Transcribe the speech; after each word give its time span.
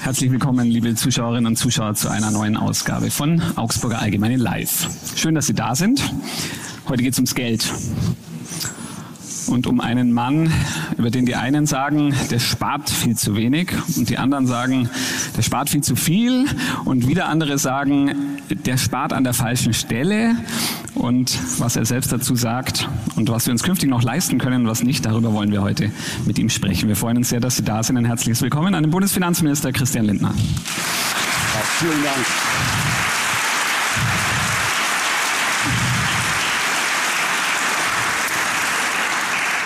Herzlich 0.00 0.30
willkommen, 0.30 0.68
liebe 0.68 0.94
Zuschauerinnen 0.94 1.46
und 1.46 1.56
Zuschauer, 1.56 1.94
zu 1.94 2.10
einer 2.10 2.30
neuen 2.30 2.56
Ausgabe 2.56 3.10
von 3.10 3.40
Augsburger 3.56 4.00
Allgemeine 4.00 4.36
Live. 4.36 4.88
Schön, 5.16 5.34
dass 5.34 5.46
Sie 5.46 5.54
da 5.54 5.74
sind. 5.74 6.02
Heute 6.88 7.02
geht 7.02 7.12
es 7.12 7.18
ums 7.18 7.34
Geld 7.34 7.72
und 9.52 9.66
um 9.66 9.80
einen 9.80 10.12
Mann, 10.12 10.52
über 10.96 11.10
den 11.10 11.26
die 11.26 11.36
einen 11.36 11.66
sagen, 11.66 12.14
der 12.30 12.38
spart 12.38 12.90
viel 12.90 13.16
zu 13.16 13.36
wenig 13.36 13.70
und 13.96 14.08
die 14.08 14.18
anderen 14.18 14.46
sagen, 14.46 14.88
der 15.36 15.42
spart 15.42 15.70
viel 15.70 15.82
zu 15.82 15.94
viel 15.94 16.46
und 16.84 17.06
wieder 17.06 17.28
andere 17.28 17.58
sagen, 17.58 18.38
der 18.48 18.76
spart 18.78 19.12
an 19.12 19.24
der 19.24 19.34
falschen 19.34 19.74
Stelle 19.74 20.36
und 20.94 21.38
was 21.58 21.76
er 21.76 21.84
selbst 21.84 22.12
dazu 22.12 22.34
sagt 22.34 22.88
und 23.16 23.28
was 23.28 23.46
wir 23.46 23.52
uns 23.52 23.62
künftig 23.62 23.88
noch 23.90 24.02
leisten 24.02 24.38
können 24.38 24.62
und 24.62 24.68
was 24.68 24.82
nicht, 24.82 25.04
darüber 25.04 25.32
wollen 25.32 25.52
wir 25.52 25.62
heute 25.62 25.92
mit 26.26 26.38
ihm 26.38 26.48
sprechen. 26.48 26.88
Wir 26.88 26.96
freuen 26.96 27.18
uns 27.18 27.28
sehr, 27.28 27.40
dass 27.40 27.56
Sie 27.56 27.64
da 27.64 27.82
sind. 27.82 27.96
Ein 27.96 28.06
herzliches 28.06 28.42
Willkommen 28.42 28.74
an 28.74 28.82
den 28.82 28.90
Bundesfinanzminister 28.90 29.72
Christian 29.72 30.06
Lindner. 30.06 30.32
Ja, 30.34 31.60
vielen 31.78 32.02
Dank. 32.02 32.26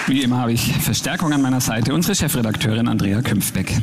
Wie 0.06 0.22
immer 0.22 0.38
habe 0.38 0.52
ich 0.52 0.72
Verstärkung 0.72 1.32
an 1.32 1.42
meiner 1.42 1.60
Seite, 1.60 1.92
unsere 1.92 2.14
Chefredakteurin 2.14 2.86
Andrea 2.86 3.22
Kümpfbeck. 3.22 3.76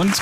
Und 0.00 0.14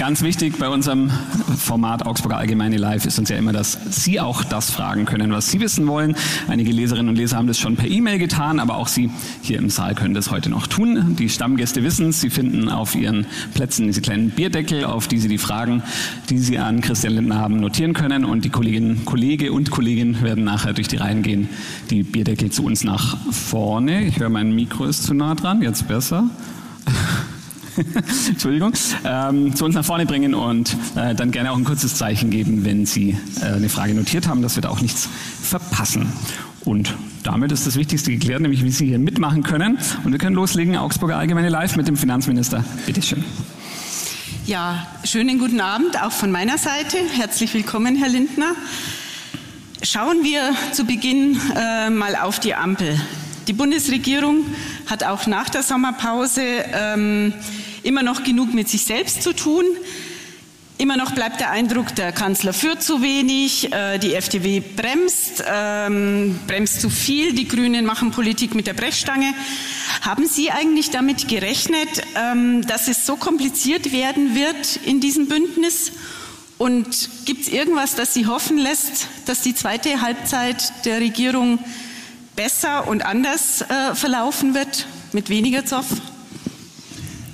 ganz 0.00 0.22
wichtig 0.22 0.58
bei 0.58 0.68
unserem 0.68 1.08
Format 1.56 2.04
Augsburger 2.04 2.36
Allgemeine 2.36 2.78
Live 2.78 3.06
ist 3.06 3.16
uns 3.16 3.28
ja 3.28 3.36
immer, 3.36 3.52
dass 3.52 3.78
Sie 3.88 4.18
auch 4.18 4.42
das 4.42 4.72
fragen 4.72 5.04
können, 5.04 5.30
was 5.30 5.48
Sie 5.48 5.60
wissen 5.60 5.86
wollen. 5.86 6.16
Einige 6.48 6.72
Leserinnen 6.72 7.10
und 7.10 7.14
Leser 7.14 7.36
haben 7.36 7.46
das 7.46 7.56
schon 7.56 7.76
per 7.76 7.86
E-Mail 7.86 8.18
getan, 8.18 8.58
aber 8.58 8.74
auch 8.74 8.88
Sie 8.88 9.08
hier 9.40 9.58
im 9.58 9.70
Saal 9.70 9.94
können 9.94 10.14
das 10.14 10.32
heute 10.32 10.50
noch 10.50 10.66
tun. 10.66 11.14
Die 11.16 11.28
Stammgäste 11.28 11.84
wissen 11.84 12.08
es. 12.08 12.20
Sie 12.20 12.28
finden 12.28 12.68
auf 12.68 12.96
Ihren 12.96 13.24
Plätzen 13.54 13.86
diese 13.86 14.00
kleinen 14.00 14.30
Bierdeckel, 14.30 14.84
auf 14.84 15.06
die 15.06 15.18
Sie 15.18 15.28
die 15.28 15.38
Fragen, 15.38 15.84
die 16.28 16.38
Sie 16.38 16.58
an 16.58 16.80
Christian 16.80 17.12
Lindner 17.12 17.38
haben, 17.38 17.60
notieren 17.60 17.92
können. 17.92 18.24
Und 18.24 18.44
die 18.44 18.50
Kolleginnen, 18.50 19.04
Kollege 19.04 19.52
und 19.52 19.70
Kollegin 19.70 20.22
werden 20.22 20.42
nachher 20.42 20.72
durch 20.72 20.88
die 20.88 20.96
Reihen 20.96 21.22
gehen, 21.22 21.48
die 21.88 22.02
Bierdeckel 22.02 22.50
zu 22.50 22.64
uns 22.64 22.82
nach 22.82 23.16
vorne. 23.30 24.06
Ich 24.06 24.18
höre, 24.18 24.28
mein 24.28 24.56
Mikro 24.56 24.86
ist 24.86 25.04
zu 25.04 25.14
nah 25.14 25.36
dran. 25.36 25.62
Jetzt 25.62 25.86
besser. 25.86 26.28
Entschuldigung, 28.28 28.72
ähm, 29.04 29.54
zu 29.54 29.64
uns 29.64 29.74
nach 29.74 29.84
vorne 29.84 30.06
bringen 30.06 30.34
und 30.34 30.76
äh, 30.96 31.14
dann 31.14 31.30
gerne 31.30 31.52
auch 31.52 31.56
ein 31.56 31.64
kurzes 31.64 31.94
Zeichen 31.96 32.30
geben, 32.30 32.64
wenn 32.64 32.86
Sie 32.86 33.16
äh, 33.40 33.46
eine 33.46 33.68
Frage 33.68 33.94
notiert 33.94 34.28
haben, 34.28 34.42
dass 34.42 34.56
wir 34.56 34.62
da 34.62 34.68
auch 34.68 34.80
nichts 34.80 35.08
verpassen. 35.42 36.12
Und 36.64 36.94
damit 37.22 37.52
ist 37.52 37.66
das 37.66 37.76
Wichtigste 37.76 38.10
geklärt, 38.12 38.40
nämlich 38.40 38.64
wie 38.64 38.70
Sie 38.70 38.86
hier 38.86 38.98
mitmachen 38.98 39.42
können. 39.42 39.78
Und 40.04 40.12
wir 40.12 40.18
können 40.18 40.36
loslegen, 40.36 40.76
Augsburger 40.76 41.16
Allgemeine 41.16 41.48
Live 41.48 41.76
mit 41.76 41.88
dem 41.88 41.96
Finanzminister. 41.96 42.64
Bitte 42.86 43.02
schön. 43.02 43.24
Ja, 44.46 44.86
schönen 45.04 45.38
guten 45.38 45.60
Abend 45.60 46.02
auch 46.02 46.12
von 46.12 46.30
meiner 46.30 46.58
Seite. 46.58 46.98
Herzlich 47.16 47.54
willkommen, 47.54 47.96
Herr 47.96 48.08
Lindner. 48.08 48.52
Schauen 49.82 50.22
wir 50.22 50.50
zu 50.72 50.84
Beginn 50.84 51.38
äh, 51.56 51.88
mal 51.88 52.16
auf 52.16 52.40
die 52.40 52.54
Ampel. 52.54 53.00
Die 53.48 53.52
Bundesregierung 53.54 54.44
hat 54.86 55.04
auch 55.04 55.26
nach 55.26 55.48
der 55.48 55.62
Sommerpause 55.62 56.42
ähm, 56.42 57.32
immer 57.82 58.02
noch 58.02 58.24
genug 58.24 58.54
mit 58.54 58.68
sich 58.68 58.84
selbst 58.84 59.22
zu 59.22 59.32
tun. 59.34 59.64
Immer 60.80 60.96
noch 60.96 61.12
bleibt 61.12 61.40
der 61.40 61.50
Eindruck, 61.50 61.94
der 61.94 62.10
Kanzler 62.10 62.54
führt 62.54 62.82
zu 62.82 63.02
wenig, 63.02 63.70
äh, 63.70 63.98
die 63.98 64.14
FDP 64.14 64.60
bremst, 64.60 65.44
ähm, 65.46 66.38
bremst 66.46 66.80
zu 66.80 66.88
viel, 66.88 67.34
die 67.34 67.46
Grünen 67.46 67.84
machen 67.84 68.12
Politik 68.12 68.54
mit 68.54 68.66
der 68.66 68.72
Brechstange. 68.72 69.34
Haben 70.00 70.26
Sie 70.26 70.50
eigentlich 70.50 70.88
damit 70.88 71.28
gerechnet, 71.28 71.88
ähm, 72.14 72.66
dass 72.66 72.88
es 72.88 73.04
so 73.04 73.16
kompliziert 73.16 73.92
werden 73.92 74.34
wird 74.34 74.80
in 74.86 75.00
diesem 75.00 75.28
Bündnis? 75.28 75.92
Und 76.56 77.10
gibt 77.26 77.42
es 77.42 77.48
irgendwas, 77.48 77.94
das 77.94 78.14
Sie 78.14 78.26
hoffen 78.26 78.56
lässt, 78.56 79.08
dass 79.26 79.42
die 79.42 79.54
zweite 79.54 80.00
Halbzeit 80.00 80.72
der 80.86 81.00
Regierung 81.00 81.58
besser 82.36 82.88
und 82.88 83.04
anders 83.04 83.60
äh, 83.60 83.94
verlaufen 83.94 84.54
wird, 84.54 84.86
mit 85.12 85.28
weniger 85.28 85.66
Zoff? 85.66 85.86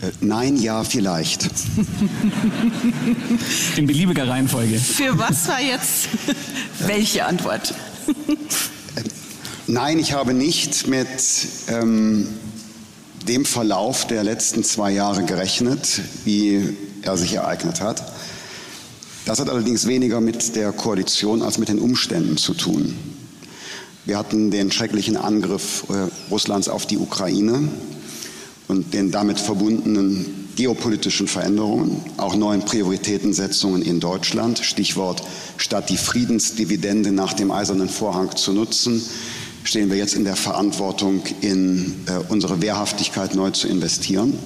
Äh, 0.02 0.10
nein, 0.20 0.56
ja, 0.56 0.84
vielleicht. 0.84 1.48
In 3.76 3.86
beliebiger 3.86 4.28
Reihenfolge. 4.28 4.78
Für 4.78 5.18
was 5.18 5.48
war 5.48 5.60
jetzt 5.60 6.08
welche 6.80 7.24
Antwort? 7.24 7.72
Äh, 8.96 9.02
nein, 9.66 9.98
ich 9.98 10.12
habe 10.12 10.34
nicht 10.34 10.86
mit 10.86 11.08
ähm, 11.68 12.28
dem 13.26 13.44
Verlauf 13.46 14.06
der 14.06 14.22
letzten 14.22 14.64
zwei 14.64 14.90
Jahre 14.90 15.24
gerechnet, 15.24 16.00
wie 16.24 16.76
er 17.02 17.16
sich 17.16 17.32
ereignet 17.34 17.80
hat. 17.80 18.02
Das 19.24 19.40
hat 19.40 19.48
allerdings 19.48 19.86
weniger 19.86 20.20
mit 20.20 20.54
der 20.56 20.72
Koalition 20.72 21.42
als 21.42 21.58
mit 21.58 21.68
den 21.68 21.78
Umständen 21.78 22.36
zu 22.36 22.54
tun. 22.54 22.96
Wir 24.04 24.18
hatten 24.18 24.50
den 24.50 24.70
schrecklichen 24.70 25.16
Angriff 25.16 25.84
äh, 25.88 26.08
Russlands 26.30 26.68
auf 26.68 26.86
die 26.86 26.98
Ukraine 26.98 27.68
und 28.68 28.94
den 28.94 29.10
damit 29.10 29.38
verbundenen 29.38 30.46
geopolitischen 30.56 31.28
Veränderungen, 31.28 32.02
auch 32.16 32.34
neuen 32.34 32.62
Prioritätensetzungen 32.62 33.82
in 33.82 34.00
Deutschland. 34.00 34.58
Stichwort, 34.58 35.22
statt 35.58 35.90
die 35.90 35.98
Friedensdividende 35.98 37.12
nach 37.12 37.34
dem 37.34 37.50
eisernen 37.50 37.88
Vorhang 37.88 38.34
zu 38.34 38.52
nutzen, 38.52 39.02
stehen 39.64 39.90
wir 39.90 39.98
jetzt 39.98 40.14
in 40.14 40.24
der 40.24 40.36
Verantwortung, 40.36 41.22
in 41.42 41.94
äh, 42.06 42.32
unsere 42.32 42.62
Wehrhaftigkeit 42.62 43.34
neu 43.34 43.50
zu 43.50 43.68
investieren. 43.68 44.38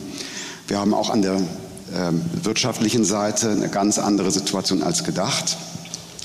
Wir 0.67 0.79
haben 0.79 0.95
auch 0.95 1.11
an 1.11 1.23
der 1.23 1.37
äh, 1.37 1.43
wirtschaftlichen 2.43 3.05
Seite 3.05 3.51
eine 3.51 3.69
ganz 3.69 3.99
andere 3.99 4.31
Situation 4.31 4.83
als 4.83 5.05
gedacht. 5.05 5.57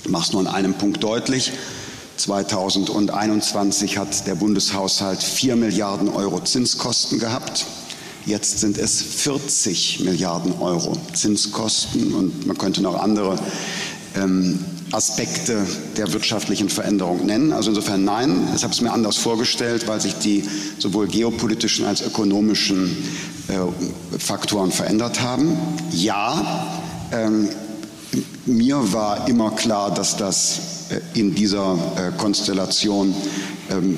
Ich 0.03 0.09
mache 0.09 0.25
es 0.25 0.33
nur 0.33 0.41
an 0.41 0.47
einem 0.47 0.73
Punkt 0.73 1.03
deutlich. 1.03 1.51
2021 2.17 3.97
hat 3.97 4.25
der 4.25 4.35
Bundeshaushalt 4.35 5.21
4 5.21 5.55
Milliarden 5.55 6.09
Euro 6.09 6.39
Zinskosten 6.43 7.19
gehabt. 7.19 7.65
Jetzt 8.25 8.59
sind 8.59 8.77
es 8.77 9.01
40 9.01 9.99
Milliarden 9.99 10.53
Euro 10.59 10.97
Zinskosten 11.13 12.13
und 12.13 12.47
man 12.47 12.57
könnte 12.57 12.81
noch 12.81 12.99
andere 12.99 13.37
ähm, 14.15 14.59
Aspekte 14.91 15.65
der 15.97 16.11
wirtschaftlichen 16.11 16.69
Veränderung 16.69 17.25
nennen. 17.25 17.53
Also 17.53 17.69
insofern 17.69 18.03
nein, 18.03 18.47
ich 18.55 18.63
habe 18.63 18.73
es 18.73 18.81
mir 18.81 18.91
anders 18.91 19.17
vorgestellt, 19.17 19.87
weil 19.87 20.01
sich 20.01 20.15
die 20.15 20.43
sowohl 20.79 21.07
geopolitischen 21.07 21.85
als 21.85 22.01
ökonomischen 22.01 22.97
äh, 23.47 24.17
Faktoren 24.17 24.71
verändert 24.71 25.21
haben. 25.21 25.57
Ja, 25.91 26.67
ähm, 27.11 27.49
mir 28.45 28.91
war 28.93 29.27
immer 29.27 29.51
klar, 29.51 29.93
dass 29.93 30.17
das 30.17 30.59
äh, 30.89 31.19
in 31.19 31.35
dieser 31.35 31.73
äh, 31.73 32.17
Konstellation 32.17 33.13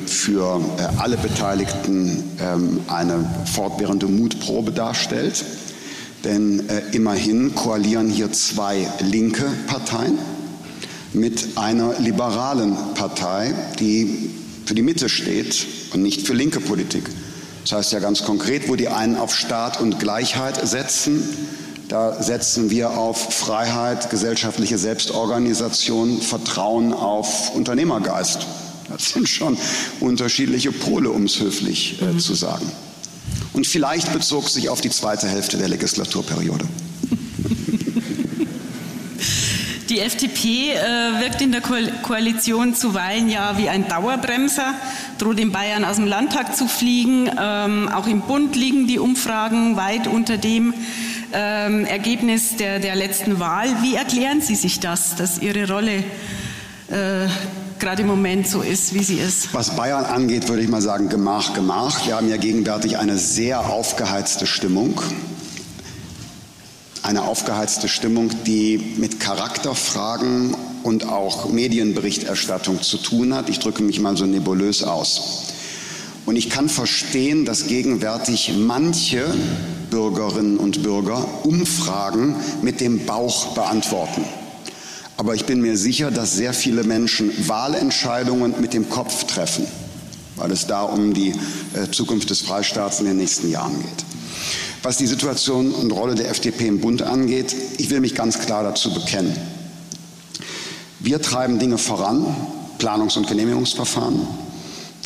für 0.06 0.62
äh, 0.78 1.00
alle 1.00 1.18
Beteiligten 1.18 2.24
ähm, 2.40 2.80
eine 2.88 3.26
fortwährende 3.46 4.08
Mutprobe 4.08 4.72
darstellt. 4.72 5.44
Denn 6.24 6.64
immerhin 6.94 7.54
koalieren 7.54 8.10
hier 8.10 8.32
zwei 8.32 8.88
linke 9.00 9.46
Parteien 9.68 10.18
mit 11.14 11.58
einer 11.58 12.00
liberalen 12.00 12.76
Partei, 12.96 13.54
die 13.80 14.32
für 14.66 14.74
die 14.74 14.82
Mitte 14.82 15.10
steht 15.10 15.66
und 15.94 16.02
nicht 16.02 16.26
für 16.26 16.34
linke 16.34 16.60
Politik. 16.60 17.04
Das 17.62 17.72
heißt 17.74 17.92
ja 17.94 18.00
ganz 18.00 18.24
konkret, 18.24 18.68
wo 18.68 18.76
die 18.76 18.88
einen 18.88 19.16
auf 19.16 19.36
Staat 19.36 19.80
und 19.80 20.00
Gleichheit 20.00 20.68
setzen, 20.68 21.24
da 21.88 22.22
setzen 22.22 22.70
wir 22.70 22.98
auf 22.98 23.34
Freiheit, 23.34 24.10
gesellschaftliche 24.10 24.78
Selbstorganisation, 24.78 26.22
Vertrauen 26.22 26.92
auf 26.92 27.56
Unternehmergeist. 27.56 28.46
Das 28.90 29.10
sind 29.10 29.28
schon 29.28 29.58
unterschiedliche 30.00 30.72
Pole, 30.72 31.10
um 31.10 31.26
es 31.26 31.40
höflich 31.40 32.02
äh, 32.02 32.06
mhm. 32.06 32.20
zu 32.20 32.36
sagen. 32.36 32.72
Und 33.54 33.68
vielleicht 33.68 34.14
bezog 34.14 34.50
sich 34.50 34.70
auf 34.70 34.82
die 34.82 34.90
zweite 34.90 35.28
Hälfte 35.28 35.58
der 35.58 35.68
Legislaturperiode. 35.68 36.66
Die 39.90 40.00
FDP 40.00 40.74
äh, 40.74 41.22
wirkt 41.22 41.42
in 41.42 41.54
der 41.54 41.62
Ko 41.62 41.76
Koalition 42.04 42.76
zuweilen 42.76 43.30
ja 43.30 43.58
wie 43.58 43.70
ein 43.70 43.88
Dauerbremser, 43.88 44.74
droht 45.18 45.40
in 45.40 45.54
Bayern 45.54 45.86
aus 45.86 45.96
dem 45.96 46.06
Landtag 46.06 46.58
zu 46.58 46.68
fliegen. 46.68 47.30
Ähm, 47.40 47.88
auch 47.88 48.06
im 48.06 48.22
Bund 48.22 48.58
liegen 48.58 48.88
die 48.88 49.00
Umfragen 49.00 49.78
weit 49.78 50.08
unter 50.08 50.38
dem 50.38 50.74
ähm, 51.32 51.86
Ergebnis 51.86 52.58
der, 52.58 52.80
der 52.80 52.96
letzten 52.96 53.40
Wahl. 53.40 53.82
Wie 53.82 53.96
erklären 53.96 54.42
Sie 54.42 54.56
sich 54.56 54.82
das, 54.82 55.16
dass 55.16 55.42
Ihre 55.42 55.72
Rolle 55.72 56.04
äh, 56.90 57.28
gerade 57.80 58.02
im 58.02 58.08
Moment 58.08 58.48
so 58.48 58.62
ist, 58.62 58.94
wie 58.94 59.04
sie 59.04 59.18
ist? 59.18 59.54
Was 59.54 59.76
Bayern 59.76 60.06
angeht, 60.06 60.48
würde 60.50 60.62
ich 60.62 60.70
mal 60.70 60.82
sagen, 60.82 61.10
Gemach, 61.10 61.54
Gemach. 61.54 62.06
Wir 62.06 62.16
haben 62.16 62.30
ja 62.30 62.38
gegenwärtig 62.38 62.98
eine 62.98 63.18
sehr 63.18 63.70
aufgeheizte 63.70 64.46
Stimmung. 64.46 65.00
eine 67.04 67.24
aufgeheizte 67.24 67.88
Stimmung, 67.88 68.32
die 68.46 68.96
mit 68.98 69.22
Charakterfragen 69.22 70.54
und 70.84 71.08
auch 71.08 71.50
Medienberichterstattung 71.50 72.82
zu 72.82 72.98
tun 72.98 73.34
hat. 73.34 73.48
Ich 73.50 73.60
drücke 73.60 73.82
mich 73.82 74.02
mal 74.02 74.18
so 74.18 74.26
nebulös 74.26 74.84
aus. 74.84 75.54
Und 76.26 76.36
ich 76.36 76.50
kann 76.50 76.68
verstehen, 76.68 77.46
dass 77.46 77.68
gegenwärtig 77.68 78.54
manche 78.58 79.24
Bürgerinnen 79.90 80.58
und 80.58 80.84
Bürger 80.84 81.26
Umfragen 81.46 82.36
mit 82.62 82.82
dem 82.82 83.06
Bauch 83.06 83.54
beantworten. 83.56 84.26
Aber 85.18 85.34
ich 85.34 85.46
bin 85.46 85.62
mir 85.62 85.78
sicher, 85.78 86.12
dass 86.12 86.36
sehr 86.36 86.54
viele 86.54 86.84
Menschen 86.84 87.32
Wahlentscheidungen 87.48 88.62
mit 88.62 88.74
dem 88.74 88.88
Kopf 88.90 89.24
treffen, 89.24 89.66
weil 90.36 90.52
es 90.52 90.68
da 90.68 90.84
um 90.84 91.16
die 91.16 91.34
äh, 91.74 91.90
Zukunft 91.92 92.30
des 92.30 92.42
Freistaats 92.42 93.00
in 93.00 93.08
den 93.08 93.18
nächsten 93.18 93.50
Jahren 93.50 93.82
geht. 93.82 94.06
Was 94.84 94.98
die 94.98 95.08
Situation 95.08 95.72
und 95.72 95.92
Rolle 95.92 96.14
der 96.14 96.30
FDP 96.30 96.68
im 96.68 96.80
Bund 96.80 97.02
angeht, 97.02 97.56
ich 97.80 97.90
will 97.90 98.00
mich 98.00 98.14
ganz 98.14 98.38
klar 98.40 98.64
dazu 98.64 98.94
bekennen. 98.94 99.36
Wir 101.00 101.20
treiben 101.20 101.58
Dinge 101.58 101.80
voran, 101.80 102.26
Planungs- 102.78 103.18
und 103.18 103.28
Genehmigungsverfahren. 103.28 104.28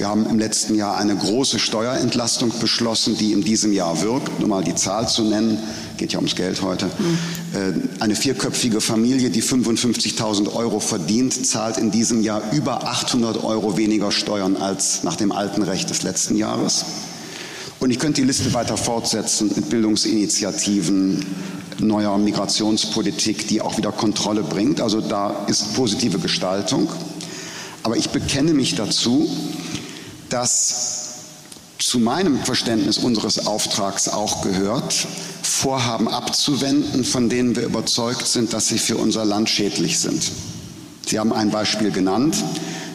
Wir 0.01 0.07
haben 0.07 0.25
im 0.25 0.39
letzten 0.39 0.74
Jahr 0.74 0.98
eine 0.98 1.15
große 1.15 1.59
Steuerentlastung 1.59 2.51
beschlossen, 2.59 3.18
die 3.19 3.33
in 3.33 3.44
diesem 3.44 3.71
Jahr 3.71 4.01
wirkt. 4.01 4.39
Nur 4.39 4.50
mal 4.50 4.63
die 4.63 4.74
Zahl 4.74 5.07
zu 5.07 5.21
nennen, 5.21 5.59
geht 5.98 6.12
ja 6.13 6.18
ums 6.18 6.36
Geld 6.36 6.63
heute. 6.63 6.88
Mhm. 6.88 7.83
Eine 8.00 8.15
vierköpfige 8.15 8.81
Familie, 8.81 9.30
die 9.30 9.44
55.000 9.44 10.56
Euro 10.56 10.80
verdient, 10.80 11.45
zahlt 11.45 11.77
in 11.77 11.92
diesem 11.92 12.24
Jahr 12.24 12.42
über 12.51 12.88
800 12.88 13.44
Euro 13.44 13.77
weniger 13.77 14.12
Steuern 14.12 14.57
als 14.57 15.03
nach 15.03 15.18
dem 15.18 15.31
alten 15.31 15.62
Recht 15.62 15.92
des 15.92 16.01
letzten 16.01 16.36
Jahres. 16.36 16.83
Und 17.80 17.92
ich 17.92 18.00
könnte 18.00 18.21
die 18.21 18.27
Liste 18.27 18.51
weiter 18.56 18.77
fortsetzen 18.77 19.51
mit 19.56 19.69
Bildungsinitiativen, 19.69 21.24
neuer 21.77 22.18
Migrationspolitik, 22.18 23.48
die 23.50 23.62
auch 23.62 23.77
wieder 23.77 23.92
Kontrolle 23.92 24.42
bringt. 24.42 24.81
Also 24.81 25.00
da 25.00 25.45
ist 25.45 25.75
positive 25.75 26.18
Gestaltung. 26.18 26.89
Aber 27.83 27.98
ich 27.98 28.09
bekenne 28.09 28.53
mich 28.53 28.75
dazu, 28.75 29.27
dass 30.31 31.12
zu 31.78 32.00
meinem 32.00 32.39
Verständnis 32.39 32.98
unseres 32.98 33.45
Auftrags 33.48 34.07
auch 34.07 34.42
gehört, 34.42 35.07
Vorhaben 35.42 36.07
abzuwenden, 36.07 37.04
von 37.04 37.30
denen 37.30 37.56
wir 37.56 37.63
überzeugt 37.63 38.28
sind, 38.28 38.54
dass 38.54 38.68
sie 38.68 38.80
für 38.80 38.98
unser 38.98 39.25
Land 39.25 39.50
schädlich 39.50 40.00
sind. 40.00 40.31
Sie 41.06 41.19
haben 41.19 41.33
ein 41.33 41.51
Beispiel 41.51 41.92
genannt. 41.92 42.36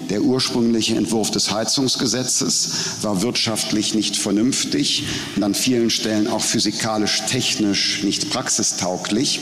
Der 0.09 0.23
ursprüngliche 0.23 0.95
Entwurf 0.97 1.33
des 1.33 1.51
Heizungsgesetzes 1.51 2.71
war 3.03 3.23
wirtschaftlich 3.23 3.95
nicht 3.95 4.17
vernünftig 4.17 5.05
und 5.35 5.43
an 5.43 5.55
vielen 5.55 5.91
Stellen 5.91 6.29
auch 6.29 6.43
physikalisch-technisch 6.43 8.05
nicht 8.05 8.31
praxistauglich. 8.31 9.41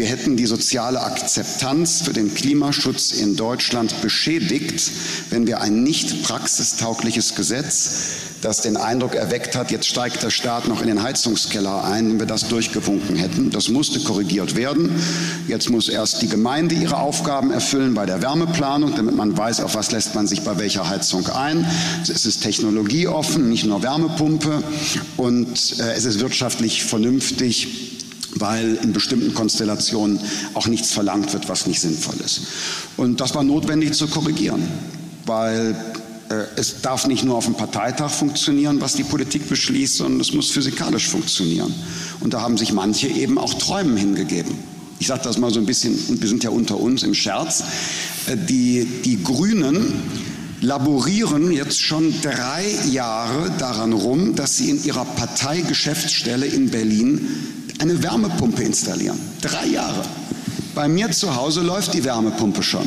Wir 0.00 0.08
hätten 0.08 0.34
die 0.34 0.46
soziale 0.46 1.02
Akzeptanz 1.02 2.00
für 2.00 2.14
den 2.14 2.32
Klimaschutz 2.32 3.12
in 3.12 3.36
Deutschland 3.36 4.00
beschädigt, 4.00 4.90
wenn 5.28 5.46
wir 5.46 5.60
ein 5.60 5.82
nicht 5.82 6.22
praxistaugliches 6.22 7.34
Gesetz 7.34 8.30
das 8.40 8.62
den 8.62 8.78
Eindruck 8.78 9.14
erweckt 9.14 9.54
hat, 9.54 9.70
jetzt 9.70 9.86
steigt 9.86 10.22
der 10.22 10.30
Staat 10.30 10.66
noch 10.66 10.80
in 10.80 10.86
den 10.86 11.02
Heizungskeller 11.02 11.84
ein, 11.84 12.12
wenn 12.12 12.20
wir 12.20 12.26
das 12.26 12.48
durchgewunken 12.48 13.16
hätten. 13.16 13.50
Das 13.50 13.68
musste 13.68 14.00
korrigiert 14.00 14.56
werden. 14.56 14.90
Jetzt 15.46 15.68
muss 15.68 15.90
erst 15.90 16.22
die 16.22 16.28
Gemeinde 16.28 16.74
ihre 16.74 16.96
Aufgaben 16.96 17.50
erfüllen 17.50 17.92
bei 17.92 18.06
der 18.06 18.22
Wärmeplanung, 18.22 18.94
damit 18.96 19.14
man 19.14 19.36
weiß, 19.36 19.60
auf 19.60 19.74
was 19.74 19.90
lässt 19.90 20.14
man 20.14 20.26
sich 20.26 20.40
bei 20.40 20.58
welcher 20.58 20.88
Heizung 20.88 21.26
ein. 21.26 21.66
Es 22.02 22.24
ist 22.24 22.42
technologieoffen, 22.42 23.50
nicht 23.50 23.66
nur 23.66 23.82
Wärmepumpe 23.82 24.62
und 25.18 25.78
äh, 25.78 25.92
es 25.92 26.06
ist 26.06 26.20
wirtschaftlich 26.20 26.84
vernünftig 26.84 27.99
weil 28.36 28.76
in 28.82 28.92
bestimmten 28.92 29.34
Konstellationen 29.34 30.20
auch 30.54 30.66
nichts 30.66 30.92
verlangt 30.92 31.32
wird, 31.32 31.48
was 31.48 31.66
nicht 31.66 31.80
sinnvoll 31.80 32.16
ist. 32.24 32.42
Und 32.96 33.20
das 33.20 33.34
war 33.34 33.42
notwendig 33.42 33.92
zu 33.94 34.06
korrigieren, 34.06 34.62
weil 35.26 35.76
äh, 36.30 36.44
es 36.56 36.80
darf 36.80 37.06
nicht 37.06 37.24
nur 37.24 37.36
auf 37.36 37.44
dem 37.44 37.54
Parteitag 37.54 38.10
funktionieren, 38.10 38.80
was 38.80 38.94
die 38.94 39.04
Politik 39.04 39.48
beschließt, 39.48 39.96
sondern 39.96 40.20
es 40.20 40.32
muss 40.32 40.50
physikalisch 40.50 41.08
funktionieren. 41.08 41.74
Und 42.20 42.32
da 42.34 42.40
haben 42.40 42.56
sich 42.56 42.72
manche 42.72 43.08
eben 43.08 43.36
auch 43.36 43.54
Träumen 43.54 43.96
hingegeben. 43.96 44.54
Ich 45.00 45.06
sage 45.06 45.22
das 45.24 45.38
mal 45.38 45.50
so 45.50 45.58
ein 45.58 45.66
bisschen, 45.66 45.98
und 46.08 46.20
wir 46.20 46.28
sind 46.28 46.44
ja 46.44 46.50
unter 46.50 46.78
uns 46.78 47.02
im 47.02 47.14
Scherz, 47.14 47.64
äh, 48.26 48.36
die, 48.36 48.86
die 49.04 49.22
Grünen 49.22 49.92
laborieren 50.60 51.50
jetzt 51.52 51.80
schon 51.80 52.14
drei 52.20 52.66
Jahre 52.90 53.50
daran 53.58 53.92
rum, 53.92 54.34
dass 54.34 54.58
sie 54.58 54.70
in 54.70 54.84
ihrer 54.84 55.04
Parteigeschäftsstelle 55.04 56.46
in 56.46 56.70
Berlin 56.70 57.28
eine 57.80 58.02
Wärmepumpe 58.02 58.62
installieren. 58.62 59.18
Drei 59.40 59.66
Jahre. 59.66 60.04
Bei 60.74 60.86
mir 60.86 61.10
zu 61.10 61.34
Hause 61.34 61.62
läuft 61.62 61.94
die 61.94 62.04
Wärmepumpe 62.04 62.62
schon. 62.62 62.86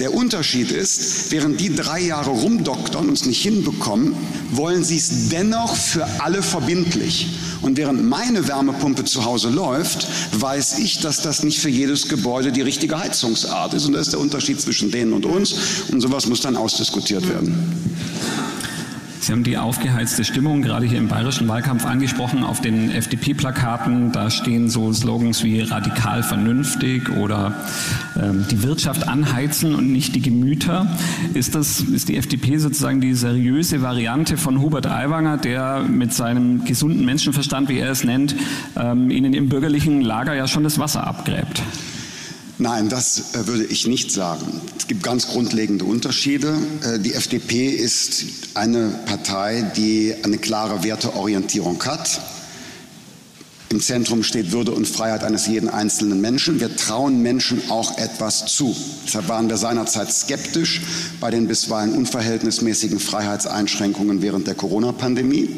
Der 0.00 0.12
Unterschied 0.12 0.72
ist, 0.72 1.30
während 1.30 1.60
die 1.60 1.74
drei 1.74 2.00
Jahre 2.00 2.30
rumdoktern 2.30 3.08
und 3.08 3.14
es 3.14 3.24
nicht 3.24 3.40
hinbekommen, 3.40 4.14
wollen 4.50 4.84
sie 4.84 4.96
es 4.96 5.28
dennoch 5.30 5.74
für 5.74 6.06
alle 6.20 6.42
verbindlich. 6.42 7.28
Und 7.62 7.78
während 7.78 8.04
meine 8.04 8.46
Wärmepumpe 8.46 9.04
zu 9.04 9.24
Hause 9.24 9.48
läuft, 9.48 10.06
weiß 10.38 10.78
ich, 10.80 11.00
dass 11.00 11.22
das 11.22 11.42
nicht 11.42 11.60
für 11.60 11.70
jedes 11.70 12.08
Gebäude 12.08 12.52
die 12.52 12.60
richtige 12.60 12.98
Heizungsart 12.98 13.72
ist. 13.72 13.86
Und 13.86 13.94
das 13.94 14.02
ist 14.02 14.12
der 14.12 14.20
Unterschied 14.20 14.60
zwischen 14.60 14.90
denen 14.90 15.14
und 15.14 15.24
uns. 15.24 15.54
Und 15.90 16.00
sowas 16.00 16.26
muss 16.26 16.40
dann 16.40 16.56
ausdiskutiert 16.56 17.26
werden. 17.28 17.54
Sie 19.26 19.32
haben 19.32 19.42
die 19.42 19.58
aufgeheizte 19.58 20.22
Stimmung 20.22 20.62
gerade 20.62 20.86
hier 20.86 20.98
im 20.98 21.08
bayerischen 21.08 21.48
Wahlkampf 21.48 21.84
angesprochen. 21.84 22.44
Auf 22.44 22.60
den 22.60 22.92
FDP-Plakaten, 22.92 24.12
da 24.12 24.30
stehen 24.30 24.70
so 24.70 24.92
Slogans 24.92 25.42
wie 25.42 25.62
radikal 25.62 26.22
vernünftig 26.22 27.10
oder 27.10 27.52
ähm, 28.16 28.46
die 28.48 28.62
Wirtschaft 28.62 29.08
anheizen 29.08 29.74
und 29.74 29.90
nicht 29.90 30.14
die 30.14 30.22
Gemüter. 30.22 30.86
Ist 31.34 31.56
das, 31.56 31.80
ist 31.80 32.08
die 32.08 32.16
FDP 32.16 32.58
sozusagen 32.58 33.00
die 33.00 33.14
seriöse 33.14 33.82
Variante 33.82 34.36
von 34.36 34.60
Hubert 34.62 34.86
Aiwanger, 34.86 35.38
der 35.38 35.80
mit 35.80 36.14
seinem 36.14 36.64
gesunden 36.64 37.04
Menschenverstand, 37.04 37.68
wie 37.68 37.80
er 37.80 37.90
es 37.90 38.04
nennt, 38.04 38.36
ähm, 38.76 39.10
Ihnen 39.10 39.34
im 39.34 39.48
bürgerlichen 39.48 40.02
Lager 40.02 40.34
ja 40.34 40.46
schon 40.46 40.62
das 40.62 40.78
Wasser 40.78 41.04
abgräbt? 41.04 41.64
Nein, 42.58 42.88
das 42.88 43.34
äh, 43.34 43.46
würde 43.46 43.64
ich 43.64 43.86
nicht 43.86 44.10
sagen. 44.10 44.62
Es 44.78 44.86
gibt 44.86 45.02
ganz 45.02 45.28
grundlegende 45.28 45.84
Unterschiede. 45.84 46.56
Äh, 46.82 46.98
die 46.98 47.12
FDP 47.12 47.68
ist 47.68 48.24
eine 48.54 48.98
Partei, 49.04 49.70
die 49.76 50.14
eine 50.22 50.38
klare 50.38 50.82
Werteorientierung 50.82 51.82
hat. 51.84 52.20
Im 53.68 53.80
Zentrum 53.80 54.22
steht 54.22 54.52
Würde 54.52 54.70
und 54.70 54.86
Freiheit 54.86 55.24
eines 55.24 55.48
jeden 55.48 55.68
einzelnen 55.68 56.20
Menschen. 56.20 56.60
Wir 56.60 56.74
trauen 56.76 57.20
Menschen 57.20 57.68
auch 57.68 57.98
etwas 57.98 58.46
zu. 58.46 58.76
Deshalb 59.04 59.28
waren 59.28 59.48
wir 59.48 59.56
seinerzeit 59.56 60.12
skeptisch 60.12 60.82
bei 61.20 61.32
den 61.32 61.48
bisweilen 61.48 61.92
unverhältnismäßigen 61.94 63.00
Freiheitseinschränkungen 63.00 64.22
während 64.22 64.46
der 64.46 64.54
Corona-Pandemie. 64.54 65.48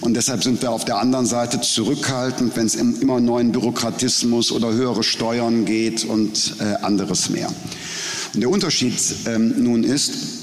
Und 0.00 0.14
deshalb 0.14 0.42
sind 0.42 0.62
wir 0.62 0.70
auf 0.70 0.86
der 0.86 0.98
anderen 0.98 1.26
Seite 1.26 1.60
zurückhaltend, 1.60 2.56
wenn 2.56 2.66
es 2.66 2.76
um 2.76 2.98
immer 3.00 3.20
neuen 3.20 3.52
Bürokratismus 3.52 4.50
oder 4.50 4.72
höhere 4.72 5.02
Steuern 5.02 5.66
geht 5.66 6.04
und 6.04 6.56
äh, 6.58 6.82
anderes 6.82 7.28
mehr. 7.28 7.52
Und 8.34 8.40
der 8.40 8.48
Unterschied 8.48 8.94
ähm, 9.26 9.62
nun 9.62 9.84
ist, 9.84 10.41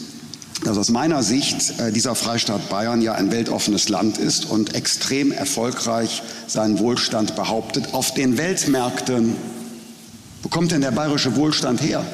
dass 0.69 0.77
aus 0.77 0.89
meiner 0.89 1.23
Sicht 1.23 1.79
äh, 1.79 1.91
dieser 1.91 2.13
Freistaat 2.13 2.69
Bayern 2.69 3.01
ja 3.01 3.13
ein 3.13 3.31
weltoffenes 3.31 3.89
Land 3.89 4.19
ist 4.19 4.45
und 4.45 4.75
extrem 4.75 5.31
erfolgreich 5.31 6.21
seinen 6.45 6.77
Wohlstand 6.77 7.35
behauptet 7.35 7.95
auf 7.95 8.13
den 8.13 8.37
Weltmärkten. 8.37 9.35
Wo 10.43 10.49
kommt 10.49 10.71
denn 10.71 10.81
der 10.81 10.91
bayerische 10.91 11.35
Wohlstand 11.35 11.81
her? 11.81 12.05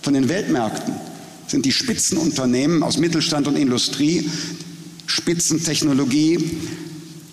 Von 0.00 0.14
den 0.14 0.30
Weltmärkten 0.30 0.94
sind 1.46 1.66
die 1.66 1.72
Spitzenunternehmen 1.72 2.82
aus 2.82 2.96
Mittelstand 2.96 3.46
und 3.46 3.56
Industrie, 3.56 4.30
Spitzentechnologie, 5.04 6.56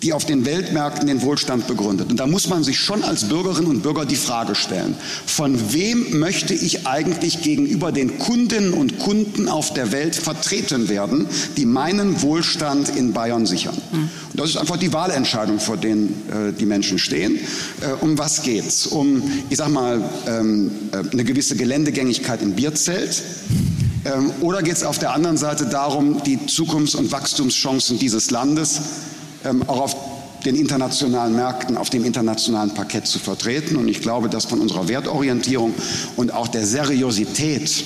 die 0.02 0.12
auf 0.12 0.24
den 0.24 0.44
Weltmärkten 0.44 1.06
den 1.06 1.22
Wohlstand 1.22 1.66
begründet. 1.66 2.10
Und 2.10 2.18
da 2.20 2.26
muss 2.26 2.48
man 2.48 2.62
sich 2.64 2.78
schon 2.78 3.02
als 3.02 3.24
Bürgerinnen 3.24 3.68
und 3.68 3.82
Bürger 3.82 4.04
die 4.04 4.16
Frage 4.16 4.54
stellen, 4.54 4.94
von 5.26 5.72
wem 5.72 6.18
möchte 6.18 6.54
ich 6.54 6.86
eigentlich 6.86 7.42
gegenüber 7.42 7.92
den 7.92 8.18
Kundinnen 8.18 8.72
und 8.72 8.98
Kunden 8.98 9.48
auf 9.48 9.74
der 9.74 9.92
Welt 9.92 10.14
vertreten 10.14 10.88
werden, 10.88 11.26
die 11.56 11.66
meinen 11.66 12.22
Wohlstand 12.22 12.88
in 12.90 13.12
Bayern 13.12 13.46
sichern. 13.46 13.76
Und 13.92 14.40
das 14.40 14.50
ist 14.50 14.56
einfach 14.56 14.76
die 14.76 14.92
Wahlentscheidung, 14.92 15.58
vor 15.58 15.76
denen 15.76 16.08
äh, 16.30 16.52
die 16.52 16.66
Menschen 16.66 16.98
stehen. 16.98 17.38
Äh, 17.80 17.92
um 18.00 18.18
was 18.18 18.42
geht's? 18.42 18.86
Um, 18.86 19.22
ich 19.50 19.56
sag 19.56 19.70
mal, 19.70 20.02
ähm, 20.26 20.70
äh, 20.92 20.98
eine 21.10 21.24
gewisse 21.24 21.56
Geländegängigkeit 21.56 22.42
im 22.42 22.52
Bierzelt. 22.52 23.22
Ähm, 24.04 24.30
oder 24.40 24.62
geht 24.62 24.76
es 24.76 24.84
auf 24.84 24.98
der 24.98 25.12
anderen 25.12 25.36
Seite 25.36 25.66
darum, 25.66 26.22
die 26.24 26.38
Zukunfts- 26.46 26.94
und 26.94 27.10
Wachstumschancen 27.10 27.98
dieses 27.98 28.30
Landes 28.30 28.80
auch 29.66 29.80
auf 29.80 29.96
den 30.44 30.54
internationalen 30.54 31.34
Märkten, 31.34 31.76
auf 31.76 31.90
dem 31.90 32.04
internationalen 32.04 32.72
Parkett 32.72 33.06
zu 33.06 33.18
vertreten. 33.18 33.76
Und 33.76 33.88
ich 33.88 34.00
glaube, 34.00 34.28
dass 34.28 34.44
von 34.44 34.60
unserer 34.60 34.88
Wertorientierung 34.88 35.74
und 36.16 36.32
auch 36.32 36.48
der 36.48 36.66
Seriosität, 36.66 37.84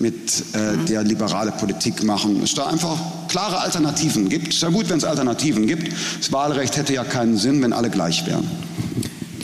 mit 0.00 0.42
äh, 0.54 0.76
der 0.88 1.02
liberale 1.04 1.52
Politik 1.52 2.02
machen, 2.02 2.42
es 2.42 2.54
da 2.54 2.66
einfach 2.66 2.98
klare 3.28 3.60
Alternativen 3.60 4.28
gibt. 4.28 4.48
Es 4.48 4.56
ist 4.56 4.62
ja 4.62 4.68
gut, 4.68 4.88
wenn 4.88 4.98
es 4.98 5.04
Alternativen 5.04 5.66
gibt. 5.66 5.92
Das 6.18 6.32
Wahlrecht 6.32 6.76
hätte 6.76 6.92
ja 6.92 7.04
keinen 7.04 7.36
Sinn, 7.36 7.62
wenn 7.62 7.72
alle 7.72 7.90
gleich 7.90 8.26
wären. 8.26 8.48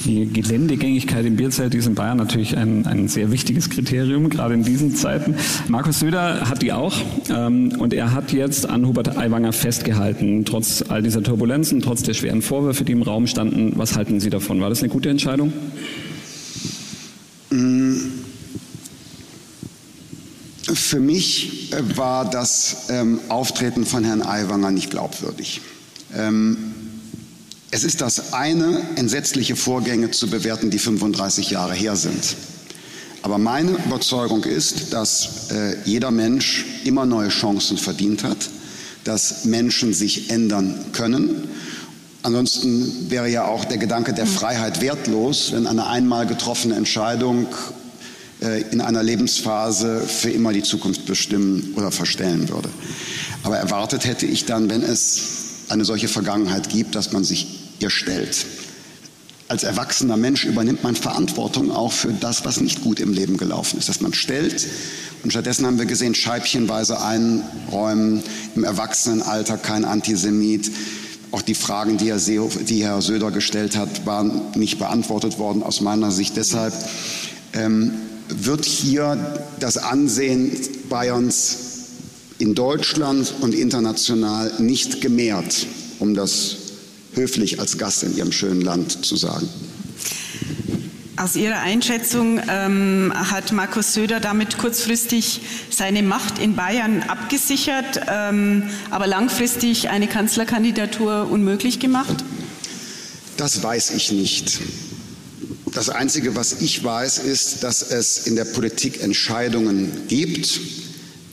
Die 0.04 0.26
Geländegängigkeit 0.26 1.26
im 1.26 1.36
Bierzelt 1.36 1.74
ist 1.74 1.86
in 1.86 1.94
Bayern 1.94 2.16
natürlich 2.16 2.56
ein, 2.56 2.86
ein 2.86 3.08
sehr 3.08 3.30
wichtiges 3.30 3.68
Kriterium, 3.68 4.30
gerade 4.30 4.54
in 4.54 4.62
diesen 4.62 4.94
Zeiten. 4.94 5.34
Markus 5.68 6.00
Söder 6.00 6.48
hat 6.48 6.62
die 6.62 6.72
auch 6.72 6.96
ähm, 7.28 7.72
und 7.78 7.92
er 7.92 8.12
hat 8.12 8.32
jetzt 8.32 8.66
an 8.66 8.86
Hubert 8.86 9.18
Aiwanger 9.18 9.52
festgehalten, 9.52 10.44
trotz 10.46 10.82
all 10.88 11.02
dieser 11.02 11.22
Turbulenzen, 11.22 11.82
trotz 11.82 12.02
der 12.02 12.14
schweren 12.14 12.40
Vorwürfe, 12.40 12.84
die 12.84 12.92
im 12.92 13.02
Raum 13.02 13.26
standen. 13.26 13.72
Was 13.76 13.96
halten 13.96 14.20
Sie 14.20 14.30
davon? 14.30 14.60
War 14.60 14.70
das 14.70 14.80
eine 14.80 14.88
gute 14.88 15.10
Entscheidung? 15.10 15.52
Für 20.72 21.00
mich 21.00 21.72
war 21.96 22.28
das 22.30 22.86
ähm, 22.90 23.20
Auftreten 23.28 23.84
von 23.84 24.04
Herrn 24.04 24.22
Aiwanger 24.22 24.70
nicht 24.70 24.90
glaubwürdig. 24.90 25.60
Ähm, 26.16 26.69
es 27.70 27.84
ist 27.84 28.00
das 28.00 28.32
eine, 28.32 28.82
entsetzliche 28.96 29.54
Vorgänge 29.54 30.10
zu 30.10 30.28
bewerten, 30.28 30.70
die 30.70 30.78
35 30.78 31.50
Jahre 31.50 31.74
her 31.74 31.96
sind. 31.96 32.36
Aber 33.22 33.38
meine 33.38 33.72
Überzeugung 33.72 34.44
ist, 34.44 34.92
dass 34.92 35.50
äh, 35.50 35.76
jeder 35.84 36.10
Mensch 36.10 36.64
immer 36.84 37.06
neue 37.06 37.28
Chancen 37.28 37.76
verdient 37.76 38.24
hat, 38.24 38.38
dass 39.04 39.44
Menschen 39.44 39.92
sich 39.92 40.30
ändern 40.30 40.86
können. 40.92 41.48
Ansonsten 42.22 43.10
wäre 43.10 43.28
ja 43.28 43.46
auch 43.46 43.64
der 43.64 43.78
Gedanke 43.78 44.14
der 44.14 44.26
Freiheit 44.26 44.80
wertlos, 44.80 45.52
wenn 45.52 45.66
eine 45.66 45.86
einmal 45.86 46.26
getroffene 46.26 46.74
Entscheidung 46.74 47.46
äh, 48.42 48.62
in 48.72 48.80
einer 48.80 49.02
Lebensphase 49.02 50.00
für 50.00 50.30
immer 50.30 50.52
die 50.52 50.62
Zukunft 50.62 51.06
bestimmen 51.06 51.74
oder 51.76 51.92
verstellen 51.92 52.48
würde. 52.48 52.70
Aber 53.42 53.58
erwartet 53.58 54.06
hätte 54.06 54.26
ich 54.26 54.46
dann, 54.46 54.70
wenn 54.70 54.82
es 54.82 55.22
eine 55.68 55.84
solche 55.84 56.08
Vergangenheit 56.08 56.68
gibt, 56.68 56.94
dass 56.94 57.12
man 57.12 57.22
sich 57.22 57.59
ihr 57.80 57.90
stellt. 57.90 58.46
Als 59.48 59.64
erwachsener 59.64 60.16
Mensch 60.16 60.44
übernimmt 60.44 60.84
man 60.84 60.94
Verantwortung 60.94 61.72
auch 61.72 61.90
für 61.90 62.12
das, 62.12 62.44
was 62.44 62.60
nicht 62.60 62.82
gut 62.82 63.00
im 63.00 63.12
Leben 63.12 63.36
gelaufen 63.36 63.78
ist, 63.80 63.88
dass 63.88 64.00
man 64.00 64.14
stellt. 64.14 64.64
Und 65.24 65.32
stattdessen 65.32 65.66
haben 65.66 65.78
wir 65.78 65.86
gesehen, 65.86 66.14
scheibchenweise 66.14 67.02
einräumen, 67.02 68.22
im 68.54 68.62
Erwachsenenalter 68.62 69.58
kein 69.58 69.84
Antisemit. 69.84 70.70
Auch 71.32 71.42
die 71.42 71.54
Fragen, 71.54 71.96
die 71.96 72.10
Herr, 72.10 72.20
Seehofer, 72.20 72.60
die 72.60 72.84
Herr 72.84 73.02
Söder 73.02 73.32
gestellt 73.32 73.76
hat, 73.76 74.06
waren 74.06 74.40
nicht 74.54 74.78
beantwortet 74.78 75.38
worden 75.38 75.64
aus 75.64 75.80
meiner 75.80 76.12
Sicht. 76.12 76.36
Deshalb 76.36 76.72
ähm, 77.52 77.92
wird 78.28 78.64
hier 78.64 79.42
das 79.58 79.78
Ansehen 79.78 80.52
Bayerns 80.88 81.56
in 82.38 82.54
Deutschland 82.54 83.34
und 83.40 83.54
international 83.54 84.52
nicht 84.58 85.00
gemehrt, 85.00 85.66
um 85.98 86.14
das 86.14 86.56
höflich 87.14 87.60
als 87.60 87.78
Gast 87.78 88.02
in 88.02 88.16
Ihrem 88.16 88.32
schönen 88.32 88.60
Land 88.60 89.04
zu 89.04 89.16
sagen. 89.16 89.48
Aus 91.20 91.36
Ihrer 91.36 91.60
Einschätzung 91.60 92.40
ähm, 92.48 93.12
hat 93.14 93.52
Markus 93.52 93.92
Söder 93.92 94.20
damit 94.20 94.56
kurzfristig 94.56 95.42
seine 95.68 96.02
Macht 96.02 96.38
in 96.38 96.56
Bayern 96.56 97.02
abgesichert, 97.02 98.00
ähm, 98.08 98.62
aber 98.88 99.06
langfristig 99.06 99.90
eine 99.90 100.08
Kanzlerkandidatur 100.08 101.28
unmöglich 101.30 101.78
gemacht? 101.78 102.24
Das 103.36 103.62
weiß 103.62 103.90
ich 103.90 104.12
nicht. 104.12 104.60
Das 105.74 105.90
Einzige, 105.90 106.36
was 106.36 106.62
ich 106.62 106.82
weiß, 106.82 107.18
ist, 107.18 107.64
dass 107.64 107.82
es 107.82 108.26
in 108.26 108.34
der 108.34 108.46
Politik 108.46 109.02
Entscheidungen 109.02 109.92
gibt, 110.08 110.58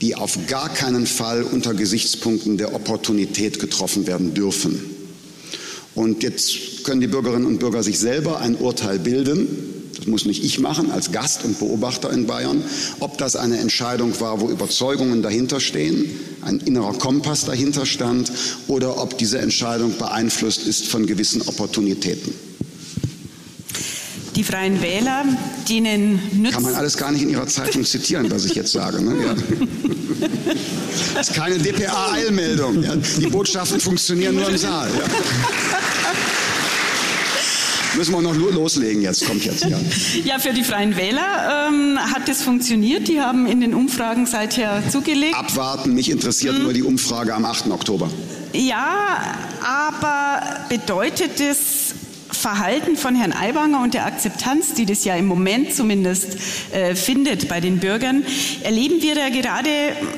die 0.02 0.16
auf 0.16 0.38
gar 0.48 0.68
keinen 0.68 1.06
Fall 1.06 1.42
unter 1.42 1.72
Gesichtspunkten 1.72 2.58
der 2.58 2.74
Opportunität 2.74 3.58
getroffen 3.58 4.06
werden 4.06 4.34
dürfen. 4.34 4.97
Und 5.98 6.22
jetzt 6.22 6.84
können 6.84 7.00
die 7.00 7.08
Bürgerinnen 7.08 7.44
und 7.44 7.58
Bürger 7.58 7.82
sich 7.82 7.98
selber 7.98 8.38
ein 8.38 8.54
Urteil 8.54 9.00
bilden. 9.00 9.48
Das 9.96 10.06
muss 10.06 10.26
nicht 10.26 10.44
ich 10.44 10.60
machen 10.60 10.92
als 10.92 11.10
Gast 11.10 11.44
und 11.44 11.58
Beobachter 11.58 12.12
in 12.12 12.28
Bayern, 12.28 12.62
ob 13.00 13.18
das 13.18 13.34
eine 13.34 13.58
Entscheidung 13.58 14.12
war, 14.20 14.40
wo 14.40 14.48
Überzeugungen 14.48 15.22
dahinter 15.22 15.58
stehen, 15.58 16.08
ein 16.42 16.60
innerer 16.60 16.92
Kompass 16.92 17.46
dahinter 17.46 17.84
stand, 17.84 18.30
oder 18.68 19.02
ob 19.02 19.18
diese 19.18 19.38
Entscheidung 19.40 19.98
beeinflusst 19.98 20.68
ist 20.68 20.86
von 20.86 21.04
gewissen 21.04 21.42
Opportunitäten. 21.42 22.32
Die 24.38 24.44
Freien 24.44 24.80
Wähler, 24.80 25.24
denen 25.68 26.22
nützt. 26.32 26.54
Kann 26.54 26.62
man 26.62 26.76
alles 26.76 26.96
gar 26.96 27.10
nicht 27.10 27.22
in 27.22 27.30
Ihrer 27.30 27.48
Zeitung 27.48 27.84
zitieren, 27.84 28.30
was 28.30 28.44
ich 28.44 28.54
jetzt 28.54 28.70
sage. 28.70 29.02
Ne? 29.02 29.16
Ja. 29.20 29.34
Das 31.14 31.30
ist 31.30 31.34
keine 31.34 31.58
DPA-Eilmeldung. 31.58 32.84
Ja. 32.84 32.94
Die 32.94 33.26
Botschaften 33.26 33.80
funktionieren 33.80 34.36
nur 34.36 34.48
im 34.48 34.56
Saal. 34.56 34.88
Ja. 34.96 35.04
Müssen 37.96 38.12
wir 38.12 38.22
noch 38.22 38.36
loslegen 38.36 39.02
jetzt, 39.02 39.26
kommt 39.26 39.44
jetzt. 39.44 39.64
Ja, 39.64 39.76
ja 40.24 40.38
für 40.38 40.52
die 40.52 40.62
Freien 40.62 40.96
Wähler 40.96 41.66
ähm, 41.68 41.98
hat 41.98 42.28
es 42.28 42.42
funktioniert. 42.42 43.08
Die 43.08 43.20
haben 43.20 43.48
in 43.48 43.60
den 43.60 43.74
Umfragen 43.74 44.26
seither 44.26 44.84
zugelegt. 44.88 45.34
Abwarten, 45.34 45.94
mich 45.94 46.10
interessiert 46.10 46.54
hm. 46.54 46.62
nur 46.62 46.72
die 46.72 46.84
Umfrage 46.84 47.34
am 47.34 47.44
8. 47.44 47.66
Oktober. 47.72 48.08
Ja, 48.52 49.18
aber 49.62 50.42
bedeutet 50.68 51.40
es 51.40 51.87
Verhalten 52.38 52.96
von 52.96 53.14
Herrn 53.14 53.32
Aiwanger 53.32 53.82
und 53.82 53.94
der 53.94 54.06
Akzeptanz, 54.06 54.74
die 54.74 54.86
das 54.86 55.04
ja 55.04 55.16
im 55.16 55.26
Moment 55.26 55.74
zumindest 55.74 56.36
äh, 56.72 56.94
findet 56.94 57.48
bei 57.48 57.60
den 57.60 57.80
Bürgern, 57.80 58.24
erleben 58.62 59.02
wir 59.02 59.14
da 59.14 59.28
gerade 59.28 59.68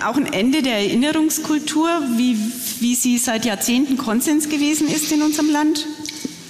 auch 0.07 0.17
ein 0.17 0.33
Ende 0.33 0.63
der 0.63 0.75
Erinnerungskultur, 0.75 1.89
wie, 2.17 2.37
wie 2.81 2.95
sie 2.95 3.19
seit 3.19 3.45
Jahrzehnten 3.45 3.97
Konsens 3.97 4.49
gewesen 4.49 4.89
ist 4.89 5.11
in 5.13 5.23
unserem 5.23 5.51
Land? 5.51 5.87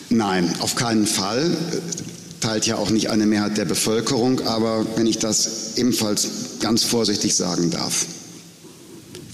Nein, 0.08 0.52
auf 0.60 0.74
keinen 0.74 1.06
Fall. 1.06 1.56
Teilt 2.40 2.66
ja 2.66 2.76
auch 2.76 2.90
nicht 2.90 3.10
eine 3.10 3.26
Mehrheit 3.26 3.58
der 3.58 3.66
Bevölkerung, 3.66 4.40
aber 4.46 4.84
wenn 4.96 5.06
ich 5.06 5.18
das 5.18 5.76
ebenfalls 5.76 6.58
ganz 6.60 6.82
vorsichtig 6.82 7.36
sagen 7.36 7.70
darf. 7.70 8.06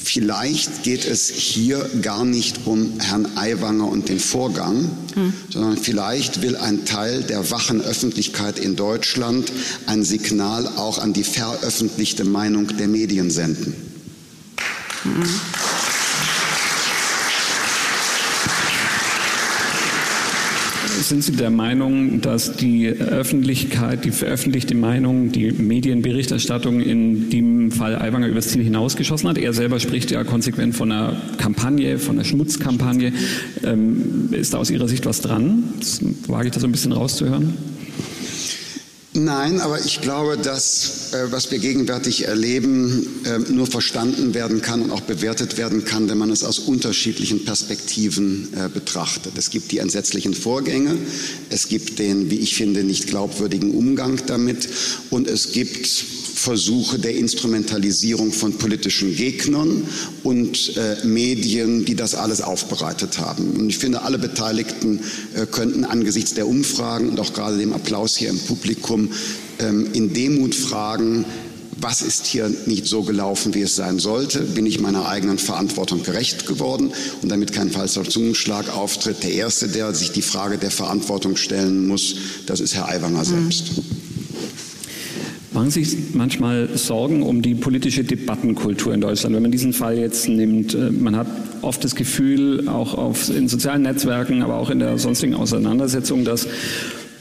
Vielleicht 0.08 0.84
geht 0.84 1.04
es 1.04 1.28
hier 1.30 1.90
gar 2.00 2.24
nicht 2.24 2.60
um 2.64 3.00
Herrn 3.00 3.26
Aiwanger 3.34 3.88
und 3.88 4.08
den 4.08 4.20
Vorgang, 4.20 4.88
hm. 5.14 5.32
sondern 5.50 5.76
vielleicht 5.78 6.42
will 6.42 6.56
ein 6.56 6.84
Teil 6.84 7.24
der 7.24 7.50
wachen 7.50 7.80
Öffentlichkeit 7.80 8.60
in 8.60 8.76
Deutschland 8.76 9.50
ein 9.86 10.04
Signal 10.04 10.68
auch 10.76 10.98
an 10.98 11.12
die 11.12 11.24
veröffentlichte 11.24 12.24
Meinung 12.24 12.76
der 12.76 12.86
Medien 12.86 13.32
senden. 13.32 13.74
Hm. 15.02 15.24
Sind 21.02 21.22
Sie 21.22 21.32
der 21.32 21.50
Meinung, 21.50 22.20
dass 22.22 22.56
die 22.56 22.88
Öffentlichkeit, 22.88 24.04
die 24.04 24.10
veröffentlichte 24.10 24.74
Meinung, 24.74 25.30
die 25.30 25.52
Medienberichterstattung 25.52 26.80
in 26.80 27.28
dem 27.28 27.70
Fall 27.70 28.00
Aiwanger 28.00 28.28
übers 28.28 28.48
Ziel 28.48 28.64
hinausgeschossen 28.64 29.28
hat? 29.28 29.38
Er 29.38 29.52
selber 29.52 29.78
spricht 29.78 30.10
ja 30.10 30.24
konsequent 30.24 30.74
von 30.74 30.90
einer 30.90 31.16
Kampagne, 31.36 31.98
von 31.98 32.16
einer 32.16 32.24
Schmutzkampagne. 32.24 33.12
Ähm, 33.62 34.30
ist 34.32 34.54
da 34.54 34.58
aus 34.58 34.70
Ihrer 34.70 34.88
Sicht 34.88 35.04
was 35.06 35.20
dran? 35.20 35.64
Das 35.78 36.00
wage 36.28 36.48
ich 36.48 36.54
da 36.54 36.60
so 36.60 36.66
ein 36.66 36.72
bisschen 36.72 36.92
rauszuhören? 36.92 37.75
Nein, 39.18 39.60
aber 39.60 39.82
ich 39.82 40.02
glaube, 40.02 40.36
dass 40.36 41.14
äh, 41.14 41.32
was 41.32 41.50
wir 41.50 41.58
gegenwärtig 41.58 42.28
erleben, 42.28 43.24
äh, 43.24 43.38
nur 43.50 43.66
verstanden 43.66 44.34
werden 44.34 44.60
kann 44.60 44.82
und 44.82 44.90
auch 44.90 45.00
bewertet 45.00 45.56
werden 45.56 45.86
kann, 45.86 46.10
wenn 46.10 46.18
man 46.18 46.28
es 46.28 46.44
aus 46.44 46.58
unterschiedlichen 46.58 47.46
Perspektiven 47.46 48.52
äh, 48.52 48.68
betrachtet. 48.68 49.32
Es 49.38 49.48
gibt 49.48 49.72
die 49.72 49.78
entsetzlichen 49.78 50.34
Vorgänge, 50.34 50.98
es 51.48 51.68
gibt 51.68 51.98
den, 51.98 52.30
wie 52.30 52.40
ich 52.40 52.56
finde, 52.56 52.84
nicht 52.84 53.06
glaubwürdigen 53.06 53.70
Umgang 53.70 54.20
damit 54.26 54.68
und 55.08 55.28
es 55.28 55.52
gibt 55.52 56.04
Versuche 56.36 56.98
der 56.98 57.16
Instrumentalisierung 57.16 58.30
von 58.30 58.52
politischen 58.58 59.16
Gegnern 59.16 59.88
und 60.22 60.76
äh, 60.76 61.04
Medien, 61.06 61.86
die 61.86 61.96
das 61.96 62.14
alles 62.14 62.42
aufbereitet 62.42 63.18
haben. 63.18 63.52
Und 63.52 63.70
ich 63.70 63.78
finde, 63.78 64.02
alle 64.02 64.18
Beteiligten 64.18 65.00
äh, 65.34 65.46
könnten 65.46 65.84
angesichts 65.84 66.34
der 66.34 66.46
Umfragen 66.46 67.08
und 67.08 67.18
auch 67.20 67.32
gerade 67.32 67.56
dem 67.56 67.72
Applaus 67.72 68.16
hier 68.16 68.28
im 68.28 68.38
Publikum 68.38 69.10
ähm, 69.60 69.88
in 69.94 70.12
Demut 70.12 70.54
fragen, 70.54 71.24
was 71.78 72.02
ist 72.02 72.26
hier 72.26 72.50
nicht 72.66 72.86
so 72.86 73.02
gelaufen, 73.02 73.54
wie 73.54 73.62
es 73.62 73.76
sein 73.76 73.98
sollte? 73.98 74.40
Bin 74.40 74.66
ich 74.66 74.80
meiner 74.80 75.08
eigenen 75.08 75.38
Verantwortung 75.38 76.02
gerecht 76.02 76.46
geworden? 76.46 76.92
Und 77.22 77.28
damit 77.30 77.52
kein 77.52 77.70
falscher 77.70 78.04
Zungenschlag 78.04 78.74
auftritt, 78.74 79.22
der 79.22 79.32
Erste, 79.32 79.68
der 79.68 79.94
sich 79.94 80.12
die 80.12 80.22
Frage 80.22 80.58
der 80.58 80.70
Verantwortung 80.70 81.36
stellen 81.36 81.86
muss, 81.86 82.16
das 82.46 82.60
ist 82.60 82.74
Herr 82.74 82.88
Aiwanger 82.88 83.24
selbst. 83.24 83.72
Machen 85.56 85.70
Sie 85.70 85.84
sich 85.84 86.14
manchmal 86.14 86.68
Sorgen 86.76 87.22
um 87.22 87.40
die 87.40 87.54
politische 87.54 88.04
Debattenkultur 88.04 88.92
in 88.92 89.00
Deutschland? 89.00 89.34
Wenn 89.34 89.40
man 89.40 89.50
diesen 89.50 89.72
Fall 89.72 89.96
jetzt 89.96 90.28
nimmt, 90.28 90.74
äh, 90.74 90.90
man 90.90 91.16
hat 91.16 91.28
oft 91.62 91.82
das 91.82 91.94
Gefühl, 91.94 92.68
auch 92.68 92.92
auf, 92.92 93.30
in 93.30 93.48
sozialen 93.48 93.80
Netzwerken, 93.80 94.42
aber 94.42 94.56
auch 94.56 94.68
in 94.68 94.80
der 94.80 94.98
sonstigen 94.98 95.34
Auseinandersetzung, 95.34 96.26
dass 96.26 96.46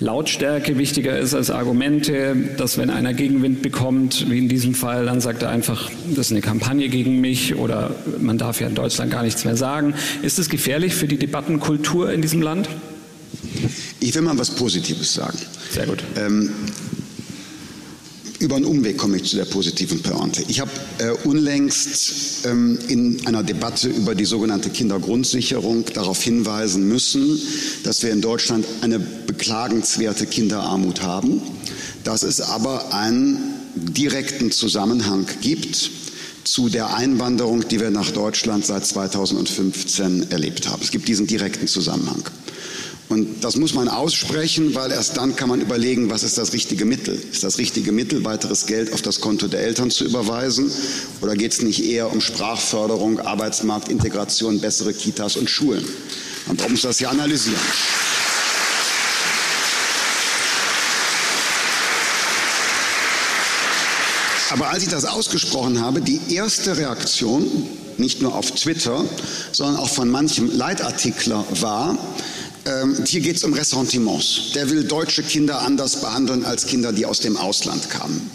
Lautstärke 0.02 0.78
wichtiger 0.78 1.18
ist 1.18 1.34
als 1.34 1.50
Argumente, 1.50 2.36
dass 2.58 2.78
wenn 2.78 2.90
einer 2.90 3.14
Gegenwind 3.14 3.62
bekommt, 3.62 4.30
wie 4.30 4.40
in 4.40 4.50
diesem 4.50 4.74
Fall, 4.74 5.06
dann 5.06 5.22
sagt 5.22 5.42
er 5.42 5.50
einfach, 5.50 5.90
das 6.10 6.26
ist 6.26 6.32
eine 6.34 6.42
Kampagne 6.42 6.90
gegen 6.90 7.22
mich 7.22 7.56
oder 7.56 7.96
man 8.20 8.38
darf 8.38 8.60
ja 8.60 8.68
in 8.68 8.76
Deutschland 8.76 9.12
gar 9.12 9.24
nichts 9.24 9.46
mehr 9.46 9.56
sagen. 9.56 9.94
Ist 10.24 10.40
es 10.40 10.50
gefährlich 10.50 10.94
für 10.94 11.08
die 11.08 11.18
Debattenkultur 11.18 12.12
in 12.12 12.22
diesem 12.22 12.42
Land? 12.42 12.68
Ich 14.02 14.14
will 14.14 14.24
mal 14.24 14.38
was 14.38 14.52
Positives 14.52 15.14
sagen. 15.14 15.38
Sehr 15.72 15.86
gut. 15.86 16.04
Ähm, 16.18 16.50
über 18.46 18.58
einen 18.58 18.66
Umweg 18.66 18.98
komme 18.98 19.18
ich 19.18 19.24
zu 19.24 19.38
der 19.38 19.46
positiven 19.46 20.04
Pointe. 20.04 20.44
Ich 20.48 20.60
habe 20.60 20.70
äh, 21.00 21.10
unlängst 21.28 22.46
ähm, 22.46 22.78
in 22.88 23.26
einer 23.26 23.42
Debatte 23.42 23.90
über 23.90 24.14
die 24.14 24.26
sogenannte 24.26 24.70
Kindergrundsicherung 24.70 25.86
darauf 25.94 26.22
hinweisen 26.22 26.88
müssen, 26.88 27.42
dass 27.84 28.04
wir 28.04 28.12
in 28.12 28.22
Deutschland 28.22 28.66
eine 28.82 29.00
beklagenswerte 29.00 30.28
Kinderarmut 30.28 31.02
haben, 31.02 31.42
dass 32.04 32.22
es 32.22 32.40
aber 32.40 32.94
einen 32.94 33.40
direkten 33.74 34.52
Zusammenhang 34.52 35.26
gibt 35.42 35.90
zu 36.44 36.70
der 36.70 36.96
Einwanderung, 36.96 37.68
die 37.68 37.80
wir 37.80 37.90
nach 37.90 38.12
Deutschland 38.12 38.64
seit 38.64 38.86
2015 38.86 40.30
erlebt 40.30 40.70
haben. 40.70 40.84
Es 40.84 40.92
gibt 40.92 41.08
diesen 41.08 41.26
direkten 41.26 41.68
Zusammenhang. 41.68 42.24
Und 43.08 43.44
das 43.44 43.56
muss 43.56 43.76
man 43.76 43.88
aussprechen, 43.88 44.74
weil 44.74 44.92
erst 44.92 45.18
dann 45.18 45.36
kann 45.36 45.48
man 45.50 45.62
überlegen, 45.62 46.10
was 46.10 46.24
ist 46.24 46.40
das 46.40 46.54
richtige 46.54 46.86
Mittel. 46.86 47.22
Ist 47.32 47.44
das 47.44 47.60
richtige 47.60 47.92
Mittel, 47.92 48.26
weiteres 48.26 48.66
Geld 48.66 48.92
auf 48.94 49.04
das 49.04 49.22
Konto 49.22 49.48
der 49.48 49.62
Eltern 49.62 49.92
zu 49.92 50.06
überweisen? 50.06 50.72
Oder 51.22 51.36
geht 51.36 51.54
es 51.54 51.62
nicht 51.62 51.84
eher 51.84 52.12
um 52.12 52.20
Sprachförderung, 52.20 53.20
Arbeitsmarktintegration, 53.20 54.60
bessere 54.60 54.94
Kitas 54.94 55.36
und 55.36 55.50
Schulen? 55.50 55.86
Man 56.48 56.58
muss 56.72 56.82
das 56.82 57.00
ja 57.00 57.10
analysieren. 57.10 57.60
Aber 64.52 64.70
als 64.70 64.84
ich 64.84 64.90
das 64.90 65.06
ausgesprochen 65.06 65.82
habe, 65.82 66.02
die 66.02 66.22
erste 66.34 66.78
Reaktion, 66.78 67.46
nicht 67.98 68.22
nur 68.22 68.36
auf 68.36 68.52
Twitter, 68.52 69.04
sondern 69.52 69.78
auch 69.78 69.90
von 69.90 70.10
manchem 70.10 70.56
Leitartikler 70.56 71.44
war, 71.62 71.98
ähm, 72.66 73.04
hier 73.06 73.22
geht 73.22 73.38
es 73.38 73.44
um 73.44 73.54
Ressentiments. 73.54 74.52
Der 74.56 74.70
will 74.70 74.84
deutsche 74.84 75.24
Kinder 75.24 75.62
anders 75.62 76.02
behandeln 76.02 76.46
als 76.46 76.66
Kinder, 76.66 76.92
die 76.92 77.06
aus 77.06 77.20
dem 77.20 77.38
Ausland 77.38 77.90
kamen. 77.90 78.30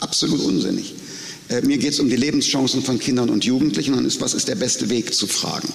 Absolut 0.00 0.40
unsinnig. 0.40 0.94
Äh, 1.48 1.62
mir 1.62 1.78
geht 1.78 1.92
es 1.92 2.00
um 2.00 2.08
die 2.08 2.16
Lebenschancen 2.16 2.82
von 2.82 2.98
Kindern 2.98 3.28
und 3.28 3.44
Jugendlichen 3.44 3.94
und 3.94 4.04
ist, 4.04 4.20
was 4.20 4.34
ist 4.34 4.48
der 4.48 4.54
beste 4.54 4.88
Weg 4.88 5.14
zu 5.14 5.26
fragen. 5.26 5.68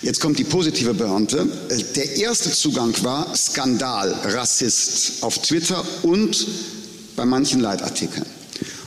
Jetzt 0.00 0.20
kommt 0.20 0.38
die 0.38 0.44
positive 0.44 0.94
Beamte. 0.94 1.46
Äh, 1.68 1.82
der 1.96 2.16
erste 2.16 2.50
Zugang 2.50 2.94
war 3.02 3.34
Skandal, 3.36 4.12
Rassist 4.24 5.22
auf 5.22 5.38
Twitter 5.38 5.84
und 6.02 6.46
bei 7.16 7.24
manchen 7.24 7.60
Leitartikeln. 7.60 8.26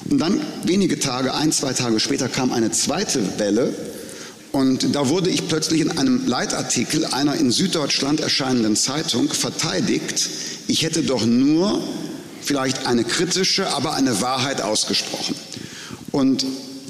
Und 0.09 0.19
dann 0.19 0.41
wenige 0.63 0.99
Tage, 0.99 1.33
ein, 1.33 1.51
zwei 1.51 1.73
Tage 1.73 1.99
später 1.99 2.29
kam 2.29 2.51
eine 2.51 2.71
zweite 2.71 3.39
Welle 3.39 3.73
und 4.55 4.95
da 4.95 5.09
wurde 5.09 5.29
ich 5.29 5.49
plötzlich 5.49 5.81
in 5.81 5.91
einem 5.97 6.25
Leitartikel 6.27 7.03
einer 7.03 7.35
in 7.35 7.51
Süddeutschland 7.51 8.21
erscheinenden 8.21 8.77
Zeitung 8.77 9.27
verteidigt, 9.33 10.29
ich 10.69 10.81
hätte 10.83 11.03
doch 11.03 11.25
nur 11.25 11.83
vielleicht 12.41 12.87
eine 12.87 13.03
kritische, 13.03 13.67
aber 13.73 13.95
eine 13.95 14.21
Wahrheit 14.21 14.61
ausgesprochen. 14.61 15.35
Und 16.13 16.45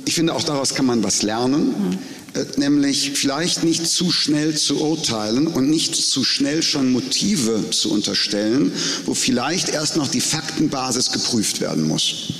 ich 0.05 0.13
finde, 0.13 0.35
auch 0.35 0.43
daraus 0.43 0.75
kann 0.75 0.85
man 0.85 1.03
was 1.03 1.23
lernen, 1.23 1.97
äh, 2.35 2.45
nämlich 2.57 3.13
vielleicht 3.15 3.63
nicht 3.63 3.87
zu 3.87 4.11
schnell 4.11 4.55
zu 4.55 4.79
urteilen 4.79 5.47
und 5.47 5.67
nicht 5.67 5.95
zu 5.95 6.23
schnell 6.23 6.61
schon 6.61 6.91
Motive 6.91 7.71
zu 7.71 7.91
unterstellen, 7.91 8.73
wo 9.07 9.15
vielleicht 9.15 9.69
erst 9.69 9.97
noch 9.97 10.07
die 10.07 10.21
Faktenbasis 10.21 11.11
geprüft 11.11 11.61
werden 11.61 11.87
muss. 11.87 12.34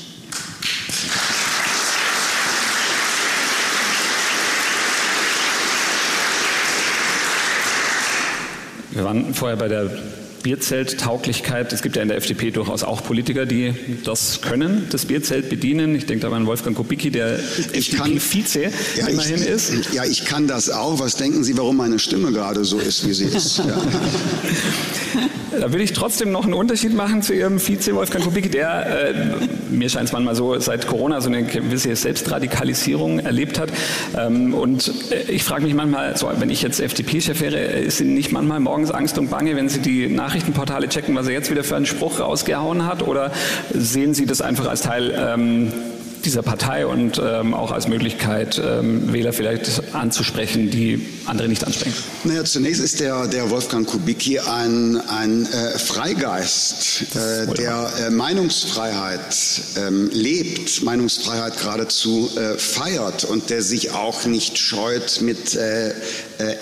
Wir 8.96 9.04
waren 9.04 9.34
vorher 9.34 9.58
bei 9.58 9.68
der 9.68 9.92
Bierzelttauglichkeit. 10.42 11.74
Es 11.74 11.82
gibt 11.82 11.98
ja 11.98 12.02
in 12.02 12.08
der 12.08 12.18
FDP 12.18 12.52
durchaus 12.52 12.84
auch 12.84 13.04
Politiker, 13.04 13.46
die 13.46 13.74
das 14.06 14.42
können, 14.42 14.88
das 14.90 15.06
Bierzelt 15.06 15.50
bedienen. 15.50 15.96
Ich 15.96 16.06
denke 16.06 16.30
da 16.30 16.34
an 16.34 16.46
Wolfgang 16.46 16.78
Kubicki, 16.78 17.10
der 17.10 17.40
FDP-Vize 17.40 18.72
ja, 18.96 19.08
immerhin 19.08 19.42
ich, 19.42 19.48
ist. 19.48 19.74
Ja, 19.92 20.06
ich 20.06 20.24
kann 20.24 20.48
das 20.48 20.70
auch. 20.70 21.00
Was 21.00 21.18
denken 21.18 21.44
Sie, 21.44 21.58
warum 21.58 21.76
meine 21.78 22.00
Stimme 22.00 22.32
gerade 22.32 22.64
so 22.64 22.78
ist, 22.78 23.06
wie 23.06 23.14
sie 23.14 23.26
ist? 23.26 23.62
Ja. 23.66 23.82
Da 25.60 25.72
will 25.72 25.82
ich 25.82 25.94
trotzdem 25.94 26.32
noch 26.32 26.44
einen 26.44 26.54
Unterschied 26.54 26.94
machen 26.94 27.22
zu 27.22 27.34
Ihrem 27.34 27.60
Vize 27.60 27.96
Wolfgang 27.96 28.24
Kubicki, 28.24 28.50
der, 28.50 29.10
äh, 29.10 29.14
mir 29.70 29.90
scheint 29.90 30.06
es 30.06 30.12
manchmal 30.12 30.36
so, 30.36 30.60
seit 30.60 30.88
Corona 30.88 31.22
so 31.22 31.30
eine 31.30 31.44
gewisse 31.44 31.96
Selbstradikalisierung 31.96 33.20
erlebt 33.20 33.60
hat. 33.60 33.70
Ähm, 34.18 34.54
und 34.54 34.92
äh, 35.12 35.32
ich 35.32 35.44
frage 35.44 35.64
mich 35.64 35.74
manchmal, 35.74 36.18
so, 36.18 36.30
wenn 36.38 36.50
ich 36.50 36.62
jetzt 36.62 36.80
FDP-Chef 36.80 37.42
wäre, 37.42 37.58
ist 37.58 38.02
Ihnen 38.02 38.14
nicht 38.14 38.32
manchmal 38.32 38.60
morgens 38.60 38.92
Angst 38.92 39.18
und 39.18 39.30
Bange, 39.30 39.56
wenn 39.56 39.70
Sie 39.70 39.80
die 39.80 40.08
Nachrichtenportale 40.08 40.90
checken, 40.90 41.16
was 41.16 41.28
er 41.28 41.34
jetzt 41.34 41.50
wieder 41.52 41.64
für 41.64 41.76
einen 41.76 41.86
Spruch 41.86 42.20
rausgehauen 42.20 42.86
hat? 42.86 43.04
Oder 43.08 43.32
sehen 43.74 44.14
Sie 44.14 44.26
das 44.26 44.42
einfach 44.42 44.68
als 44.68 44.82
Teil 44.82 45.14
ähm, 45.18 45.72
dieser 46.26 46.42
Partei 46.42 46.86
und 46.86 47.22
ähm, 47.24 47.54
auch 47.54 47.72
als 47.72 47.88
Möglichkeit, 47.88 48.62
ähm, 48.64 49.14
Wähler 49.14 49.34
vielleicht 49.34 49.94
anzusprechen, 49.94 50.70
die 50.70 51.06
andere 51.26 51.48
nicht 51.48 51.64
ansprechen? 51.64 51.96
Naja, 52.24 52.44
zunächst 52.44 52.82
ist 52.82 53.00
der, 53.00 53.28
der 53.28 53.50
Wolfgang 53.50 53.88
Kubicki 53.88 54.40
ein, 54.40 54.98
ein 55.08 55.46
äh, 55.46 55.78
Freigeist, 55.78 57.16
äh, 57.16 57.54
der 57.54 57.92
äh, 58.00 58.10
Meinungsfreiheit 58.10 59.62
ähm, 59.78 60.10
lebt, 60.12 60.84
Meinungsfreiheit 60.84 61.58
geradezu 61.58 62.30
äh, 62.36 62.58
feiert 62.58 63.24
und 63.24 63.50
der 63.50 63.62
sich 63.62 63.92
auch 63.92 64.26
nicht 64.26 64.58
scheut, 64.58 65.22
mit 65.22 65.56
äh, 65.56 65.94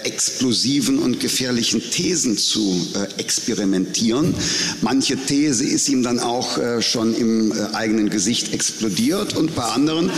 explosiven 0.03 0.99
und 0.99 1.19
gefährlichen 1.19 1.81
Thesen 1.81 2.37
zu 2.37 2.87
experimentieren. 3.17 4.35
Manche 4.81 5.17
These 5.17 5.63
ist 5.65 5.89
ihm 5.89 6.03
dann 6.03 6.19
auch 6.19 6.59
schon 6.81 7.15
im 7.15 7.51
eigenen 7.73 8.09
Gesicht 8.09 8.53
explodiert 8.53 9.35
und 9.35 9.55
bei 9.55 9.63
anderen, 9.63 10.11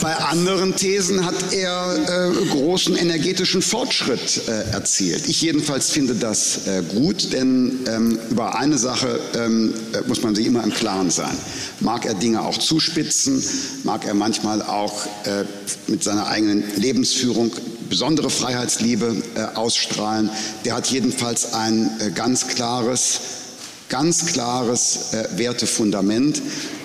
bei 0.00 0.14
anderen 0.14 0.76
Thesen 0.76 1.26
hat 1.26 1.52
er 1.52 2.30
äh, 2.30 2.46
großen 2.46 2.96
energetischen 2.96 3.62
Fortschritt 3.62 4.42
äh, 4.48 4.72
erzielt. 4.72 5.28
Ich 5.28 5.42
jedenfalls 5.42 5.90
finde 5.90 6.14
das 6.14 6.66
äh, 6.66 6.82
gut, 6.82 7.32
denn 7.32 7.80
ähm, 7.86 8.18
über 8.30 8.58
eine 8.58 8.78
Sache 8.78 9.20
ähm, 9.36 9.74
äh, 9.92 10.06
muss 10.08 10.22
man 10.22 10.34
sich 10.34 10.46
immer 10.46 10.64
im 10.64 10.72
Klaren 10.72 11.10
sein. 11.10 11.36
Mag 11.80 12.06
er 12.06 12.14
Dinge 12.14 12.42
auch 12.42 12.58
zuspitzen, 12.58 13.42
mag 13.84 14.06
er 14.06 14.14
manchmal 14.14 14.62
auch 14.62 15.06
äh, 15.24 15.44
mit 15.86 16.02
seiner 16.02 16.26
eigenen 16.26 16.64
Lebensführung 16.76 17.52
besondere 17.90 18.30
Freiheitsliebe 18.30 19.22
äh, 19.34 19.56
ausstrahlen. 19.56 20.30
Der 20.64 20.76
hat 20.76 20.86
jedenfalls 20.86 21.52
ein 21.52 21.90
ganz 22.14 22.48
klares 22.48 23.20
ganz 23.90 24.26
klares 24.26 25.12
äh, 25.12 25.28
Wertefundament. 25.36 26.40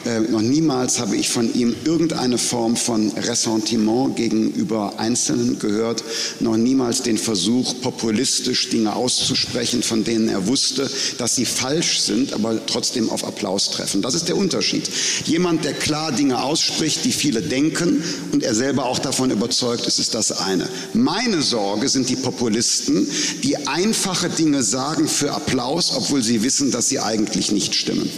Äh, 0.06 0.22
noch 0.32 0.42
niemals 0.42 1.00
habe 1.00 1.16
ich 1.16 1.30
von 1.30 1.54
ihm 1.54 1.76
irgendeine 1.86 2.38
Form 2.38 2.76
von 2.76 3.12
Ressentiment 3.12 4.16
gegenüber 4.16 4.94
Einzelnen 4.98 5.60
gehört, 5.60 6.04
noch 6.40 6.58
niemals 6.58 7.04
den 7.04 7.18
Versuch, 7.18 7.80
populistisch 7.82 8.70
Dinge 8.70 8.96
auszusprechen, 8.96 9.84
von 9.84 10.04
denen 10.04 10.30
er 10.30 10.48
wusste, 10.48 10.90
dass 11.20 11.36
sie 11.36 11.46
falsch 11.46 12.00
sind, 12.00 12.34
aber 12.34 12.66
trotzdem 12.66 13.10
auf 13.10 13.24
Applaus 13.24 13.70
treffen. 13.70 14.02
Das 14.02 14.16
ist 14.16 14.28
der 14.28 14.38
Unterschied. 14.38 14.90
Jemand, 15.26 15.64
der 15.64 15.74
klar 15.74 16.12
Dinge 16.12 16.42
ausspricht, 16.42 17.06
die 17.06 17.12
viele 17.12 17.42
denken 17.42 18.04
und 18.32 18.44
er 18.44 18.56
selber 18.56 18.86
auch 18.86 19.00
davon 19.00 19.30
überzeugt 19.30 19.86
ist, 19.86 20.00
ist 20.00 20.16
das 20.16 20.32
eine. 20.32 20.68
Meine 20.94 21.42
Sorge 21.42 21.88
sind 21.88 22.10
die 22.10 22.16
Populisten, 22.16 23.08
die 23.44 23.68
einfache 23.68 24.30
Dinge 24.30 24.64
sagen 24.64 25.08
für 25.08 25.32
Applaus, 25.32 25.92
obwohl 25.96 26.24
sie 26.24 26.42
wissen, 26.42 26.72
dass 26.72 26.90
sie 26.90 26.96
sie 26.96 27.02
eigentlich 27.02 27.52
nicht 27.52 27.76
stimmen. 27.76 28.10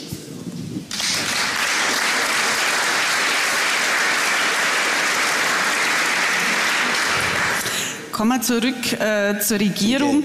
Kommen 8.17 8.31
wir 8.31 8.41
zurück 8.41 8.99
äh, 8.99 9.39
zur 9.41 9.59
Regierung. 9.59 10.23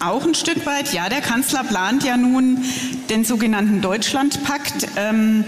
Auch 0.00 0.24
ein 0.24 0.34
Stück 0.34 0.64
weit. 0.64 0.94
Ja, 0.94 1.10
der 1.10 1.20
Kanzler 1.20 1.62
plant 1.62 2.04
ja 2.04 2.16
nun 2.16 2.64
den 3.10 3.22
sogenannten 3.22 3.82
Deutschlandpakt. 3.82 4.86
Ähm, 4.96 5.44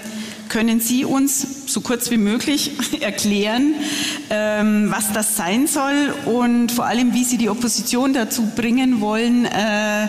können 0.50 0.78
Sie 0.78 1.06
uns 1.06 1.55
so 1.66 1.80
kurz 1.80 2.10
wie 2.10 2.16
möglich 2.16 2.72
erklären, 3.00 3.74
ähm, 4.30 4.90
was 4.90 5.12
das 5.12 5.36
sein 5.36 5.66
soll 5.66 6.14
und 6.26 6.72
vor 6.72 6.86
allem, 6.86 7.12
wie 7.14 7.24
Sie 7.24 7.38
die 7.38 7.48
Opposition 7.48 8.12
dazu 8.12 8.48
bringen 8.54 9.00
wollen, 9.00 9.44
äh, 9.44 10.08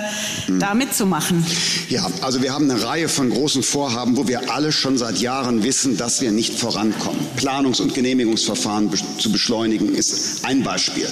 da 0.59 0.73
mitzumachen? 0.73 1.45
Ja, 1.89 2.09
also 2.21 2.41
wir 2.41 2.53
haben 2.53 2.69
eine 2.69 2.83
Reihe 2.83 3.09
von 3.09 3.29
großen 3.29 3.63
Vorhaben, 3.63 4.17
wo 4.17 4.27
wir 4.27 4.51
alle 4.51 4.71
schon 4.71 4.97
seit 4.97 5.17
Jahren 5.19 5.63
wissen, 5.63 5.97
dass 5.97 6.21
wir 6.21 6.31
nicht 6.31 6.59
vorankommen. 6.59 7.19
Planungs- 7.37 7.81
und 7.81 7.93
Genehmigungsverfahren 7.93 8.89
zu 9.19 9.31
beschleunigen 9.31 9.93
ist 9.95 10.45
ein 10.45 10.63
Beispiel. 10.63 11.07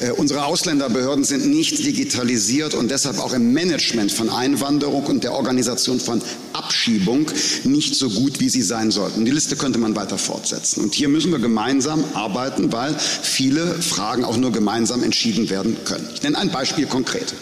Äh, 0.00 0.12
unsere 0.12 0.44
Ausländerbehörden 0.44 1.24
sind 1.24 1.46
nicht 1.46 1.84
digitalisiert 1.84 2.74
und 2.74 2.90
deshalb 2.90 3.18
auch 3.18 3.32
im 3.32 3.52
Management 3.52 4.12
von 4.12 4.30
Einwanderung 4.30 5.06
und 5.06 5.24
der 5.24 5.32
Organisation 5.32 6.00
von 6.00 6.22
Abschiebung 6.52 7.30
nicht 7.64 7.94
so 7.94 8.08
gut, 8.10 8.40
wie 8.40 8.48
sie 8.48 8.62
sein 8.62 8.90
sollten. 8.90 9.24
Die 9.24 9.30
Liste 9.30 9.56
könnte 9.56 9.78
man 9.78 9.89
weiter 9.96 10.18
fortsetzen. 10.18 10.82
Und 10.82 10.94
hier 10.94 11.08
müssen 11.08 11.30
wir 11.32 11.38
gemeinsam 11.38 12.04
arbeiten, 12.14 12.72
weil 12.72 12.94
viele 12.98 13.66
Fragen 13.80 14.24
auch 14.24 14.36
nur 14.36 14.52
gemeinsam 14.52 15.02
entschieden 15.02 15.50
werden 15.50 15.76
können. 15.84 16.08
Ich 16.14 16.22
nenne 16.22 16.38
ein 16.38 16.50
Beispiel 16.50 16.86
konkret. 16.86 17.34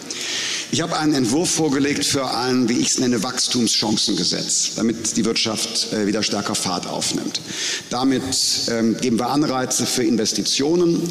Ich 0.71 0.81
habe 0.81 0.99
einen 0.99 1.15
Entwurf 1.15 1.49
vorgelegt 1.49 2.05
für 2.05 2.29
ein, 2.29 2.69
wie 2.69 2.77
ich 2.77 2.89
es 2.89 2.99
nenne, 2.99 3.23
Wachstumschancengesetz, 3.23 4.75
damit 4.75 5.17
die 5.17 5.25
Wirtschaft 5.25 5.91
äh, 5.93 6.05
wieder 6.05 6.21
stärker 6.21 6.53
Fahrt 6.53 6.85
aufnimmt. 6.85 7.41
Damit 7.89 8.21
ähm, 8.69 8.95
geben 9.01 9.17
wir 9.17 9.29
Anreize 9.29 9.87
für 9.87 10.03
Investitionen. 10.03 11.01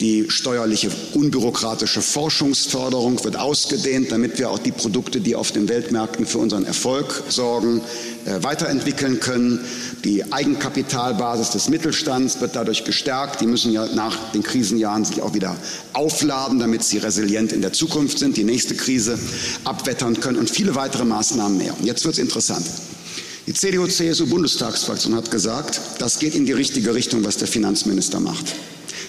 Die 0.00 0.30
steuerliche 0.30 0.90
unbürokratische 1.12 2.00
Forschungsförderung 2.00 3.22
wird 3.22 3.36
ausgedehnt, 3.36 4.10
damit 4.10 4.38
wir 4.38 4.48
auch 4.48 4.58
die 4.58 4.72
Produkte, 4.72 5.20
die 5.20 5.36
auf 5.36 5.52
den 5.52 5.68
Weltmärkten 5.68 6.24
für 6.24 6.38
unseren 6.38 6.64
Erfolg 6.64 7.22
sorgen, 7.28 7.82
weiterentwickeln 8.40 9.20
können. 9.20 9.60
Die 10.04 10.32
Eigenkapitalbasis 10.32 11.50
des 11.50 11.68
Mittelstands 11.68 12.40
wird 12.40 12.56
dadurch 12.56 12.84
gestärkt. 12.84 13.40
Die 13.40 13.46
müssen 13.46 13.72
ja 13.72 13.86
nach 13.86 14.32
den 14.32 14.42
Krisenjahren 14.42 15.04
sich 15.04 15.22
auch 15.22 15.34
wieder 15.34 15.56
aufladen, 15.92 16.58
damit 16.58 16.82
sie 16.84 16.98
resilient 16.98 17.52
in 17.52 17.62
der 17.62 17.72
Zukunft 17.72 18.18
sind, 18.18 18.36
die 18.36 18.44
nächste 18.44 18.74
Krise 18.74 19.18
abwettern 19.64 20.20
können 20.20 20.38
und 20.38 20.50
viele 20.50 20.74
weitere 20.74 21.04
Maßnahmen 21.04 21.58
mehr. 21.58 21.74
Und 21.78 21.84
jetzt 21.84 22.04
wird 22.04 22.14
es 22.14 22.20
interessant. 22.20 22.66
Die 23.46 23.54
CDU-CSU-Bundestagsfraktion 23.54 25.16
hat 25.16 25.30
gesagt, 25.30 25.80
das 25.98 26.20
geht 26.20 26.36
in 26.36 26.46
die 26.46 26.52
richtige 26.52 26.94
Richtung, 26.94 27.24
was 27.24 27.38
der 27.38 27.48
Finanzminister 27.48 28.20
macht. 28.20 28.54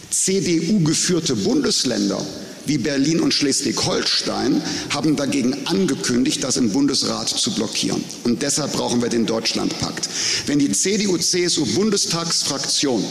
CDU-geführte 0.10 1.36
Bundesländer 1.36 2.20
wie 2.66 2.78
Berlin 2.78 3.20
und 3.20 3.34
Schleswig-Holstein 3.34 4.62
haben 4.90 5.16
dagegen 5.16 5.56
angekündigt, 5.66 6.44
das 6.44 6.58
im 6.58 6.72
Bundesrat 6.72 7.30
zu 7.30 7.56
blockieren. 7.56 8.04
Und 8.24 8.42
deshalb 8.42 8.74
brauchen 8.74 9.02
wir 9.02 9.10
den 9.10 9.26
Deutschlandpakt. 9.26 10.08
Wenn 10.46 10.60
die 10.60 10.72
CDU-CSU-Bundestagsfraktion 10.72 13.04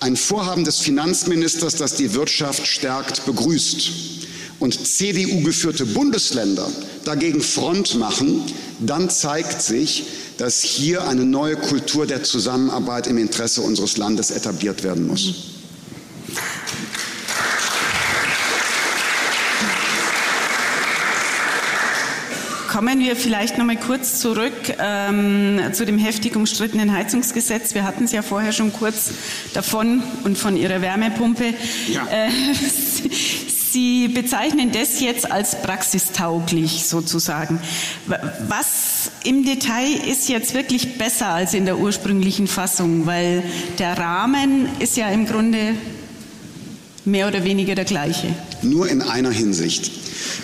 ein 0.00 0.16
Vorhaben 0.16 0.64
des 0.64 0.78
Finanzministers, 0.78 1.76
das 1.76 1.94
die 1.94 2.14
Wirtschaft 2.14 2.66
stärkt, 2.66 3.24
begrüßt 3.26 3.90
und 4.60 4.86
CDU 4.86 5.42
geführte 5.42 5.86
Bundesländer 5.86 6.68
dagegen 7.04 7.40
Front 7.40 7.96
machen, 7.96 8.42
dann 8.80 9.10
zeigt 9.10 9.62
sich, 9.62 10.04
dass 10.36 10.62
hier 10.62 11.08
eine 11.08 11.24
neue 11.24 11.56
Kultur 11.56 12.06
der 12.06 12.22
Zusammenarbeit 12.22 13.08
im 13.08 13.18
Interesse 13.18 13.60
unseres 13.60 13.96
Landes 13.96 14.30
etabliert 14.30 14.84
werden 14.84 15.06
muss. 15.06 15.34
Kommen 22.78 23.00
wir 23.00 23.16
vielleicht 23.16 23.58
noch 23.58 23.64
mal 23.64 23.76
kurz 23.76 24.20
zurück 24.20 24.52
ähm, 24.78 25.60
zu 25.72 25.84
dem 25.84 25.98
heftig 25.98 26.36
umstrittenen 26.36 26.92
Heizungsgesetz. 26.92 27.74
Wir 27.74 27.82
hatten 27.82 28.04
es 28.04 28.12
ja 28.12 28.22
vorher 28.22 28.52
schon 28.52 28.72
kurz 28.72 29.10
davon 29.52 30.00
und 30.22 30.38
von 30.38 30.56
Ihrer 30.56 30.80
Wärmepumpe. 30.80 31.54
Ja. 31.92 32.06
Äh, 32.06 32.30
Sie 33.72 34.06
bezeichnen 34.06 34.70
das 34.70 35.00
jetzt 35.00 35.28
als 35.28 35.60
praxistauglich 35.60 36.84
sozusagen. 36.84 37.58
Was 38.46 39.10
im 39.24 39.44
Detail 39.44 39.90
ist 40.08 40.28
jetzt 40.28 40.54
wirklich 40.54 40.98
besser 40.98 41.30
als 41.30 41.54
in 41.54 41.64
der 41.64 41.80
ursprünglichen 41.80 42.46
Fassung? 42.46 43.06
Weil 43.06 43.42
der 43.80 43.98
Rahmen 43.98 44.68
ist 44.78 44.96
ja 44.96 45.08
im 45.08 45.26
Grunde 45.26 45.74
mehr 47.04 47.26
oder 47.26 47.42
weniger 47.42 47.74
der 47.74 47.86
gleiche. 47.86 48.28
Nur 48.62 48.88
in 48.88 49.02
einer 49.02 49.32
Hinsicht 49.32 49.90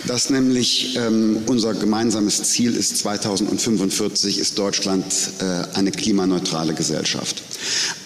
dass 0.07 0.29
nämlich 0.29 0.95
ähm, 0.97 1.39
unser 1.47 1.73
gemeinsames 1.73 2.43
Ziel 2.43 2.75
ist, 2.75 2.97
2045 2.97 4.39
ist 4.39 4.57
Deutschland 4.57 5.05
äh, 5.39 5.75
eine 5.77 5.91
klimaneutrale 5.91 6.73
Gesellschaft. 6.73 7.41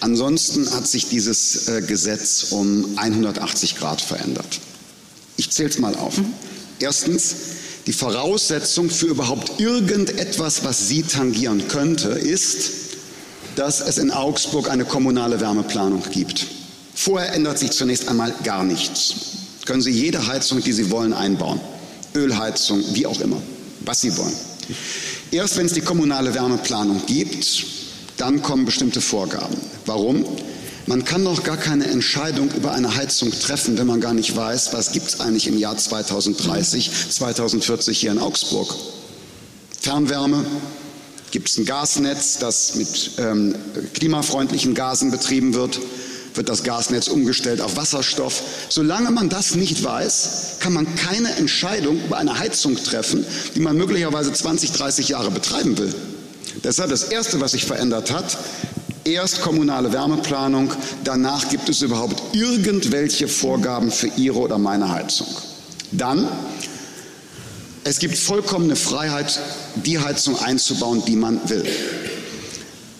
Ansonsten 0.00 0.70
hat 0.72 0.86
sich 0.86 1.08
dieses 1.08 1.68
äh, 1.68 1.82
Gesetz 1.82 2.46
um 2.50 2.86
180 2.96 3.76
Grad 3.76 4.00
verändert. 4.00 4.60
Ich 5.36 5.50
zähle 5.50 5.68
es 5.70 5.78
mal 5.78 5.94
auf. 5.94 6.18
Mhm. 6.18 6.32
Erstens, 6.80 7.34
die 7.86 7.92
Voraussetzung 7.92 8.90
für 8.90 9.06
überhaupt 9.06 9.60
irgendetwas, 9.60 10.64
was 10.64 10.88
Sie 10.88 11.02
tangieren 11.02 11.68
könnte, 11.68 12.08
ist, 12.10 12.70
dass 13.56 13.80
es 13.80 13.98
in 13.98 14.10
Augsburg 14.10 14.70
eine 14.70 14.84
kommunale 14.84 15.40
Wärmeplanung 15.40 16.02
gibt. 16.10 16.46
Vorher 16.94 17.32
ändert 17.34 17.58
sich 17.58 17.70
zunächst 17.70 18.08
einmal 18.08 18.34
gar 18.44 18.64
nichts. 18.64 19.14
Können 19.70 19.82
Sie 19.82 19.92
jede 19.92 20.26
Heizung, 20.26 20.60
die 20.60 20.72
Sie 20.72 20.90
wollen, 20.90 21.12
einbauen. 21.12 21.60
Ölheizung, 22.16 22.82
wie 22.92 23.06
auch 23.06 23.20
immer, 23.20 23.40
was 23.84 24.00
Sie 24.00 24.16
wollen. 24.16 24.34
Erst 25.30 25.58
wenn 25.58 25.66
es 25.66 25.74
die 25.74 25.80
kommunale 25.80 26.34
Wärmeplanung 26.34 27.02
gibt, 27.06 27.66
dann 28.16 28.42
kommen 28.42 28.64
bestimmte 28.64 29.00
Vorgaben. 29.00 29.56
Warum? 29.86 30.26
Man 30.86 31.04
kann 31.04 31.22
noch 31.22 31.44
gar 31.44 31.56
keine 31.56 31.84
Entscheidung 31.84 32.50
über 32.50 32.72
eine 32.72 32.96
Heizung 32.96 33.30
treffen, 33.30 33.78
wenn 33.78 33.86
man 33.86 34.00
gar 34.00 34.12
nicht 34.12 34.34
weiß, 34.34 34.72
was 34.72 34.90
gibt 34.90 35.06
es 35.06 35.20
eigentlich 35.20 35.46
im 35.46 35.56
Jahr 35.56 35.76
2030, 35.76 36.90
2040 37.10 37.96
hier 37.96 38.10
in 38.10 38.18
Augsburg. 38.18 38.74
Fernwärme, 39.80 40.44
gibt 41.30 41.48
es 41.48 41.58
ein 41.58 41.64
Gasnetz, 41.64 42.38
das 42.38 42.74
mit 42.74 43.12
ähm, 43.18 43.54
klimafreundlichen 43.94 44.74
Gasen 44.74 45.12
betrieben 45.12 45.54
wird 45.54 45.78
wird 46.40 46.48
das 46.48 46.62
Gasnetz 46.62 47.08
umgestellt 47.08 47.60
auf 47.60 47.76
Wasserstoff. 47.76 48.42
Solange 48.70 49.10
man 49.10 49.28
das 49.28 49.56
nicht 49.56 49.84
weiß, 49.84 50.56
kann 50.60 50.72
man 50.72 50.94
keine 50.94 51.36
Entscheidung 51.36 52.02
über 52.02 52.16
eine 52.16 52.38
Heizung 52.38 52.76
treffen, 52.76 53.26
die 53.54 53.60
man 53.60 53.76
möglicherweise 53.76 54.32
20, 54.32 54.72
30 54.72 55.10
Jahre 55.10 55.30
betreiben 55.30 55.76
will. 55.76 55.94
Deshalb 56.64 56.88
das 56.88 57.02
Erste, 57.04 57.42
was 57.42 57.52
sich 57.52 57.66
verändert 57.66 58.10
hat, 58.10 58.38
erst 59.04 59.42
kommunale 59.42 59.92
Wärmeplanung, 59.92 60.72
danach 61.04 61.50
gibt 61.50 61.68
es 61.68 61.82
überhaupt 61.82 62.34
irgendwelche 62.34 63.28
Vorgaben 63.28 63.90
für 63.90 64.08
Ihre 64.16 64.38
oder 64.38 64.56
meine 64.56 64.90
Heizung. 64.90 65.28
Dann, 65.92 66.26
es 67.84 67.98
gibt 67.98 68.16
vollkommene 68.16 68.76
Freiheit, 68.76 69.38
die 69.84 69.98
Heizung 69.98 70.38
einzubauen, 70.38 71.02
die 71.06 71.16
man 71.16 71.38
will. 71.50 71.66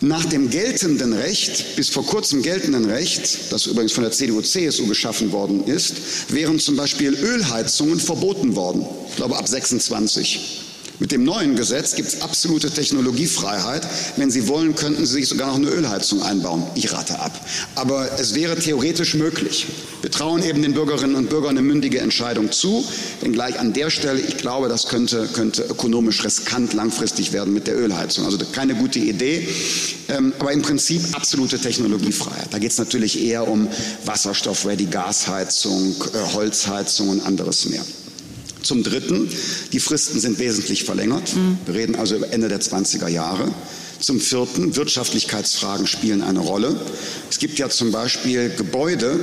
Nach 0.02 0.24
dem 0.24 0.48
geltenden 0.48 1.12
Recht, 1.12 1.76
bis 1.76 1.90
vor 1.90 2.06
kurzem 2.06 2.40
geltenden 2.40 2.86
Recht, 2.86 3.52
das 3.52 3.66
übrigens 3.66 3.92
von 3.92 4.02
der 4.02 4.12
CDU-CSU 4.12 4.86
geschaffen 4.86 5.30
worden 5.30 5.64
ist, 5.66 6.32
wären 6.32 6.58
zum 6.58 6.76
Beispiel 6.76 7.14
Ölheizungen 7.14 8.00
verboten 8.00 8.56
worden. 8.56 8.86
Ich 9.10 9.16
glaube 9.16 9.36
ab 9.36 9.46
26. 9.46 10.69
Mit 11.00 11.12
dem 11.12 11.24
neuen 11.24 11.56
Gesetz 11.56 11.94
gibt 11.94 12.08
es 12.08 12.20
absolute 12.20 12.70
Technologiefreiheit. 12.70 13.86
Wenn 14.16 14.30
Sie 14.30 14.48
wollen, 14.48 14.74
könnten 14.74 15.06
Sie 15.06 15.14
sich 15.14 15.28
sogar 15.28 15.48
noch 15.48 15.56
eine 15.56 15.70
Ölheizung 15.70 16.22
einbauen. 16.22 16.62
Ich 16.74 16.92
rate 16.92 17.18
ab. 17.18 17.32
Aber 17.74 18.20
es 18.20 18.34
wäre 18.34 18.54
theoretisch 18.56 19.14
möglich. 19.14 19.66
Wir 20.02 20.10
trauen 20.10 20.42
eben 20.42 20.60
den 20.60 20.74
Bürgerinnen 20.74 21.14
und 21.14 21.30
Bürgern 21.30 21.56
eine 21.56 21.62
mündige 21.62 22.00
Entscheidung 22.00 22.52
zu. 22.52 22.84
Wenngleich 23.22 23.58
an 23.58 23.72
der 23.72 23.88
Stelle, 23.88 24.20
ich 24.20 24.36
glaube, 24.36 24.68
das 24.68 24.88
könnte, 24.88 25.26
könnte 25.32 25.62
ökonomisch 25.62 26.22
riskant 26.22 26.74
langfristig 26.74 27.32
werden 27.32 27.54
mit 27.54 27.66
der 27.66 27.78
Ölheizung. 27.78 28.26
Also 28.26 28.36
keine 28.52 28.74
gute 28.74 28.98
Idee. 28.98 29.48
Ähm, 30.08 30.34
aber 30.38 30.52
im 30.52 30.60
Prinzip 30.60 31.00
absolute 31.12 31.58
Technologiefreiheit. 31.58 32.48
Da 32.50 32.58
geht 32.58 32.72
es 32.72 32.78
natürlich 32.78 33.24
eher 33.24 33.48
um 33.48 33.68
Wasserstoff, 34.04 34.66
Ready 34.66 34.84
Gasheizung, 34.84 35.94
äh, 36.12 36.34
Holzheizung 36.34 37.08
und 37.08 37.24
anderes 37.24 37.64
mehr. 37.64 37.82
Zum 38.62 38.82
Dritten, 38.82 39.30
die 39.72 39.80
Fristen 39.80 40.20
sind 40.20 40.38
wesentlich 40.38 40.84
verlängert. 40.84 41.34
Mhm. 41.34 41.58
Wir 41.66 41.74
reden 41.74 41.96
also 41.96 42.16
über 42.16 42.32
Ende 42.32 42.48
der 42.48 42.60
20er 42.60 43.08
Jahre. 43.08 43.52
Zum 44.00 44.20
Vierten, 44.20 44.76
Wirtschaftlichkeitsfragen 44.76 45.86
spielen 45.86 46.22
eine 46.22 46.40
Rolle. 46.40 46.80
Es 47.30 47.38
gibt 47.38 47.58
ja 47.58 47.68
zum 47.68 47.92
Beispiel 47.92 48.50
Gebäude, 48.50 49.20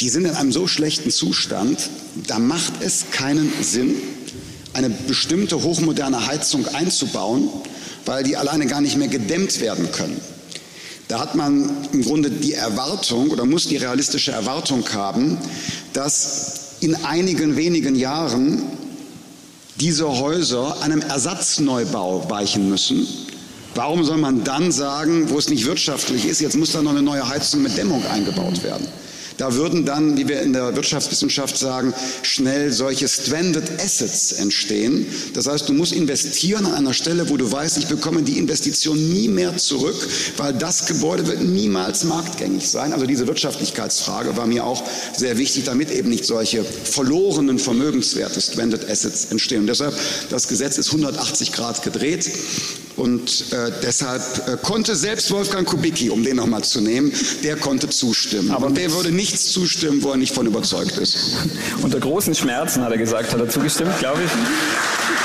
die 0.00 0.08
sind 0.08 0.24
in 0.24 0.34
einem 0.34 0.52
so 0.52 0.66
schlechten 0.66 1.10
Zustand, 1.10 1.90
da 2.26 2.38
macht 2.38 2.74
es 2.80 3.06
keinen 3.10 3.52
Sinn, 3.60 3.96
eine 4.72 4.88
bestimmte 4.88 5.62
hochmoderne 5.62 6.26
Heizung 6.26 6.66
einzubauen, 6.68 7.48
weil 8.06 8.24
die 8.24 8.36
alleine 8.36 8.66
gar 8.66 8.80
nicht 8.80 8.96
mehr 8.96 9.08
gedämmt 9.08 9.60
werden 9.60 9.90
können. 9.92 10.20
Da 11.10 11.18
hat 11.18 11.34
man 11.34 11.68
im 11.90 12.04
Grunde 12.04 12.30
die 12.30 12.54
Erwartung 12.54 13.30
oder 13.30 13.44
muss 13.44 13.66
die 13.66 13.76
realistische 13.76 14.30
Erwartung 14.30 14.88
haben, 14.92 15.38
dass 15.92 16.76
in 16.78 16.94
einigen 17.04 17.56
wenigen 17.56 17.96
Jahren 17.96 18.62
diese 19.80 20.08
Häuser 20.08 20.80
einem 20.82 21.00
Ersatzneubau 21.00 22.30
weichen 22.30 22.70
müssen. 22.70 23.08
Warum 23.74 24.04
soll 24.04 24.18
man 24.18 24.44
dann 24.44 24.70
sagen, 24.70 25.30
wo 25.30 25.38
es 25.38 25.48
nicht 25.48 25.66
wirtschaftlich 25.66 26.26
ist, 26.26 26.40
jetzt 26.40 26.56
muss 26.56 26.70
da 26.70 26.80
noch 26.80 26.92
eine 26.92 27.02
neue 27.02 27.28
Heizung 27.28 27.62
mit 27.62 27.76
Dämmung 27.76 28.04
eingebaut 28.06 28.62
werden? 28.62 28.86
Da 29.40 29.54
würden 29.54 29.86
dann, 29.86 30.18
wie 30.18 30.28
wir 30.28 30.42
in 30.42 30.52
der 30.52 30.76
Wirtschaftswissenschaft 30.76 31.56
sagen, 31.56 31.94
schnell 32.20 32.72
solche 32.72 33.08
Stranded 33.08 33.80
Assets 33.82 34.32
entstehen. 34.32 35.06
Das 35.32 35.46
heißt, 35.46 35.66
du 35.66 35.72
musst 35.72 35.92
investieren 35.92 36.66
an 36.66 36.74
einer 36.74 36.92
Stelle, 36.92 37.30
wo 37.30 37.38
du 37.38 37.50
weißt, 37.50 37.78
ich 37.78 37.86
bekomme 37.86 38.22
die 38.22 38.36
Investition 38.36 38.98
nie 38.98 39.28
mehr 39.28 39.56
zurück, 39.56 39.96
weil 40.36 40.52
das 40.52 40.84
Gebäude 40.84 41.26
wird 41.26 41.40
niemals 41.42 42.04
marktgängig 42.04 42.68
sein. 42.68 42.92
Also 42.92 43.06
diese 43.06 43.26
Wirtschaftlichkeitsfrage 43.26 44.36
war 44.36 44.46
mir 44.46 44.66
auch 44.66 44.82
sehr 45.16 45.38
wichtig, 45.38 45.64
damit 45.64 45.90
eben 45.90 46.10
nicht 46.10 46.26
solche 46.26 46.62
verlorenen 46.62 47.58
Vermögenswerte, 47.58 48.42
Stranded 48.42 48.90
Assets 48.90 49.28
entstehen. 49.30 49.60
Und 49.60 49.68
deshalb, 49.68 49.94
das 50.28 50.48
Gesetz 50.48 50.76
ist 50.76 50.88
180 50.88 51.52
Grad 51.52 51.82
gedreht. 51.82 52.30
Und 52.96 53.52
äh, 53.52 53.72
deshalb 53.82 54.22
äh, 54.46 54.56
konnte 54.62 54.94
selbst 54.94 55.30
Wolfgang 55.30 55.66
Kubicki, 55.66 56.10
um 56.10 56.22
den 56.22 56.36
nochmal 56.36 56.62
zu 56.62 56.82
nehmen, 56.82 57.10
der 57.42 57.56
konnte 57.56 57.88
zustimmen. 57.88 58.50
Aber 58.50 58.66
Und 58.66 58.76
der 58.76 58.92
würde 58.92 59.10
nicht 59.10 59.29
nichts 59.30 59.52
zustimmen, 59.52 60.02
wo 60.02 60.10
er 60.10 60.16
nicht 60.16 60.34
von 60.34 60.46
überzeugt 60.46 60.98
ist. 60.98 61.36
Unter 61.82 62.00
großen 62.00 62.34
Schmerzen 62.34 62.82
hat 62.82 62.90
er 62.90 62.98
gesagt, 62.98 63.32
hat 63.32 63.40
er 63.40 63.48
zugestimmt, 63.48 63.96
glaube 63.98 64.20
ich 64.24 65.19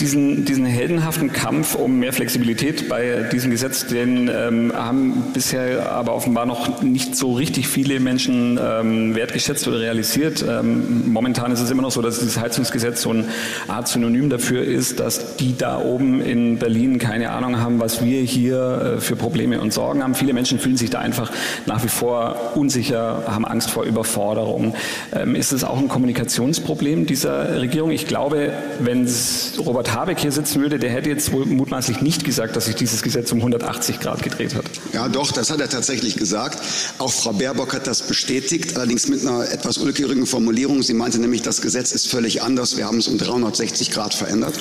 diesen, 0.00 0.44
diesen 0.44 0.66
heldenhaften 0.66 1.32
Kampf 1.32 1.74
um 1.74 1.98
mehr 1.98 2.12
Flexibilität 2.12 2.88
bei 2.88 3.28
diesem 3.32 3.50
Gesetz, 3.50 3.86
den 3.86 4.30
ähm, 4.32 4.72
haben 4.74 5.24
bisher 5.32 5.92
aber 5.92 6.14
offenbar 6.14 6.46
noch 6.46 6.82
nicht 6.82 7.16
so 7.16 7.32
richtig 7.34 7.68
viele 7.68 8.00
Menschen 8.00 8.58
ähm, 8.62 9.14
wertgeschätzt 9.14 9.66
oder 9.68 9.80
realisiert. 9.80 10.44
Ähm, 10.48 11.10
momentan 11.12 11.52
ist 11.52 11.60
es 11.60 11.70
immer 11.70 11.82
noch 11.82 11.90
so, 11.90 12.02
dass 12.02 12.18
dieses 12.18 12.38
Heizungsgesetz 12.38 13.02
so 13.02 13.10
eine 13.10 13.24
Art 13.68 13.88
Synonym 13.88 14.30
dafür 14.30 14.62
ist, 14.62 15.00
dass 15.00 15.36
die 15.36 15.56
da 15.56 15.80
oben 15.80 16.20
in 16.20 16.58
Berlin 16.58 16.98
keine 16.98 17.30
Ahnung 17.30 17.60
haben, 17.60 17.80
was 17.80 18.04
wir 18.04 18.20
hier 18.22 18.96
äh, 18.96 19.00
für 19.00 19.16
Probleme 19.16 19.60
und 19.60 19.72
Sorgen 19.72 20.02
haben. 20.02 20.14
Viele 20.14 20.32
Menschen 20.32 20.58
fühlen 20.58 20.76
sich 20.76 20.90
da 20.90 20.98
einfach 21.00 21.32
nach 21.66 21.82
wie 21.84 21.88
vor 21.88 22.52
unsicher, 22.54 23.24
haben 23.26 23.44
Angst 23.44 23.70
vor 23.70 23.84
Überforderung. 23.84 24.74
Ähm, 25.14 25.34
ist 25.34 25.52
es 25.52 25.64
auch 25.64 25.78
ein 25.78 25.88
Kommunikationsproblem 25.88 27.06
dieser 27.06 27.60
Regierung? 27.60 27.90
Ich 27.90 28.06
glaube, 28.06 28.52
wenn 28.80 29.04
es 29.04 29.58
Robert 29.86 30.00
Habeck 30.00 30.18
hier 30.18 30.32
sitzen 30.32 30.60
würde, 30.60 30.80
der 30.80 30.90
hätte 30.90 31.08
jetzt 31.08 31.30
wohl 31.32 31.46
mutmaßlich 31.46 32.00
nicht 32.00 32.24
gesagt, 32.24 32.56
dass 32.56 32.64
sich 32.66 32.74
dieses 32.74 33.02
Gesetz 33.02 33.30
um 33.30 33.38
180 33.38 34.00
Grad 34.00 34.20
gedreht 34.20 34.56
hat. 34.56 34.64
Ja, 34.92 35.08
doch, 35.08 35.30
das 35.30 35.50
hat 35.50 35.60
er 35.60 35.68
tatsächlich 35.68 36.16
gesagt. 36.16 36.58
Auch 36.98 37.12
Frau 37.12 37.32
Baerbock 37.32 37.72
hat 37.72 37.86
das 37.86 38.02
bestätigt, 38.02 38.76
allerdings 38.76 39.06
mit 39.08 39.24
einer 39.24 39.48
etwas 39.48 39.78
ulkigen 39.78 40.26
Formulierung. 40.26 40.82
Sie 40.82 40.94
meinte 40.94 41.20
nämlich, 41.20 41.42
das 41.42 41.60
Gesetz 41.60 41.92
ist 41.92 42.08
völlig 42.08 42.42
anders. 42.42 42.76
Wir 42.76 42.86
haben 42.86 42.98
es 42.98 43.06
um 43.06 43.16
360 43.16 43.92
Grad 43.92 44.12
verändert. 44.14 44.58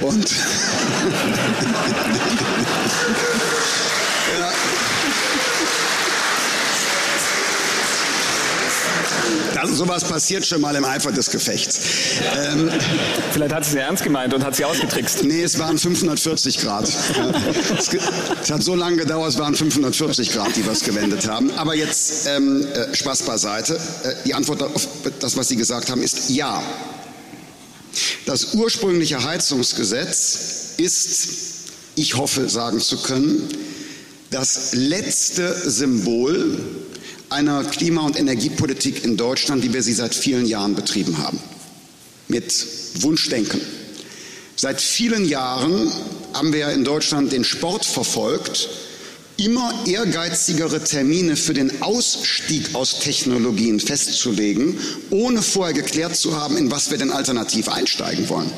Und 0.00 0.28
Also 9.58 9.74
sowas 9.74 10.04
passiert 10.04 10.46
schon 10.46 10.60
mal 10.60 10.74
im 10.76 10.84
Eifer 10.84 11.10
des 11.10 11.30
Gefechts. 11.30 11.80
Ähm, 12.36 12.70
Vielleicht 13.32 13.54
hat 13.54 13.64
sie 13.64 13.70
es 13.70 13.76
ernst 13.76 14.04
gemeint 14.04 14.32
und 14.34 14.44
hat 14.44 14.54
sie 14.54 14.64
ausgetrickst. 14.64 15.24
Nee, 15.24 15.42
es 15.42 15.58
waren 15.58 15.78
540 15.78 16.58
Grad. 16.58 16.88
es, 17.78 17.88
es, 18.42 18.50
hat 18.50 18.62
so 18.62 18.74
lange 18.74 18.98
gedauert, 18.98 19.30
es 19.30 19.38
waren 19.38 19.54
540 19.54 20.32
Grad, 20.32 20.54
die 20.56 20.64
wir 20.64 20.72
es 20.72 20.84
gewendet 20.84 21.28
haben. 21.28 21.50
Aber 21.56 21.74
jetzt 21.74 22.26
ähm, 22.26 22.66
äh, 22.66 22.94
Spaß 22.94 23.22
beiseite. 23.22 23.74
Äh, 24.04 24.14
die 24.24 24.34
Antwort 24.34 24.62
auf 24.62 24.86
das, 25.20 25.36
was 25.36 25.48
Sie 25.48 25.56
gesagt 25.56 25.90
haben, 25.90 26.02
ist 26.02 26.30
ja. 26.30 26.62
Das 28.26 28.54
ursprüngliche 28.54 29.24
Heizungsgesetz 29.24 30.74
ist, 30.76 31.28
ich 31.96 32.16
hoffe 32.16 32.48
sagen 32.48 32.80
zu 32.80 32.98
können, 32.98 33.48
das 34.30 34.74
letzte 34.74 35.54
Symbol 35.68 36.60
einer 37.30 37.64
Klima- 37.64 38.02
und 38.02 38.18
Energiepolitik 38.18 39.04
in 39.04 39.16
Deutschland, 39.16 39.62
wie 39.62 39.72
wir 39.72 39.82
sie 39.82 39.92
seit 39.92 40.14
vielen 40.14 40.46
Jahren 40.46 40.74
betrieben 40.74 41.18
haben. 41.18 41.38
Mit 42.28 42.66
Wunschdenken. 43.00 43.60
Seit 44.56 44.80
vielen 44.80 45.28
Jahren 45.28 45.90
haben 46.34 46.52
wir 46.52 46.70
in 46.70 46.84
Deutschland 46.84 47.32
den 47.32 47.44
Sport 47.44 47.84
verfolgt, 47.84 48.68
immer 49.36 49.72
ehrgeizigere 49.86 50.82
Termine 50.82 51.36
für 51.36 51.54
den 51.54 51.80
Ausstieg 51.80 52.74
aus 52.74 52.98
Technologien 52.98 53.78
festzulegen, 53.78 54.78
ohne 55.10 55.42
vorher 55.42 55.74
geklärt 55.74 56.16
zu 56.16 56.36
haben, 56.36 56.56
in 56.56 56.70
was 56.70 56.90
wir 56.90 56.98
denn 56.98 57.12
alternativ 57.12 57.68
einsteigen 57.68 58.28
wollen. 58.28 58.50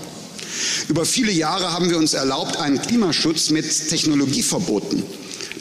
Über 0.88 1.04
viele 1.04 1.32
Jahre 1.32 1.72
haben 1.72 1.90
wir 1.90 1.98
uns 1.98 2.14
erlaubt, 2.14 2.56
einen 2.56 2.80
Klimaschutz 2.80 3.50
mit 3.50 3.88
Technologieverboten 3.88 5.02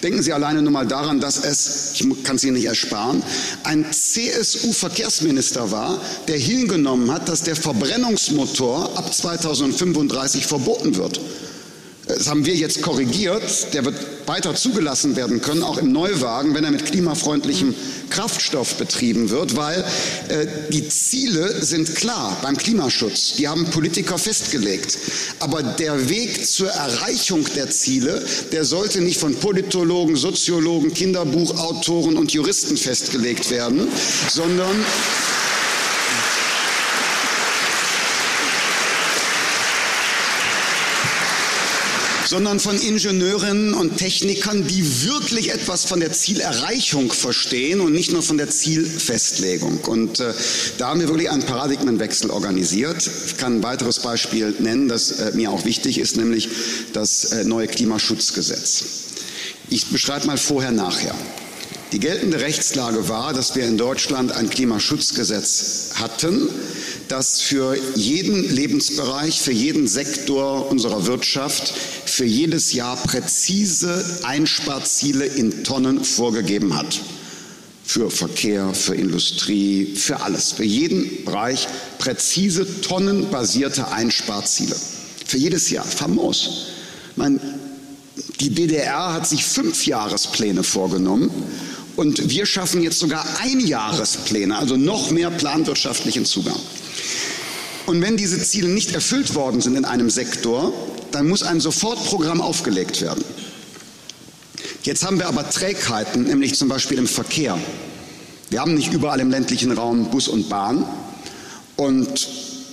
Denken 0.03 0.23
Sie 0.23 0.31
alleine 0.33 0.61
nur 0.61 0.71
mal 0.71 0.87
daran, 0.87 1.19
dass 1.19 1.43
es, 1.43 1.91
ich 1.93 2.23
kann 2.23 2.37
es 2.37 2.43
Ihnen 2.43 2.53
nicht 2.53 2.65
ersparen, 2.65 3.21
ein 3.63 3.85
CSU-Verkehrsminister 3.91 5.71
war, 5.71 5.99
der 6.27 6.37
hingenommen 6.37 7.11
hat, 7.11 7.27
dass 7.27 7.43
der 7.43 7.55
Verbrennungsmotor 7.55 8.97
ab 8.97 9.13
2035 9.13 10.45
verboten 10.45 10.95
wird. 10.95 11.19
Das 12.09 12.27
haben 12.27 12.43
wir 12.43 12.55
jetzt 12.55 12.81
korrigiert. 12.81 13.71
Der 13.73 13.85
wird 13.85 13.95
weiter 14.25 14.55
zugelassen 14.55 15.15
werden 15.15 15.41
können, 15.41 15.61
auch 15.61 15.77
im 15.77 15.91
Neuwagen, 15.91 16.55
wenn 16.55 16.63
er 16.63 16.71
mit 16.71 16.85
klimafreundlichem 16.85 17.75
Kraftstoff 18.09 18.75
betrieben 18.75 19.29
wird, 19.29 19.55
weil 19.55 19.85
äh, 20.27 20.47
die 20.71 20.87
Ziele 20.89 21.63
sind 21.63 21.93
klar 21.95 22.35
beim 22.41 22.57
Klimaschutz. 22.57 23.35
Die 23.37 23.47
haben 23.47 23.65
Politiker 23.65 24.17
festgelegt. 24.17 24.97
Aber 25.39 25.61
der 25.61 26.09
Weg 26.09 26.47
zur 26.47 26.69
Erreichung 26.69 27.45
der 27.55 27.69
Ziele, 27.69 28.25
der 28.51 28.65
sollte 28.65 29.01
nicht 29.01 29.19
von 29.19 29.35
Politologen, 29.35 30.15
Soziologen, 30.15 30.91
Kinderbuchautoren 30.91 32.17
und 32.17 32.31
Juristen 32.31 32.75
festgelegt 32.75 33.51
werden, 33.51 33.87
sondern 34.29 34.83
sondern 42.29 42.59
von 42.59 42.79
Ingenieurinnen 42.79 43.73
und 43.73 43.97
Technikern, 43.97 44.67
die 44.67 45.03
wirklich 45.03 45.51
etwas 45.51 45.85
von 45.85 45.99
der 45.99 46.13
Zielerreichung 46.13 47.11
verstehen 47.11 47.81
und 47.81 47.91
nicht 47.91 48.11
nur 48.11 48.21
von 48.21 48.37
der 48.37 48.47
Zielfestlegung. 48.51 49.79
Und 49.85 50.19
äh, 50.19 50.31
da 50.77 50.89
haben 50.89 50.99
wir 50.99 51.07
wirklich 51.07 51.31
einen 51.31 51.41
Paradigmenwechsel 51.41 52.29
organisiert. 52.29 53.09
Ich 53.25 53.37
kann 53.37 53.57
ein 53.57 53.63
weiteres 53.63 53.97
Beispiel 53.99 54.53
nennen, 54.59 54.87
das 54.87 55.09
äh, 55.19 55.31
mir 55.33 55.49
auch 55.49 55.65
wichtig 55.65 55.97
ist, 55.97 56.17
nämlich 56.17 56.49
das 56.93 57.25
äh, 57.31 57.45
neue 57.45 57.65
Klimaschutzgesetz. 57.65 58.83
Ich 59.71 59.87
beschreibe 59.87 60.27
mal 60.27 60.37
vorher, 60.37 60.71
nachher. 60.71 61.15
Die 61.93 61.99
geltende 61.99 62.39
Rechtslage 62.39 63.09
war, 63.09 63.33
dass 63.33 63.55
wir 63.55 63.65
in 63.65 63.79
Deutschland 63.79 64.31
ein 64.33 64.51
Klimaschutzgesetz 64.51 65.93
hatten, 65.95 66.47
das 67.09 67.41
für 67.41 67.75
jeden 67.95 68.47
Lebensbereich, 68.55 69.41
für 69.41 69.51
jeden 69.51 69.87
Sektor 69.87 70.69
unserer 70.69 71.05
Wirtschaft 71.07 71.73
für 72.05 72.25
jedes 72.25 72.73
Jahr 72.73 72.97
präzise 72.97 74.03
Einsparziele 74.23 75.25
in 75.25 75.63
Tonnen 75.63 76.03
vorgegeben 76.03 76.75
hat. 76.75 76.99
Für 77.83 78.11
Verkehr, 78.11 78.73
für 78.73 78.93
Industrie, 78.93 79.95
für 79.95 80.21
alles. 80.21 80.51
Für 80.51 80.63
jeden 80.63 81.25
Bereich 81.25 81.67
präzise 81.97 82.81
tonnenbasierte 82.81 83.89
Einsparziele. 83.89 84.75
Für 85.25 85.37
jedes 85.37 85.69
Jahr. 85.69 85.85
Famos. 85.85 86.67
Mein, 87.15 87.39
die 88.39 88.49
DDR 88.49 89.13
hat 89.13 89.27
sich 89.27 89.43
fünf 89.43 89.85
Jahrespläne 89.85 90.63
vorgenommen 90.63 91.31
und 91.95 92.29
wir 92.29 92.45
schaffen 92.45 92.83
jetzt 92.83 92.99
sogar 92.99 93.25
Einjahrespläne, 93.41 94.57
also 94.57 94.77
noch 94.77 95.09
mehr 95.09 95.31
planwirtschaftlichen 95.31 96.25
Zugang. 96.25 96.59
Und 97.89 98.03
wenn 98.03 98.17
diese 98.17 98.39
Ziele 98.39 98.67
nicht 98.67 98.93
erfüllt 98.93 99.33
worden 99.33 99.61
sind 99.61 99.75
in 99.75 99.83
einem 99.83 100.11
Sektor, 100.11 100.71
dann 101.11 101.27
muss 101.27 101.41
ein 101.41 101.59
Sofortprogramm 101.59 102.39
aufgelegt 102.39 103.01
werden. 103.01 103.23
Jetzt 104.83 105.03
haben 105.03 105.17
wir 105.17 105.27
aber 105.27 105.49
Trägheiten, 105.49 106.25
nämlich 106.25 106.53
zum 106.53 106.69
Beispiel 106.69 106.99
im 106.99 107.07
Verkehr. 107.07 107.57
Wir 108.51 108.61
haben 108.61 108.75
nicht 108.75 108.93
überall 108.93 109.19
im 109.19 109.31
ländlichen 109.31 109.71
Raum 109.71 110.11
Bus 110.11 110.27
und 110.27 110.49
Bahn 110.49 110.85
und 111.77 112.29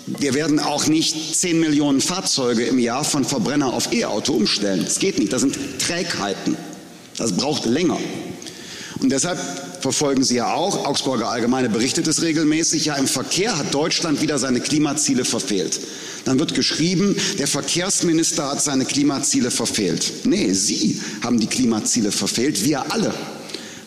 wir 0.07 0.35
werden 0.35 0.61
auch 0.61 0.87
nicht 0.87 1.35
10 1.35 1.61
Millionen 1.61 2.03
Fahrzeuge 2.03 2.67
im 2.67 2.79
Jahr 2.79 3.03
von 3.03 3.25
Verbrenner 3.25 3.73
auf 3.73 3.95
E-Auto 3.95 4.35
umstellen. 4.35 4.85
Das 4.85 4.99
geht 4.99 5.19
nicht, 5.19 5.33
das 5.33 5.41
sind 5.41 5.57
Trägheiten. 5.79 6.59
Das 7.17 7.33
braucht 7.33 7.65
länger. 7.65 7.97
Und 9.01 9.11
deshalb 9.11 9.39
verfolgen 9.87 10.25
Sie 10.25 10.35
ja 10.35 10.53
auch, 10.53 10.85
Augsburger 10.85 11.29
Allgemeine 11.29 11.69
berichtet 11.69 12.09
es 12.09 12.21
regelmäßig, 12.21 12.87
ja 12.87 12.97
im 12.97 13.07
Verkehr 13.07 13.57
hat 13.57 13.73
Deutschland 13.73 14.21
wieder 14.21 14.37
seine 14.37 14.59
Klimaziele 14.59 15.25
verfehlt. 15.25 15.79
Dann 16.25 16.41
wird 16.41 16.55
geschrieben, 16.55 17.15
der 17.39 17.47
Verkehrsminister 17.47 18.51
hat 18.51 18.61
seine 18.61 18.85
Klimaziele 18.85 19.53
verfehlt. 19.53 20.25
Nee, 20.25 20.53
Sie 20.55 21.01
haben 21.23 21.39
die 21.39 21.47
Klimaziele 21.47 22.11
verfehlt, 22.11 22.65
wir 22.65 22.93
alle 22.93 23.15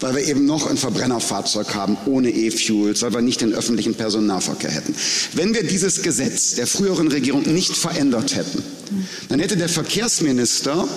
weil 0.01 0.15
wir 0.15 0.23
eben 0.23 0.45
noch 0.45 0.65
ein 0.65 0.77
Verbrennerfahrzeug 0.77 1.75
haben 1.75 1.97
ohne 2.05 2.29
E-Fuels, 2.29 3.01
weil 3.01 3.13
wir 3.13 3.21
nicht 3.21 3.41
den 3.41 3.53
öffentlichen 3.53 3.95
Personennahverkehr 3.95 4.71
hätten. 4.71 4.95
Wenn 5.33 5.53
wir 5.53 5.63
dieses 5.63 6.03
Gesetz 6.03 6.55
der 6.55 6.67
früheren 6.67 7.09
Regierung 7.09 7.41
nicht 7.41 7.75
verändert 7.75 8.33
hätten, 8.33 8.63
dann 9.27 9.41
hätte 9.41 9.57
der 9.57 9.67
Verkehrsminister 9.67 10.87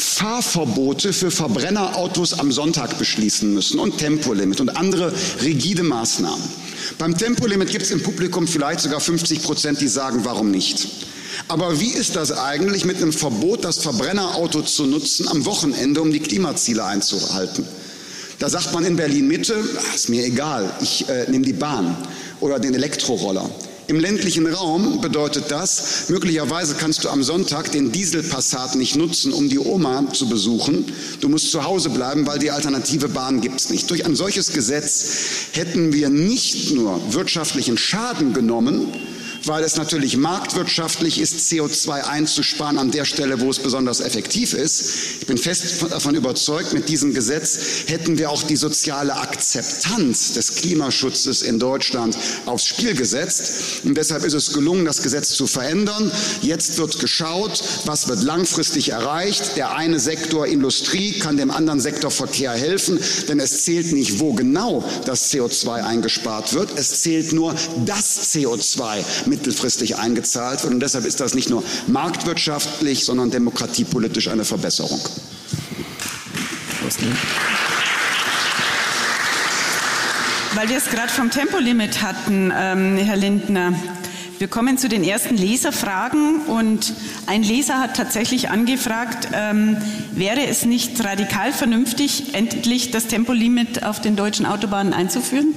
Fahrverbote 0.00 1.12
für 1.12 1.30
Verbrennerautos 1.30 2.38
am 2.38 2.52
Sonntag 2.52 2.98
beschließen 2.98 3.52
müssen 3.52 3.78
und 3.78 3.98
Tempolimit 3.98 4.60
und 4.60 4.76
andere 4.76 5.12
rigide 5.42 5.82
Maßnahmen. 5.82 6.42
Beim 6.98 7.18
Tempolimit 7.18 7.70
gibt 7.70 7.84
es 7.84 7.90
im 7.90 8.02
Publikum 8.02 8.48
vielleicht 8.48 8.80
sogar 8.80 9.00
50 9.00 9.42
Prozent, 9.42 9.80
die 9.80 9.88
sagen, 9.88 10.20
warum 10.24 10.50
nicht. 10.50 10.88
Aber 11.48 11.80
wie 11.80 11.90
ist 11.90 12.16
das 12.16 12.32
eigentlich 12.32 12.86
mit 12.86 12.96
einem 12.96 13.12
Verbot, 13.12 13.64
das 13.64 13.78
Verbrennerauto 13.78 14.62
zu 14.62 14.86
nutzen 14.86 15.28
am 15.28 15.44
Wochenende, 15.44 16.00
um 16.00 16.10
die 16.10 16.20
Klimaziele 16.20 16.84
einzuhalten? 16.84 17.66
Da 18.38 18.48
sagt 18.48 18.72
man 18.72 18.84
in 18.86 18.96
Berlin 18.96 19.28
Mitte, 19.28 19.54
ist 19.94 20.08
mir 20.08 20.24
egal, 20.24 20.72
ich 20.80 21.06
äh, 21.10 21.30
nehme 21.30 21.44
die 21.44 21.52
Bahn 21.52 21.94
oder 22.40 22.58
den 22.58 22.74
Elektroroller. 22.74 23.50
Im 23.90 23.98
ländlichen 23.98 24.46
Raum 24.46 25.00
bedeutet 25.00 25.46
das, 25.50 26.04
möglicherweise 26.10 26.76
kannst 26.76 27.02
du 27.02 27.08
am 27.08 27.24
Sonntag 27.24 27.72
den 27.72 27.90
Dieselpassat 27.90 28.76
nicht 28.76 28.94
nutzen, 28.94 29.32
um 29.32 29.48
die 29.48 29.58
Oma 29.58 30.04
zu 30.12 30.28
besuchen. 30.28 30.84
Du 31.20 31.28
musst 31.28 31.50
zu 31.50 31.64
Hause 31.64 31.90
bleiben, 31.90 32.24
weil 32.24 32.38
die 32.38 32.52
alternative 32.52 33.08
Bahn 33.08 33.40
gibt 33.40 33.58
es 33.58 33.68
nicht. 33.68 33.90
Durch 33.90 34.06
ein 34.06 34.14
solches 34.14 34.52
Gesetz 34.52 35.48
hätten 35.54 35.92
wir 35.92 36.08
nicht 36.08 36.70
nur 36.70 37.00
wirtschaftlichen 37.12 37.76
Schaden 37.76 38.32
genommen, 38.32 38.92
weil 39.44 39.64
es 39.64 39.76
natürlich 39.76 40.16
marktwirtschaftlich 40.16 41.20
ist, 41.20 41.50
CO2 41.50 42.02
einzusparen 42.02 42.78
an 42.78 42.90
der 42.90 43.04
Stelle, 43.04 43.40
wo 43.40 43.50
es 43.50 43.58
besonders 43.58 44.00
effektiv 44.00 44.54
ist. 44.54 45.20
Ich 45.20 45.26
bin 45.26 45.38
fest 45.38 45.82
davon 45.90 46.14
überzeugt, 46.14 46.72
mit 46.72 46.88
diesem 46.88 47.14
Gesetz 47.14 47.58
hätten 47.86 48.18
wir 48.18 48.30
auch 48.30 48.42
die 48.42 48.56
soziale 48.56 49.16
Akzeptanz 49.16 50.32
des 50.32 50.56
Klimaschutzes 50.56 51.42
in 51.42 51.58
Deutschland 51.58 52.16
aufs 52.46 52.66
Spiel 52.66 52.94
gesetzt. 52.94 53.84
Und 53.84 53.96
deshalb 53.96 54.24
ist 54.24 54.34
es 54.34 54.52
gelungen, 54.52 54.84
das 54.84 55.02
Gesetz 55.02 55.30
zu 55.30 55.46
verändern. 55.46 56.10
Jetzt 56.42 56.78
wird 56.78 56.98
geschaut, 56.98 57.62
was 57.84 58.08
wird 58.08 58.22
langfristig 58.22 58.90
erreicht. 58.90 59.56
Der 59.56 59.74
eine 59.74 60.00
Sektor 60.00 60.46
Industrie 60.46 61.18
kann 61.18 61.36
dem 61.36 61.50
anderen 61.50 61.80
Sektor 61.80 62.10
Verkehr 62.10 62.52
helfen, 62.52 62.98
denn 63.28 63.40
es 63.40 63.64
zählt 63.64 63.92
nicht, 63.92 64.20
wo 64.20 64.32
genau 64.34 64.84
das 65.04 65.32
CO2 65.32 65.84
eingespart 65.84 66.52
wird. 66.52 66.70
Es 66.76 67.02
zählt 67.02 67.32
nur 67.32 67.54
das 67.84 68.34
CO2 68.34 69.04
mittelfristig 69.30 69.96
eingezahlt 69.96 70.62
wird. 70.62 70.74
Und 70.74 70.80
deshalb 70.80 71.06
ist 71.06 71.20
das 71.20 71.32
nicht 71.34 71.48
nur 71.48 71.64
marktwirtschaftlich, 71.86 73.06
sondern 73.06 73.30
demokratiepolitisch 73.30 74.28
eine 74.28 74.44
Verbesserung. 74.44 75.00
Weil 80.54 80.68
wir 80.68 80.76
es 80.76 80.90
gerade 80.90 81.08
vom 81.08 81.30
Tempolimit 81.30 82.02
hatten, 82.02 82.52
ähm, 82.54 82.96
Herr 82.98 83.16
Lindner. 83.16 83.72
Wir 84.38 84.48
kommen 84.48 84.78
zu 84.78 84.88
den 84.88 85.04
ersten 85.04 85.36
Leserfragen 85.36 86.46
und 86.46 86.94
ein 87.26 87.42
Leser 87.42 87.78
hat 87.78 87.94
tatsächlich 87.94 88.48
angefragt, 88.48 89.28
ähm, 89.34 89.76
wäre 90.12 90.46
es 90.46 90.64
nicht 90.64 91.04
radikal 91.04 91.52
vernünftig, 91.52 92.34
endlich 92.34 92.90
das 92.90 93.06
Tempolimit 93.06 93.84
auf 93.84 94.00
den 94.00 94.16
deutschen 94.16 94.46
Autobahnen 94.46 94.94
einzuführen? 94.94 95.54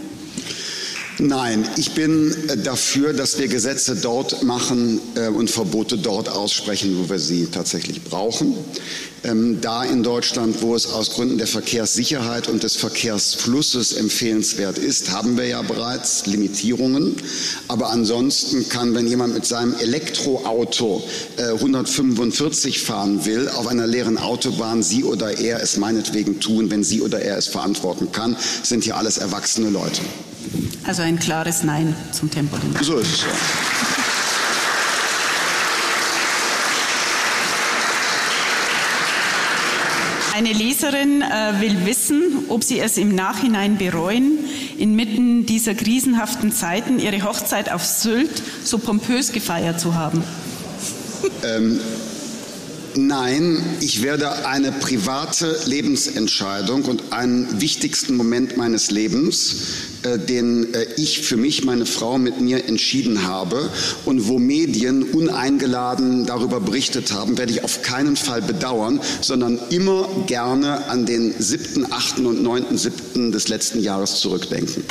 Nein, 1.25 1.65
ich 1.77 1.91
bin 1.93 2.35
äh, 2.49 2.57
dafür, 2.57 3.13
dass 3.13 3.39
wir 3.39 3.47
Gesetze 3.47 3.95
dort 3.95 4.43
machen 4.43 4.99
äh, 5.15 5.29
und 5.29 5.49
Verbote 5.49 5.97
dort 5.97 6.27
aussprechen, 6.27 6.97
wo 6.99 7.09
wir 7.09 7.17
sie 7.17 7.45
tatsächlich 7.45 8.03
brauchen. 8.03 8.57
Ähm, 9.23 9.61
da 9.61 9.85
in 9.85 10.03
Deutschland, 10.03 10.61
wo 10.61 10.75
es 10.75 10.85
aus 10.85 11.11
Gründen 11.11 11.37
der 11.37 11.47
Verkehrssicherheit 11.47 12.49
und 12.49 12.63
des 12.63 12.75
Verkehrsflusses 12.75 13.93
empfehlenswert 13.93 14.77
ist, 14.77 15.11
haben 15.11 15.37
wir 15.37 15.47
ja 15.47 15.61
bereits 15.61 16.25
Limitierungen. 16.25 17.15
Aber 17.69 17.91
ansonsten 17.91 18.67
kann, 18.67 18.93
wenn 18.93 19.07
jemand 19.07 19.33
mit 19.33 19.45
seinem 19.45 19.75
Elektroauto 19.75 21.01
145 21.37 22.75
äh, 22.75 22.79
fahren 22.79 23.23
will, 23.23 23.47
auf 23.47 23.67
einer 23.67 23.87
leeren 23.87 24.17
Autobahn, 24.17 24.83
sie 24.83 25.05
oder 25.05 25.39
er 25.39 25.63
es 25.63 25.77
meinetwegen 25.77 26.41
tun, 26.41 26.69
wenn 26.69 26.83
sie 26.83 27.01
oder 27.01 27.21
er 27.21 27.37
es 27.37 27.47
verantworten 27.47 28.11
kann, 28.11 28.35
sind 28.61 28.83
hier 28.83 28.97
alles 28.97 29.19
erwachsene 29.19 29.69
Leute. 29.69 30.01
Also 30.85 31.01
ein 31.01 31.19
klares 31.19 31.63
Nein 31.63 31.95
zum 32.11 32.29
Tempolimit. 32.29 32.83
So 32.83 32.97
ist 32.97 33.13
es 33.13 33.21
ja. 33.21 33.27
Eine 40.35 40.51
Leserin 40.51 41.21
äh, 41.21 41.61
will 41.61 41.85
wissen, 41.85 42.45
ob 42.49 42.63
Sie 42.63 42.79
es 42.79 42.97
im 42.97 43.13
Nachhinein 43.13 43.77
bereuen, 43.77 44.39
inmitten 44.77 45.45
dieser 45.45 45.75
krisenhaften 45.75 46.51
Zeiten 46.51 46.99
Ihre 46.99 47.23
Hochzeit 47.23 47.71
auf 47.71 47.85
Sylt 47.85 48.41
so 48.63 48.79
pompös 48.79 49.31
gefeiert 49.31 49.79
zu 49.79 49.93
haben. 49.93 50.23
Ähm, 51.43 51.79
Nein, 52.95 53.57
ich 53.79 54.03
werde 54.03 54.45
eine 54.45 54.71
private 54.71 55.57
Lebensentscheidung 55.65 56.83
und 56.83 57.11
einen 57.11 57.59
wichtigsten 57.59 58.15
Moment 58.15 58.55
meines 58.55 58.91
Lebens, 58.91 59.55
den 60.03 60.73
äh, 60.73 60.85
ich 60.97 61.21
für 61.21 61.37
mich, 61.37 61.63
meine 61.63 61.85
Frau 61.85 62.17
mit 62.17 62.41
mir 62.41 62.65
entschieden 62.65 63.23
habe 63.23 63.69
und 64.05 64.27
wo 64.27 64.39
Medien 64.39 65.03
uneingeladen 65.03 66.25
darüber 66.25 66.59
berichtet 66.59 67.13
haben, 67.13 67.37
werde 67.37 67.51
ich 67.51 67.63
auf 67.63 67.81
keinen 67.81 68.15
Fall 68.15 68.41
bedauern, 68.41 68.99
sondern 69.21 69.59
immer 69.69 70.07
gerne 70.27 70.89
an 70.89 71.05
den 71.05 71.33
7., 71.37 71.91
8. 71.91 72.19
und 72.19 72.45
9.7. 72.45 73.31
des 73.31 73.47
letzten 73.47 73.81
Jahres 73.81 74.19
zurückdenken. 74.19 74.83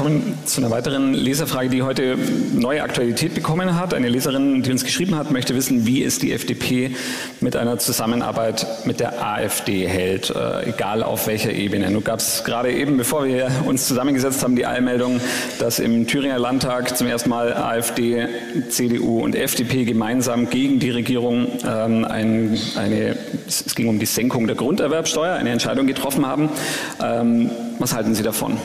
Kommen 0.00 0.38
zu 0.46 0.62
einer 0.62 0.70
weiteren 0.70 1.12
Leserfrage, 1.12 1.68
die 1.68 1.82
heute 1.82 2.16
neue 2.54 2.82
Aktualität 2.82 3.34
bekommen 3.34 3.78
hat. 3.78 3.92
Eine 3.92 4.08
Leserin, 4.08 4.62
die 4.62 4.72
uns 4.72 4.82
geschrieben 4.82 5.14
hat, 5.14 5.30
möchte 5.30 5.54
wissen, 5.54 5.84
wie 5.84 6.02
es 6.02 6.18
die 6.18 6.32
FDP 6.32 6.92
mit 7.40 7.54
einer 7.54 7.76
Zusammenarbeit 7.78 8.66
mit 8.86 8.98
der 8.98 9.22
AfD 9.22 9.86
hält, 9.86 10.30
äh, 10.30 10.70
egal 10.70 11.02
auf 11.02 11.26
welcher 11.26 11.52
Ebene. 11.52 11.90
Nun 11.90 12.02
gab 12.02 12.20
es 12.20 12.44
gerade 12.44 12.72
eben, 12.72 12.96
bevor 12.96 13.26
wir 13.26 13.50
uns 13.66 13.88
zusammengesetzt 13.88 14.42
haben, 14.42 14.56
die 14.56 14.64
Eilmeldung, 14.64 15.20
dass 15.58 15.78
im 15.78 16.06
Thüringer 16.06 16.38
Landtag 16.38 16.96
zum 16.96 17.06
ersten 17.06 17.28
Mal 17.28 17.52
AfD, 17.52 18.26
CDU 18.70 19.22
und 19.22 19.36
FDP 19.36 19.84
gemeinsam 19.84 20.48
gegen 20.48 20.78
die 20.78 20.90
Regierung 20.90 21.46
ähm, 21.68 22.06
ein, 22.06 22.58
eine, 22.76 23.18
es 23.46 23.74
ging 23.74 23.88
um 23.88 23.98
die 23.98 24.06
Senkung 24.06 24.46
der 24.46 24.56
Grunderwerbsteuer, 24.56 25.34
eine 25.34 25.50
Entscheidung 25.50 25.86
getroffen 25.86 26.24
haben. 26.24 26.48
Ähm, 27.02 27.50
was 27.78 27.94
halten 27.94 28.14
Sie 28.14 28.22
davon? 28.22 28.58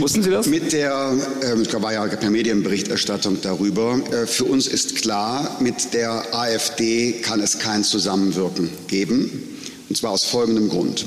Wussten 0.00 0.22
Sie 0.22 0.30
das? 0.30 0.46
Mit 0.46 0.72
der, 0.72 1.12
äh, 1.42 1.60
ich 1.60 1.72
war 1.74 1.92
ja 1.92 2.06
per 2.06 2.30
Medienberichterstattung 2.30 3.38
darüber. 3.42 4.00
Äh, 4.10 4.26
für 4.26 4.46
uns 4.46 4.66
ist 4.66 4.96
klar, 4.96 5.58
mit 5.60 5.92
der 5.92 6.34
AfD 6.34 7.20
kann 7.20 7.40
es 7.40 7.58
kein 7.58 7.84
Zusammenwirken 7.84 8.70
geben. 8.86 9.30
Und 9.90 9.96
zwar 9.96 10.12
aus 10.12 10.24
folgendem 10.24 10.70
Grund. 10.70 11.04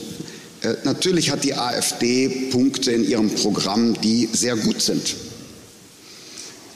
Äh, 0.62 0.75
natürlich 0.84 1.32
hat 1.32 1.43
die 1.43 1.56
AfD 1.56 2.49
Punkte 2.51 2.91
in 2.91 3.10
ihrem 3.10 3.32
Programm, 3.32 3.99
die 4.01 4.29
sehr 4.32 4.56
gut 4.56 4.79
sind. 4.79 5.15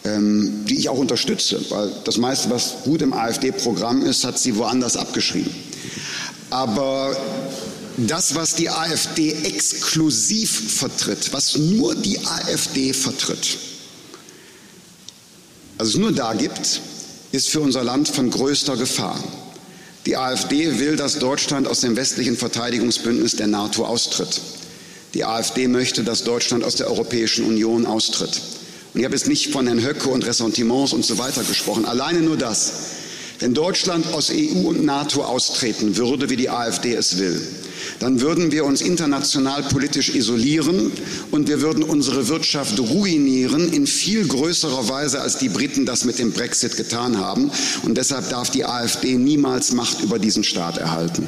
Ähm, 0.03 0.65
die 0.67 0.80
ich 0.80 0.89
auch 0.89 0.97
unterstütze, 0.97 1.60
weil 1.69 1.91
das 2.03 2.17
meiste, 2.17 2.49
was 2.49 2.77
gut 2.84 3.03
im 3.03 3.13
AfD-Programm 3.13 4.03
ist, 4.03 4.23
hat 4.23 4.39
sie 4.39 4.56
woanders 4.56 4.97
abgeschrieben. 4.97 5.53
Aber 6.49 7.15
das, 7.98 8.36
was 8.36 8.56
die 8.56 8.70
AfD 8.70 9.32
exklusiv 9.44 10.78
vertritt, 10.78 11.34
was 11.34 11.58
nur 11.58 11.96
die 11.96 12.20
AfD 12.26 12.94
vertritt, 12.94 13.58
also 15.78 15.92
es 15.92 15.98
nur 15.98 16.12
da 16.12 16.34
gibt, 16.34 16.82
ist 17.32 17.50
für 17.50 17.60
unser 17.60 17.84
Land 17.84 18.08
von 18.08 18.32
größter 18.32 18.78
Gefahr. 18.78 19.22
Die 20.06 20.18
AfD 20.18 20.80
will, 20.80 20.96
dass 20.96 21.20
Deutschland 21.20 21.68
aus 21.68 21.82
dem 21.82 21.96
westlichen 21.96 22.38
Verteidigungsbündnis 22.38 23.36
der 23.36 23.48
NATO 23.48 23.86
austritt. 23.86 24.42
Die 25.14 25.26
AfD 25.26 25.68
möchte, 25.68 26.04
dass 26.04 26.24
Deutschland 26.24 26.64
aus 26.64 26.76
der 26.76 26.88
Europäischen 26.88 27.46
Union 27.46 27.86
austritt. 27.86 28.42
Und 28.94 29.02
ich 29.02 29.06
habe 29.06 29.16
jetzt 29.16 29.28
nicht 29.28 29.52
von 29.52 29.68
Herrn 29.68 29.84
Höcke 29.84 30.10
und 30.10 30.26
Ressentiments 30.26 30.94
und 30.94 31.06
so 31.06 31.18
weiter 31.18 31.44
gesprochen. 31.44 31.86
Alleine 31.86 32.22
nur 32.22 32.38
das. 32.38 32.72
Wenn 33.40 33.54
Deutschland 33.54 34.08
aus 34.14 34.32
EU 34.32 34.68
und 34.68 34.84
NATO 34.84 35.24
austreten 35.24 35.98
würde, 35.98 36.30
wie 36.30 36.38
die 36.38 36.50
AfD 36.50 36.96
es 36.96 37.20
will, 37.20 37.40
dann 38.00 38.21
würden 38.21 38.52
wir 38.52 38.65
uns 38.65 38.82
international 38.82 39.63
politisch 39.63 40.13
isolieren 40.13 40.91
und 41.32 41.47
wir 41.47 41.62
würden 41.62 41.84
unsere 41.84 42.28
Wirtschaft 42.28 42.80
ruinieren 42.80 43.71
in 43.71 43.88
viel 43.88 44.28
größerer 44.28 44.89
Weise, 44.89 45.21
als 45.21 45.38
die 45.38 45.50
Briten 45.50 45.86
das 45.86 46.06
mit 46.06 46.19
dem 46.19 46.32
Brexit 46.32 46.78
getan 46.78 47.17
haben. 47.17 47.52
Und 47.84 47.97
deshalb 47.97 48.30
darf 48.30 48.50
die 48.50 48.65
AfD 48.65 49.15
niemals 49.15 49.71
Macht 49.71 50.02
über 50.02 50.19
diesen 50.19 50.43
Staat 50.43 50.78
erhalten. 50.78 51.28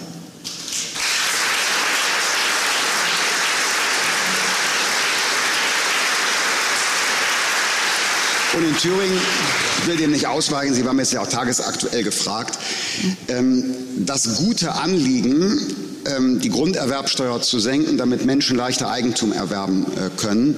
Und 8.60 8.64
in 8.64 8.76
Thüringen, 8.78 9.18
ich 9.82 9.88
will 9.88 9.98
dem 9.98 10.12
nicht 10.12 10.26
ausweichen, 10.26 10.74
Sie 10.74 10.84
haben 10.84 10.98
jetzt 10.98 11.14
ja 11.14 11.22
auch 11.22 11.30
tagesaktuell 11.30 12.04
gefragt, 12.04 12.58
ähm, 13.28 13.76
das 13.98 14.38
gute 14.38 14.74
Anliegen, 14.74 15.60
die 16.42 16.50
Grunderwerbsteuer 16.50 17.42
zu 17.42 17.60
senken, 17.60 17.98
damit 17.98 18.26
Menschen 18.26 18.56
leichter 18.58 18.90
Eigentum 18.90 19.32
erwerben 19.32 19.86
äh, 19.86 20.10
können, 20.18 20.56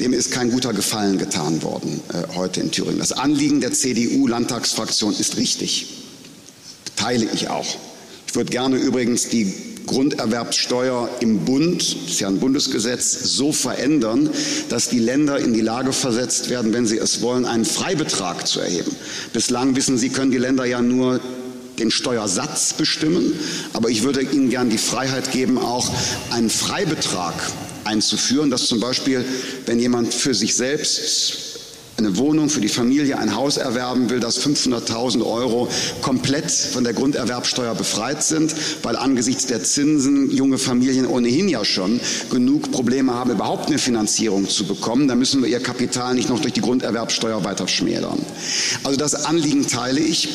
dem 0.00 0.12
ist 0.12 0.30
kein 0.30 0.50
guter 0.50 0.72
Gefallen 0.72 1.18
getan 1.18 1.62
worden 1.62 2.00
äh, 2.12 2.34
heute 2.34 2.60
in 2.60 2.70
Thüringen. 2.70 2.98
Das 2.98 3.12
Anliegen 3.12 3.60
der 3.60 3.72
CDU-Landtagsfraktion 3.72 5.14
ist 5.14 5.36
richtig. 5.36 5.86
Teile 6.96 7.26
ich 7.32 7.48
auch. 7.48 7.76
Ich 8.26 8.34
würde 8.34 8.50
gerne 8.50 8.76
übrigens 8.76 9.28
die 9.28 9.52
Grunderwerbsteuer 9.86 11.08
im 11.20 11.44
Bund, 11.44 11.82
das 11.82 12.12
ist 12.12 12.20
ja 12.20 12.28
ein 12.28 12.40
Bundesgesetz, 12.40 13.12
so 13.36 13.52
verändern, 13.52 14.30
dass 14.68 14.88
die 14.88 14.98
Länder 14.98 15.38
in 15.38 15.52
die 15.52 15.60
Lage 15.60 15.92
versetzt 15.92 16.50
werden, 16.50 16.72
wenn 16.72 16.86
sie 16.86 16.98
es 16.98 17.20
wollen, 17.20 17.44
einen 17.44 17.64
Freibetrag 17.64 18.46
zu 18.46 18.60
erheben. 18.60 18.94
Bislang 19.32 19.76
wissen 19.76 19.98
Sie, 19.98 20.08
können 20.08 20.30
die 20.30 20.38
Länder 20.38 20.64
ja 20.64 20.80
nur 20.80 21.20
den 21.78 21.90
Steuersatz 21.90 22.72
bestimmen, 22.74 23.32
aber 23.72 23.90
ich 23.90 24.02
würde 24.02 24.22
Ihnen 24.22 24.50
gern 24.50 24.70
die 24.70 24.78
Freiheit 24.78 25.32
geben, 25.32 25.58
auch 25.58 25.88
einen 26.30 26.50
Freibetrag 26.50 27.34
einzuführen, 27.84 28.50
dass 28.50 28.66
zum 28.66 28.80
Beispiel, 28.80 29.24
wenn 29.66 29.78
jemand 29.78 30.14
für 30.14 30.34
sich 30.34 30.54
selbst 30.54 31.54
eine 31.96 32.16
Wohnung 32.16 32.48
für 32.48 32.60
die 32.60 32.68
Familie, 32.68 33.18
ein 33.18 33.36
Haus 33.36 33.56
erwerben 33.56 34.10
will, 34.10 34.20
dass 34.20 34.44
500.000 34.44 35.24
Euro 35.24 35.68
komplett 36.02 36.50
von 36.50 36.84
der 36.84 36.92
Grunderwerbsteuer 36.92 37.74
befreit 37.74 38.22
sind, 38.22 38.54
weil 38.82 38.96
angesichts 38.96 39.46
der 39.46 39.62
Zinsen 39.62 40.30
junge 40.30 40.58
Familien 40.58 41.06
ohnehin 41.06 41.48
ja 41.48 41.64
schon 41.64 42.00
genug 42.30 42.72
Probleme 42.72 43.14
haben, 43.14 43.30
überhaupt 43.30 43.68
eine 43.68 43.78
Finanzierung 43.78 44.48
zu 44.48 44.64
bekommen. 44.64 45.08
Da 45.08 45.14
müssen 45.14 45.42
wir 45.42 45.48
ihr 45.48 45.60
Kapital 45.60 46.14
nicht 46.14 46.28
noch 46.28 46.40
durch 46.40 46.52
die 46.52 46.60
Grunderwerbsteuer 46.60 47.44
weiter 47.44 47.68
schmälern. 47.68 48.18
Also 48.82 48.98
das 48.98 49.14
Anliegen 49.14 49.66
teile 49.68 50.00
ich. 50.00 50.28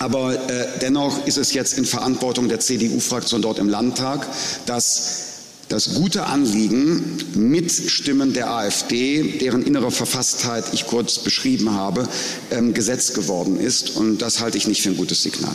Aber 0.00 0.32
äh, 0.34 0.66
dennoch 0.80 1.26
ist 1.26 1.36
es 1.36 1.52
jetzt 1.52 1.76
in 1.76 1.84
Verantwortung 1.84 2.48
der 2.48 2.58
CDU-Fraktion 2.58 3.42
dort 3.42 3.58
im 3.58 3.68
Landtag, 3.68 4.26
dass 4.64 5.26
das 5.68 5.94
gute 5.94 6.24
Anliegen 6.24 7.18
mit 7.34 7.70
Stimmen 7.70 8.32
der 8.32 8.50
AfD, 8.50 9.38
deren 9.40 9.62
innere 9.62 9.90
Verfasstheit 9.90 10.64
ich 10.72 10.86
kurz 10.86 11.18
beschrieben 11.18 11.72
habe, 11.74 12.08
ähm, 12.50 12.72
Gesetz 12.72 13.12
geworden 13.12 13.60
ist. 13.60 13.90
Und 13.90 14.22
das 14.22 14.40
halte 14.40 14.56
ich 14.56 14.66
nicht 14.66 14.82
für 14.82 14.88
ein 14.88 14.96
gutes 14.96 15.22
Signal. 15.22 15.52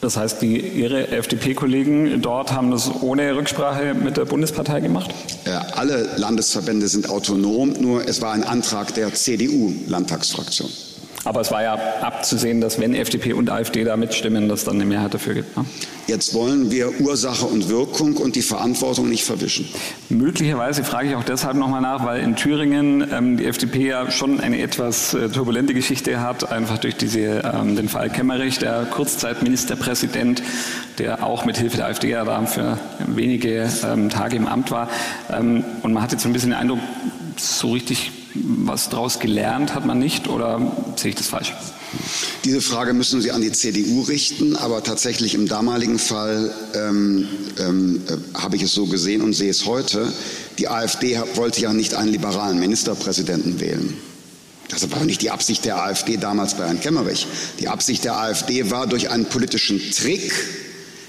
Das 0.00 0.16
heißt, 0.16 0.40
die, 0.40 0.58
Ihre 0.58 1.08
FDP-Kollegen 1.08 2.22
dort 2.22 2.50
haben 2.50 2.70
das 2.70 2.90
ohne 3.02 3.36
Rücksprache 3.36 3.94
mit 3.94 4.16
der 4.16 4.24
Bundespartei 4.24 4.80
gemacht? 4.80 5.10
Äh, 5.44 5.50
alle 5.50 6.08
Landesverbände 6.16 6.88
sind 6.88 7.10
autonom, 7.10 7.74
nur 7.78 8.08
es 8.08 8.22
war 8.22 8.32
ein 8.32 8.42
Antrag 8.42 8.94
der 8.94 9.12
CDU-Landtagsfraktion. 9.12 10.70
Aber 11.24 11.40
es 11.40 11.50
war 11.50 11.62
ja 11.62 11.78
abzusehen, 12.00 12.60
dass 12.60 12.80
wenn 12.80 12.94
FDP 12.94 13.32
und 13.32 13.50
AfD 13.50 13.84
da 13.84 13.96
mitstimmen, 13.96 14.48
dass 14.48 14.64
dann 14.64 14.76
eine 14.76 14.84
Mehrheit 14.84 15.14
dafür 15.14 15.34
gibt. 15.34 15.56
Ne? 15.56 15.64
Jetzt 16.08 16.34
wollen 16.34 16.70
wir 16.70 17.00
Ursache 17.00 17.46
und 17.46 17.68
Wirkung 17.68 18.16
und 18.16 18.34
die 18.34 18.42
Verantwortung 18.42 19.08
nicht 19.08 19.24
verwischen. 19.24 19.68
Möglicherweise 20.08 20.82
frage 20.82 21.10
ich 21.10 21.14
auch 21.14 21.22
deshalb 21.22 21.56
nochmal 21.56 21.80
nach, 21.80 22.04
weil 22.04 22.22
in 22.22 22.34
Thüringen 22.34 23.06
ähm, 23.12 23.36
die 23.36 23.46
FDP 23.46 23.88
ja 23.88 24.10
schon 24.10 24.40
eine 24.40 24.60
etwas 24.60 25.14
äh, 25.14 25.28
turbulente 25.28 25.74
Geschichte 25.74 26.20
hat, 26.20 26.50
einfach 26.50 26.78
durch 26.78 26.96
diese, 26.96 27.20
ähm, 27.20 27.76
den 27.76 27.88
Fall 27.88 28.10
Kemmerich, 28.10 28.58
der 28.58 28.84
Kurzzeitministerpräsident, 28.90 30.42
der 30.98 31.24
auch 31.24 31.44
mit 31.44 31.56
Hilfe 31.56 31.76
der 31.76 31.86
AfD 31.86 32.10
ja 32.10 32.24
da 32.24 32.44
für 32.46 32.78
wenige 33.06 33.70
ähm, 33.84 34.10
Tage 34.10 34.36
im 34.36 34.48
Amt 34.48 34.72
war. 34.72 34.88
Ähm, 35.30 35.64
und 35.82 35.92
man 35.92 36.02
hat 36.02 36.10
jetzt 36.10 36.22
so 36.22 36.28
ein 36.28 36.32
bisschen 36.32 36.50
den 36.50 36.58
Eindruck, 36.58 36.80
so 37.36 37.70
richtig 37.70 38.10
was 38.34 38.88
daraus 38.88 39.18
gelernt 39.18 39.74
hat 39.74 39.84
man 39.86 39.98
nicht 39.98 40.28
oder 40.28 40.72
sehe 40.96 41.10
ich 41.10 41.16
das 41.16 41.28
falsch? 41.28 41.54
Diese 42.44 42.60
Frage 42.60 42.94
müssen 42.94 43.20
Sie 43.20 43.30
an 43.30 43.42
die 43.42 43.52
CDU 43.52 44.02
richten, 44.02 44.56
aber 44.56 44.82
tatsächlich 44.82 45.34
im 45.34 45.46
damaligen 45.46 45.98
Fall 45.98 46.52
ähm, 46.74 47.28
ähm, 47.58 48.02
äh, 48.08 48.38
habe 48.38 48.56
ich 48.56 48.62
es 48.62 48.72
so 48.72 48.86
gesehen 48.86 49.20
und 49.20 49.34
sehe 49.34 49.50
es 49.50 49.66
heute. 49.66 50.10
Die 50.58 50.68
AfD 50.68 51.20
wollte 51.34 51.60
ja 51.60 51.72
nicht 51.72 51.94
einen 51.94 52.10
liberalen 52.10 52.58
Ministerpräsidenten 52.58 53.60
wählen. 53.60 53.96
Das 54.70 54.90
war 54.90 55.04
nicht 55.04 55.20
die 55.20 55.30
Absicht 55.30 55.66
der 55.66 55.82
AfD 55.82 56.16
damals 56.16 56.54
bei 56.54 56.64
Herrn 56.64 56.80
Kemmerich. 56.80 57.26
Die 57.60 57.68
Absicht 57.68 58.04
der 58.04 58.16
AfD 58.16 58.70
war 58.70 58.86
durch 58.86 59.10
einen 59.10 59.26
politischen 59.26 59.78
Trick 59.90 60.32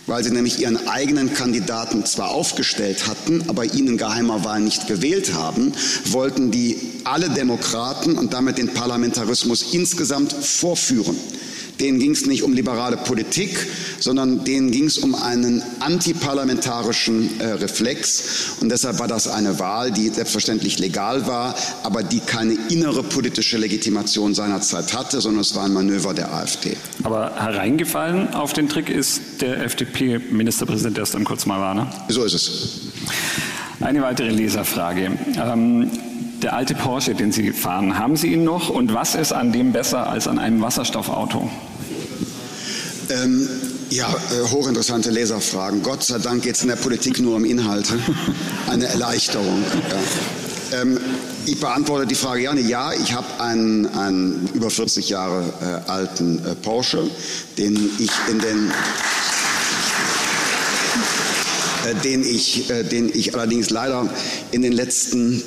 weil 0.07 0.23
sie 0.23 0.31
nämlich 0.31 0.59
ihren 0.59 0.87
eigenen 0.87 1.33
Kandidaten 1.33 2.05
zwar 2.05 2.31
aufgestellt 2.31 3.07
hatten, 3.07 3.43
aber 3.47 3.65
ihn 3.65 3.87
in 3.87 3.97
geheimer 3.97 4.43
Wahl 4.43 4.59
nicht 4.59 4.87
gewählt 4.87 5.33
haben, 5.33 5.73
wollten 6.05 6.51
die 6.51 6.77
alle 7.03 7.29
Demokraten 7.29 8.17
und 8.17 8.33
damit 8.33 8.57
den 8.57 8.73
Parlamentarismus 8.73 9.73
insgesamt 9.73 10.33
vorführen. 10.33 11.17
Denen 11.79 11.99
ging 11.99 12.11
es 12.11 12.25
nicht 12.25 12.43
um 12.43 12.53
liberale 12.53 12.97
Politik, 12.97 13.57
sondern 13.99 14.43
denen 14.43 14.71
ging 14.71 14.85
es 14.85 14.97
um 14.97 15.15
einen 15.15 15.63
antiparlamentarischen 15.79 17.39
äh, 17.39 17.45
Reflex. 17.53 18.57
Und 18.61 18.69
deshalb 18.69 18.99
war 18.99 19.07
das 19.07 19.27
eine 19.27 19.59
Wahl, 19.59 19.91
die 19.91 20.09
selbstverständlich 20.09 20.79
legal 20.79 21.27
war, 21.27 21.55
aber 21.83 22.03
die 22.03 22.19
keine 22.19 22.57
innere 22.69 23.03
politische 23.03 23.57
Legitimation 23.57 24.33
seinerzeit 24.33 24.93
hatte, 24.93 25.21
sondern 25.21 25.41
es 25.41 25.55
war 25.55 25.65
ein 25.65 25.73
Manöver 25.73 26.13
der 26.13 26.33
AfD. 26.33 26.77
Aber 27.03 27.35
hereingefallen 27.35 28.33
auf 28.33 28.53
den 28.53 28.69
Trick 28.69 28.89
ist 28.89 29.41
der 29.41 29.63
FDP-Ministerpräsident, 29.63 30.97
der 30.97 31.03
es 31.03 31.11
dann 31.11 31.23
kurz 31.23 31.45
mal 31.45 31.59
war, 31.59 31.73
ne? 31.73 31.87
So 32.09 32.23
ist 32.23 32.33
es. 32.33 32.79
Eine 33.79 34.01
weitere 34.01 34.29
Leserfrage. 34.29 35.11
Ähm, 35.35 35.91
der 36.43 36.53
alte 36.53 36.75
Porsche, 36.75 37.15
den 37.15 37.31
Sie 37.31 37.51
fahren, 37.51 37.97
haben 37.97 38.17
Sie 38.17 38.33
ihn 38.33 38.43
noch? 38.43 38.69
Und 38.69 38.93
was 38.93 39.15
ist 39.15 39.31
an 39.31 39.51
dem 39.51 39.71
besser 39.71 40.07
als 40.07 40.27
an 40.27 40.39
einem 40.39 40.61
Wasserstoffauto? 40.61 41.49
Ähm, 43.09 43.47
ja, 43.89 44.07
äh, 44.07 44.49
hochinteressante 44.49 45.09
Leserfragen. 45.09 45.83
Gott 45.83 46.03
sei 46.03 46.17
Dank 46.19 46.43
geht 46.43 46.55
es 46.55 46.61
in 46.63 46.69
der 46.69 46.75
Politik 46.75 47.19
nur 47.19 47.35
um 47.35 47.45
Inhalte. 47.45 47.93
Eine 48.69 48.85
Erleichterung. 48.85 49.63
Ja. 50.71 50.81
Ähm, 50.81 50.99
ich 51.45 51.59
beantworte 51.59 52.07
die 52.07 52.15
Frage 52.15 52.41
gerne. 52.41 52.61
Ja, 52.61 52.93
ich 52.93 53.13
habe 53.13 53.27
einen, 53.39 53.85
einen 53.87 54.49
über 54.53 54.69
40 54.69 55.09
Jahre 55.09 55.43
äh, 55.61 55.91
alten 55.91 56.39
äh, 56.39 56.55
Porsche, 56.55 57.09
den 57.57 57.89
ich 57.99 58.11
in 58.29 58.39
den 58.39 58.71
äh, 61.85 61.95
den 62.03 62.23
ich, 62.23 62.69
äh, 62.69 62.83
den 62.83 63.11
ich 63.13 63.35
allerdings 63.35 63.69
leider 63.69 64.09
in 64.51 64.61
den 64.61 64.71
letzten 64.71 65.43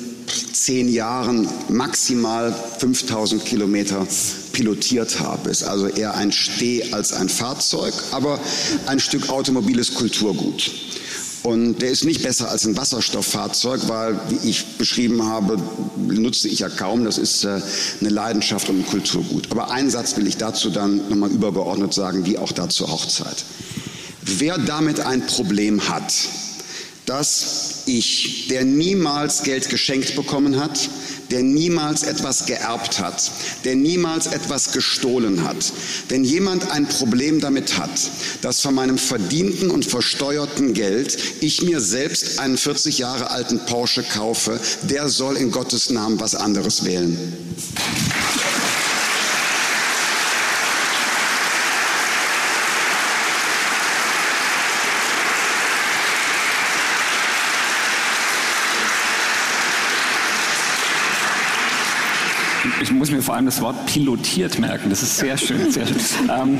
zehn 0.53 0.89
Jahren 0.89 1.47
maximal 1.69 2.53
5000 2.79 3.43
Kilometer 3.45 4.05
pilotiert 4.53 5.19
habe. 5.19 5.49
Ist 5.49 5.63
also 5.63 5.87
eher 5.87 6.15
ein 6.15 6.31
Steh 6.31 6.91
als 6.91 7.13
ein 7.13 7.29
Fahrzeug, 7.29 7.93
aber 8.11 8.39
ein 8.87 8.99
Stück 8.99 9.29
automobiles 9.29 9.93
Kulturgut. 9.93 10.71
Und 11.43 11.81
der 11.81 11.91
ist 11.91 12.03
nicht 12.03 12.23
besser 12.23 12.49
als 12.49 12.65
ein 12.65 12.75
Wasserstofffahrzeug, 12.75 13.87
weil, 13.87 14.19
wie 14.29 14.49
ich 14.49 14.65
beschrieben 14.77 15.23
habe, 15.23 15.57
nutze 15.95 16.49
ich 16.49 16.59
ja 16.59 16.67
kaum. 16.67 17.05
Das 17.05 17.17
ist 17.17 17.45
äh, 17.45 17.61
eine 18.01 18.09
Leidenschaft 18.09 18.67
und 18.69 18.79
ein 18.79 18.85
Kulturgut. 18.85 19.49
Aber 19.51 19.71
einen 19.71 19.89
Satz 19.89 20.17
will 20.17 20.27
ich 20.27 20.35
dazu 20.35 20.69
dann 20.69 21.07
nochmal 21.09 21.31
übergeordnet 21.31 21.93
sagen, 21.93 22.25
wie 22.25 22.37
auch 22.37 22.51
dazu 22.51 22.87
Hochzeit. 22.91 23.45
Wer 24.23 24.57
damit 24.57 24.99
ein 24.99 25.25
Problem 25.25 25.87
hat, 25.87 26.13
dass 27.07 27.83
ich, 27.85 28.47
der 28.49 28.65
niemals 28.65 29.43
Geld 29.43 29.69
geschenkt 29.69 30.15
bekommen 30.17 30.59
hat, 30.59 30.89
der 31.31 31.41
niemals 31.41 32.03
etwas 32.03 32.45
geerbt 32.45 32.99
hat, 32.99 33.31
der 33.63 33.75
niemals 33.75 34.27
etwas 34.27 34.73
gestohlen 34.73 35.45
hat, 35.45 35.71
wenn 36.09 36.25
jemand 36.25 36.69
ein 36.69 36.85
Problem 36.85 37.39
damit 37.39 37.77
hat, 37.77 38.11
dass 38.41 38.59
von 38.59 38.75
meinem 38.75 38.97
verdienten 38.97 39.71
und 39.71 39.85
versteuerten 39.85 40.73
Geld 40.73 41.17
ich 41.39 41.61
mir 41.61 41.79
selbst 41.79 42.39
einen 42.39 42.57
40 42.57 42.97
Jahre 42.97 43.31
alten 43.31 43.59
Porsche 43.65 44.03
kaufe, 44.03 44.59
der 44.83 45.07
soll 45.07 45.37
in 45.37 45.51
Gottes 45.51 45.89
Namen 45.89 46.19
was 46.19 46.35
anderes 46.35 46.83
wählen. 46.83 47.17
ich 62.87 62.93
muss 62.93 63.06
mir 63.17 63.23
vor 63.23 63.35
allem 63.35 63.45
das 63.45 63.61
Wort 63.61 63.85
pilotiert 63.87 64.59
merken. 64.59 64.89
Das 64.89 65.01
ist 65.01 65.17
sehr 65.17 65.37
schön, 65.37 65.71
sehr 65.71 65.85
schön. 65.85 65.97
Ähm, 66.29 66.59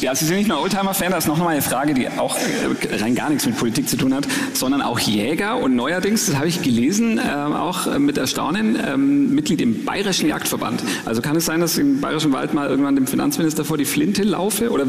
ja, 0.00 0.14
Sie 0.14 0.24
sind 0.24 0.36
nicht 0.36 0.48
nur 0.48 0.60
Oldtimer-Fan, 0.62 1.10
das 1.10 1.24
ist 1.24 1.28
noch 1.28 1.36
mal 1.36 1.48
eine 1.48 1.60
Frage, 1.60 1.92
die 1.92 2.08
auch 2.08 2.36
äh, 2.36 2.96
rein 2.96 3.14
gar 3.14 3.28
nichts 3.28 3.44
mit 3.46 3.56
Politik 3.58 3.88
zu 3.88 3.96
tun 3.96 4.14
hat, 4.14 4.26
sondern 4.54 4.80
auch 4.80 4.98
Jäger 4.98 5.58
und 5.58 5.74
neuerdings, 5.74 6.26
das 6.26 6.36
habe 6.36 6.48
ich 6.48 6.62
gelesen, 6.62 7.18
äh, 7.18 7.22
auch 7.22 7.98
mit 7.98 8.16
Erstaunen, 8.16 8.76
äh, 8.76 8.96
Mitglied 8.96 9.60
im 9.60 9.84
Bayerischen 9.84 10.28
Jagdverband. 10.28 10.82
Also 11.04 11.20
kann 11.20 11.36
es 11.36 11.44
sein, 11.44 11.60
dass 11.60 11.76
im 11.78 12.00
Bayerischen 12.00 12.32
Wald 12.32 12.54
mal 12.54 12.68
irgendwann 12.68 12.94
dem 12.94 13.06
Finanzminister 13.06 13.64
vor 13.64 13.76
die 13.76 13.84
Flinte 13.84 14.22
laufe? 14.22 14.70
Oder 14.70 14.86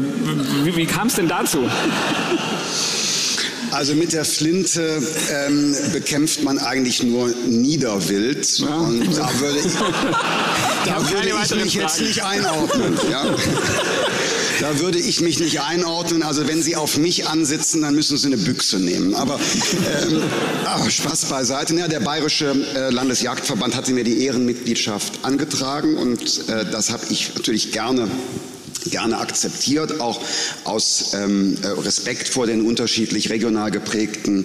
wie, 0.64 0.76
wie 0.76 0.86
kam 0.86 1.08
es 1.08 1.16
denn 1.16 1.28
dazu? 1.28 1.58
Also 3.72 3.94
mit 3.94 4.12
der 4.12 4.26
Flinte 4.26 5.02
ähm, 5.30 5.74
bekämpft 5.92 6.42
man 6.44 6.58
eigentlich 6.58 7.02
nur 7.02 7.28
Niederwild. 7.46 8.58
Ja. 8.58 8.76
Und 8.76 9.16
da 9.16 9.30
würde 9.40 9.58
ich, 9.60 9.72
da 10.84 11.10
würde 11.10 11.28
ich 11.42 11.64
mich 11.64 11.74
jetzt 11.74 12.00
nicht 12.00 12.22
einordnen. 12.22 12.98
Ja. 13.10 13.34
Da 14.60 14.78
würde 14.78 14.98
ich 14.98 15.22
mich 15.22 15.40
nicht 15.40 15.60
einordnen. 15.62 16.22
Also 16.22 16.46
wenn 16.46 16.62
Sie 16.62 16.76
auf 16.76 16.98
mich 16.98 17.26
ansitzen, 17.26 17.80
dann 17.80 17.94
müssen 17.94 18.18
Sie 18.18 18.26
eine 18.26 18.36
Büchse 18.36 18.78
nehmen. 18.78 19.14
Aber, 19.14 19.40
ähm, 20.02 20.22
aber 20.66 20.90
Spaß 20.90 21.24
beiseite. 21.24 21.74
Ja, 21.74 21.88
der 21.88 22.00
Bayerische 22.00 22.54
äh, 22.76 22.90
Landesjagdverband 22.90 23.74
hatte 23.74 23.92
mir 23.92 24.04
die 24.04 24.22
Ehrenmitgliedschaft 24.24 25.20
angetragen 25.22 25.96
und 25.96 26.48
äh, 26.48 26.66
das 26.70 26.90
habe 26.90 27.04
ich 27.08 27.34
natürlich 27.34 27.72
gerne 27.72 28.08
gerne 28.90 29.18
akzeptiert, 29.18 30.00
auch 30.00 30.20
aus 30.64 31.14
ähm, 31.14 31.56
äh, 31.62 31.68
Respekt 31.68 32.28
vor 32.28 32.46
den 32.46 32.66
unterschiedlich 32.66 33.30
regional 33.30 33.70
geprägten 33.70 34.44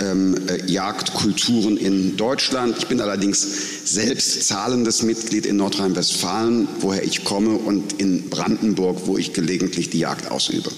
ähm, 0.00 0.36
äh, 0.48 0.70
Jagdkulturen 0.70 1.76
in 1.76 2.16
Deutschland. 2.16 2.76
Ich 2.78 2.86
bin 2.86 3.00
allerdings 3.00 3.46
selbst 3.84 4.46
zahlendes 4.46 5.02
Mitglied 5.02 5.46
in 5.46 5.56
Nordrhein-Westfalen, 5.56 6.68
woher 6.80 7.02
ich 7.04 7.24
komme, 7.24 7.50
und 7.50 7.94
in 7.94 8.28
Brandenburg, 8.30 9.06
wo 9.06 9.18
ich 9.18 9.32
gelegentlich 9.32 9.90
die 9.90 10.00
Jagd 10.00 10.30
ausübe. 10.30 10.70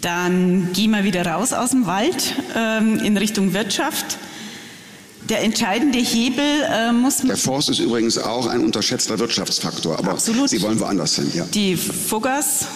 Dann 0.00 0.72
gehen 0.72 0.92
wir 0.92 1.04
wieder 1.04 1.26
raus 1.26 1.52
aus 1.52 1.70
dem 1.70 1.86
Wald 1.86 2.34
ähm, 2.54 3.00
in 3.00 3.16
Richtung 3.16 3.54
Wirtschaft. 3.54 4.18
Der 5.28 5.42
entscheidende 5.42 5.98
Hebel 5.98 6.44
äh, 6.70 6.92
muss. 6.92 7.18
Der 7.18 7.36
Forst 7.36 7.68
ist 7.68 7.80
übrigens 7.80 8.18
auch 8.18 8.46
ein 8.46 8.64
unterschätzter 8.64 9.18
Wirtschaftsfaktor, 9.18 9.98
aber 9.98 10.12
Absolut. 10.12 10.48
Sie 10.48 10.62
wollen 10.62 10.78
woanders 10.78 11.16
hin. 11.16 11.30
Ja. 11.34 11.44
Die 11.46 11.76
Fuggers 11.76 12.66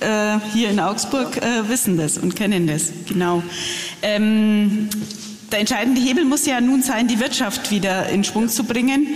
äh, 0.00 0.38
hier 0.52 0.70
in 0.70 0.80
Augsburg 0.80 1.36
äh, 1.38 1.68
wissen 1.68 1.96
das 1.96 2.18
und 2.18 2.36
kennen 2.36 2.66
das, 2.66 2.90
genau. 3.08 3.42
Ähm, 4.02 4.88
der 5.50 5.60
entscheidende 5.60 6.00
Hebel 6.00 6.24
muss 6.24 6.46
ja 6.46 6.60
nun 6.60 6.82
sein, 6.82 7.08
die 7.08 7.18
Wirtschaft 7.20 7.70
wieder 7.70 8.08
in 8.08 8.22
Schwung 8.22 8.48
zu 8.48 8.64
bringen. 8.64 9.08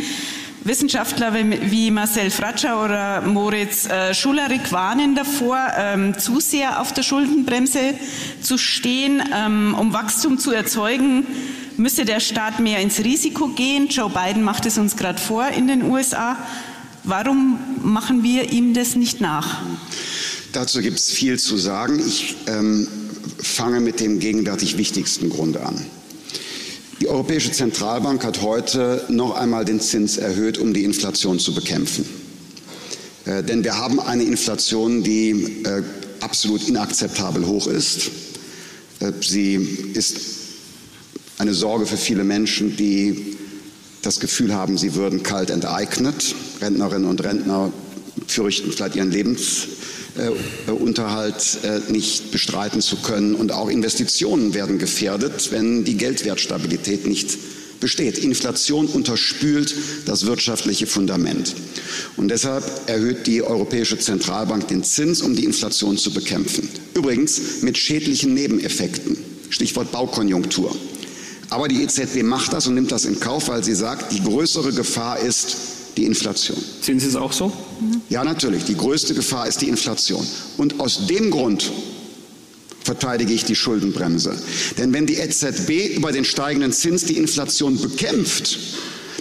Wissenschaftler 0.65 1.35
wie 1.35 1.91
Marcel 1.91 2.31
Fratscher 2.31 2.83
oder 2.83 3.21
Moritz 3.21 3.87
äh, 3.87 4.15
Schularik 4.15 4.73
warnen 4.73 5.15
davor, 5.15 5.59
ähm, 5.77 6.19
zu 6.19 6.41
sehr 6.41 6.81
auf 6.81 6.95
der 6.95 7.03
Schuldenbremse 7.03 7.95
zu 8.41 8.57
stehen, 8.57 9.23
ähm, 9.35 9.77
um 9.79 9.93
Wachstum 9.93 10.39
zu 10.39 10.53
erzeugen 10.53 11.27
müsse 11.77 12.05
der 12.05 12.21
Staat 12.21 12.61
mehr 12.61 12.81
ins 12.81 13.01
Risiko 13.01 13.49
gehen. 13.49 13.89
Joe 13.89 14.11
Biden 14.11 14.43
macht 14.43 14.67
es 14.67 14.79
uns 14.79 14.97
gerade 14.97 15.21
vor 15.21 15.49
in 15.49 15.67
den 15.67 15.83
USA. 15.83 16.37
Warum 17.05 17.59
machen 17.83 18.23
wir 18.23 18.51
ihm 18.53 18.75
das 18.75 18.97
nicht 18.97 19.21
nach? 19.21 19.63
Dazu 20.53 20.81
gibt 20.81 20.99
es 20.99 21.11
viel 21.11 21.39
zu 21.39 21.57
sagen. 21.59 22.01
Ich 22.07 22.37
ähm, 22.47 22.87
fange 23.39 23.81
mit 23.81 24.01
dem 24.01 24.21
gegenwärtig 24.21 24.79
wichtigsten 24.79 25.29
Grund 25.31 25.57
an. 25.57 25.85
Die 27.01 27.09
Europäische 27.09 27.51
Zentralbank 27.51 28.25
hat 28.25 28.41
heute 28.41 29.05
noch 29.09 29.37
einmal 29.37 29.65
den 29.65 29.81
Zins 29.81 30.17
erhöht, 30.17 30.59
um 30.59 30.73
die 30.73 30.85
Inflation 30.85 31.39
zu 31.39 31.55
bekämpfen. 31.55 32.07
Äh, 33.27 33.43
denn 33.43 33.65
wir 33.65 33.77
haben 33.77 34.01
eine 34.01 34.23
Inflation, 34.23 35.03
die 35.03 35.63
äh, 35.65 35.83
absolut 36.21 36.69
inakzeptabel 36.69 37.47
hoch 37.47 37.67
ist. 37.67 38.11
Äh, 39.01 39.13
sie 39.21 39.57
ist 39.95 40.44
eine 41.39 41.55
Sorge 41.55 41.87
für 41.87 41.97
viele 41.97 42.25
Menschen, 42.25 42.77
die 42.77 43.37
das 44.03 44.21
Gefühl 44.21 44.55
haben, 44.55 44.79
sie 44.79 44.95
würden 44.95 45.23
kalt 45.23 45.51
enteignet. 45.51 46.35
Rentnerinnen 46.61 47.09
und 47.09 47.25
Rentner 47.25 47.73
fürchten 48.27 48.71
vielleicht 48.71 48.97
ihren 48.97 49.11
Lebensunterhalt 49.11 51.59
äh, 51.63 51.81
nicht 51.91 52.31
bestreiten 52.31 52.81
zu 52.81 52.97
können. 52.97 53.35
Und 53.35 53.53
auch 53.53 53.69
Investitionen 53.69 54.55
werden 54.55 54.79
gefährdet, 54.79 55.53
wenn 55.53 55.85
die 55.85 55.97
Geldwertstabilität 55.97 57.07
nicht 57.07 57.37
besteht. 57.81 58.19
Inflation 58.19 58.87
unterspült 58.87 59.75
das 60.07 60.27
wirtschaftliche 60.27 60.87
Fundament. 60.87 61.55
Und 62.17 62.29
deshalb 62.29 62.65
erhöht 62.87 63.27
die 63.27 63.43
Europäische 63.43 63.99
Zentralbank 63.99 64.69
den 64.69 64.85
Zins, 64.85 65.23
um 65.23 65.35
die 65.35 65.45
Inflation 65.45 65.99
zu 65.99 66.13
bekämpfen. 66.13 66.69
Übrigens 66.95 67.63
mit 67.63 67.77
schädlichen 67.77 68.35
Nebeneffekten. 68.35 69.17
Stichwort 69.51 69.91
Baukonjunktur. 69.93 70.75
Aber 71.55 71.69
die 71.69 71.85
EZB 71.85 72.25
macht 72.25 72.53
das 72.53 72.67
und 72.67 72.75
nimmt 72.75 72.91
das 72.91 73.05
in 73.05 73.21
Kauf, 73.21 73.47
weil 73.47 73.63
sie 73.63 73.77
sagt, 73.77 74.11
die 74.11 74.21
größere 74.21 74.73
Gefahr 74.73 75.21
ist 75.21 75.57
die 75.97 76.05
Inflation. 76.05 76.59
Sehen 76.81 76.99
Sie 76.99 77.07
es 77.07 77.15
auch 77.15 77.33
so? 77.33 77.53
Ja, 78.09 78.25
natürlich. 78.25 78.65
Die 78.65 78.77
größte 78.77 79.15
Gefahr 79.15 79.47
ist 79.47 79.63
die 79.63 79.69
Inflation. 79.69 80.27
Und 80.57 80.81
aus 80.81 81.07
dem 81.07 81.31
Grund 81.31 81.71
verteidige 82.83 83.33
ich 83.33 83.45
die 83.45 83.55
Schuldenbremse. 83.55 84.37
Denn 84.79 84.93
wenn 84.93 85.07
die 85.07 85.15
EZB 85.15 85.97
über 85.97 86.11
den 86.11 86.25
steigenden 86.25 86.73
Zins 86.73 87.05
die 87.05 87.17
Inflation 87.17 87.81
bekämpft, 87.81 88.59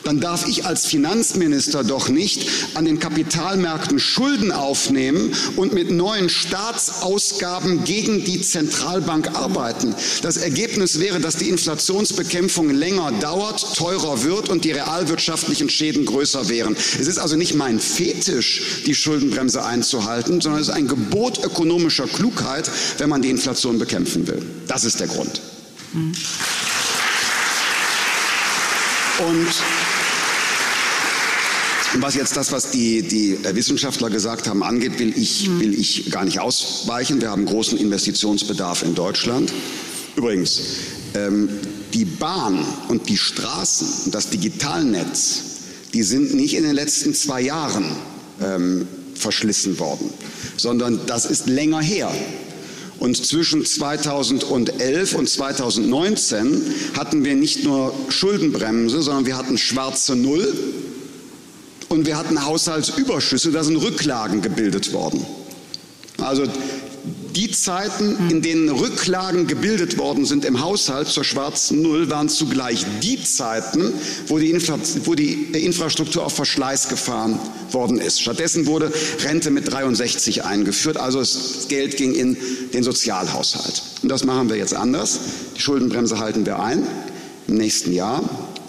dann 0.03 0.19
darf 0.19 0.47
ich 0.47 0.65
als 0.65 0.85
Finanzminister 0.85 1.83
doch 1.83 2.09
nicht 2.09 2.49
an 2.75 2.85
den 2.85 2.99
Kapitalmärkten 2.99 3.99
Schulden 3.99 4.51
aufnehmen 4.51 5.33
und 5.55 5.73
mit 5.73 5.91
neuen 5.91 6.29
Staatsausgaben 6.29 7.83
gegen 7.83 8.23
die 8.23 8.41
Zentralbank 8.41 9.35
arbeiten. 9.35 9.95
Das 10.21 10.37
Ergebnis 10.37 10.99
wäre, 10.99 11.19
dass 11.19 11.37
die 11.37 11.49
Inflationsbekämpfung 11.49 12.69
länger 12.69 13.11
dauert, 13.19 13.75
teurer 13.75 14.23
wird 14.23 14.49
und 14.49 14.65
die 14.65 14.71
realwirtschaftlichen 14.71 15.69
Schäden 15.69 16.05
größer 16.05 16.49
wären. 16.49 16.75
Es 16.99 17.07
ist 17.07 17.17
also 17.17 17.35
nicht 17.35 17.55
mein 17.55 17.79
Fetisch, 17.79 18.83
die 18.85 18.95
Schuldenbremse 18.95 19.63
einzuhalten, 19.63 20.41
sondern 20.41 20.61
es 20.61 20.67
ist 20.69 20.73
ein 20.73 20.87
Gebot 20.87 21.43
ökonomischer 21.43 22.07
Klugheit, 22.07 22.69
wenn 22.97 23.09
man 23.09 23.21
die 23.21 23.29
Inflation 23.29 23.79
bekämpfen 23.79 24.27
will. 24.27 24.41
Das 24.67 24.83
ist 24.83 24.99
der 24.99 25.07
Grund. 25.07 25.41
Mhm. 25.93 26.13
Und 29.19 29.47
was 31.99 32.15
jetzt 32.15 32.35
das, 32.37 32.51
was 32.51 32.71
die, 32.71 33.01
die 33.03 33.37
Wissenschaftler 33.53 34.09
gesagt 34.09 34.47
haben, 34.47 34.63
angeht, 34.63 34.99
will 34.99 35.13
ich, 35.15 35.47
mhm. 35.47 35.59
will 35.59 35.79
ich 35.79 36.09
gar 36.09 36.25
nicht 36.25 36.39
ausweichen. 36.39 37.21
Wir 37.21 37.29
haben 37.29 37.45
großen 37.45 37.77
Investitionsbedarf 37.77 38.83
in 38.83 38.95
Deutschland. 38.95 39.53
Übrigens, 40.15 40.61
ähm, 41.15 41.49
die 41.93 42.05
Bahn 42.05 42.65
und 42.87 43.09
die 43.09 43.17
Straßen 43.17 44.05
und 44.05 44.15
das 44.15 44.29
Digitalnetz, 44.29 45.41
die 45.93 46.03
sind 46.03 46.33
nicht 46.33 46.55
in 46.55 46.63
den 46.63 46.73
letzten 46.73 47.13
zwei 47.13 47.41
Jahren 47.41 47.85
ähm, 48.41 48.87
verschlissen 49.15 49.77
worden, 49.79 50.09
sondern 50.57 50.99
das 51.05 51.25
ist 51.25 51.47
länger 51.47 51.81
her. 51.81 52.11
Und 52.99 53.17
zwischen 53.17 53.65
2011 53.65 55.15
und 55.15 55.29
2019 55.29 56.61
hatten 56.95 57.25
wir 57.25 57.35
nicht 57.35 57.63
nur 57.63 57.93
Schuldenbremse, 58.09 59.01
sondern 59.01 59.25
wir 59.25 59.37
hatten 59.37 59.57
schwarze 59.57 60.15
Null 60.15 60.53
und 61.93 62.05
wir 62.05 62.17
hatten 62.17 62.43
Haushaltsüberschüsse, 62.43 63.51
da 63.51 63.63
sind 63.63 63.77
Rücklagen 63.77 64.41
gebildet 64.41 64.93
worden. 64.93 65.25
Also 66.21 66.43
die 67.35 67.51
Zeiten, 67.51 68.29
in 68.29 68.41
denen 68.41 68.69
Rücklagen 68.69 69.47
gebildet 69.47 69.97
worden 69.97 70.25
sind 70.25 70.45
im 70.45 70.61
Haushalt 70.61 71.07
zur 71.07 71.23
schwarzen 71.23 71.81
Null, 71.81 72.09
waren 72.09 72.29
zugleich 72.29 72.85
die 73.01 73.21
Zeiten, 73.23 73.91
wo 74.27 74.37
die, 74.37 74.51
Infra 74.51 74.77
wo 75.03 75.15
die 75.15 75.33
Infrastruktur 75.53 76.25
auf 76.25 76.33
Verschleiß 76.33 76.89
gefahren 76.89 77.39
worden 77.71 77.99
ist. 77.99 78.21
Stattdessen 78.21 78.67
wurde 78.67 78.91
Rente 79.23 79.49
mit 79.49 79.71
63 79.71 80.45
eingeführt, 80.45 80.97
also 80.97 81.19
das 81.19 81.67
Geld 81.69 81.97
ging 81.97 82.13
in 82.13 82.37
den 82.73 82.83
Sozialhaushalt. 82.83 83.81
Und 84.03 84.09
das 84.09 84.23
machen 84.23 84.49
wir 84.49 84.57
jetzt 84.57 84.75
anders. 84.75 85.19
Die 85.57 85.61
Schuldenbremse 85.61 86.19
halten 86.19 86.45
wir 86.45 86.59
ein 86.59 86.87
im 87.47 87.55
nächsten 87.55 87.93
Jahr 87.93 88.23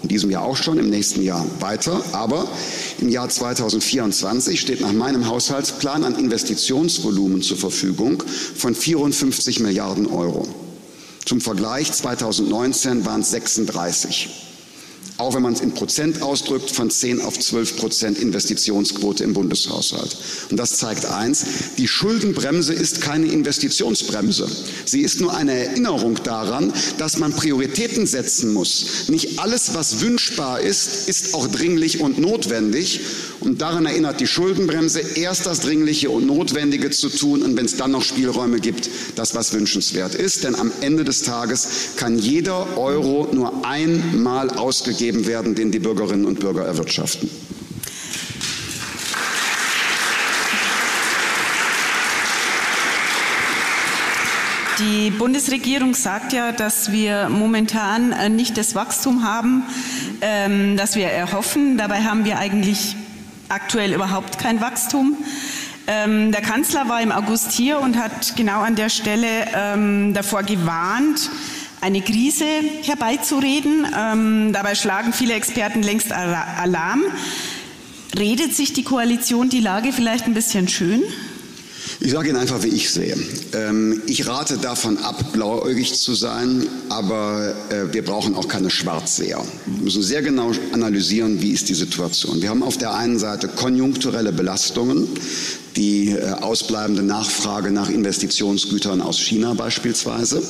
in 0.05 0.09
diesem 0.09 0.29
Jahr 0.29 0.43
auch 0.43 0.55
schon, 0.55 0.77
im 0.77 0.91
nächsten 0.91 1.23
Jahr 1.23 1.43
weiter. 1.59 1.99
Aber 2.11 2.47
im 3.01 3.09
Jahr 3.09 3.27
2024 3.27 4.59
steht 4.61 4.81
nach 4.81 4.93
meinem 4.93 5.27
Haushaltsplan 5.27 6.03
ein 6.03 6.13
Investitionsvolumen 6.13 7.41
zur 7.41 7.57
Verfügung 7.57 8.21
von 8.55 8.75
54 8.75 9.61
Milliarden 9.61 10.05
Euro. 10.05 10.47
Zum 11.25 11.41
Vergleich 11.41 11.91
2019 11.91 13.03
waren 13.03 13.21
es 13.21 13.31
36 13.31 14.29
auch 15.17 15.33
wenn 15.33 15.41
man 15.41 15.53
es 15.53 15.61
in 15.61 15.73
Prozent 15.73 16.21
ausdrückt, 16.21 16.71
von 16.71 16.89
10 16.89 17.21
auf 17.21 17.39
12 17.39 17.77
Prozent 17.77 18.19
Investitionsquote 18.19 19.23
im 19.23 19.33
Bundeshaushalt. 19.33 20.17
Und 20.49 20.57
das 20.57 20.77
zeigt 20.77 21.05
eins, 21.05 21.45
die 21.77 21.87
Schuldenbremse 21.87 22.73
ist 22.73 23.01
keine 23.01 23.27
Investitionsbremse. 23.27 24.47
Sie 24.83 25.01
ist 25.01 25.21
nur 25.21 25.33
eine 25.33 25.53
Erinnerung 25.53 26.19
daran, 26.23 26.73
dass 26.97 27.17
man 27.17 27.31
Prioritäten 27.31 28.07
setzen 28.07 28.53
muss. 28.53 29.07
Nicht 29.07 29.39
alles, 29.39 29.73
was 29.73 30.01
wünschbar 30.01 30.59
ist, 30.59 31.07
ist 31.07 31.33
auch 31.33 31.47
dringlich 31.47 32.01
und 32.01 32.19
notwendig. 32.19 32.99
Und 33.39 33.61
daran 33.61 33.85
erinnert 33.85 34.19
die 34.19 34.27
Schuldenbremse, 34.27 34.99
erst 34.99 35.45
das 35.45 35.61
Dringliche 35.61 36.09
und 36.09 36.25
Notwendige 36.25 36.89
zu 36.89 37.09
tun 37.09 37.41
und 37.41 37.55
wenn 37.55 37.65
es 37.65 37.77
dann 37.77 37.91
noch 37.91 38.03
Spielräume 38.03 38.59
gibt, 38.59 38.89
das, 39.15 39.35
was 39.35 39.53
wünschenswert 39.53 40.15
ist. 40.15 40.43
Denn 40.43 40.55
am 40.55 40.71
Ende 40.81 41.03
des 41.03 41.21
Tages 41.21 41.67
kann 41.95 42.17
jeder 42.17 42.77
Euro 42.77 43.29
nur 43.31 43.65
einmal 43.65 44.49
ausgegeben 44.49 45.04
werden, 45.13 45.55
den 45.55 45.71
die 45.71 45.79
Bürgerinnen 45.79 46.25
und 46.25 46.39
Bürger 46.39 46.65
erwirtschaften. 46.65 47.29
Die 54.79 55.09
Bundesregierung 55.09 55.93
sagt 55.95 56.33
ja, 56.33 56.51
dass 56.51 56.91
wir 56.91 57.29
momentan 57.29 58.11
äh, 58.11 58.27
nicht 58.27 58.57
das 58.57 58.75
Wachstum 58.75 59.23
haben, 59.23 59.63
ähm, 60.19 60.75
das 60.75 60.95
wir 60.95 61.07
erhoffen. 61.07 61.77
Dabei 61.77 62.03
haben 62.03 62.25
wir 62.25 62.37
eigentlich 62.37 62.95
aktuell 63.47 63.93
überhaupt 63.93 64.37
kein 64.37 64.59
Wachstum. 64.59 65.15
Ähm, 65.87 66.31
der 66.31 66.41
Kanzler 66.41 66.89
war 66.89 67.01
im 67.01 67.11
August 67.11 67.51
hier 67.51 67.79
und 67.79 67.97
hat 67.97 68.35
genau 68.35 68.61
an 68.61 68.75
der 68.75 68.89
Stelle 68.89 69.27
ähm, 69.55 70.13
davor 70.13 70.43
gewarnt, 70.43 71.29
eine 71.85 72.01
Krise 72.01 72.47
herbeizureden. 72.81 73.85
Ähm, 73.95 74.53
dabei 74.53 74.73
schlagen 74.73 75.13
viele 75.13 75.35
Experten 75.35 75.83
längst 75.83 76.11
Alarm. 76.11 77.03
Redet 78.17 78.55
sich 78.55 78.73
die 78.73 78.83
Koalition 78.83 79.49
die 79.49 79.59
Lage 79.59 79.93
vielleicht 79.93 80.25
ein 80.25 80.33
bisschen 80.33 80.67
schön? 80.67 81.03
Ich 82.01 82.11
sage 82.11 82.29
Ihnen 82.29 82.37
einfach, 82.37 82.61
wie 82.63 82.69
ich 82.69 82.89
sehe. 82.89 83.15
Ähm, 83.53 84.01
ich 84.05 84.27
rate 84.27 84.57
davon 84.57 84.97
ab, 84.97 85.31
blauäugig 85.31 85.93
zu 85.93 86.13
sein, 86.13 86.67
aber 86.89 87.53
äh, 87.69 87.93
wir 87.93 88.03
brauchen 88.03 88.35
auch 88.35 88.49
keine 88.49 88.69
Schwarzseher. 88.69 89.41
Wir 89.65 89.83
müssen 89.83 90.03
sehr 90.03 90.21
genau 90.21 90.51
analysieren, 90.73 91.41
wie 91.41 91.51
ist 91.51 91.69
die 91.69 91.73
Situation. 91.73 92.41
Wir 92.41 92.49
haben 92.49 92.63
auf 92.63 92.77
der 92.77 92.93
einen 92.93 93.17
Seite 93.17 93.47
konjunkturelle 93.47 94.33
Belastungen, 94.33 95.07
die 95.77 96.09
äh, 96.09 96.31
ausbleibende 96.41 97.01
Nachfrage 97.01 97.71
nach 97.71 97.89
Investitionsgütern 97.89 99.01
aus 99.01 99.17
China 99.17 99.53
beispielsweise, 99.53 100.43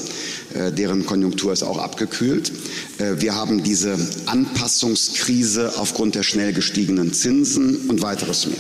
äh, 0.56 0.72
deren 0.72 1.06
Konjunktur 1.06 1.54
ist 1.54 1.64
auch 1.64 1.78
abgekühlt. 1.78 2.52
Wir 2.98 3.36
haben 3.36 3.62
diese 3.62 3.98
Anpassungskrise 4.26 5.74
aufgrund 5.78 6.16
der 6.16 6.24
schnell 6.24 6.54
gestiegenen 6.54 7.12
Zinsen 7.12 7.90
und 7.90 8.02
weiteres 8.02 8.48
mehr. 8.48 8.56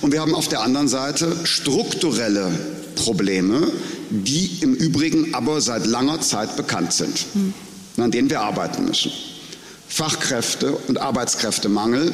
Und 0.00 0.12
wir 0.12 0.20
haben 0.20 0.34
auf 0.34 0.48
der 0.48 0.62
anderen 0.62 0.88
Seite 0.88 1.34
strukturelle 1.44 2.50
Probleme, 2.94 3.70
die 4.10 4.58
im 4.60 4.74
Übrigen 4.74 5.34
aber 5.34 5.60
seit 5.60 5.86
langer 5.86 6.20
Zeit 6.20 6.56
bekannt 6.56 6.92
sind, 6.92 7.26
mhm. 7.34 7.54
an 7.96 8.10
denen 8.10 8.30
wir 8.30 8.40
arbeiten 8.40 8.84
müssen. 8.84 9.12
Fachkräfte 9.88 10.72
und 10.72 10.98
Arbeitskräftemangel 10.98 12.12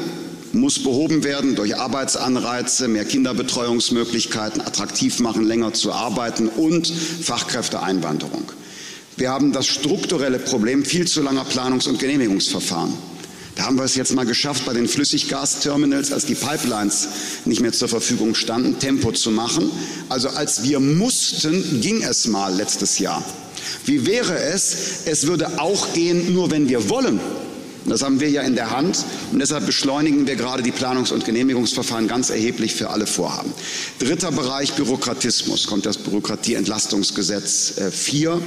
muss 0.53 0.83
behoben 0.83 1.25
werden 1.25 1.55
durch 1.55 1.77
Arbeitsanreize, 1.77 2.87
mehr 2.89 3.05
Kinderbetreuungsmöglichkeiten, 3.05 4.61
attraktiv 4.61 5.19
machen, 5.21 5.45
länger 5.45 5.73
zu 5.73 5.93
arbeiten 5.93 6.49
und 6.49 6.87
Fachkräfteeinwanderung. 6.89 8.45
Wir 9.17 9.31
haben 9.31 9.53
das 9.53 9.67
strukturelle 9.67 10.39
Problem 10.39 10.85
viel 10.85 11.07
zu 11.07 11.23
langer 11.23 11.45
Planungs- 11.45 11.89
und 11.89 11.99
Genehmigungsverfahren. 11.99 12.93
Da 13.55 13.65
haben 13.65 13.77
wir 13.77 13.85
es 13.85 13.95
jetzt 13.95 14.15
mal 14.15 14.25
geschafft, 14.25 14.65
bei 14.65 14.73
den 14.73 14.89
Flüssiggasterminals, 14.89 16.13
als 16.13 16.25
die 16.25 16.35
Pipelines 16.35 17.09
nicht 17.45 17.61
mehr 17.61 17.73
zur 17.73 17.89
Verfügung 17.89 18.35
standen, 18.35 18.79
Tempo 18.79 19.13
zu 19.13 19.31
machen. 19.31 19.71
Also 20.09 20.29
als 20.31 20.63
wir 20.63 20.81
mussten, 20.81 21.81
ging 21.81 22.03
es 22.03 22.27
mal 22.27 22.55
letztes 22.55 22.99
Jahr. 22.99 23.23
Wie 23.85 24.07
wäre 24.07 24.39
es, 24.39 25.03
es 25.05 25.27
würde 25.27 25.61
auch 25.61 25.93
gehen, 25.93 26.33
nur 26.33 26.51
wenn 26.51 26.69
wir 26.69 26.89
wollen. 26.89 27.21
Das 27.87 28.03
haben 28.03 28.21
wir 28.21 28.31
ja 28.31 28.43
in 28.43 28.55
der 28.55 28.71
Hand 28.71 29.05
und 29.33 29.41
deshalb 29.41 29.67
beschleunigen 29.67 30.27
wir 30.27 30.37
gerade 30.37 30.63
die 30.63 30.71
Planungs- 30.71 31.13
und 31.13 31.25
Genehmigungsverfahren 31.25 32.07
ganz 32.07 32.31
erheblich 32.31 32.75
für 32.75 32.91
alle 32.91 33.07
Vorhaben. 33.07 33.53
Dritter 33.99 34.31
Bereich 34.31 34.75
Bürokratismus 34.75 35.67
kommt 35.67 35.85
das 35.85 35.99
Bürokratieentlastungsgesetz 35.99 37.75
4 37.91 38.41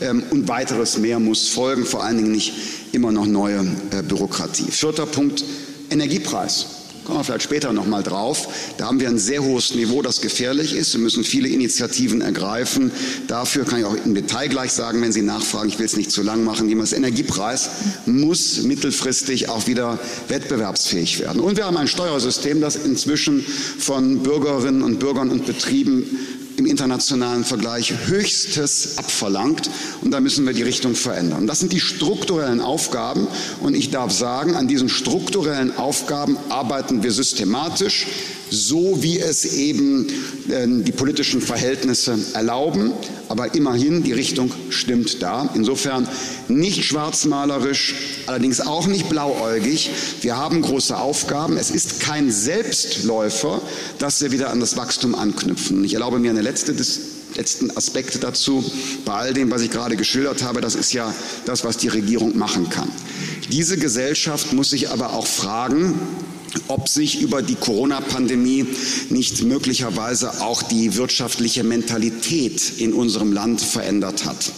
äh, 0.00 0.06
ähm, 0.06 0.22
und 0.30 0.48
weiteres 0.48 0.96
mehr 0.96 1.18
muss 1.20 1.48
folgen, 1.48 1.84
vor 1.84 2.02
allen 2.02 2.16
Dingen 2.16 2.32
nicht 2.32 2.54
immer 2.92 3.12
noch 3.12 3.26
neue 3.26 3.66
äh, 3.90 4.02
Bürokratie. 4.02 4.70
Vierter 4.70 5.06
Punkt 5.06 5.44
Energiepreis. 5.90 6.66
Kommen 7.08 7.20
wir 7.20 7.24
vielleicht 7.24 7.44
später 7.44 7.72
noch 7.72 7.86
mal 7.86 8.02
drauf. 8.02 8.74
Da 8.76 8.84
haben 8.84 9.00
wir 9.00 9.08
ein 9.08 9.18
sehr 9.18 9.42
hohes 9.42 9.74
Niveau, 9.74 10.02
das 10.02 10.20
gefährlich 10.20 10.74
ist. 10.74 10.92
Wir 10.92 11.00
müssen 11.00 11.24
viele 11.24 11.48
Initiativen 11.48 12.20
ergreifen. 12.20 12.90
Dafür 13.28 13.64
kann 13.64 13.78
ich 13.78 13.86
auch 13.86 13.96
im 14.04 14.14
Detail 14.14 14.48
gleich 14.48 14.72
sagen, 14.72 15.00
wenn 15.00 15.10
Sie 15.10 15.22
nachfragen. 15.22 15.70
Ich 15.70 15.78
will 15.78 15.86
es 15.86 15.96
nicht 15.96 16.10
zu 16.10 16.22
lang 16.22 16.44
machen. 16.44 16.78
Das 16.78 16.92
Energiepreis 16.92 17.70
muss 18.04 18.62
mittelfristig 18.64 19.48
auch 19.48 19.66
wieder 19.66 19.98
wettbewerbsfähig 20.28 21.20
werden. 21.20 21.40
Und 21.40 21.56
wir 21.56 21.64
haben 21.64 21.78
ein 21.78 21.88
Steuersystem, 21.88 22.60
das 22.60 22.76
inzwischen 22.76 23.40
von 23.40 24.22
Bürgerinnen 24.22 24.82
und 24.82 24.98
Bürgern 24.98 25.30
und 25.30 25.46
Betrieben 25.46 26.04
im 26.58 26.66
internationalen 26.66 27.44
Vergleich 27.44 27.94
höchstes 28.06 28.98
abverlangt. 28.98 29.70
Und 30.02 30.10
da 30.10 30.20
müssen 30.20 30.44
wir 30.44 30.52
die 30.52 30.64
Richtung 30.64 30.94
verändern. 30.94 31.46
Das 31.46 31.60
sind 31.60 31.72
die 31.72 31.80
strukturellen 31.80 32.60
Aufgaben. 32.60 33.28
Und 33.60 33.74
ich 33.74 33.90
darf 33.90 34.12
sagen, 34.12 34.56
an 34.56 34.66
diesen 34.66 34.88
strukturellen 34.88 35.76
Aufgaben 35.76 36.36
arbeiten 36.48 37.02
wir 37.02 37.12
systematisch, 37.12 38.06
so 38.50 39.02
wie 39.02 39.18
es 39.18 39.44
eben 39.44 40.06
äh, 40.48 40.66
die 40.66 40.92
politischen 40.92 41.40
Verhältnisse 41.40 42.18
erlauben. 42.34 42.92
Aber 43.28 43.54
immerhin, 43.54 44.02
die 44.02 44.12
Richtung 44.12 44.50
stimmt 44.70 45.22
da. 45.22 45.50
Insofern 45.54 46.08
nicht 46.48 46.84
schwarzmalerisch, 46.84 47.94
allerdings 48.26 48.60
auch 48.60 48.86
nicht 48.86 49.08
blauäugig. 49.08 49.90
Wir 50.22 50.36
haben 50.36 50.62
große 50.62 50.96
Aufgaben. 50.96 51.56
Es 51.56 51.70
ist 51.70 52.00
kein 52.00 52.30
Selbstläufer, 52.30 53.60
dass 53.98 54.22
wir 54.22 54.32
wieder 54.32 54.50
an 54.50 54.60
das 54.60 54.76
Wachstum 54.76 55.14
anknüpfen. 55.14 55.84
Ich 55.84 55.94
erlaube 55.94 56.18
mir 56.18 56.30
eine 56.30 56.42
letzte 56.42 56.72
letzten 57.36 57.70
Aspekt 57.76 58.22
dazu. 58.22 58.64
Bei 59.04 59.14
all 59.14 59.34
dem, 59.34 59.50
was 59.50 59.62
ich 59.62 59.70
gerade 59.70 59.96
geschildert 59.96 60.42
habe, 60.42 60.60
das 60.60 60.74
ist 60.74 60.92
ja 60.92 61.14
das, 61.46 61.64
was 61.64 61.76
die 61.76 61.88
Regierung 61.88 62.36
machen 62.36 62.68
kann. 62.70 62.90
Diese 63.50 63.78
Gesellschaft 63.78 64.52
muss 64.52 64.70
sich 64.70 64.90
aber 64.90 65.12
auch 65.12 65.26
fragen, 65.26 65.98
ob 66.68 66.88
sich 66.88 67.20
über 67.20 67.42
die 67.42 67.54
Corona-Pandemie 67.54 68.66
nicht 69.10 69.42
möglicherweise 69.42 70.40
auch 70.40 70.62
die 70.62 70.96
wirtschaftliche 70.96 71.64
Mentalität 71.64 72.78
in 72.78 72.92
unserem 72.92 73.32
Land 73.32 73.60
verändert 73.60 74.24
hat. 74.24 74.52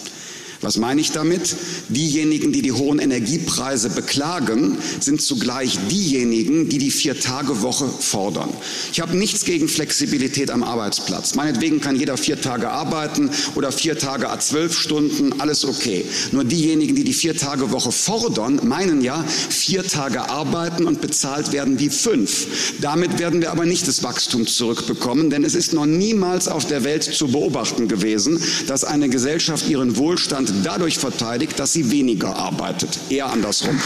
Was 0.61 0.77
meine 0.77 1.01
ich 1.01 1.11
damit? 1.11 1.55
Diejenigen, 1.89 2.51
die 2.51 2.61
die 2.61 2.71
hohen 2.71 2.99
Energiepreise 2.99 3.89
beklagen, 3.89 4.77
sind 4.99 5.21
zugleich 5.21 5.79
diejenigen, 5.89 6.69
die 6.69 6.77
die 6.77 6.91
Vier-Tage-Woche 6.91 7.87
fordern. 7.87 8.49
Ich 8.91 8.99
habe 8.99 9.17
nichts 9.17 9.43
gegen 9.43 9.67
Flexibilität 9.67 10.51
am 10.51 10.61
Arbeitsplatz. 10.61 11.33
Meinetwegen 11.33 11.81
kann 11.81 11.95
jeder 11.95 12.15
vier 12.15 12.39
Tage 12.39 12.69
arbeiten 12.69 13.31
oder 13.55 13.71
vier 13.71 13.97
Tage 13.97 14.29
a 14.29 14.39
zwölf 14.39 14.77
Stunden, 14.77 15.41
alles 15.41 15.65
okay. 15.65 16.05
Nur 16.31 16.43
diejenigen, 16.43 16.95
die 16.95 17.03
die 17.03 17.13
Vier-Tage-Woche 17.13 17.91
fordern, 17.91 18.59
meinen 18.63 19.01
ja, 19.01 19.23
vier 19.23 19.83
Tage 19.83 20.29
arbeiten 20.29 20.85
und 20.85 21.01
bezahlt 21.01 21.53
werden 21.53 21.79
wie 21.79 21.89
fünf. 21.89 22.75
Damit 22.81 23.17
werden 23.17 23.41
wir 23.41 23.51
aber 23.51 23.65
nicht 23.65 23.87
das 23.87 24.03
Wachstum 24.03 24.45
zurückbekommen, 24.45 25.31
denn 25.31 25.43
es 25.43 25.55
ist 25.55 25.73
noch 25.73 25.87
niemals 25.87 26.47
auf 26.47 26.67
der 26.67 26.83
Welt 26.83 27.03
zu 27.03 27.29
beobachten 27.29 27.87
gewesen, 27.87 28.39
dass 28.67 28.83
eine 28.83 29.09
Gesellschaft 29.09 29.67
ihren 29.67 29.97
Wohlstand 29.97 30.50
dadurch 30.63 30.97
verteidigt, 30.97 31.59
dass 31.59 31.73
sie 31.73 31.91
weniger 31.91 32.35
arbeitet. 32.35 32.99
Eher 33.09 33.27
andersrum. 33.27 33.79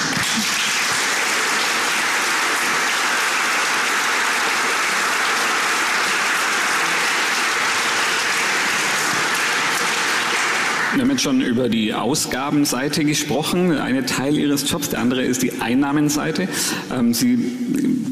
Jetzt 11.15 11.23
schon 11.23 11.39
über 11.39 11.69
die 11.69 11.93
Ausgabenseite 11.93 13.05
gesprochen. 13.05 13.71
Eine 13.71 14.05
Teil 14.05 14.37
Ihres 14.37 14.69
Jobs, 14.69 14.89
der 14.89 14.99
andere 14.99 15.23
ist 15.23 15.43
die 15.43 15.61
Einnahmenseite. 15.61 16.49
Ähm, 16.93 17.13
Sie 17.13 17.39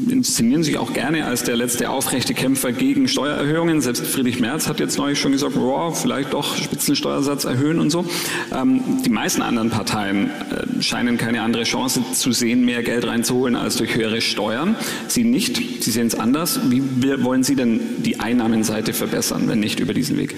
inszenieren 0.08 0.62
sich 0.62 0.78
auch 0.78 0.94
gerne 0.94 1.26
als 1.26 1.42
der 1.42 1.54
letzte 1.54 1.90
aufrechte 1.90 2.32
Kämpfer 2.32 2.72
gegen 2.72 3.06
Steuererhöhungen. 3.06 3.82
Selbst 3.82 4.06
Friedrich 4.06 4.40
Merz 4.40 4.68
hat 4.68 4.80
jetzt 4.80 4.96
neulich 4.96 5.20
schon 5.20 5.32
gesagt, 5.32 5.52
wow, 5.54 5.94
vielleicht 5.94 6.32
doch 6.32 6.56
Spitzensteuersatz 6.56 7.44
erhöhen 7.44 7.78
und 7.78 7.90
so. 7.90 8.06
Ähm, 8.54 8.80
die 9.04 9.10
meisten 9.10 9.42
anderen 9.42 9.68
Parteien 9.68 10.30
äh, 10.30 10.82
scheinen 10.82 11.18
keine 11.18 11.42
andere 11.42 11.64
Chance 11.64 12.00
zu 12.14 12.32
sehen, 12.32 12.64
mehr 12.64 12.82
Geld 12.82 13.06
reinzuholen 13.06 13.54
als 13.54 13.76
durch 13.76 13.96
höhere 13.96 14.22
Steuern. 14.22 14.76
Sie 15.08 15.24
nicht. 15.24 15.82
Sie 15.82 15.90
sehen 15.90 16.06
es 16.06 16.14
anders. 16.14 16.58
Wie 16.70 16.82
wollen 17.22 17.42
Sie 17.42 17.54
denn 17.54 17.80
die 17.98 18.18
Einnahmenseite 18.20 18.94
verbessern, 18.94 19.46
wenn 19.46 19.60
nicht 19.60 19.78
über 19.78 19.92
diesen 19.92 20.16
Weg? 20.16 20.34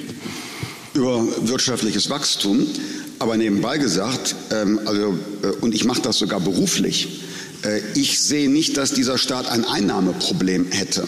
Über 0.96 1.24
wirtschaftliches 1.48 2.10
Wachstum. 2.10 2.66
Aber 3.18 3.36
nebenbei 3.36 3.78
gesagt, 3.78 4.34
ähm, 4.50 4.80
also, 4.84 5.18
äh, 5.42 5.48
und 5.60 5.74
ich 5.74 5.84
mache 5.84 6.02
das 6.02 6.18
sogar 6.18 6.40
beruflich, 6.40 7.22
äh, 7.62 7.80
ich 7.94 8.20
sehe 8.20 8.50
nicht, 8.50 8.76
dass 8.76 8.92
dieser 8.92 9.18
Staat 9.18 9.48
ein 9.48 9.64
Einnahmeproblem 9.64 10.70
hätte. 10.70 11.04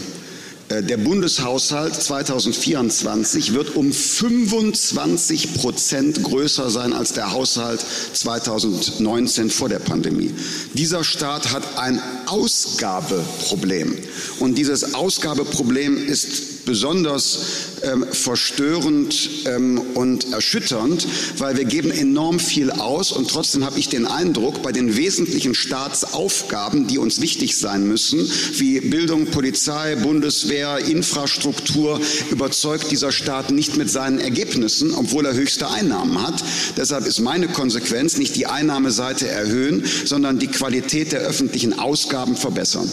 Äh, 0.68 0.82
der 0.82 0.98
Bundeshaushalt 0.98 1.94
2024 1.94 3.54
wird 3.54 3.76
um 3.76 3.92
25 3.92 5.54
Prozent 5.54 6.22
größer 6.22 6.70
sein 6.70 6.92
als 6.92 7.12
der 7.12 7.32
Haushalt 7.32 7.84
2019 8.12 9.50
vor 9.50 9.68
der 9.68 9.78
Pandemie. 9.78 10.32
Dieser 10.74 11.04
Staat 11.04 11.52
hat 11.52 11.78
ein 11.78 12.00
Ausgabeproblem. 12.26 13.96
Und 14.40 14.56
dieses 14.58 14.94
Ausgabeproblem 14.94 16.06
ist 16.06 16.57
besonders 16.68 17.38
ähm, 17.82 18.04
verstörend 18.12 19.30
ähm, 19.46 19.80
und 19.94 20.32
erschütternd, 20.32 21.06
weil 21.38 21.56
wir 21.56 21.64
geben 21.64 21.90
enorm 21.90 22.38
viel 22.38 22.70
aus 22.70 23.10
und 23.10 23.30
trotzdem 23.30 23.64
habe 23.64 23.78
ich 23.78 23.88
den 23.88 24.06
Eindruck, 24.06 24.62
bei 24.62 24.70
den 24.70 24.94
wesentlichen 24.94 25.54
Staatsaufgaben, 25.54 26.86
die 26.86 26.98
uns 26.98 27.22
wichtig 27.22 27.56
sein 27.56 27.88
müssen, 27.88 28.30
wie 28.58 28.80
Bildung, 28.80 29.26
Polizei, 29.26 29.96
Bundeswehr, 29.96 30.78
Infrastruktur, 30.78 32.00
überzeugt 32.30 32.90
dieser 32.90 33.12
Staat 33.12 33.50
nicht 33.50 33.78
mit 33.78 33.90
seinen 33.90 34.18
Ergebnissen, 34.18 34.94
obwohl 34.94 35.24
er 35.24 35.32
höchste 35.32 35.70
Einnahmen 35.70 36.22
hat. 36.22 36.44
Deshalb 36.76 37.06
ist 37.06 37.20
meine 37.20 37.48
Konsequenz 37.48 38.18
nicht 38.18 38.36
die 38.36 38.46
Einnahmeseite 38.46 39.26
erhöhen, 39.26 39.84
sondern 40.04 40.38
die 40.38 40.48
Qualität 40.48 41.12
der 41.12 41.20
öffentlichen 41.20 41.78
Ausgaben 41.78 42.36
verbessern. 42.36 42.90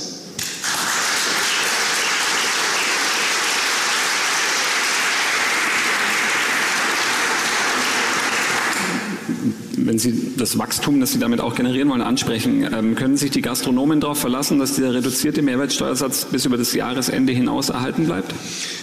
Sie 10.06 10.34
das 10.38 10.58
Wachstum, 10.58 11.00
das 11.00 11.12
Sie 11.12 11.20
damit 11.20 11.42
auch 11.42 11.56
generieren 11.56 11.90
wollen, 11.90 12.02
ansprechen, 12.02 12.68
ähm, 12.72 12.96
können 12.96 13.18
sich 13.18 13.32
die 13.32 13.42
Gastronomen 13.42 14.00
darauf 14.00 14.20
verlassen, 14.20 14.60
dass 14.60 14.76
dieser 14.76 14.94
reduzierte 14.94 15.42
Mehrwertsteuersatz 15.42 16.26
bis 16.26 16.46
über 16.46 16.58
das 16.58 16.74
Jahresende 16.74 17.34
hinaus 17.34 17.70
erhalten 17.70 18.06
bleibt? 18.06 18.34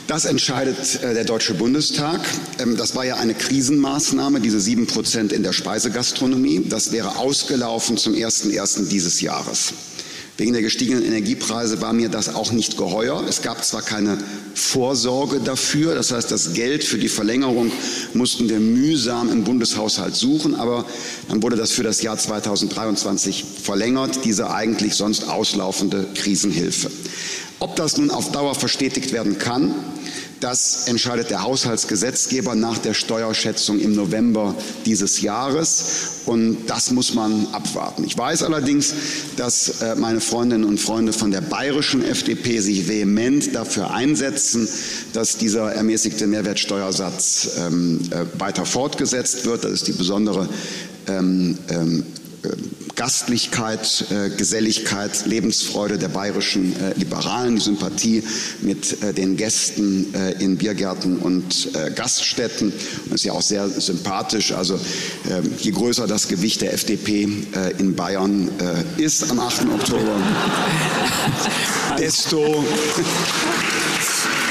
Das 0.08 0.24
entscheidet 0.24 1.02
äh, 1.02 1.14
der 1.14 1.24
Deutsche 1.24 1.54
Bundestag. 1.54 2.20
Ähm, 2.58 2.76
das 2.76 2.96
war 2.96 3.04
ja 3.04 3.16
eine 3.16 3.34
Krisenmaßnahme, 3.34 4.40
diese 4.40 4.60
sieben 4.60 4.86
Prozent 4.86 5.32
in 5.32 5.42
der 5.42 5.52
Speisegastronomie. 5.52 6.66
Das 6.68 6.90
wäre 6.90 7.16
ausgelaufen 7.16 7.96
zum 7.96 8.14
1.1. 8.14 8.88
dieses 8.88 9.20
Jahres. 9.20 9.74
Wegen 10.42 10.54
der 10.54 10.62
gestiegenen 10.62 11.04
Energiepreise 11.04 11.80
war 11.82 11.92
mir 11.92 12.08
das 12.08 12.34
auch 12.34 12.50
nicht 12.50 12.76
geheuer. 12.76 13.22
Es 13.28 13.42
gab 13.42 13.64
zwar 13.64 13.80
keine 13.80 14.18
Vorsorge 14.56 15.38
dafür, 15.38 15.94
das 15.94 16.10
heißt, 16.10 16.32
das 16.32 16.52
Geld 16.52 16.82
für 16.82 16.98
die 16.98 17.08
Verlängerung 17.08 17.70
mussten 18.12 18.48
wir 18.48 18.58
mühsam 18.58 19.30
im 19.30 19.44
Bundeshaushalt 19.44 20.16
suchen, 20.16 20.56
aber 20.56 20.84
dann 21.28 21.44
wurde 21.44 21.54
das 21.54 21.70
für 21.70 21.84
das 21.84 22.02
Jahr 22.02 22.18
2023 22.18 23.44
verlängert, 23.62 24.24
diese 24.24 24.50
eigentlich 24.50 24.96
sonst 24.96 25.28
auslaufende 25.28 26.08
Krisenhilfe. 26.16 26.90
Ob 27.60 27.76
das 27.76 27.96
nun 27.96 28.10
auf 28.10 28.32
Dauer 28.32 28.56
verstetigt 28.56 29.12
werden 29.12 29.38
kann, 29.38 29.72
das 30.42 30.88
entscheidet 30.88 31.30
der 31.30 31.42
Haushaltsgesetzgeber 31.42 32.54
nach 32.54 32.78
der 32.78 32.94
Steuerschätzung 32.94 33.78
im 33.78 33.94
November 33.94 34.54
dieses 34.84 35.20
Jahres. 35.20 35.84
Und 36.26 36.66
das 36.66 36.90
muss 36.90 37.14
man 37.14 37.46
abwarten. 37.52 38.04
Ich 38.04 38.18
weiß 38.18 38.42
allerdings, 38.42 38.94
dass 39.36 39.82
äh, 39.82 39.94
meine 39.94 40.20
Freundinnen 40.20 40.64
und 40.64 40.78
Freunde 40.78 41.12
von 41.12 41.30
der 41.30 41.42
bayerischen 41.42 42.04
FDP 42.04 42.58
sich 42.58 42.88
vehement 42.88 43.54
dafür 43.54 43.92
einsetzen, 43.92 44.68
dass 45.12 45.36
dieser 45.36 45.72
ermäßigte 45.72 46.26
Mehrwertsteuersatz 46.26 47.50
ähm, 47.58 48.00
äh, 48.10 48.40
weiter 48.40 48.66
fortgesetzt 48.66 49.44
wird. 49.44 49.64
Das 49.64 49.70
ist 49.70 49.86
die 49.86 49.92
besondere 49.92 50.48
ähm, 51.08 51.56
ähm, 51.68 52.04
Gastlichkeit, 52.96 54.04
äh, 54.10 54.30
Geselligkeit, 54.30 55.26
Lebensfreude 55.26 55.98
der 55.98 56.08
bayerischen 56.08 56.74
äh, 56.80 56.94
Liberalen, 56.96 57.56
die 57.56 57.62
Sympathie 57.62 58.22
mit 58.60 59.02
äh, 59.02 59.12
den 59.12 59.36
Gästen 59.36 60.14
in 60.38 60.56
Biergärten 60.56 61.18
und 61.18 61.70
Gaststätten. 61.94 62.72
Das 63.06 63.16
ist 63.16 63.24
ja 63.24 63.32
auch 63.32 63.42
sehr 63.42 63.68
sympathisch. 63.68 64.52
Also 64.52 64.78
ähm, 65.30 65.50
je 65.58 65.70
größer 65.70 66.06
das 66.06 66.28
Gewicht 66.28 66.60
der 66.60 66.72
FDP 66.74 67.28
in 67.78 67.94
Bayern 67.94 68.50
ist 68.96 69.30
am 69.30 69.40
8. 69.40 69.66
Oktober, 69.72 70.20
desto 71.98 72.64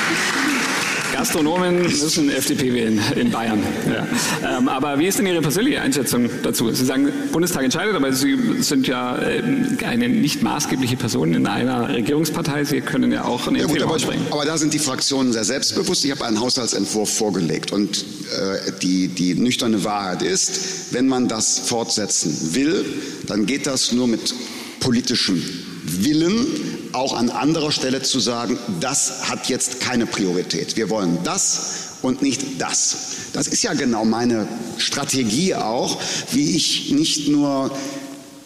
Gastronomen 1.21 1.83
müssen 1.83 2.31
FDP 2.31 2.73
wählen 2.73 2.99
in 3.15 3.29
Bayern. 3.29 3.61
Ja. 3.85 4.57
Ähm, 4.57 4.67
aber 4.67 4.97
wie 4.97 5.05
ist 5.05 5.19
denn 5.19 5.27
Ihre 5.27 5.39
persönliche 5.39 5.79
Einschätzung 5.79 6.27
dazu? 6.41 6.71
Sie 6.71 6.83
sagen, 6.83 7.09
Bundestag 7.31 7.63
entscheidet, 7.63 7.95
aber 7.95 8.11
Sie 8.11 8.35
sind 8.63 8.87
ja 8.87 9.19
äh, 9.19 9.43
eine 9.85 10.09
nicht 10.09 10.41
maßgebliche 10.41 10.97
Person 10.97 11.35
in 11.35 11.45
einer 11.45 11.89
Regierungspartei. 11.89 12.63
Sie 12.63 12.81
können 12.81 13.11
ja 13.11 13.25
auch 13.25 13.47
eine 13.47 13.59
ja, 13.59 13.65
gut, 13.67 13.83
aber, 13.83 13.97
aber, 14.31 14.45
da 14.45 14.57
sind 14.57 14.73
die 14.73 14.79
Fraktionen 14.79 15.31
sehr 15.31 15.43
selbstbewusst. 15.43 16.03
Ich 16.05 16.09
habe 16.09 16.25
einen 16.25 16.39
Haushaltsentwurf 16.39 17.15
vorgelegt 17.15 17.71
und 17.71 17.97
äh, 17.99 18.71
die, 18.81 19.07
die 19.07 19.35
nüchterne 19.35 19.83
Wahrheit 19.83 20.23
ist, 20.23 20.91
wenn 20.91 21.07
man 21.07 21.27
das 21.27 21.59
fortsetzen 21.59 22.55
will, 22.55 22.83
dann 23.27 23.45
geht 23.45 23.67
das 23.67 23.91
nur 23.91 24.07
mit 24.07 24.33
politischem 24.79 25.39
Willen 25.83 26.47
auch 26.93 27.13
an 27.13 27.29
anderer 27.29 27.71
Stelle 27.71 28.01
zu 28.01 28.19
sagen, 28.19 28.57
das 28.79 29.29
hat 29.29 29.49
jetzt 29.49 29.79
keine 29.79 30.05
Priorität. 30.05 30.75
Wir 30.75 30.89
wollen 30.89 31.17
das 31.23 31.97
und 32.01 32.21
nicht 32.21 32.61
das. 32.61 32.97
Das 33.33 33.47
ist 33.47 33.63
ja 33.63 33.73
genau 33.73 34.05
meine 34.05 34.47
Strategie 34.77 35.55
auch, 35.55 35.97
wie 36.31 36.55
ich 36.55 36.91
nicht 36.91 37.27
nur 37.27 37.71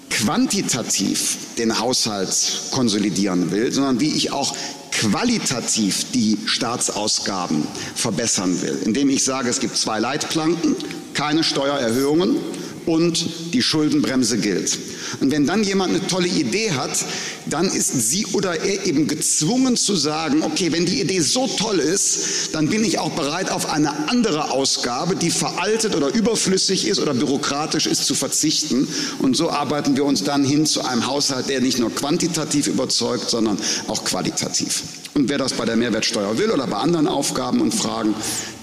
quantitativ 0.09 1.37
den 1.57 1.79
Haushalt 1.79 2.29
konsolidieren 2.71 3.51
will, 3.51 3.71
sondern 3.71 3.99
wie 3.99 4.11
ich 4.11 4.31
auch 4.31 4.55
qualitativ 4.91 6.11
die 6.13 6.37
Staatsausgaben 6.45 7.67
verbessern 7.95 8.61
will, 8.61 8.79
indem 8.85 9.09
ich 9.09 9.23
sage, 9.23 9.49
es 9.49 9.59
gibt 9.59 9.75
zwei 9.77 9.99
Leitplanken, 9.99 10.75
keine 11.13 11.43
Steuererhöhungen 11.43 12.37
und 12.85 13.53
die 13.53 13.61
Schuldenbremse 13.61 14.37
gilt. 14.37 14.77
Und 15.21 15.31
wenn 15.31 15.45
dann 15.45 15.63
jemand 15.63 15.91
eine 15.91 16.05
tolle 16.07 16.27
Idee 16.27 16.71
hat, 16.71 17.05
dann 17.45 17.65
ist 17.65 18.09
sie 18.09 18.25
oder 18.27 18.59
er 18.59 18.85
eben 18.85 19.07
gezwungen 19.07 19.77
zu 19.77 19.95
sagen, 19.95 20.43
okay, 20.43 20.71
wenn 20.71 20.85
die 20.85 21.01
Idee 21.01 21.19
so 21.19 21.47
toll 21.47 21.79
ist, 21.79 22.53
dann 22.53 22.69
bin 22.69 22.83
ich 22.83 22.99
auch 22.99 23.11
bereit, 23.11 23.51
auf 23.51 23.69
eine 23.69 24.09
andere 24.09 24.51
Ausgabe, 24.51 25.15
die 25.15 25.29
veraltet 25.29 25.95
oder 25.95 26.13
überflüssig 26.13 26.87
ist 26.87 26.99
oder 26.99 27.13
bürokratisch 27.13 27.87
ist, 27.87 28.05
zu 28.05 28.15
verzichten. 28.15 28.87
Und 29.19 29.37
so 29.37 29.49
arbeiten 29.49 29.95
wir 29.95 30.05
uns 30.05 30.23
dann 30.23 30.43
hin 30.43 30.65
zu 30.65 30.83
einem 30.83 31.07
Haushalt, 31.07 31.49
der 31.49 31.61
nicht 31.61 31.79
nur 31.79 31.93
quantitativ 31.93 32.67
überzeugt, 32.67 33.29
sondern 33.29 33.57
auch 33.87 34.03
qualitativ. 34.03 34.83
Und 35.13 35.29
wer 35.29 35.37
das 35.37 35.53
bei 35.53 35.65
der 35.65 35.77
Mehrwertsteuer 35.77 36.37
will 36.37 36.51
oder 36.51 36.67
bei 36.67 36.77
anderen 36.77 37.07
Aufgaben 37.07 37.61
und 37.61 37.73
Fragen, 37.73 38.13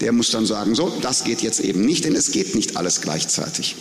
der 0.01 0.11
muss 0.11 0.29
dann 0.29 0.45
sagen, 0.45 0.75
so, 0.75 0.91
das 1.01 1.23
geht 1.23 1.41
jetzt 1.41 1.59
eben 1.59 1.83
nicht, 1.83 2.05
denn 2.05 2.15
es 2.15 2.31
geht 2.31 2.53
nicht 2.53 2.77
alles 2.77 3.01
gleichzeitig. 3.01 3.75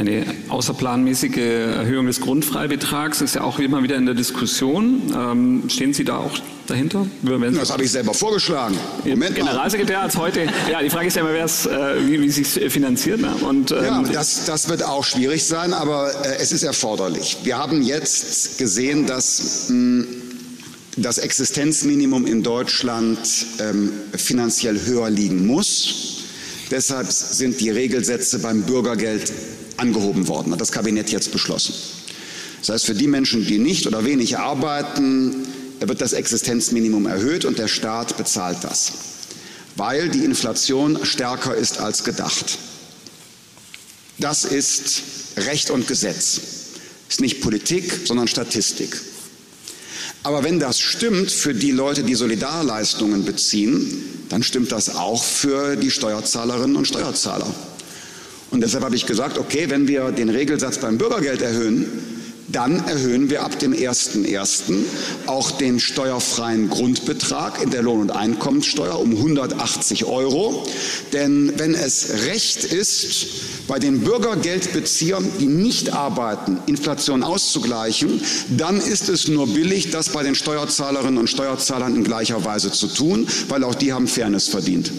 Eine 0.00 0.24
außerplanmäßige 0.48 1.36
Erhöhung 1.36 2.06
des 2.06 2.22
Grundfreibetrags 2.22 3.20
ist 3.20 3.34
ja 3.34 3.42
auch 3.42 3.58
immer 3.58 3.82
wieder 3.82 3.96
in 3.96 4.06
der 4.06 4.14
Diskussion. 4.14 5.02
Ähm, 5.14 5.64
stehen 5.68 5.92
Sie 5.92 6.04
da 6.04 6.16
auch 6.16 6.38
dahinter? 6.66 7.06
Das 7.22 7.70
habe 7.70 7.84
ich 7.84 7.90
selber 7.90 8.14
vorgeschlagen. 8.14 8.78
Moment 9.04 9.34
Generalsekretär 9.34 10.00
als 10.00 10.16
heute. 10.16 10.46
Ja, 10.70 10.80
die 10.80 10.88
Frage 10.88 11.08
ist 11.08 11.16
ja 11.16 11.20
immer, 11.20 11.34
äh, 11.34 12.08
wie, 12.08 12.18
wie 12.18 12.30
sich 12.30 12.48
finanziert. 12.72 13.20
Ne? 13.20 13.30
Und, 13.46 13.72
ähm, 13.72 13.78
ja, 13.78 14.02
das, 14.10 14.46
das 14.46 14.70
wird 14.70 14.82
auch 14.82 15.04
schwierig 15.04 15.44
sein, 15.44 15.74
aber 15.74 16.10
äh, 16.24 16.38
es 16.40 16.50
ist 16.52 16.62
erforderlich. 16.62 17.36
Wir 17.42 17.58
haben 17.58 17.82
jetzt 17.82 18.56
gesehen, 18.56 19.04
dass 19.04 19.68
mh, 19.68 19.74
hm, 19.74 20.06
das 20.96 21.18
Existenzminimum 21.18 22.24
in 22.24 22.42
Deutschland 22.42 23.18
ähm, 23.58 23.92
finanziell 24.16 24.80
höher 24.86 25.10
liegen 25.10 25.46
muss. 25.46 26.24
Deshalb 26.70 27.12
sind 27.12 27.60
die 27.60 27.68
Regelsätze 27.68 28.38
beim 28.38 28.62
Bürgergeld 28.62 29.30
angehoben 29.80 30.28
worden, 30.28 30.52
hat 30.52 30.60
das 30.60 30.72
Kabinett 30.72 31.10
jetzt 31.10 31.32
beschlossen. 31.32 31.74
Das 32.60 32.68
heißt, 32.68 32.86
für 32.86 32.94
die 32.94 33.06
Menschen, 33.06 33.46
die 33.46 33.58
nicht 33.58 33.86
oder 33.86 34.04
wenig 34.04 34.38
arbeiten, 34.38 35.46
wird 35.80 36.00
das 36.00 36.12
Existenzminimum 36.12 37.06
erhöht 37.06 37.44
und 37.44 37.58
der 37.58 37.68
Staat 37.68 38.16
bezahlt 38.16 38.58
das, 38.62 38.92
weil 39.76 40.10
die 40.10 40.24
Inflation 40.24 40.98
stärker 41.04 41.54
ist 41.54 41.80
als 41.80 42.04
gedacht. 42.04 42.58
Das 44.18 44.44
ist 44.44 45.02
Recht 45.38 45.70
und 45.70 45.88
Gesetz. 45.88 46.40
Ist 47.08 47.22
nicht 47.22 47.40
Politik, 47.40 48.00
sondern 48.04 48.28
Statistik. 48.28 49.00
Aber 50.22 50.44
wenn 50.44 50.60
das 50.60 50.78
stimmt 50.78 51.30
für 51.30 51.54
die 51.54 51.70
Leute, 51.70 52.02
die 52.02 52.14
Solidarleistungen 52.14 53.24
beziehen, 53.24 54.26
dann 54.28 54.42
stimmt 54.42 54.70
das 54.70 54.94
auch 54.94 55.24
für 55.24 55.76
die 55.76 55.90
Steuerzahlerinnen 55.90 56.76
und 56.76 56.86
Steuerzahler. 56.86 57.52
Und 58.50 58.62
deshalb 58.62 58.84
habe 58.84 58.96
ich 58.96 59.06
gesagt, 59.06 59.38
okay, 59.38 59.66
wenn 59.68 59.86
wir 59.86 60.10
den 60.10 60.28
Regelsatz 60.28 60.78
beim 60.78 60.98
Bürgergeld 60.98 61.40
erhöhen, 61.40 61.86
dann 62.52 62.84
erhöhen 62.86 63.30
wir 63.30 63.44
ab 63.44 63.58
dem 63.58 63.72
1.1. 63.72 64.72
auch 65.26 65.52
den 65.52 65.78
steuerfreien 65.78 66.68
Grundbetrag 66.68 67.62
in 67.62 67.70
der 67.70 67.82
Lohn- 67.82 68.00
und 68.00 68.10
Einkommenssteuer 68.10 68.98
um 68.98 69.12
180 69.12 70.04
Euro. 70.06 70.66
Denn 71.12 71.52
wenn 71.58 71.74
es 71.74 72.26
recht 72.26 72.64
ist, 72.64 73.26
bei 73.68 73.78
den 73.78 74.00
Bürgergeldbeziehern, 74.00 75.30
die 75.38 75.46
nicht 75.46 75.92
arbeiten, 75.92 76.58
Inflation 76.66 77.22
auszugleichen, 77.22 78.20
dann 78.56 78.80
ist 78.80 79.08
es 79.08 79.28
nur 79.28 79.46
billig, 79.46 79.90
das 79.90 80.08
bei 80.08 80.24
den 80.24 80.34
Steuerzahlerinnen 80.34 81.18
und 81.18 81.30
Steuerzahlern 81.30 81.94
in 81.94 82.02
gleicher 82.02 82.44
Weise 82.44 82.72
zu 82.72 82.88
tun, 82.88 83.28
weil 83.48 83.62
auch 83.62 83.76
die 83.76 83.92
haben 83.92 84.08
Fairness 84.08 84.48
verdient. 84.48 84.90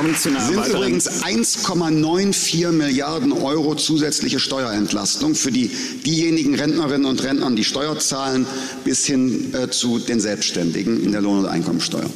Kommen 0.00 0.16
zu 0.16 0.30
einer 0.30 0.40
sind 0.40 0.66
übrigens 0.66 1.22
1,94 1.22 2.72
Milliarden 2.72 3.32
Euro 3.32 3.74
zusätzliche 3.74 4.40
Steuerentlastung 4.40 5.34
für 5.34 5.52
die, 5.52 5.70
diejenigen 6.06 6.54
Rentnerinnen 6.54 7.04
und 7.04 7.22
Rentner, 7.22 7.50
die 7.50 7.64
Steuer 7.64 7.98
zahlen, 7.98 8.46
bis 8.82 9.04
hin 9.04 9.52
äh, 9.52 9.68
zu 9.68 9.98
den 9.98 10.18
Selbstständigen 10.18 11.02
in 11.02 11.12
der 11.12 11.20
Lohn- 11.20 11.40
und 11.40 11.46
Einkommensteuer. 11.46 12.08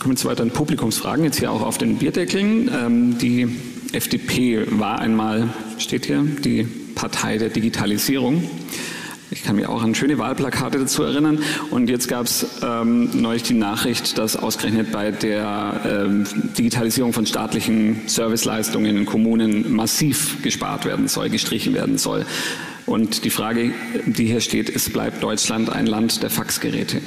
Kommen 0.00 0.14
wir 0.14 0.16
zu 0.16 0.26
weiteren 0.26 0.50
Publikumsfragen, 0.50 1.24
jetzt 1.24 1.38
hier 1.38 1.52
auch 1.52 1.62
auf 1.62 1.78
den 1.78 1.98
Bierdeckeln. 1.98 2.68
Ähm, 2.74 3.18
die 3.18 3.46
FDP 3.92 4.66
war 4.70 4.98
einmal, 4.98 5.54
steht 5.78 6.06
hier, 6.06 6.24
die 6.24 6.64
Partei 6.96 7.38
der 7.38 7.50
Digitalisierung. 7.50 8.50
Ich 9.32 9.44
kann 9.44 9.54
mich 9.54 9.66
auch 9.66 9.82
an 9.82 9.94
schöne 9.94 10.18
Wahlplakate 10.18 10.78
dazu 10.78 11.04
erinnern. 11.04 11.38
Und 11.70 11.88
jetzt 11.88 12.08
gab 12.08 12.26
es 12.26 12.46
ähm, 12.62 13.10
neulich 13.14 13.44
die 13.44 13.54
Nachricht, 13.54 14.18
dass 14.18 14.36
ausgerechnet 14.36 14.90
bei 14.90 15.12
der 15.12 15.80
ähm, 15.84 16.24
Digitalisierung 16.58 17.12
von 17.12 17.26
staatlichen 17.26 18.08
Serviceleistungen 18.08 18.96
in 18.96 19.06
Kommunen 19.06 19.72
massiv 19.72 20.42
gespart 20.42 20.84
werden 20.84 21.06
soll, 21.06 21.30
gestrichen 21.30 21.74
werden 21.74 21.96
soll. 21.96 22.26
Und 22.86 23.24
die 23.24 23.30
Frage, 23.30 23.72
die 24.04 24.26
hier 24.26 24.40
steht, 24.40 24.68
ist, 24.68 24.92
bleibt 24.92 25.22
Deutschland 25.22 25.70
ein 25.70 25.86
Land 25.86 26.24
der 26.24 26.30
Faxgeräte? 26.30 27.00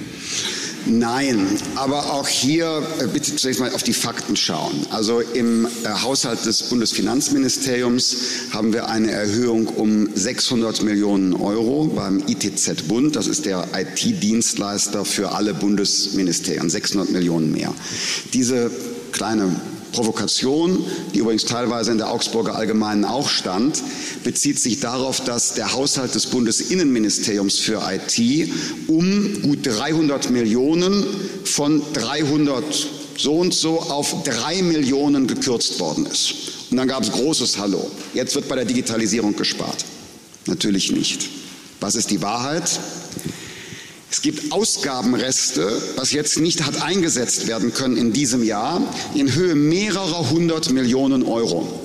Nein, 0.86 1.48
aber 1.76 2.14
auch 2.14 2.28
hier 2.28 2.84
äh, 3.00 3.08
bitte 3.08 3.36
zunächst 3.36 3.62
mal 3.62 3.74
auf 3.74 3.84
die 3.84 3.94
Fakten 3.94 4.36
schauen. 4.36 4.86
Also 4.90 5.22
im 5.22 5.66
äh, 5.66 5.70
Haushalt 6.02 6.46
des 6.46 6.64
Bundesfinanzministeriums 6.64 8.18
haben 8.52 8.74
wir 8.74 8.90
eine 8.90 9.12
Erhöhung 9.12 9.68
um 9.68 10.10
600 10.14 10.84
Millionen 10.84 11.34
Euro 11.34 11.86
beim 11.88 12.22
ITZ 12.28 12.88
Bund. 12.88 13.16
Das 13.16 13.28
ist 13.28 13.46
der 13.46 13.68
IT-Dienstleister 13.74 15.06
für 15.06 15.32
alle 15.32 15.54
Bundesministerien. 15.54 16.70
600 16.70 17.12
Millionen 17.12 17.52
mehr. 17.52 17.74
Diese 18.34 18.70
kleine 19.14 19.56
Provokation, 19.94 20.84
die 21.14 21.20
übrigens 21.20 21.46
teilweise 21.46 21.92
in 21.92 21.98
der 21.98 22.12
Augsburger 22.12 22.56
Allgemeinen 22.56 23.06
auch 23.06 23.30
stand, 23.30 23.82
bezieht 24.24 24.60
sich 24.60 24.82
darauf, 24.82 25.22
dass 25.22 25.54
der 25.54 25.72
Haushalt 25.74 26.14
des 26.14 26.28
Bundesinnenministeriums 26.28 27.60
für 27.60 27.82
IT 27.90 28.50
um 28.88 29.42
gut 29.42 29.60
300 29.64 30.30
Millionen 30.30 31.06
von 31.46 31.82
300 31.94 32.64
so 33.18 33.36
und 33.36 33.54
so 33.54 33.80
auf 33.80 34.24
drei 34.24 34.62
Millionen 34.62 35.28
gekürzt 35.28 35.80
worden 35.80 36.06
ist. 36.08 36.34
Und 36.72 36.78
dann 36.78 36.88
gab 36.88 37.04
es 37.04 37.12
großes 37.12 37.58
Hallo. 37.60 37.90
Jetzt 38.14 38.36
wird 38.36 38.50
bei 38.50 38.56
der 38.56 38.66
Digitalisierung 38.66 39.36
gespart. 39.36 39.86
Natürlich 40.48 40.92
nicht. 40.92 41.30
Was 41.80 41.96
ist 41.96 42.10
die 42.12 42.22
Wahrheit? 42.22 42.80
Es 44.14 44.22
gibt 44.22 44.52
Ausgabenreste, 44.52 45.82
was 45.96 46.12
jetzt 46.12 46.40
nicht 46.40 46.68
hat 46.68 46.84
eingesetzt 46.84 47.48
werden 47.48 47.74
können 47.74 47.98
in 47.98 48.14
diesem 48.14 48.44
Jahr, 48.44 48.80
in 49.16 49.34
Höhe 49.34 49.56
mehrerer 49.56 50.30
hundert 50.30 50.70
Millionen 50.70 51.24
Euro. 51.24 51.83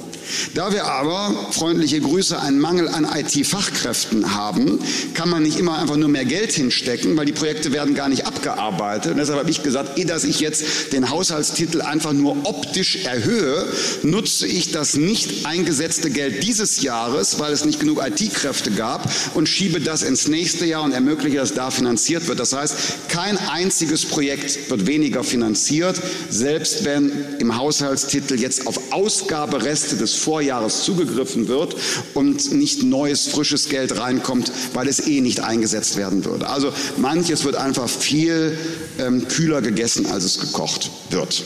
Da 0.55 0.72
wir 0.72 0.85
aber, 0.87 1.49
freundliche 1.53 2.01
Grüße, 2.01 2.41
einen 2.41 2.59
Mangel 2.59 2.89
an 2.89 3.07
IT-Fachkräften 3.07 4.35
haben, 4.35 4.79
kann 5.14 5.29
man 5.29 5.43
nicht 5.43 5.59
immer 5.59 5.79
einfach 5.79 5.97
nur 5.97 6.09
mehr 6.09 6.24
Geld 6.24 6.53
hinstecken, 6.53 7.16
weil 7.16 7.26
die 7.26 7.33
Projekte 7.33 7.72
werden 7.72 7.95
gar 7.95 8.09
nicht 8.09 8.26
abgearbeitet. 8.26 9.12
Und 9.12 9.18
deshalb 9.18 9.39
habe 9.39 9.51
ich 9.51 9.62
gesagt, 9.62 9.99
ehe 9.99 10.09
dass 10.09 10.24
ich 10.24 10.41
jetzt 10.41 10.93
den 10.93 11.11
Haushaltstitel 11.11 11.83
einfach 11.83 12.12
nur 12.12 12.37
optisch 12.45 13.05
erhöhe, 13.05 13.66
nutze 14.03 14.47
ich 14.47 14.72
das 14.72 14.95
nicht 14.95 15.47
eingesetzte 15.47 16.11
Geld 16.11 16.43
dieses 16.43 16.83
Jahres, 16.83 17.39
weil 17.39 17.53
es 17.53 17.64
nicht 17.64 17.79
genug 17.79 18.03
IT-Kräfte 18.05 18.70
gab, 18.70 19.09
und 19.35 19.49
schiebe 19.49 19.81
das 19.81 20.03
ins 20.03 20.29
nächste 20.29 20.64
Jahr 20.64 20.83
und 20.83 20.93
ermögliche, 20.93 21.37
dass 21.37 21.55
da 21.55 21.70
finanziert 21.70 22.26
wird. 22.26 22.41
Das 22.41 22.53
heißt, 22.53 22.74
kein 23.09 23.37
einziges 23.37 24.07
Projekt 24.07 24.70
wird 24.70 24.87
weniger 24.87 25.22
finanziert, 25.22 26.01
selbst 26.31 26.85
wenn 26.85 27.12
im 27.39 27.57
Haushaltstitel 27.57 28.41
jetzt 28.41 28.66
auf 28.66 28.93
Ausgabereste 28.93 29.97
des 29.97 30.14
Vorjahres 30.19 30.83
zugegriffen 30.85 31.49
wird 31.49 31.77
und 32.14 32.53
nicht 32.53 32.83
neues, 32.83 33.29
frisches 33.29 33.69
Geld 33.69 33.99
reinkommt, 33.99 34.53
weil 34.75 34.89
es 34.89 35.07
eh 35.07 35.21
nicht 35.21 35.41
eingesetzt 35.41 35.97
werden 35.97 36.25
würde. 36.25 36.49
Also 36.49 36.73
manches 36.97 37.45
wird 37.45 37.57
einfach 37.57 37.89
viel 37.89 38.59
ähm, 38.99 39.27
kühler 39.29 39.62
gegessen, 39.62 40.07
als 40.07 40.25
es 40.25 40.39
gekocht 40.39 40.91
wird. 41.11 41.43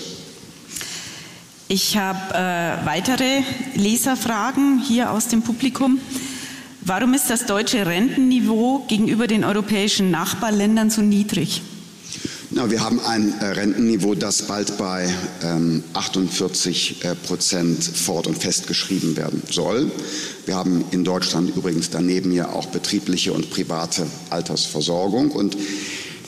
Ich 1.69 1.97
habe 1.97 2.35
äh, 2.35 2.87
weitere 2.87 3.43
Leserfragen 3.75 4.79
hier 4.79 5.11
aus 5.11 5.29
dem 5.29 5.43
Publikum. 5.43 6.01
Warum 6.83 7.15
ist 7.15 7.31
das 7.31 7.47
deutsche 7.47 7.87
Rentenniveau 7.87 8.85
gegenüber 8.89 9.27
den 9.27 9.45
europäischen 9.45 10.11
Nachbarländern 10.11 10.91
so 10.91 11.01
niedrig? 11.01 11.63
Na, 12.55 12.71
wir 12.71 12.85
haben 12.85 13.01
ein 13.01 13.33
äh, 13.41 13.47
Rentenniveau, 13.47 14.15
das 14.15 14.43
bald 14.43 14.77
bei 14.77 15.09
ähm, 15.43 15.83
48 15.95 17.03
äh, 17.03 17.15
Prozent 17.15 17.83
fort- 17.83 18.27
und 18.27 18.37
festgeschrieben 18.37 19.17
werden 19.17 19.43
soll. 19.51 19.91
Wir 20.45 20.57
haben 20.57 20.85
in 20.91 21.03
Deutschland 21.03 21.57
übrigens 21.57 21.89
daneben 21.89 22.31
ja 22.31 22.51
auch 22.51 22.67
betriebliche 22.67 23.33
und 23.33 23.49
private 23.49 24.07
Altersversorgung. 24.29 25.31
Und 25.31 25.57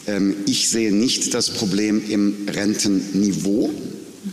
ähm, 0.06 0.34
ich 0.46 0.70
sehe 0.70 0.94
nicht 0.94 1.34
das 1.34 1.50
Problem 1.50 2.02
im 2.08 2.48
Rentenniveau. 2.48 3.68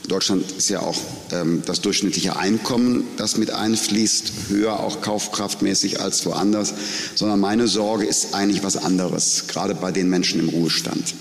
Deutschland 0.07 0.49
ist 0.57 0.69
ja 0.69 0.79
auch 0.79 0.97
ähm, 1.33 1.61
das 1.65 1.81
durchschnittliche 1.81 2.37
Einkommen, 2.37 3.03
das 3.17 3.37
mit 3.37 3.51
einfließt, 3.51 4.31
höher 4.47 4.79
auch 4.79 5.01
kaufkraftmäßig 5.01 5.99
als 5.99 6.25
woanders, 6.25 6.73
sondern 7.15 7.41
meine 7.41 7.67
Sorge 7.67 8.05
ist 8.05 8.33
eigentlich 8.33 8.63
was 8.63 8.77
anderes, 8.77 9.47
gerade 9.47 9.75
bei 9.75 9.91
den 9.91 10.09
Menschen 10.09 10.39
im 10.39 10.47
Ruhestand. 10.47 11.15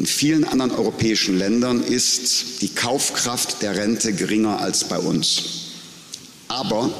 In 0.00 0.06
vielen 0.06 0.44
anderen 0.44 0.70
europäischen 0.70 1.36
Ländern 1.36 1.84
ist 1.84 2.62
die 2.62 2.70
Kaufkraft 2.70 3.60
der 3.60 3.76
Rente 3.76 4.14
geringer 4.14 4.58
als 4.58 4.84
bei 4.84 4.98
uns. 4.98 5.42
Aber 6.48 6.90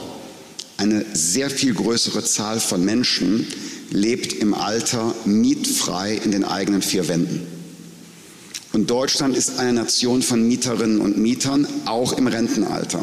eine 0.77 1.07
sehr 1.15 1.49
viel 1.49 1.73
größere 1.73 2.23
Zahl 2.23 2.61
von 2.61 2.85
Menschen 2.85 3.47
lebt 3.89 4.35
im 4.35 4.53
Alter 4.53 5.15
mietfrei 5.25 6.21
in 6.23 6.31
den 6.31 6.45
eigenen 6.45 6.83
vier 6.83 7.09
Wänden. 7.09 7.47
Und 8.75 8.91
Deutschland 8.91 9.35
ist 9.35 9.59
eine 9.59 9.73
Nation 9.73 10.21
von 10.21 10.47
Mieterinnen 10.47 11.01
und 11.01 11.17
Mietern, 11.17 11.67
auch 11.87 12.13
im 12.13 12.27
Rentenalter. 12.27 13.03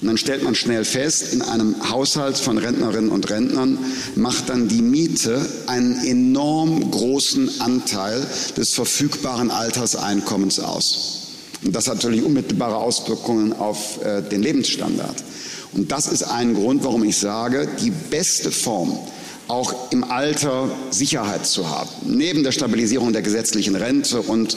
Und 0.00 0.08
dann 0.08 0.16
stellt 0.16 0.42
man 0.42 0.54
schnell 0.54 0.84
fest, 0.84 1.34
in 1.34 1.42
einem 1.42 1.90
Haushalt 1.90 2.38
von 2.38 2.56
Rentnerinnen 2.56 3.10
und 3.10 3.28
Rentnern 3.28 3.78
macht 4.14 4.48
dann 4.48 4.66
die 4.66 4.80
Miete 4.80 5.44
einen 5.66 6.02
enorm 6.04 6.90
großen 6.90 7.60
Anteil 7.60 8.26
des 8.56 8.72
verfügbaren 8.72 9.50
Alterseinkommens 9.50 10.58
aus. 10.58 11.20
Und 11.62 11.76
das 11.76 11.88
hat 11.88 11.96
natürlich 11.96 12.22
unmittelbare 12.22 12.76
Auswirkungen 12.76 13.52
auf 13.52 14.02
äh, 14.02 14.22
den 14.22 14.42
Lebensstandard. 14.42 15.22
Und 15.72 15.92
das 15.92 16.08
ist 16.08 16.22
ein 16.22 16.54
Grund, 16.54 16.82
warum 16.82 17.04
ich 17.04 17.18
sage, 17.18 17.68
die 17.80 17.90
beste 17.90 18.50
Form, 18.50 18.98
auch 19.48 19.90
im 19.90 20.04
Alter 20.04 20.70
Sicherheit 20.90 21.44
zu 21.44 21.68
haben, 21.68 21.90
neben 22.06 22.44
der 22.44 22.52
Stabilisierung 22.52 23.12
der 23.12 23.22
gesetzlichen 23.22 23.74
Rente 23.74 24.22
und 24.22 24.56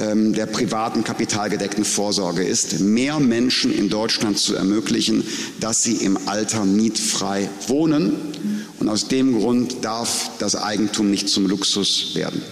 der 0.00 0.46
privaten 0.46 1.04
kapitalgedeckten 1.04 1.84
Vorsorge 1.84 2.42
ist, 2.42 2.80
mehr 2.80 3.20
Menschen 3.20 3.72
in 3.72 3.90
Deutschland 3.90 4.38
zu 4.38 4.54
ermöglichen, 4.54 5.24
dass 5.60 5.82
sie 5.82 5.96
im 5.96 6.18
Alter 6.26 6.64
mietfrei 6.64 7.48
wohnen. 7.68 8.14
Und 8.78 8.88
aus 8.88 9.08
dem 9.08 9.38
Grund 9.38 9.84
darf 9.84 10.30
das 10.38 10.56
Eigentum 10.56 11.10
nicht 11.10 11.28
zum 11.28 11.46
Luxus 11.46 12.14
werden. 12.14 12.42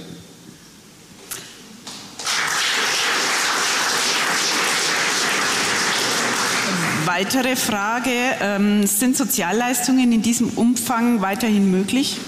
Weitere 7.06 7.56
Frage, 7.56 8.10
ähm, 8.40 8.86
sind 8.86 9.16
Sozialleistungen 9.16 10.12
in 10.12 10.22
diesem 10.22 10.50
Umfang 10.50 11.22
weiterhin 11.22 11.70
möglich? 11.70 12.18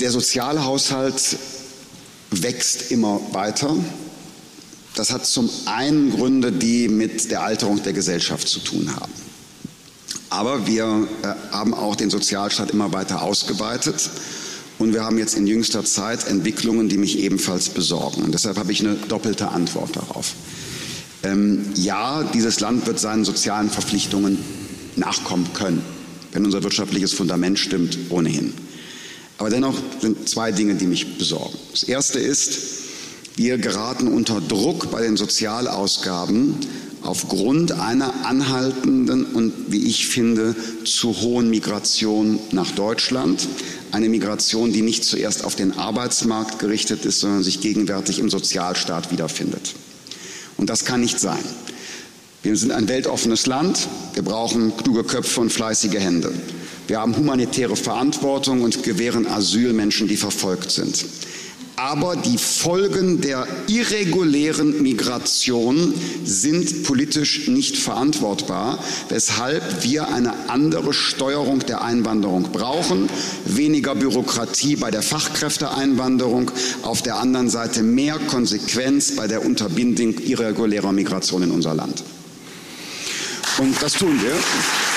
Der 0.00 0.10
Sozialhaushalt 0.10 1.36
wächst 2.30 2.90
immer 2.90 3.20
weiter. 3.32 3.76
Das 4.94 5.12
hat 5.12 5.26
zum 5.26 5.50
einen 5.66 6.10
Gründe, 6.10 6.52
die 6.52 6.88
mit 6.88 7.30
der 7.30 7.42
Alterung 7.42 7.82
der 7.82 7.92
Gesellschaft 7.92 8.48
zu 8.48 8.60
tun 8.60 8.90
haben. 8.96 9.12
Aber 10.30 10.66
wir 10.66 11.06
äh, 11.22 11.26
haben 11.52 11.74
auch 11.74 11.96
den 11.96 12.08
Sozialstaat 12.08 12.70
immer 12.70 12.92
weiter 12.94 13.20
ausgeweitet. 13.20 14.08
Und 14.78 14.94
wir 14.94 15.04
haben 15.04 15.18
jetzt 15.18 15.34
in 15.34 15.46
jüngster 15.46 15.84
Zeit 15.84 16.26
Entwicklungen, 16.26 16.88
die 16.88 16.96
mich 16.96 17.18
ebenfalls 17.18 17.68
besorgen. 17.68 18.22
Und 18.22 18.32
deshalb 18.32 18.56
habe 18.56 18.72
ich 18.72 18.80
eine 18.80 18.94
doppelte 18.94 19.48
Antwort 19.50 19.96
darauf. 19.96 20.32
Ähm, 21.22 21.66
ja, 21.74 22.22
dieses 22.22 22.60
Land 22.60 22.86
wird 22.86 22.98
seinen 22.98 23.26
sozialen 23.26 23.68
Verpflichtungen 23.68 24.38
nachkommen 24.96 25.52
können, 25.52 25.82
wenn 26.32 26.46
unser 26.46 26.62
wirtschaftliches 26.62 27.12
Fundament 27.12 27.58
stimmt, 27.58 27.98
ohnehin. 28.08 28.54
Aber 29.40 29.48
dennoch 29.48 29.78
sind 30.02 30.28
zwei 30.28 30.52
Dinge, 30.52 30.74
die 30.74 30.84
mich 30.84 31.16
besorgen. 31.16 31.56
Das 31.70 31.82
erste 31.82 32.18
ist, 32.18 32.58
wir 33.36 33.56
geraten 33.56 34.06
unter 34.08 34.38
Druck 34.38 34.90
bei 34.90 35.00
den 35.00 35.16
Sozialausgaben 35.16 36.56
aufgrund 37.00 37.72
einer 37.72 38.26
anhaltenden 38.26 39.24
und, 39.24 39.54
wie 39.68 39.86
ich 39.86 40.08
finde, 40.08 40.54
zu 40.84 41.22
hohen 41.22 41.48
Migration 41.48 42.38
nach 42.52 42.70
Deutschland. 42.72 43.48
Eine 43.92 44.10
Migration, 44.10 44.74
die 44.74 44.82
nicht 44.82 45.06
zuerst 45.06 45.42
auf 45.42 45.56
den 45.56 45.72
Arbeitsmarkt 45.78 46.58
gerichtet 46.58 47.06
ist, 47.06 47.20
sondern 47.20 47.42
sich 47.42 47.62
gegenwärtig 47.62 48.18
im 48.18 48.28
Sozialstaat 48.28 49.10
wiederfindet. 49.10 49.74
Und 50.58 50.68
das 50.68 50.84
kann 50.84 51.00
nicht 51.00 51.18
sein. 51.18 51.42
Wir 52.42 52.54
sind 52.58 52.72
ein 52.72 52.88
weltoffenes 52.88 53.46
Land. 53.46 53.88
Wir 54.12 54.22
brauchen 54.22 54.76
kluge 54.76 55.02
Köpfe 55.02 55.40
und 55.40 55.50
fleißige 55.50 55.98
Hände. 55.98 56.30
Wir 56.90 56.98
haben 56.98 57.16
humanitäre 57.16 57.76
Verantwortung 57.76 58.62
und 58.62 58.82
gewähren 58.82 59.24
Asyl 59.28 59.72
Menschen, 59.72 60.08
die 60.08 60.16
verfolgt 60.16 60.72
sind. 60.72 61.06
Aber 61.76 62.16
die 62.16 62.36
Folgen 62.36 63.20
der 63.20 63.46
irregulären 63.68 64.82
Migration 64.82 65.94
sind 66.24 66.82
politisch 66.82 67.46
nicht 67.46 67.76
verantwortbar, 67.76 68.82
weshalb 69.08 69.84
wir 69.84 70.08
eine 70.08 70.50
andere 70.50 70.92
Steuerung 70.92 71.60
der 71.60 71.84
Einwanderung 71.84 72.50
brauchen, 72.50 73.08
weniger 73.44 73.94
Bürokratie 73.94 74.74
bei 74.74 74.90
der 74.90 75.02
Fachkräfteeinwanderung, 75.02 76.50
auf 76.82 77.02
der 77.02 77.20
anderen 77.20 77.50
Seite 77.50 77.84
mehr 77.84 78.18
Konsequenz 78.18 79.14
bei 79.14 79.28
der 79.28 79.46
Unterbindung 79.46 80.18
irregulärer 80.18 80.90
Migration 80.90 81.44
in 81.44 81.52
unser 81.52 81.72
Land. 81.72 82.02
Und 83.58 83.80
das 83.80 83.92
tun 83.92 84.20
wir. 84.20 84.89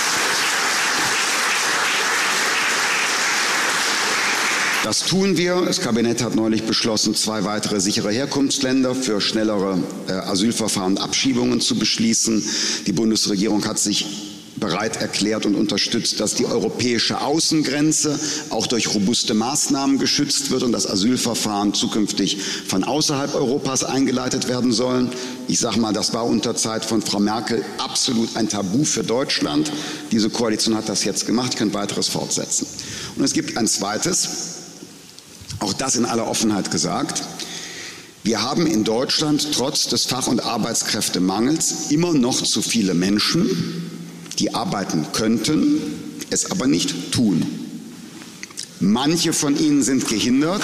Das 4.84 5.00
tun 5.00 5.38
wir. 5.38 5.62
Das 5.66 5.80
Kabinett 5.80 6.22
hat 6.22 6.36
neulich 6.36 6.64
beschlossen, 6.64 7.16
zwei 7.16 7.46
weitere 7.46 7.80
sichere 7.80 8.12
Herkunftsländer 8.12 8.94
für 8.94 9.22
schnellere 9.22 9.80
äh, 10.10 10.12
Asylverfahren 10.12 10.98
und 10.98 11.02
Abschiebungen 11.02 11.62
zu 11.62 11.80
beschließen. 11.80 12.44
Die 12.86 12.92
Bundesregierung 12.92 13.66
hat 13.66 13.80
sich 13.80 14.06
bereit 14.58 14.98
erklärt 14.98 15.46
und 15.46 15.56
unterstützt, 15.56 16.20
dass 16.20 16.36
die 16.36 16.46
europäische 16.46 17.22
Außengrenze 17.22 18.20
auch 18.50 18.68
durch 18.68 18.94
robuste 18.94 19.34
Maßnahmen 19.34 20.00
geschützt 20.00 20.52
wird 20.52 20.64
und 20.64 20.74
dass 20.74 20.86
Asylverfahren 20.86 21.74
zukünftig 21.74 22.38
von 22.68 22.84
außerhalb 22.84 23.36
Europas 23.36 23.86
eingeleitet 23.86 24.50
werden 24.50 24.74
sollen. 24.74 25.10
Ich 25.48 25.60
sage 25.60 25.80
mal, 25.80 25.94
das 25.94 26.14
war 26.14 26.26
unter 26.26 26.56
Zeit 26.56 26.84
von 26.84 27.02
Frau 27.02 27.20
Merkel 27.20 27.64
absolut 27.78 28.36
ein 28.36 28.50
Tabu 28.50 28.84
für 28.84 29.04
Deutschland. 29.04 29.72
Diese 30.12 30.30
Koalition 30.30 30.76
hat 30.76 30.90
das 30.90 31.06
jetzt 31.06 31.26
gemacht, 31.26 31.56
könnte 31.56 31.74
weiteres 31.74 32.10
fortsetzen. 32.10 32.68
Und 33.16 33.24
es 33.24 33.34
gibt 33.34 33.58
ein 33.58 33.68
zweites, 33.68 34.53
auch 35.64 35.74
das 35.74 35.96
in 35.96 36.06
aller 36.06 36.28
Offenheit 36.28 36.70
gesagt. 36.72 37.24
Wir 38.24 38.42
haben 38.42 38.68
in 38.68 38.84
Deutschland 38.84 39.52
trotz 39.54 39.88
des 39.88 40.06
Fach- 40.06 40.28
und 40.28 40.42
Arbeitskräftemangels 40.46 41.90
immer 41.90 42.14
noch 42.14 42.42
zu 42.42 42.62
viele 42.62 42.94
Menschen, 42.94 43.90
die 44.40 44.54
arbeiten 44.54 45.08
könnten, 45.14 45.82
es 46.30 46.52
aber 46.52 46.68
nicht 46.68 47.12
tun. 47.12 47.46
Manche 48.80 49.34
von 49.34 49.58
ihnen 49.58 49.84
sind 49.84 50.08
gehindert. 50.08 50.64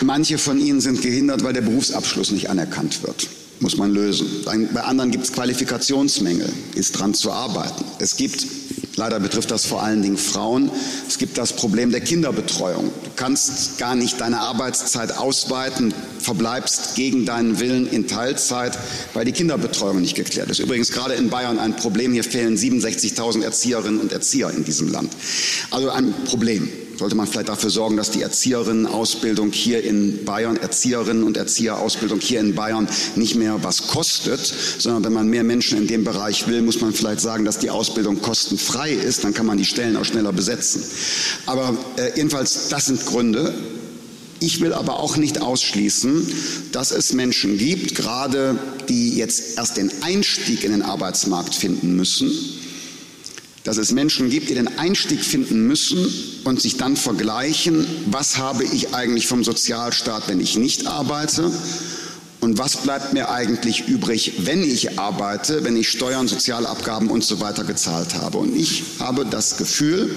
Manche 0.00 0.38
von 0.38 0.58
ihnen 0.58 0.80
sind 0.80 1.00
gehindert, 1.00 1.44
weil 1.44 1.52
der 1.52 1.62
Berufsabschluss 1.62 2.32
nicht 2.32 2.50
anerkannt 2.50 3.02
wird. 3.02 3.28
Muss 3.60 3.76
man 3.76 3.92
lösen. 3.92 4.26
Bei 4.44 4.82
anderen 4.82 5.12
gibt 5.12 5.24
es 5.24 5.32
Qualifikationsmängel, 5.32 6.52
ist 6.74 6.98
dran 6.98 7.14
zu 7.14 7.30
arbeiten. 7.30 7.84
Es 8.00 8.16
gibt 8.16 8.44
Leider 8.96 9.20
betrifft 9.20 9.50
das 9.50 9.64
vor 9.64 9.82
allen 9.82 10.02
Dingen 10.02 10.18
Frauen. 10.18 10.70
Es 11.08 11.18
gibt 11.18 11.38
das 11.38 11.54
Problem 11.54 11.90
der 11.90 12.00
Kinderbetreuung. 12.00 12.90
Du 13.04 13.10
kannst 13.16 13.78
gar 13.78 13.94
nicht 13.94 14.20
deine 14.20 14.40
Arbeitszeit 14.40 15.16
ausweiten, 15.16 15.94
verbleibst 16.18 16.94
gegen 16.94 17.24
deinen 17.24 17.58
Willen 17.58 17.86
in 17.86 18.06
Teilzeit, 18.06 18.78
weil 19.14 19.24
die 19.24 19.32
Kinderbetreuung 19.32 20.00
nicht 20.00 20.14
geklärt 20.14 20.50
ist. 20.50 20.58
Übrigens 20.58 20.92
gerade 20.92 21.14
in 21.14 21.30
Bayern 21.30 21.58
ein 21.58 21.76
Problem. 21.76 22.12
Hier 22.12 22.24
fehlen 22.24 22.56
67.000 22.56 23.42
Erzieherinnen 23.42 24.00
und 24.00 24.12
Erzieher 24.12 24.50
in 24.50 24.64
diesem 24.64 24.90
Land. 24.90 25.12
Also 25.70 25.90
ein 25.90 26.12
Problem 26.26 26.68
sollte 26.96 27.16
man 27.16 27.26
vielleicht 27.26 27.48
dafür 27.48 27.70
sorgen, 27.70 27.96
dass 27.96 28.10
die 28.10 28.22
Erzieherinnenausbildung 28.22 29.52
hier 29.52 29.82
in 29.82 30.24
Bayern, 30.24 30.56
Erzieherinnen 30.56 31.24
und 31.24 31.36
Erzieherausbildung 31.36 32.20
hier 32.20 32.40
in 32.40 32.54
Bayern 32.54 32.88
nicht 33.16 33.34
mehr 33.34 33.62
was 33.62 33.88
kostet, 33.88 34.40
sondern 34.78 35.04
wenn 35.04 35.12
man 35.12 35.28
mehr 35.28 35.44
Menschen 35.44 35.78
in 35.78 35.86
dem 35.86 36.04
Bereich 36.04 36.46
will, 36.48 36.62
muss 36.62 36.80
man 36.80 36.92
vielleicht 36.92 37.20
sagen, 37.20 37.44
dass 37.44 37.58
die 37.58 37.70
Ausbildung 37.70 38.22
kostenfrei 38.22 38.92
ist, 38.92 39.24
dann 39.24 39.34
kann 39.34 39.46
man 39.46 39.58
die 39.58 39.64
Stellen 39.64 39.96
auch 39.96 40.04
schneller 40.04 40.32
besetzen. 40.32 40.82
Aber 41.46 41.76
äh, 41.96 42.16
jedenfalls, 42.16 42.68
das 42.68 42.86
sind 42.86 43.04
Gründe. 43.06 43.54
Ich 44.40 44.60
will 44.60 44.72
aber 44.72 44.98
auch 44.98 45.16
nicht 45.16 45.40
ausschließen, 45.40 46.26
dass 46.72 46.90
es 46.90 47.12
Menschen 47.12 47.58
gibt, 47.58 47.94
gerade 47.94 48.58
die 48.88 49.16
jetzt 49.16 49.56
erst 49.56 49.76
den 49.76 49.90
Einstieg 50.02 50.64
in 50.64 50.72
den 50.72 50.82
Arbeitsmarkt 50.82 51.54
finden 51.54 51.94
müssen, 51.94 52.32
dass 53.64 53.76
es 53.76 53.92
Menschen 53.92 54.28
gibt, 54.28 54.48
die 54.50 54.54
den 54.54 54.78
Einstieg 54.78 55.24
finden 55.24 55.66
müssen 55.66 56.06
und 56.44 56.60
sich 56.60 56.76
dann 56.76 56.96
vergleichen, 56.96 57.86
was 58.06 58.38
habe 58.38 58.64
ich 58.64 58.94
eigentlich 58.94 59.26
vom 59.26 59.44
Sozialstaat, 59.44 60.28
wenn 60.28 60.40
ich 60.40 60.56
nicht 60.56 60.86
arbeite 60.86 61.50
und 62.40 62.58
was 62.58 62.78
bleibt 62.78 63.12
mir 63.12 63.30
eigentlich 63.30 63.86
übrig, 63.86 64.32
wenn 64.38 64.64
ich 64.64 64.98
arbeite, 64.98 65.62
wenn 65.64 65.76
ich 65.76 65.88
Steuern, 65.88 66.26
Sozialabgaben 66.26 67.08
und 67.08 67.22
so 67.22 67.38
weiter 67.38 67.62
gezahlt 67.62 68.16
habe. 68.16 68.38
Und 68.38 68.56
ich 68.56 68.82
habe 68.98 69.24
das 69.24 69.58
Gefühl, 69.58 70.10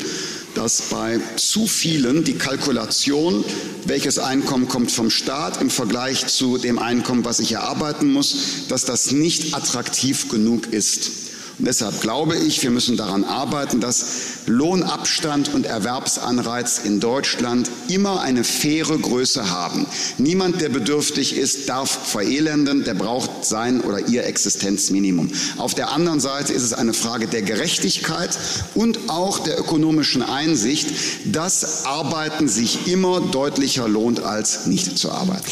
dass 0.56 0.82
bei 0.84 1.20
zu 1.36 1.68
vielen 1.68 2.24
die 2.24 2.34
Kalkulation, 2.34 3.46
welches 3.86 4.18
Einkommen 4.18 4.68
kommt 4.68 4.92
vom 4.92 5.12
Staat 5.12 5.62
im 5.62 5.70
Vergleich 5.70 6.26
zu 6.26 6.58
dem 6.58 6.80
Einkommen, 6.80 7.26
was 7.26 7.40
ich 7.40 7.52
erarbeiten 7.52 8.12
muss, 8.12 8.36
dass 8.70 8.86
das 8.86 9.12
nicht 9.12 9.54
attraktiv 9.54 10.30
genug 10.30 10.74
ist. 10.74 11.25
Und 11.58 11.66
deshalb 11.66 12.02
glaube 12.02 12.36
ich, 12.36 12.62
wir 12.64 12.70
müssen 12.70 12.98
daran 12.98 13.24
arbeiten, 13.24 13.80
dass 13.80 14.06
Lohnabstand 14.46 15.54
und 15.54 15.66
Erwerbsanreiz 15.66 16.82
in 16.84 17.00
Deutschland 17.00 17.70
immer 17.88 18.22
eine 18.22 18.44
faire 18.44 18.98
Größe 18.98 19.50
haben. 19.50 19.86
Niemand, 20.18 20.60
der 20.62 20.70
bedürftig 20.70 21.38
ist, 21.38 21.70
darf 21.70 21.90
verelenden, 21.90 22.84
der 22.84 22.94
braucht 22.94 23.46
sein 23.46 23.82
oder 23.82 24.08
ihr 24.08 24.26
Existenzminimum. 24.26 25.32
Auf 25.58 25.74
der 25.74 25.92
anderen 25.92 26.20
Seite 26.20 26.52
ist 26.52 26.64
es 26.64 26.74
eine 26.74 26.94
Frage 26.94 27.28
der 27.28 27.42
Gerechtigkeit 27.42 28.38
und 28.74 29.10
auch 29.10 29.40
der 29.40 29.58
ökonomischen 29.60 30.24
Einsicht, 30.24 30.90
dass 31.26 31.86
Arbeiten 31.86 32.48
sich 32.48 32.88
immer 32.88 33.22
deutlicher 33.22 33.88
lohnt, 33.88 34.22
als 34.22 34.66
nicht 34.66 34.98
zu 34.98 35.12
arbeiten. 35.12 35.46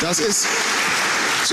Das 0.00 0.18
ist, 0.18 0.46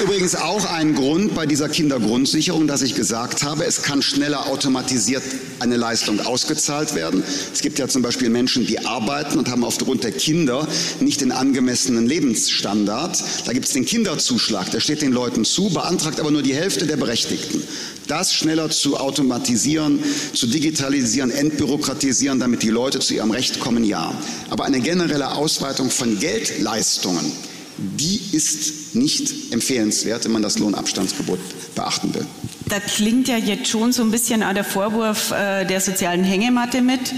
übrigens 0.01 0.33
auch 0.35 0.63
ein 0.71 0.95
Grund 0.95 1.35
bei 1.35 1.45
dieser 1.45 1.67
Kindergrundsicherung, 1.67 2.65
dass 2.65 2.81
ich 2.81 2.95
gesagt 2.95 3.43
habe, 3.43 3.65
es 3.65 3.81
kann 3.81 4.01
schneller 4.01 4.47
automatisiert 4.47 5.21
eine 5.59 5.75
Leistung 5.75 6.21
ausgezahlt 6.21 6.95
werden. 6.95 7.23
Es 7.53 7.59
gibt 7.61 7.77
ja 7.77 7.89
zum 7.89 8.03
Beispiel 8.03 8.29
Menschen, 8.29 8.65
die 8.65 8.85
arbeiten 8.85 9.37
und 9.37 9.49
haben 9.49 9.65
aufgrund 9.65 10.05
der 10.05 10.13
Kinder 10.13 10.65
nicht 11.01 11.19
den 11.19 11.33
angemessenen 11.33 12.07
Lebensstandard. 12.07 13.21
Da 13.45 13.51
gibt 13.51 13.65
es 13.65 13.73
den 13.73 13.83
Kinderzuschlag, 13.83 14.71
der 14.71 14.79
steht 14.79 15.01
den 15.01 15.11
Leuten 15.11 15.43
zu, 15.43 15.69
beantragt 15.69 16.21
aber 16.21 16.31
nur 16.31 16.41
die 16.41 16.55
Hälfte 16.55 16.87
der 16.87 16.95
Berechtigten. 16.95 17.61
Das 18.07 18.33
schneller 18.33 18.69
zu 18.69 18.97
automatisieren, 18.97 20.01
zu 20.33 20.47
digitalisieren, 20.47 21.31
entbürokratisieren, 21.31 22.39
damit 22.39 22.63
die 22.63 22.69
Leute 22.69 22.99
zu 22.99 23.13
ihrem 23.13 23.31
Recht 23.31 23.59
kommen, 23.59 23.83
ja. 23.83 24.13
Aber 24.49 24.63
eine 24.63 24.79
generelle 24.79 25.31
Ausweitung 25.33 25.89
von 25.89 26.17
Geldleistungen, 26.17 27.29
die 27.77 28.19
ist 28.31 28.95
nicht 28.95 29.53
empfehlenswert, 29.53 30.25
wenn 30.25 30.31
man 30.31 30.41
das 30.41 30.57
Lohnabstandsgebot 30.59 31.39
beachten 31.75 32.13
will. 32.13 32.25
Da 32.67 32.79
klingt 32.79 33.27
ja 33.27 33.37
jetzt 33.37 33.67
schon 33.67 33.91
so 33.91 34.03
ein 34.03 34.11
bisschen 34.11 34.41
der 34.53 34.63
Vorwurf 34.63 35.31
äh, 35.31 35.65
der 35.65 35.79
sozialen 35.79 36.23
Hängematte 36.23 36.81
mit. 36.81 37.13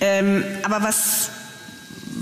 Ähm, 0.00 0.44
aber 0.64 0.82
was 0.82 1.30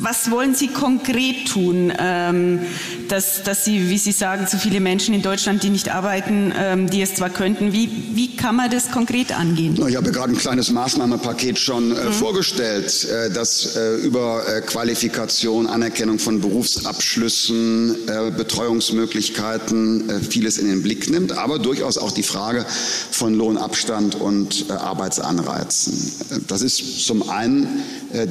was 0.00 0.30
wollen 0.30 0.54
Sie 0.54 0.68
konkret 0.68 1.48
tun, 1.48 1.92
ähm, 1.98 2.60
dass, 3.08 3.42
dass 3.42 3.64
Sie, 3.64 3.90
wie 3.90 3.98
Sie 3.98 4.12
sagen, 4.12 4.46
so 4.50 4.56
viele 4.56 4.80
Menschen 4.80 5.14
in 5.14 5.22
Deutschland, 5.22 5.62
die 5.62 5.70
nicht 5.70 5.90
arbeiten, 5.90 6.52
ähm, 6.56 6.88
die 6.88 7.02
es 7.02 7.14
zwar 7.14 7.30
könnten, 7.30 7.72
wie, 7.72 7.90
wie 8.14 8.36
kann 8.36 8.56
man 8.56 8.70
das 8.70 8.90
konkret 8.90 9.36
angehen? 9.36 9.78
Ich 9.88 9.96
habe 9.96 10.10
gerade 10.10 10.32
ein 10.32 10.38
kleines 10.38 10.70
Maßnahmenpaket 10.70 11.58
schon 11.58 11.96
äh, 11.96 12.04
mhm. 12.04 12.12
vorgestellt, 12.12 13.04
äh, 13.04 13.30
das 13.30 13.76
äh, 13.76 13.96
über 13.96 14.42
äh, 14.48 14.60
Qualifikation, 14.62 15.66
Anerkennung 15.66 16.18
von 16.18 16.40
Berufsabschlüssen, 16.40 18.08
äh, 18.08 18.30
Betreuungsmöglichkeiten 18.30 20.08
äh, 20.08 20.20
vieles 20.20 20.58
in 20.58 20.68
den 20.68 20.82
Blick 20.82 21.10
nimmt, 21.10 21.32
aber 21.32 21.58
durchaus 21.58 21.98
auch 21.98 22.12
die 22.12 22.22
Frage 22.22 22.64
von 23.10 23.34
Lohnabstand 23.34 24.14
und 24.14 24.70
Arbeitsanreizen. 24.70 26.12
Das 26.48 26.62
ist 26.62 27.06
zum 27.06 27.28
einen 27.28 27.82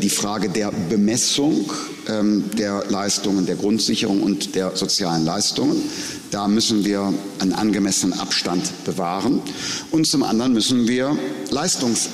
die 0.01 0.09
Frage 0.09 0.49
der 0.49 0.71
Bemessung 0.89 1.58
ähm, 2.07 2.45
der 2.57 2.85
Leistungen, 2.89 3.45
der 3.45 3.55
Grundsicherung 3.55 4.21
und 4.21 4.55
der 4.55 4.75
sozialen 4.75 5.25
Leistungen. 5.25 5.81
Da 6.31 6.47
müssen 6.47 6.85
wir 6.85 7.13
einen 7.39 7.53
angemessenen 7.53 8.19
Abstand 8.19 8.85
bewahren. 8.85 9.41
Und 9.91 10.07
zum 10.07 10.23
anderen 10.23 10.53
müssen 10.53 10.87
wir 10.87 11.17
Leistungs 11.49 12.09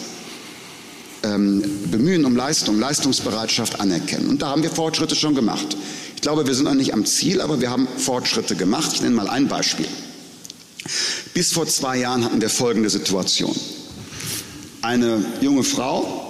ähm, 1.24 1.64
bemühen 1.92 2.26
um 2.26 2.36
Leistung, 2.36 2.80
Leistungsbereitschaft 2.80 3.80
anerkennen. 3.80 4.30
Und 4.30 4.42
da 4.42 4.50
haben 4.50 4.64
wir 4.64 4.70
Fortschritte 4.70 5.16
schon 5.16 5.36
gemacht. 5.36 5.76
Ich 6.16 6.22
glaube, 6.22 6.48
wir 6.48 6.54
sind 6.54 6.66
noch 6.66 6.74
nicht 6.74 6.94
am 6.94 7.06
Ziel, 7.06 7.42
aber 7.42 7.62
wir 7.62 7.70
haben 7.70 7.88
Fortschritte 7.98 8.56
gemacht. 8.56 8.92
Ich 8.94 9.02
nenne 9.02 9.16
mal 9.16 9.30
ein 9.30 9.48
Beispiel. 9.48 9.88
Bis 11.34 11.52
vor 11.52 11.68
zwei 11.68 11.98
Jahren 11.98 12.24
hatten 12.24 12.42
wir 12.42 12.50
folgende 12.50 12.90
Situation. 12.90 13.56
Eine 14.82 15.26
junge 15.42 15.64
Frau 15.64 16.25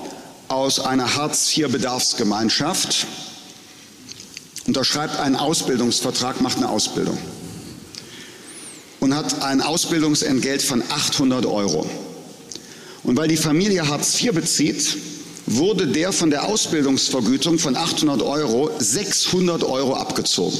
aus 0.47 0.79
einer 0.79 1.15
Hartz-IV-Bedarfsgemeinschaft, 1.15 3.07
unterschreibt 4.67 5.19
einen 5.19 5.35
Ausbildungsvertrag, 5.35 6.41
macht 6.41 6.57
eine 6.57 6.69
Ausbildung 6.69 7.17
und 8.99 9.15
hat 9.15 9.43
ein 9.43 9.61
Ausbildungsentgelt 9.61 10.61
von 10.61 10.81
800 10.89 11.45
Euro. 11.45 11.89
Und 13.03 13.17
weil 13.17 13.27
die 13.27 13.37
Familie 13.37 13.87
Hartz 13.87 14.19
IV 14.19 14.33
bezieht, 14.33 14.97
wurde 15.45 15.87
der 15.87 16.11
von 16.11 16.31
der 16.31 16.45
Ausbildungsvergütung 16.45 17.59
von 17.59 17.75
800 17.75 18.23
Euro 18.23 18.71
600 18.79 19.63
Euro 19.63 19.95
abgezogen. 19.95 20.57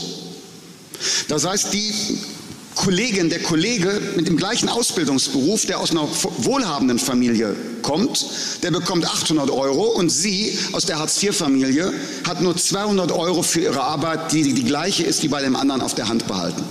Das 1.28 1.46
heißt, 1.46 1.74
die 1.74 1.92
Kollegin, 2.76 3.30
der 3.30 3.42
Kollege 3.42 4.02
mit 4.16 4.28
dem 4.28 4.38
gleichen 4.38 4.70
Ausbildungsberuf, 4.70 5.66
der 5.66 5.80
aus 5.80 5.92
einer 5.92 6.08
wohlhabenden 6.38 7.00
Familie 7.00 7.56
kommt, 7.82 8.26
der 8.64 8.72
bekommt 8.72 9.06
800 9.06 9.50
Euro 9.50 9.84
und 9.84 10.10
sie 10.10 10.58
aus 10.74 10.86
der 10.86 11.00
Hartz-IV-Familie 11.00 11.94
hat 12.28 12.42
nur 12.42 12.56
200 12.56 13.12
Euro 13.12 13.44
für 13.44 13.62
ihre 13.62 13.82
Arbeit, 13.82 14.32
die 14.34 14.54
die 14.54 14.64
gleiche 14.64 15.04
ist 15.04 15.24
wie 15.24 15.30
bei 15.30 15.42
dem 15.42 15.56
anderen 15.56 15.82
auf 15.82 15.96
der 15.96 16.10
Hand 16.10 16.28
behalten. 16.28 16.64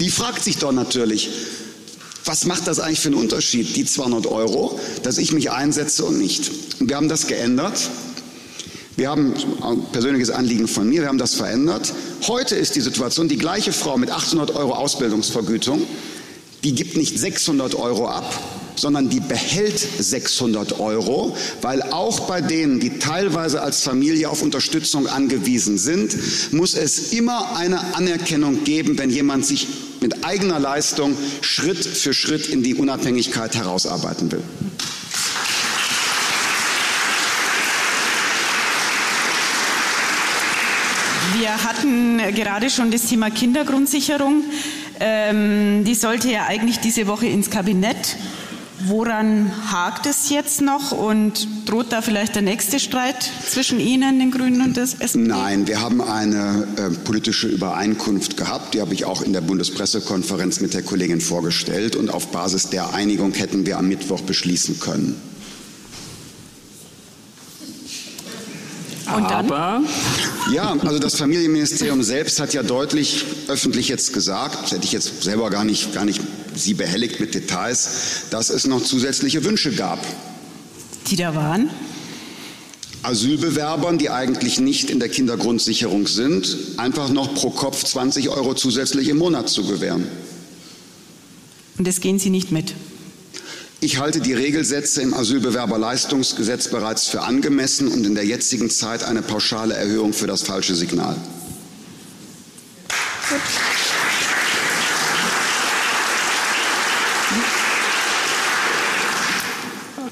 Die 0.00 0.10
fragt 0.10 0.44
sich 0.44 0.58
doch 0.58 0.72
natürlich, 0.72 1.30
was 2.24 2.44
macht 2.44 2.66
das 2.66 2.78
eigentlich 2.78 3.00
für 3.00 3.08
einen 3.08 3.16
Unterschied, 3.16 3.74
die 3.74 3.86
200 3.86 4.26
Euro, 4.26 4.78
dass 5.02 5.18
ich 5.18 5.32
mich 5.32 5.50
einsetze 5.50 6.04
und 6.04 6.18
nicht? 6.18 6.50
Und 6.78 6.88
wir 6.88 6.96
haben 6.96 7.08
das 7.08 7.26
geändert. 7.26 7.88
Wir 8.96 9.10
haben 9.10 9.32
ein 9.62 9.82
persönliches 9.92 10.30
Anliegen 10.30 10.68
von 10.68 10.88
mir, 10.88 11.02
wir 11.02 11.08
haben 11.08 11.18
das 11.18 11.34
verändert. 11.34 11.94
Heute 12.26 12.56
ist 12.56 12.74
die 12.74 12.80
Situation, 12.80 13.28
die 13.28 13.38
gleiche 13.38 13.72
Frau 13.72 13.96
mit 13.96 14.10
800 14.10 14.54
Euro 14.56 14.74
Ausbildungsvergütung, 14.74 15.86
die 16.64 16.74
gibt 16.74 16.96
nicht 16.96 17.18
600 17.18 17.74
Euro 17.76 18.08
ab, 18.08 18.34
sondern 18.74 19.08
die 19.08 19.20
behält 19.20 19.78
600 19.78 20.80
Euro, 20.80 21.36
weil 21.62 21.82
auch 21.82 22.20
bei 22.20 22.40
denen, 22.40 22.80
die 22.80 22.98
teilweise 22.98 23.62
als 23.62 23.82
Familie 23.82 24.28
auf 24.30 24.42
Unterstützung 24.42 25.06
angewiesen 25.06 25.78
sind, 25.78 26.16
muss 26.52 26.74
es 26.74 27.12
immer 27.12 27.56
eine 27.56 27.94
Anerkennung 27.94 28.64
geben, 28.64 28.98
wenn 28.98 29.10
jemand 29.10 29.46
sich 29.46 29.68
mit 30.00 30.24
eigener 30.24 30.58
Leistung 30.58 31.16
Schritt 31.40 31.84
für 31.84 32.12
Schritt 32.12 32.48
in 32.48 32.62
die 32.62 32.74
Unabhängigkeit 32.74 33.54
herausarbeiten 33.54 34.30
will. 34.32 34.42
Wir 41.38 41.62
hatten 41.62 42.18
gerade 42.34 42.68
schon 42.68 42.90
das 42.90 43.06
Thema 43.06 43.30
Kindergrundsicherung. 43.30 44.42
Ähm, 44.98 45.84
die 45.84 45.94
sollte 45.94 46.32
ja 46.32 46.46
eigentlich 46.46 46.80
diese 46.80 47.06
Woche 47.06 47.26
ins 47.26 47.48
Kabinett. 47.48 48.16
Woran 48.86 49.52
hakt 49.70 50.06
es 50.06 50.30
jetzt 50.30 50.60
noch 50.60 50.90
und 50.90 51.46
droht 51.64 51.92
da 51.92 52.02
vielleicht 52.02 52.34
der 52.34 52.42
nächste 52.42 52.80
Streit 52.80 53.30
zwischen 53.48 53.78
Ihnen, 53.78 54.18
den 54.18 54.32
Grünen 54.32 54.62
und 54.62 54.76
des 54.76 54.94
SPD? 54.94 55.28
Nein, 55.28 55.68
wir 55.68 55.80
haben 55.80 56.00
eine 56.00 56.66
äh, 56.76 56.90
politische 57.04 57.46
Übereinkunft 57.46 58.36
gehabt, 58.36 58.74
die 58.74 58.80
habe 58.80 58.94
ich 58.94 59.04
auch 59.04 59.22
in 59.22 59.32
der 59.32 59.40
Bundespressekonferenz 59.40 60.60
mit 60.60 60.74
der 60.74 60.82
Kollegin 60.82 61.20
vorgestellt 61.20 61.94
und 61.94 62.10
auf 62.10 62.32
Basis 62.32 62.70
der 62.70 62.94
Einigung 62.94 63.32
hätten 63.34 63.64
wir 63.64 63.78
am 63.78 63.86
Mittwoch 63.86 64.22
beschließen 64.22 64.80
können. 64.80 65.20
Und 69.14 69.30
dann? 69.30 69.50
Aber 69.50 69.82
ja, 70.52 70.76
also 70.80 70.98
das 70.98 71.16
Familienministerium 71.16 72.02
selbst 72.02 72.40
hat 72.40 72.54
ja 72.54 72.62
deutlich 72.62 73.24
öffentlich 73.48 73.88
jetzt 73.88 74.12
gesagt, 74.12 74.62
das 74.62 74.72
hätte 74.72 74.84
ich 74.84 74.92
jetzt 74.92 75.22
selber 75.22 75.50
gar 75.50 75.64
nicht, 75.64 75.94
gar 75.94 76.04
nicht 76.04 76.20
Sie 76.54 76.74
behelligt 76.74 77.20
mit 77.20 77.34
Details, 77.34 78.24
dass 78.30 78.50
es 78.50 78.66
noch 78.66 78.82
zusätzliche 78.82 79.44
Wünsche 79.44 79.72
gab. 79.72 80.04
Die 81.08 81.16
da 81.16 81.34
waren? 81.34 81.70
Asylbewerbern, 83.02 83.98
die 83.98 84.10
eigentlich 84.10 84.58
nicht 84.58 84.90
in 84.90 84.98
der 84.98 85.08
Kindergrundsicherung 85.08 86.08
sind, 86.08 86.56
einfach 86.76 87.10
noch 87.10 87.34
pro 87.34 87.50
Kopf 87.50 87.84
20 87.84 88.28
Euro 88.28 88.54
zusätzlich 88.54 89.08
im 89.08 89.18
Monat 89.18 89.48
zu 89.48 89.64
gewähren. 89.64 90.04
Und 91.78 91.86
das 91.86 92.00
gehen 92.00 92.18
Sie 92.18 92.30
nicht 92.30 92.50
mit? 92.50 92.74
Ich 93.80 93.98
halte 93.98 94.20
die 94.20 94.32
Regelsätze 94.32 95.02
im 95.02 95.14
Asylbewerberleistungsgesetz 95.14 96.68
bereits 96.68 97.06
für 97.06 97.22
angemessen 97.22 97.86
und 97.86 98.04
in 98.04 98.16
der 98.16 98.24
jetzigen 98.24 98.70
Zeit 98.70 99.04
eine 99.04 99.22
pauschale 99.22 99.74
Erhöhung 99.74 100.12
für 100.12 100.26
das 100.26 100.42
falsche 100.42 100.74
Signal. 100.74 101.14
Gut. 103.28 103.40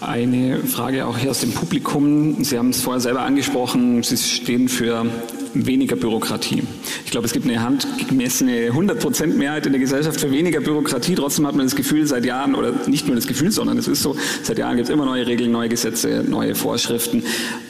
Eine 0.01 0.61
Frage 0.61 1.05
auch 1.05 1.19
hier 1.19 1.33
aus 1.33 1.41
dem 1.41 1.53
Publikum. 1.53 2.45
Sie 2.45 2.57
haben 2.57 2.71
es 2.71 2.81
vorher 2.81 3.01
selber 3.01 3.23
angesprochen, 3.23 4.05
Sie 4.05 4.17
stehen 4.17 4.69
für 4.69 5.05
weniger 5.65 5.97
Bürokratie. 5.97 6.65
Ich 7.05 7.11
glaube, 7.11 7.27
es 7.27 7.33
gibt 7.33 7.47
eine 7.47 7.63
handgemessene 7.63 8.71
100% 8.71 9.29
Mehrheit 9.29 9.65
in 9.65 9.73
der 9.73 9.81
Gesellschaft 9.81 10.21
für 10.21 10.31
weniger 10.31 10.61
Bürokratie. 10.61 11.15
Trotzdem 11.15 11.47
hat 11.47 11.55
man 11.55 11.65
das 11.65 11.77
Gefühl 11.77 12.07
seit 12.07 12.27
Jahren, 12.27 12.55
oder 12.55 12.73
nicht 12.87 13.07
nur 13.07 13.17
das 13.17 13.27
Gefühl, 13.27 13.51
sondern 13.53 13.79
es 13.79 13.89
ist 13.89 14.03
so, 14.03 14.17
seit 14.43 14.59
Jahren 14.59 14.77
gibt 14.77 14.89
es 14.89 14.93
immer 14.93 15.07
neue 15.07 15.27
Regeln, 15.27 15.53
neue 15.53 15.69
Gesetze, 15.69 16.25
neue 16.29 16.55
Vorschriften. 16.55 17.23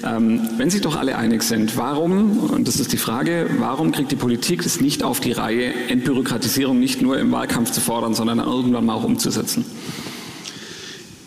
Ähm, 0.03 0.41
wenn 0.57 0.71
sich 0.71 0.81
doch 0.81 0.97
alle 0.97 1.17
einig 1.17 1.43
sind, 1.43 1.77
warum, 1.77 2.39
und 2.51 2.67
das 2.67 2.81
ist 2.81 2.93
die 2.93 2.97
Frage, 2.97 3.49
warum 3.59 3.93
kriegt 3.93 4.11
die 4.11 4.17
Politik 4.17 4.65
es 4.65 4.81
nicht 4.81 5.05
auf 5.05 5.21
die 5.21 5.33
Reihe, 5.33 5.73
Entbürokratisierung 5.89 6.81
nicht 6.81 7.03
nur 7.03 7.19
im 7.19 7.31
Wahlkampf 7.31 7.71
zu 7.71 7.81
fordern, 7.81 8.15
sondern 8.15 8.39
irgendwann 8.39 8.87
mal 8.87 8.95
auch 8.95 9.05
umzusetzen? 9.05 9.65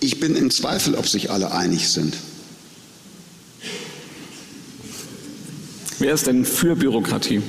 Ich 0.02 0.20
bin 0.20 0.36
im 0.36 0.50
Zweifel, 0.50 0.96
ob 0.96 1.08
sich 1.08 1.30
alle 1.30 1.52
einig 1.52 1.90
sind. 1.90 2.16
Wer 6.00 6.14
ist 6.14 6.28
denn 6.28 6.46
für 6.46 6.78
Bürokratie? 6.78 7.42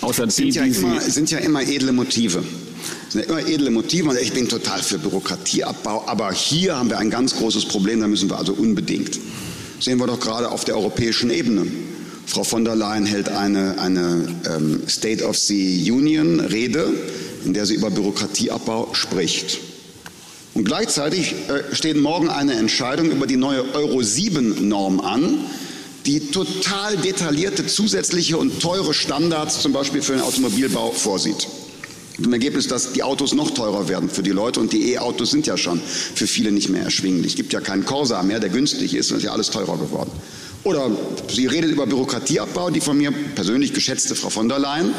Außer 0.00 0.26
die, 0.26 0.32
sind 0.32 0.54
ja, 0.56 0.64
die 0.64 0.70
immer, 0.70 1.00
sind 1.00 1.30
ja 1.30 1.38
immer 1.38 1.62
edle 1.62 1.92
Motive. 1.92 2.42
sind 3.08 3.28
ja 3.28 3.36
immer 3.38 3.48
edle 3.48 3.70
Motive. 3.70 4.18
Ich 4.20 4.32
bin 4.32 4.48
total 4.48 4.82
für 4.82 4.98
Bürokratieabbau, 4.98 6.02
aber 6.08 6.32
hier 6.32 6.76
haben 6.76 6.90
wir 6.90 6.98
ein 6.98 7.08
ganz 7.08 7.36
großes 7.36 7.66
Problem, 7.66 8.00
da 8.00 8.08
müssen 8.08 8.28
wir 8.28 8.36
also 8.36 8.52
unbedingt. 8.52 9.16
Sehen 9.78 10.00
wir 10.00 10.08
doch 10.08 10.18
gerade 10.18 10.50
auf 10.50 10.64
der 10.64 10.76
europäischen 10.76 11.30
Ebene. 11.30 11.68
Frau 12.26 12.42
von 12.42 12.64
der 12.64 12.74
Leyen 12.74 13.06
hält 13.06 13.28
eine, 13.28 13.78
eine 13.78 14.26
ähm, 14.52 14.82
State 14.88 15.24
of 15.24 15.38
the 15.38 15.88
Union 15.88 16.40
Rede, 16.40 16.92
in 17.44 17.54
der 17.54 17.66
sie 17.66 17.74
über 17.74 17.90
Bürokratieabbau 17.90 18.88
spricht. 18.92 19.58
Und 20.54 20.64
gleichzeitig 20.64 21.34
äh, 21.48 21.74
steht 21.74 21.96
morgen 21.96 22.28
eine 22.28 22.54
Entscheidung 22.54 23.12
über 23.12 23.28
die 23.28 23.36
neue 23.36 23.72
Euro 23.74 24.02
7 24.02 24.68
Norm 24.68 24.98
an, 24.98 25.46
die 26.06 26.30
total 26.30 26.96
detaillierte 26.96 27.66
zusätzliche 27.66 28.36
und 28.36 28.60
teure 28.60 28.94
Standards 28.94 29.60
zum 29.60 29.72
Beispiel 29.72 30.02
für 30.02 30.12
den 30.12 30.22
Automobilbau 30.22 30.90
vorsieht. 30.90 31.48
Dem 32.18 32.32
Ergebnis, 32.32 32.68
dass 32.68 32.92
die 32.92 33.02
Autos 33.02 33.32
noch 33.32 33.52
teurer 33.52 33.88
werden 33.88 34.10
für 34.10 34.22
die 34.22 34.30
Leute 34.30 34.60
und 34.60 34.72
die 34.72 34.92
E-Autos 34.92 35.30
sind 35.30 35.46
ja 35.46 35.56
schon 35.56 35.80
für 35.80 36.26
viele 36.26 36.52
nicht 36.52 36.68
mehr 36.68 36.82
erschwinglich. 36.82 37.32
Es 37.32 37.36
gibt 37.36 37.52
ja 37.52 37.60
keinen 37.60 37.84
Corsa 37.84 38.22
mehr, 38.22 38.38
der 38.38 38.50
günstig 38.50 38.94
ist 38.94 39.10
und 39.10 39.18
ist 39.18 39.24
ja 39.24 39.32
alles 39.32 39.50
teurer 39.50 39.78
geworden. 39.78 40.10
Oder 40.64 40.90
sie 41.28 41.46
redet 41.46 41.72
über 41.72 41.86
Bürokratieabbau, 41.86 42.70
die 42.70 42.80
von 42.80 42.96
mir 42.96 43.10
persönlich 43.34 43.72
geschätzte 43.72 44.14
Frau 44.14 44.30
von 44.30 44.48
der 44.48 44.60
Leyen. 44.60 44.92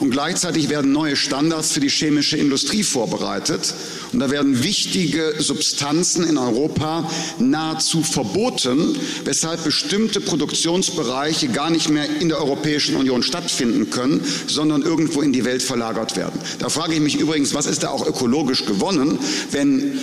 Und 0.00 0.10
gleichzeitig 0.10 0.68
werden 0.68 0.92
neue 0.92 1.16
Standards 1.16 1.72
für 1.72 1.80
die 1.80 1.88
chemische 1.88 2.36
Industrie 2.36 2.82
vorbereitet. 2.82 3.72
Und 4.12 4.20
da 4.20 4.30
werden 4.30 4.62
wichtige 4.62 5.34
Substanzen 5.38 6.24
in 6.26 6.38
Europa 6.38 7.10
nahezu 7.38 8.02
verboten, 8.02 8.96
weshalb 9.24 9.64
bestimmte 9.64 10.20
Produktionsbereiche 10.20 11.48
gar 11.48 11.70
nicht 11.70 11.88
mehr 11.88 12.06
in 12.20 12.28
der 12.28 12.38
Europäischen 12.38 12.96
Union 12.96 13.22
stattfinden 13.22 13.90
können, 13.90 14.24
sondern 14.46 14.82
irgendwo 14.82 15.22
in 15.22 15.32
die 15.32 15.44
Welt 15.44 15.62
verlagert 15.62 16.16
werden. 16.16 16.40
Da 16.58 16.68
frage 16.68 16.94
ich 16.94 17.00
mich 17.00 17.18
übrigens, 17.18 17.54
was 17.54 17.66
ist 17.66 17.82
da 17.82 17.90
auch 17.90 18.06
ökologisch 18.06 18.64
gewonnen, 18.66 19.18
wenn 19.50 19.98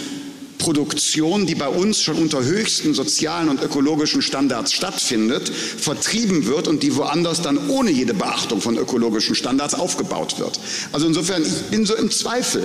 Produktion, 0.63 1.45
die 1.45 1.55
bei 1.55 1.67
uns 1.67 1.99
schon 1.99 2.15
unter 2.15 2.41
höchsten 2.43 2.93
sozialen 2.93 3.49
und 3.49 3.61
ökologischen 3.61 4.21
Standards 4.21 4.71
stattfindet, 4.71 5.49
vertrieben 5.49 6.45
wird 6.45 6.69
und 6.69 6.83
die 6.83 6.95
woanders 6.95 7.41
dann 7.41 7.69
ohne 7.69 7.91
jede 7.91 8.13
Beachtung 8.13 8.61
von 8.61 8.77
ökologischen 8.77 9.35
Standards 9.35 9.73
aufgebaut 9.73 10.39
wird. 10.39 10.57
Also 10.93 11.05
insofern, 11.05 11.43
ich 11.43 11.63
bin 11.69 11.85
so 11.85 11.95
im 11.95 12.09
Zweifel. 12.09 12.63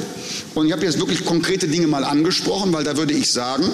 Und 0.55 0.67
ich 0.67 0.73
habe 0.73 0.85
jetzt 0.85 1.01
wirklich 1.01 1.25
konkrete 1.25 1.67
Dinge 1.67 1.89
mal 1.89 2.05
angesprochen, 2.05 2.73
weil 2.73 2.85
da 2.85 2.97
würde 2.97 3.15
ich 3.15 3.31
sagen, 3.33 3.65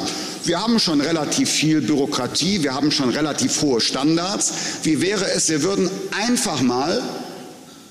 wir 0.44 0.60
haben 0.60 0.78
schon 0.78 1.02
relativ 1.02 1.50
viel 1.50 1.82
Bürokratie, 1.82 2.62
wir 2.62 2.74
haben 2.74 2.90
schon 2.90 3.10
relativ 3.10 3.60
hohe 3.60 3.80
Standards. 3.82 4.52
Wie 4.84 5.02
wäre 5.02 5.30
es, 5.32 5.50
wir 5.50 5.62
würden 5.62 5.90
einfach 6.12 6.62
mal 6.62 7.02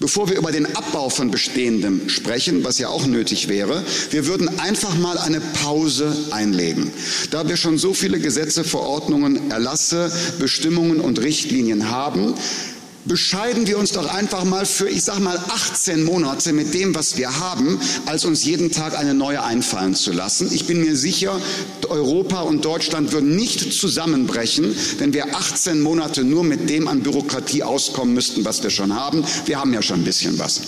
bevor 0.03 0.27
wir 0.27 0.35
über 0.35 0.51
den 0.51 0.65
Abbau 0.75 1.07
von 1.07 1.31
Bestehendem 1.31 2.09
sprechen, 2.09 2.65
was 2.65 2.77
ja 2.77 2.89
auch 2.89 3.07
nötig 3.07 3.47
wäre, 3.47 3.85
wir 4.11 4.27
würden 4.27 4.59
einfach 4.59 4.97
mal 4.97 5.17
eine 5.17 5.39
Pause 5.39 6.13
einlegen. 6.31 6.91
Da 7.31 7.47
wir 7.47 7.55
schon 7.55 7.77
so 7.77 7.93
viele 7.93 8.19
Gesetze, 8.19 8.65
Verordnungen, 8.65 9.49
Erlasse, 9.49 10.11
Bestimmungen 10.39 10.99
und 10.99 11.21
Richtlinien 11.21 11.89
haben, 11.89 12.33
bescheiden 13.05 13.67
wir 13.67 13.77
uns 13.77 13.91
doch 13.91 14.13
einfach 14.13 14.43
mal 14.43 14.65
für, 14.65 14.89
ich 14.89 15.03
sag 15.03 15.19
mal, 15.19 15.37
18 15.37 16.03
Monate 16.03 16.53
mit 16.53 16.73
dem, 16.73 16.95
was 16.95 17.17
wir 17.17 17.39
haben, 17.39 17.79
als 18.05 18.25
uns 18.25 18.43
jeden 18.43 18.71
Tag 18.71 18.97
eine 18.97 19.13
neue 19.13 19.43
einfallen 19.43 19.95
zu 19.95 20.11
lassen. 20.11 20.49
Ich 20.51 20.65
bin 20.65 20.81
mir 20.81 20.95
sicher, 20.95 21.39
Europa 21.89 22.41
und 22.41 22.65
Deutschland 22.65 23.11
würden 23.11 23.35
nicht 23.35 23.73
zusammenbrechen, 23.73 24.75
wenn 24.97 25.13
wir 25.13 25.35
18 25.35 25.81
Monate 25.81 26.23
nur 26.23 26.43
mit 26.43 26.69
dem 26.69 26.87
an 26.87 27.01
Bürokratie 27.01 27.63
auskommen 27.63 28.13
müssten, 28.13 28.45
was 28.45 28.63
wir 28.63 28.69
schon 28.69 28.93
haben. 28.93 29.23
Wir 29.45 29.59
haben 29.59 29.73
ja 29.73 29.81
schon 29.81 30.01
ein 30.01 30.05
bisschen 30.05 30.39
was. 30.39 30.61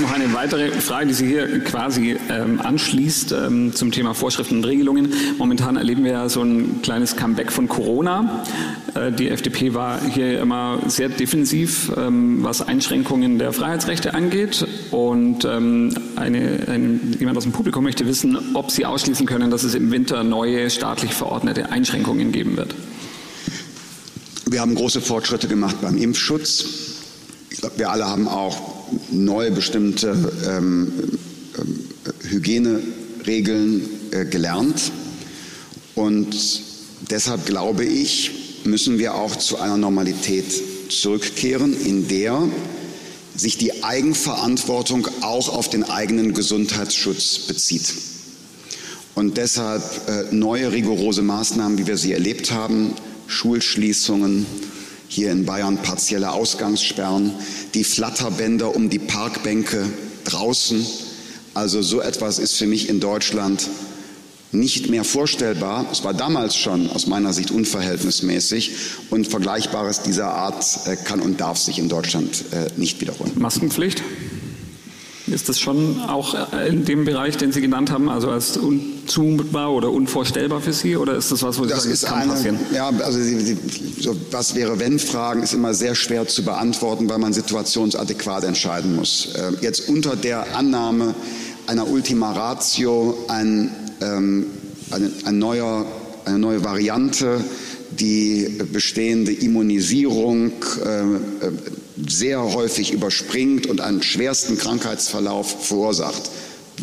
Noch 0.00 0.12
eine 0.12 0.32
weitere 0.32 0.70
Frage, 0.70 1.08
die 1.08 1.12
sich 1.12 1.28
hier 1.28 1.60
quasi 1.60 2.16
ähm, 2.30 2.58
anschließt 2.58 3.32
ähm, 3.32 3.74
zum 3.74 3.92
Thema 3.92 4.14
Vorschriften 4.14 4.56
und 4.56 4.64
Regelungen. 4.64 5.12
Momentan 5.36 5.76
erleben 5.76 6.04
wir 6.04 6.12
ja 6.12 6.28
so 6.30 6.42
ein 6.42 6.80
kleines 6.80 7.16
Comeback 7.16 7.52
von 7.52 7.68
Corona. 7.68 8.46
Äh, 8.94 9.12
die 9.12 9.28
FDP 9.28 9.74
war 9.74 10.00
hier 10.00 10.40
immer 10.40 10.78
sehr 10.86 11.10
defensiv, 11.10 11.92
ähm, 11.98 12.42
was 12.42 12.62
Einschränkungen 12.62 13.38
der 13.38 13.52
Freiheitsrechte 13.52 14.14
angeht. 14.14 14.66
Und 14.90 15.44
ähm, 15.44 15.94
eine, 16.16 16.66
ein, 16.68 17.16
jemand 17.18 17.36
aus 17.36 17.44
dem 17.44 17.52
Publikum 17.52 17.84
möchte 17.84 18.06
wissen, 18.06 18.38
ob 18.54 18.70
Sie 18.70 18.86
ausschließen 18.86 19.26
können, 19.26 19.50
dass 19.50 19.64
es 19.64 19.74
im 19.74 19.90
Winter 19.90 20.24
neue 20.24 20.70
staatlich 20.70 21.12
verordnete 21.12 21.72
Einschränkungen 21.72 22.32
geben 22.32 22.56
wird. 22.56 22.74
Wir 24.46 24.62
haben 24.62 24.74
große 24.74 25.02
Fortschritte 25.02 25.46
gemacht 25.46 25.76
beim 25.82 25.98
Impfschutz. 25.98 26.64
Ich 27.50 27.58
glaube, 27.60 27.78
wir 27.78 27.90
alle 27.90 28.06
haben 28.06 28.28
auch 28.28 28.79
neu 29.10 29.50
bestimmte 29.50 30.32
ähm, 30.48 30.92
ähm, 31.58 31.80
Hygieneregeln 32.28 33.82
äh, 34.10 34.24
gelernt. 34.24 34.92
Und 35.94 36.34
deshalb 37.10 37.46
glaube 37.46 37.84
ich, 37.84 38.30
müssen 38.64 38.98
wir 38.98 39.14
auch 39.14 39.36
zu 39.36 39.58
einer 39.58 39.76
Normalität 39.76 40.46
zurückkehren, 40.90 41.74
in 41.84 42.08
der 42.08 42.42
sich 43.34 43.56
die 43.56 43.84
Eigenverantwortung 43.84 45.08
auch 45.22 45.48
auf 45.48 45.70
den 45.70 45.84
eigenen 45.84 46.34
Gesundheitsschutz 46.34 47.38
bezieht. 47.46 47.94
Und 49.14 49.36
deshalb 49.36 49.82
äh, 50.08 50.34
neue 50.34 50.72
rigorose 50.72 51.22
Maßnahmen, 51.22 51.78
wie 51.78 51.86
wir 51.86 51.96
sie 51.96 52.12
erlebt 52.12 52.52
haben, 52.52 52.94
Schulschließungen, 53.26 54.46
hier 55.10 55.32
in 55.32 55.44
Bayern 55.44 55.76
partielle 55.78 56.30
Ausgangssperren, 56.30 57.32
die 57.74 57.82
Flatterbänder 57.82 58.74
um 58.74 58.90
die 58.90 59.00
Parkbänke 59.00 59.84
draußen. 60.24 60.86
Also 61.52 61.82
so 61.82 62.00
etwas 62.00 62.38
ist 62.38 62.54
für 62.54 62.68
mich 62.68 62.88
in 62.88 63.00
Deutschland 63.00 63.68
nicht 64.52 64.88
mehr 64.88 65.02
vorstellbar. 65.02 65.86
Es 65.90 66.04
war 66.04 66.14
damals 66.14 66.56
schon 66.56 66.88
aus 66.90 67.08
meiner 67.08 67.32
Sicht 67.32 67.50
unverhältnismäßig 67.50 68.72
und 69.10 69.26
Vergleichbares 69.26 70.02
dieser 70.02 70.32
Art 70.32 70.64
äh, 70.86 70.96
kann 70.96 71.20
und 71.20 71.40
darf 71.40 71.58
sich 71.58 71.80
in 71.80 71.88
Deutschland 71.88 72.44
äh, 72.52 72.70
nicht 72.76 73.00
wiederholen. 73.00 73.32
Maskenpflicht? 73.34 74.02
Ist 75.30 75.48
das 75.48 75.60
schon 75.60 76.00
auch 76.00 76.34
äh, 76.52 76.68
in 76.68 76.84
dem 76.84 77.04
Bereich, 77.04 77.36
den 77.36 77.52
Sie 77.52 77.60
genannt 77.60 77.90
haben, 77.90 78.08
also 78.08 78.30
als 78.30 78.56
unzumutbar 78.56 79.72
oder 79.72 79.90
unvorstellbar 79.90 80.60
für 80.60 80.72
Sie? 80.72 80.96
Oder 80.96 81.14
ist 81.14 81.30
das 81.32 81.42
was, 81.42 81.58
wo 81.58 81.64
Sie 81.64 81.70
das 81.70 81.82
sagen, 81.82 81.92
ist 81.92 82.02
das 82.02 82.10
kann 82.10 82.22
eine, 82.22 82.32
passieren? 82.32 82.58
Ja, 82.74 82.90
also 83.04 83.18
die, 83.18 83.54
die, 83.54 84.02
so, 84.02 84.16
was 84.30 84.54
wäre 84.54 84.78
wenn 84.78 84.98
Fragen 84.98 85.42
ist 85.42 85.54
immer 85.54 85.74
sehr 85.74 85.94
schwer 85.94 86.26
zu 86.26 86.44
beantworten, 86.44 87.08
weil 87.08 87.18
man 87.18 87.32
situationsadäquat 87.32 88.44
entscheiden 88.44 88.96
muss. 88.96 89.34
Äh, 89.34 89.52
jetzt 89.60 89.88
unter 89.88 90.16
der 90.16 90.56
Annahme 90.56 91.14
einer 91.66 91.88
Ultima 91.88 92.32
Ratio 92.32 93.16
ein, 93.28 93.70
ähm, 94.00 94.46
ein, 94.90 95.12
ein 95.24 95.38
neuer, 95.38 95.86
eine 96.24 96.38
neue 96.38 96.64
Variante 96.64 97.44
die 97.90 98.58
bestehende 98.72 99.32
Immunisierung 99.32 100.52
äh, 100.84 101.00
äh, 101.00 101.06
sehr 102.08 102.42
häufig 102.42 102.92
überspringt 102.92 103.66
und 103.66 103.80
einen 103.80 104.02
schwersten 104.02 104.58
Krankheitsverlauf 104.58 105.66
verursacht. 105.66 106.30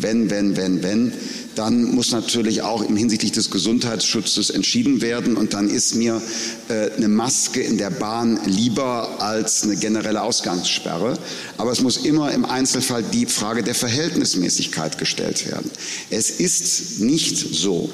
Wenn, 0.00 0.30
wenn, 0.30 0.56
wenn, 0.56 0.82
wenn, 0.82 1.12
dann 1.58 1.82
muss 1.92 2.12
natürlich 2.12 2.62
auch 2.62 2.82
im 2.82 2.96
hinsichtlich 2.96 3.32
des 3.32 3.50
Gesundheitsschutzes 3.50 4.50
entschieden 4.50 5.00
werden. 5.00 5.36
Und 5.36 5.54
dann 5.54 5.68
ist 5.68 5.96
mir 5.96 6.22
äh, 6.68 6.92
eine 6.96 7.08
Maske 7.08 7.60
in 7.60 7.78
der 7.78 7.90
Bahn 7.90 8.38
lieber 8.46 9.20
als 9.20 9.64
eine 9.64 9.76
generelle 9.76 10.22
Ausgangssperre. 10.22 11.18
Aber 11.56 11.72
es 11.72 11.80
muss 11.80 11.96
immer 11.96 12.30
im 12.30 12.44
Einzelfall 12.44 13.02
die 13.02 13.26
Frage 13.26 13.64
der 13.64 13.74
Verhältnismäßigkeit 13.74 14.98
gestellt 14.98 15.50
werden. 15.50 15.68
Es 16.10 16.30
ist 16.30 17.00
nicht 17.00 17.36
so, 17.36 17.90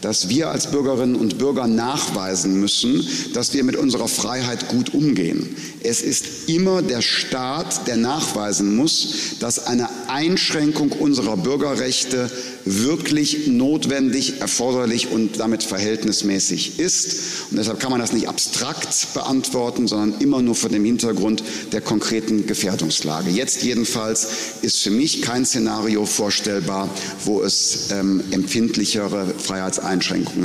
dass 0.00 0.28
wir 0.28 0.50
als 0.50 0.70
Bürgerinnen 0.70 1.16
und 1.16 1.38
Bürger 1.38 1.66
nachweisen 1.66 2.60
müssen, 2.60 3.06
dass 3.34 3.54
wir 3.54 3.64
mit 3.64 3.76
unserer 3.76 4.08
Freiheit 4.08 4.68
gut 4.68 4.94
umgehen. 4.94 5.56
Es 5.82 6.02
ist 6.02 6.48
immer 6.48 6.82
der 6.82 7.02
Staat, 7.02 7.86
der 7.86 7.96
nachweisen 7.96 8.76
muss, 8.76 9.36
dass 9.40 9.66
eine 9.66 9.88
Einschränkung 10.08 10.92
unserer 10.92 11.36
Bürgerrechte 11.36 12.30
wirklich 12.64 13.46
notwendig, 13.46 14.40
erforderlich 14.40 15.10
und 15.10 15.40
damit 15.40 15.62
verhältnismäßig 15.62 16.78
ist. 16.78 17.50
Und 17.50 17.56
deshalb 17.56 17.80
kann 17.80 17.90
man 17.90 18.00
das 18.00 18.12
nicht 18.12 18.28
abstrakt 18.28 19.14
beantworten, 19.14 19.88
sondern 19.88 20.20
immer 20.20 20.42
nur 20.42 20.54
vor 20.54 20.68
dem 20.68 20.84
Hintergrund 20.84 21.42
der 21.72 21.80
konkreten 21.80 22.46
Gefährdungslage. 22.46 23.30
Jetzt 23.30 23.62
jedenfalls 23.62 24.28
ist 24.62 24.82
für 24.82 24.90
mich 24.90 25.22
kein 25.22 25.46
Szenario 25.46 26.04
vorstellbar, 26.04 26.90
wo 27.24 27.42
es 27.42 27.90
ähm, 27.90 28.22
empfindlichere 28.30 29.34
Freiheitseinschränkungen 29.38 29.87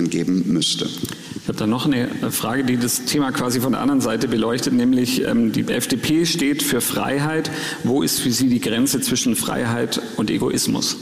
geben 0.09 0.43
müsste. 0.47 0.87
Ich 1.43 1.47
habe 1.49 1.57
da 1.57 1.67
noch 1.67 1.85
eine 1.85 2.07
Frage, 2.31 2.63
die 2.63 2.77
das 2.77 3.03
Thema 3.03 3.31
quasi 3.31 3.59
von 3.59 3.73
der 3.73 3.81
anderen 3.81 3.99
Seite 3.99 4.29
beleuchtet, 4.29 4.73
nämlich 4.73 5.23
ähm, 5.23 5.51
die 5.51 5.63
FDP 5.63 6.25
steht 6.25 6.63
für 6.63 6.79
Freiheit. 6.79 7.51
Wo 7.83 8.01
ist 8.01 8.19
für 8.19 8.31
Sie 8.31 8.47
die 8.47 8.61
Grenze 8.61 9.01
zwischen 9.01 9.35
Freiheit 9.35 10.01
und 10.15 10.31
Egoismus? 10.31 10.95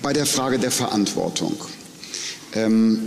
Bei 0.00 0.12
der 0.12 0.26
Frage 0.26 0.58
der 0.58 0.70
Verantwortung. 0.70 1.56
Ähm, 2.54 2.98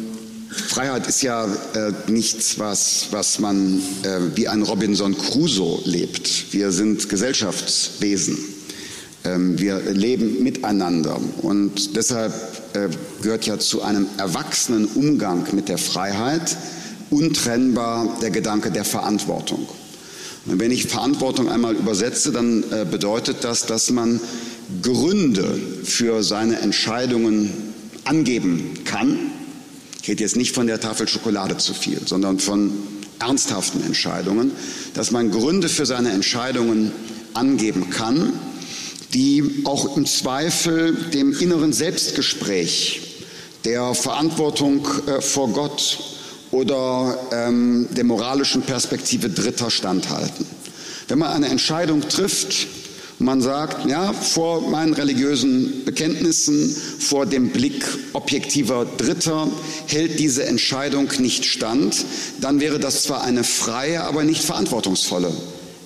Freiheit 0.49 1.07
ist 1.07 1.21
ja 1.21 1.45
äh, 1.45 1.93
nichts, 2.07 2.59
was, 2.59 3.07
was 3.11 3.39
man 3.39 3.79
äh, 4.03 4.35
wie 4.35 4.47
ein 4.47 4.61
Robinson 4.61 5.17
Crusoe 5.17 5.81
lebt. 5.85 6.53
Wir 6.53 6.71
sind 6.71 7.07
Gesellschaftswesen. 7.09 8.54
Ähm, 9.25 9.59
wir 9.59 9.79
leben 9.79 10.43
miteinander. 10.43 11.19
Und 11.41 11.95
deshalb 11.95 12.33
äh, 12.73 12.89
gehört 13.21 13.45
ja 13.45 13.59
zu 13.59 13.81
einem 13.81 14.05
erwachsenen 14.17 14.85
Umgang 14.85 15.47
mit 15.53 15.67
der 15.67 15.77
Freiheit 15.77 16.55
untrennbar 17.09 18.17
der 18.21 18.31
Gedanke 18.31 18.71
der 18.71 18.85
Verantwortung. 18.85 19.67
Und 20.45 20.59
wenn 20.59 20.71
ich 20.71 20.85
Verantwortung 20.85 21.49
einmal 21.49 21.75
übersetze, 21.75 22.31
dann 22.31 22.63
äh, 22.71 22.85
bedeutet 22.89 23.43
das, 23.43 23.65
dass 23.65 23.89
man 23.89 24.19
Gründe 24.81 25.59
für 25.83 26.23
seine 26.23 26.59
Entscheidungen 26.59 27.51
angeben 28.03 28.71
kann. 28.85 29.17
Ich 30.01 30.09
rede 30.09 30.23
jetzt 30.23 30.35
nicht 30.35 30.53
von 30.53 30.67
der 30.67 30.79
Tafel 30.79 31.07
Schokolade 31.07 31.57
zu 31.57 31.73
viel, 31.73 31.99
sondern 32.05 32.39
von 32.39 32.71
ernsthaften 33.19 33.83
Entscheidungen, 33.83 34.51
dass 34.93 35.11
man 35.11 35.31
Gründe 35.31 35.69
für 35.69 35.85
seine 35.85 36.11
Entscheidungen 36.11 36.91
angeben 37.33 37.89
kann, 37.89 38.33
die 39.15 39.61
auch 39.63 39.95
im 39.95 40.05
Zweifel 40.05 40.93
dem 41.13 41.31
inneren 41.39 41.71
Selbstgespräch, 41.71 43.01
der 43.63 43.95
Verantwortung 43.95 44.85
äh, 45.07 45.21
vor 45.21 45.49
Gott 45.49 45.99
oder 46.51 47.17
ähm, 47.31 47.87
der 47.91 48.03
moralischen 48.03 48.61
Perspektive 48.61 49.29
Dritter 49.29 49.71
standhalten. 49.71 50.45
Wenn 51.07 51.19
man 51.19 51.31
eine 51.31 51.47
Entscheidung 51.47 52.01
trifft, 52.01 52.67
man 53.17 53.41
sagt, 53.41 53.89
ja, 53.89 54.11
vor 54.11 54.69
meinen 54.69 54.93
religiösen 54.93 55.85
Bekenntnissen, 55.85 56.75
vor 56.99 57.25
dem 57.25 57.51
Blick 57.51 57.85
objektiver 58.11 58.85
Dritter 58.97 59.47
hält 59.87 60.19
diese 60.19 60.45
Entscheidung 60.45 61.09
nicht 61.19 61.45
stand, 61.45 62.03
dann 62.41 62.59
wäre 62.59 62.79
das 62.79 63.03
zwar 63.03 63.23
eine 63.23 63.45
freie, 63.45 64.03
aber 64.03 64.25
nicht 64.25 64.43
verantwortungsvolle 64.43 65.31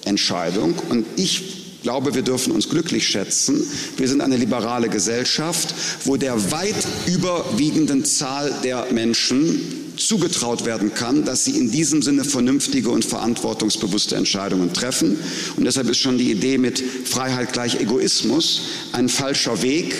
Entscheidung. 0.05 0.73
Und 0.89 1.05
ich 1.17 1.58
glaube, 1.81 2.15
wir 2.15 2.21
dürfen 2.21 2.51
uns 2.51 2.69
glücklich 2.69 3.07
schätzen. 3.07 3.63
Wir 3.97 4.07
sind 4.07 4.21
eine 4.21 4.37
liberale 4.37 4.89
Gesellschaft, 4.89 5.73
wo 6.05 6.17
der 6.17 6.51
weit 6.51 6.75
überwiegenden 7.07 8.05
Zahl 8.05 8.53
der 8.63 8.87
Menschen 8.91 9.89
zugetraut 9.99 10.65
werden 10.65 10.93
kann, 10.93 11.25
dass 11.25 11.45
sie 11.45 11.57
in 11.57 11.71
diesem 11.71 12.01
Sinne 12.01 12.23
vernünftige 12.23 12.89
und 12.89 13.05
verantwortungsbewusste 13.05 14.15
Entscheidungen 14.15 14.73
treffen. 14.73 15.17
Und 15.57 15.65
deshalb 15.65 15.89
ist 15.89 15.97
schon 15.97 16.17
die 16.17 16.31
Idee 16.31 16.57
mit 16.57 16.79
Freiheit 16.79 17.53
gleich 17.53 17.79
Egoismus 17.79 18.61
ein 18.93 19.09
falscher 19.09 19.61
Weg, 19.61 19.93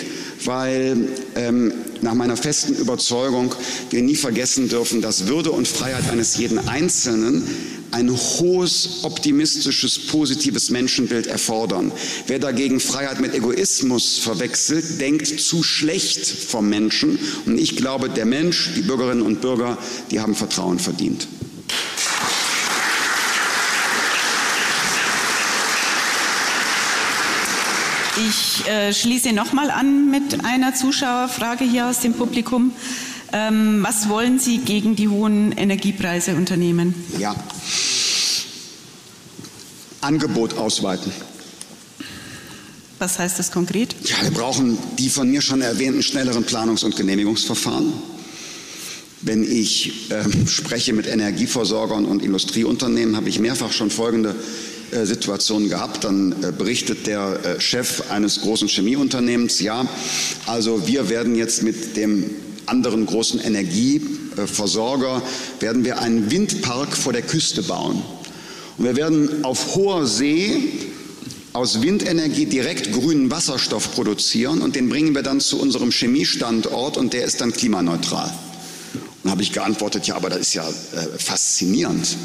weil 0.44 1.08
ähm, 1.36 1.72
nach 2.00 2.14
meiner 2.14 2.36
festen 2.36 2.74
Überzeugung 2.74 3.54
wir 3.90 4.02
nie 4.02 4.16
vergessen 4.16 4.68
dürfen, 4.70 5.02
dass 5.02 5.26
Würde 5.26 5.50
und 5.50 5.68
Freiheit 5.68 6.08
eines 6.10 6.36
jeden 6.38 6.58
Einzelnen 6.58 7.44
ein 7.92 8.10
hohes, 8.10 9.02
optimistisches, 9.02 10.06
positives 10.06 10.70
Menschenbild 10.70 11.26
erfordern. 11.26 11.92
Wer 12.26 12.38
dagegen 12.38 12.80
Freiheit 12.80 13.20
mit 13.20 13.34
Egoismus 13.34 14.18
verwechselt, 14.18 15.00
denkt 15.00 15.40
zu 15.40 15.62
schlecht 15.62 16.26
vom 16.26 16.68
Menschen. 16.68 17.18
Und 17.46 17.58
ich 17.58 17.76
glaube, 17.76 18.08
der 18.10 18.26
Mensch, 18.26 18.70
die 18.76 18.82
Bürgerinnen 18.82 19.22
und 19.22 19.40
Bürger, 19.40 19.78
die 20.10 20.20
haben 20.20 20.34
Vertrauen 20.34 20.78
verdient. 20.78 21.26
Ich 28.28 28.66
äh, 28.66 28.92
schließe 28.92 29.32
nochmal 29.32 29.70
an 29.70 30.10
mit 30.10 30.44
einer 30.44 30.74
Zuschauerfrage 30.74 31.64
hier 31.64 31.86
aus 31.86 32.00
dem 32.00 32.12
Publikum. 32.12 32.72
Ähm, 33.32 33.82
was 33.82 34.08
wollen 34.08 34.38
Sie 34.38 34.58
gegen 34.58 34.96
die 34.96 35.08
hohen 35.08 35.52
Energiepreise 35.52 36.34
unternehmen? 36.34 36.94
Ja. 37.18 37.34
Angebot 40.00 40.56
ausweiten. 40.56 41.12
Was 42.98 43.18
heißt 43.18 43.38
das 43.38 43.50
konkret? 43.50 43.94
Ja, 44.04 44.16
wir 44.22 44.30
brauchen 44.30 44.76
die 44.98 45.08
von 45.08 45.30
mir 45.30 45.40
schon 45.40 45.62
erwähnten 45.62 46.02
schnelleren 46.02 46.44
Planungs- 46.44 46.84
und 46.84 46.96
Genehmigungsverfahren. 46.96 47.92
Wenn 49.22 49.42
ich 49.42 50.10
äh, 50.10 50.24
spreche 50.46 50.92
mit 50.92 51.06
Energieversorgern 51.06 52.04
und 52.04 52.22
Industrieunternehmen, 52.22 53.16
habe 53.16 53.28
ich 53.28 53.38
mehrfach 53.38 53.72
schon 53.72 53.90
folgende 53.90 54.34
äh, 54.92 55.04
Situationen 55.06 55.68
gehabt. 55.68 56.04
Dann 56.04 56.32
äh, 56.42 56.52
berichtet 56.52 57.06
der 57.06 57.40
äh, 57.44 57.60
Chef 57.60 58.10
eines 58.10 58.40
großen 58.40 58.68
Chemieunternehmens, 58.68 59.60
ja, 59.60 59.86
also 60.46 60.86
wir 60.86 61.08
werden 61.08 61.36
jetzt 61.36 61.62
mit 61.62 61.96
dem 61.96 62.30
anderen 62.66 63.06
großen 63.06 63.40
Energieversorger, 63.40 65.22
werden 65.60 65.84
wir 65.84 66.00
einen 66.00 66.30
Windpark 66.30 66.96
vor 66.96 67.12
der 67.12 67.22
Küste 67.22 67.62
bauen. 67.62 68.02
Wir 68.80 68.96
werden 68.96 69.44
auf 69.44 69.74
hoher 69.74 70.06
See 70.06 70.72
aus 71.52 71.82
Windenergie 71.82 72.46
direkt 72.46 72.92
grünen 72.92 73.30
Wasserstoff 73.30 73.94
produzieren 73.94 74.62
und 74.62 74.74
den 74.74 74.88
bringen 74.88 75.14
wir 75.14 75.22
dann 75.22 75.38
zu 75.40 75.60
unserem 75.60 75.90
Chemiestandort 75.90 76.96
und 76.96 77.12
der 77.12 77.26
ist 77.26 77.42
dann 77.42 77.52
klimaneutral. 77.52 78.32
Und 79.22 79.30
habe 79.30 79.42
ich 79.42 79.52
geantwortet, 79.52 80.06
ja, 80.06 80.16
aber 80.16 80.30
das 80.30 80.38
ist 80.38 80.54
ja 80.54 80.66
äh, 80.66 81.18
faszinierend. 81.18 82.16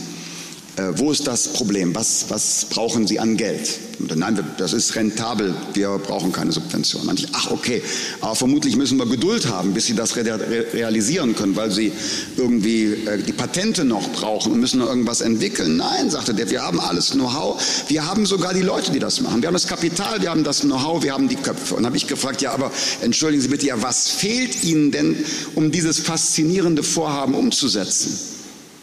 Äh, 0.78 0.92
wo 0.98 1.12
ist 1.12 1.26
das 1.26 1.48
Problem? 1.54 1.96
Was, 1.96 2.26
was 2.28 2.66
brauchen 2.70 3.08
Sie 3.08 3.20
an 3.20 3.38
Geld? 3.38 3.80
Nein, 4.00 4.38
das 4.58 4.74
ist 4.74 4.96
rentabel, 4.96 5.54
wir 5.74 5.98
brauchen 6.00 6.34
keine 6.34 6.52
Subvention. 6.52 7.06
Manche, 7.06 7.28
ach 7.32 7.50
okay, 7.52 7.82
aber 8.20 8.36
vermutlich 8.36 8.76
müssen 8.76 8.98
wir 8.98 9.06
Geduld 9.06 9.48
haben, 9.48 9.74
bis 9.74 9.86
Sie 9.86 9.96
das 9.96 10.18
realisieren 10.18 11.34
können, 11.34 11.56
weil 11.56 11.72
Sie 11.72 11.94
irgendwie 12.36 12.94
äh, 13.06 13.24
die 13.24 13.32
Patente 13.32 13.86
noch 13.86 14.06
brauchen 14.10 14.52
und 14.52 14.60
müssen 14.60 14.80
noch 14.80 14.90
irgendwas 14.90 15.22
entwickeln. 15.22 15.78
Nein, 15.78 16.10
sagte 16.10 16.34
der, 16.34 16.50
wir 16.50 16.62
haben 16.62 16.82
alles 16.82 17.12
Know-how, 17.12 17.62
wir 17.88 18.06
haben 18.06 18.26
sogar 18.26 18.54
die 18.54 18.62
Leute, 18.62 18.92
die 18.92 19.00
das 19.00 19.22
machen. 19.22 19.42
Wir 19.42 19.48
haben 19.48 19.54
das 19.54 19.68
Kapital, 19.68 20.22
wir 20.22 20.30
haben 20.30 20.44
das 20.44 20.62
Know-how, 20.62 21.04
wir 21.04 21.14
haben 21.14 21.30
die 21.30 21.38
Köpfe. 21.38 21.76
Und 21.76 21.86
habe 21.86 21.96
ich 21.96 22.08
gefragt, 22.08 22.42
ja, 22.42 22.52
aber 22.52 22.72
entschuldigen 23.02 23.42
Sie 23.42 23.48
bitte, 23.48 23.66
ja, 23.66 23.82
was 23.82 24.10
fehlt 24.10 24.64
Ihnen 24.64 24.92
denn, 24.92 25.16
um 25.56 25.72
dieses 25.72 26.00
faszinierende 26.00 26.84
Vorhaben 26.84 27.34
umzusetzen? 27.34 28.20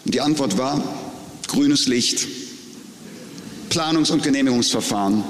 Und 0.04 0.14
die 0.14 0.20
Antwort 0.20 0.56
war, 0.56 0.82
grünes 1.52 1.86
Licht. 1.86 2.26
Planungs- 3.70 4.10
und 4.10 4.22
Genehmigungsverfahren 4.22 5.22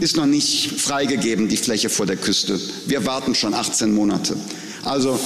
ist 0.00 0.16
noch 0.16 0.26
nicht 0.26 0.80
freigegeben, 0.80 1.48
die 1.48 1.56
Fläche 1.56 1.88
vor 1.88 2.06
der 2.06 2.16
Küste. 2.16 2.60
Wir 2.86 3.06
warten 3.06 3.34
schon 3.34 3.54
18 3.54 3.92
Monate. 3.92 4.36
Also 4.84 5.18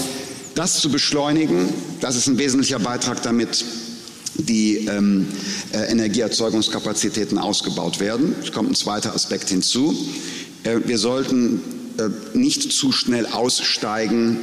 das 0.55 0.81
zu 0.81 0.90
beschleunigen, 0.90 1.68
das 2.01 2.16
ist 2.16 2.28
ein 2.28 2.39
wesentlicher 2.39 2.78
Beitrag 2.78 3.22
damit, 3.22 3.64
die 4.36 4.86
ähm, 4.86 5.26
äh, 5.72 5.90
Energieerzeugungskapazitäten 5.90 7.39
ausgebaut 7.39 8.01
werden. 8.01 8.35
Es 8.43 8.52
kommt 8.52 8.70
ein 8.70 8.74
zweiter 8.74 9.14
Aspekt 9.14 9.48
hinzu. 9.48 9.94
Äh, 10.62 10.81
wir 10.86 10.98
sollten 10.98 11.60
äh, 11.98 12.36
nicht 12.36 12.72
zu 12.72 12.93
schnell 12.93 13.26
aussteigen 13.26 14.39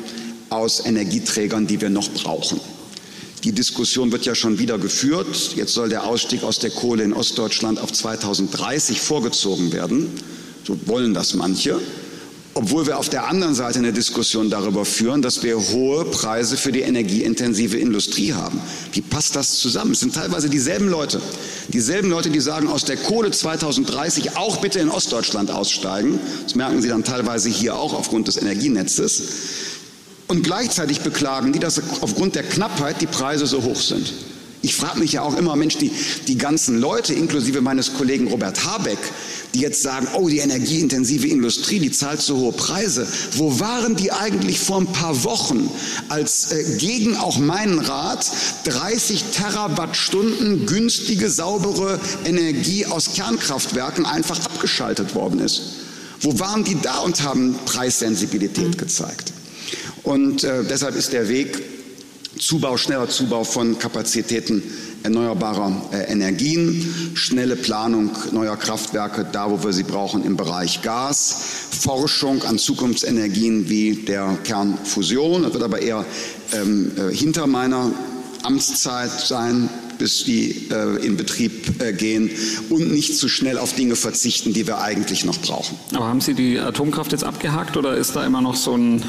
aus 0.50 0.86
Energieträgern, 0.86 1.68
die 1.68 1.80
wir 1.80 1.90
noch 1.90 2.10
brauchen. 2.10 2.60
Die 3.44 3.52
Diskussion 3.52 4.12
wird 4.12 4.26
ja 4.26 4.36
schon 4.36 4.60
wieder 4.60 4.78
geführt. 4.78 5.54
Jetzt 5.56 5.74
soll 5.74 5.90
der 5.90 6.06
Ausstieg 6.06 6.44
aus 6.44 6.60
der 6.60 6.70
Kohle 6.70 7.04
in 7.04 7.14
Ostdeutschland 7.14 7.80
auf 7.80 7.92
2030 7.92 9.02
vorgezogen 9.02 9.72
werden. 9.74 10.12
So 10.64 10.78
wollen 10.86 11.16
das 11.16 11.34
manche. 11.34 11.80
Obwohl 12.54 12.86
wir 12.86 13.00
auf 13.00 13.08
der 13.08 13.28
anderen 13.28 13.56
Seite 13.56 13.80
eine 13.80 13.94
Diskussion 13.94 14.50
darüber 14.50 14.84
führen, 14.84 15.22
dass 15.22 15.42
wir 15.42 15.58
hohe 15.58 16.04
Preise 16.06 16.58
für 16.58 16.74
die 16.74 16.82
energieintensive 16.82 17.78
Industrie 17.78 18.34
haben. 18.34 18.60
Wie 18.92 19.02
passt 19.02 19.38
das 19.38 19.58
zusammen? 19.58 19.94
Es 19.94 20.02
sind 20.02 20.14
teilweise 20.14 20.50
dieselben 20.50 20.90
Leute, 20.90 21.22
dieselben 21.70 22.10
Leute, 22.10 22.30
die 22.30 22.42
sagen, 22.42 22.68
aus 22.68 22.84
der 22.84 22.98
Kohle 22.98 23.32
2030 23.32 24.36
auch 24.36 24.58
bitte 24.58 24.80
in 24.80 24.90
Ostdeutschland 24.90 25.50
aussteigen. 25.50 26.20
Das 26.44 26.56
merken 26.56 26.82
Sie 26.82 26.90
dann 26.90 27.06
teilweise 27.06 27.50
hier 27.50 27.76
auch 27.78 27.94
aufgrund 27.94 28.28
des 28.28 28.36
Energienetzes. 28.36 29.24
Und 30.32 30.44
gleichzeitig 30.44 31.02
beklagen 31.02 31.52
die, 31.52 31.60
dass 31.60 31.82
aufgrund 32.00 32.36
der 32.36 32.44
Knappheit 32.44 33.02
die 33.02 33.06
Preise 33.06 33.46
so 33.46 33.64
hoch 33.64 33.82
sind. 33.82 34.14
Ich 34.62 34.76
frage 34.76 34.98
mich 35.00 35.12
ja 35.12 35.24
auch 35.24 35.36
immer, 35.36 35.58
Mensch, 35.58 35.76
die, 35.76 35.92
die 36.26 36.38
ganzen 36.38 36.80
Leute, 36.80 37.14
inklusive 37.14 37.60
meines 37.60 37.96
Kollegen 37.96 38.30
Robert 38.30 38.66
Habeck, 38.66 38.98
die 39.54 39.60
jetzt 39.60 39.84
sagen, 39.84 40.08
oh, 40.14 40.30
die 40.30 40.38
energieintensive 40.38 41.28
Industrie, 41.28 41.80
die 41.80 41.92
zahlt 41.92 42.22
so 42.22 42.38
hohe 42.38 42.54
Preise. 42.54 43.06
Wo 43.36 43.60
waren 43.60 43.98
die 43.98 44.14
eigentlich 44.14 44.58
vor 44.58 44.78
ein 44.78 44.88
paar 44.88 45.22
Wochen, 45.26 45.70
als 46.08 46.54
äh, 46.54 46.78
gegen 46.78 47.18
auch 47.18 47.38
meinen 47.38 47.80
Rat 47.80 48.26
30 48.64 49.26
Terawattstunden 49.34 50.66
günstige, 50.66 51.30
saubere 51.30 52.00
Energie 52.24 52.86
aus 52.86 53.16
Kernkraftwerken 53.16 54.06
einfach 54.06 54.40
abgeschaltet 54.46 55.14
worden 55.14 55.42
ist? 55.42 55.62
Wo 56.22 56.40
waren 56.40 56.64
die 56.64 56.80
da 56.82 57.00
und 57.00 57.22
haben 57.22 57.60
Preissensibilität 57.66 58.78
gezeigt? 58.78 59.34
Und 60.04 60.44
äh, 60.44 60.64
deshalb 60.64 60.96
ist 60.96 61.14
der 61.14 61.30
Weg 61.30 61.60
Zubau, 62.40 62.78
schneller 62.78 63.10
Zubau 63.10 63.44
von 63.44 63.78
Kapazitäten 63.78 64.64
erneuerbarer 65.04 65.90
äh, 65.92 66.12
Energien, 66.12 67.12
schnelle 67.14 67.56
Planung 67.56 68.12
neuer 68.32 68.58
Kraftwerke, 68.58 69.26
da 69.32 69.50
wo 69.52 69.64
wir 69.64 69.74
sie 69.74 69.84
brauchen 69.84 70.24
im 70.24 70.38
Bereich 70.38 70.82
Gas, 70.82 71.36
Forschung 71.82 72.44
an 72.44 72.58
Zukunftsenergien 72.58 73.70
wie 73.70 73.96
der 73.96 74.38
Kernfusion. 74.44 75.44
Das 75.44 75.54
wird 75.54 75.64
aber 75.64 75.82
eher 75.82 76.06
ähm, 76.54 76.92
äh, 76.98 77.14
hinter 77.14 77.48
meiner 77.48 77.92
Amtszeit 78.44 79.12
sein 79.12 79.70
bis 80.02 80.24
die 80.24 80.68
äh, 80.72 81.06
in 81.06 81.16
Betrieb 81.16 81.80
äh, 81.80 81.94
gehen 81.94 82.32
und 82.72 82.92
nicht 82.92 83.16
zu 83.16 83.30
schnell 83.30 83.60
auf 83.60 83.76
Dinge 83.76 83.96
verzichten, 83.96 84.52
die 84.52 84.66
wir 84.66 84.82
eigentlich 84.82 85.26
noch 85.26 85.38
brauchen. 85.38 85.78
Aber 85.94 86.08
haben 86.08 86.22
Sie 86.22 86.34
die 86.34 86.58
Atomkraft 86.58 87.12
jetzt 87.12 87.24
abgehakt 87.24 87.78
oder 87.78 87.96
ist 87.96 88.16
da 88.16 88.26
immer 88.26 88.42
noch 88.42 88.56
so 88.56 88.76
ein, 88.76 89.04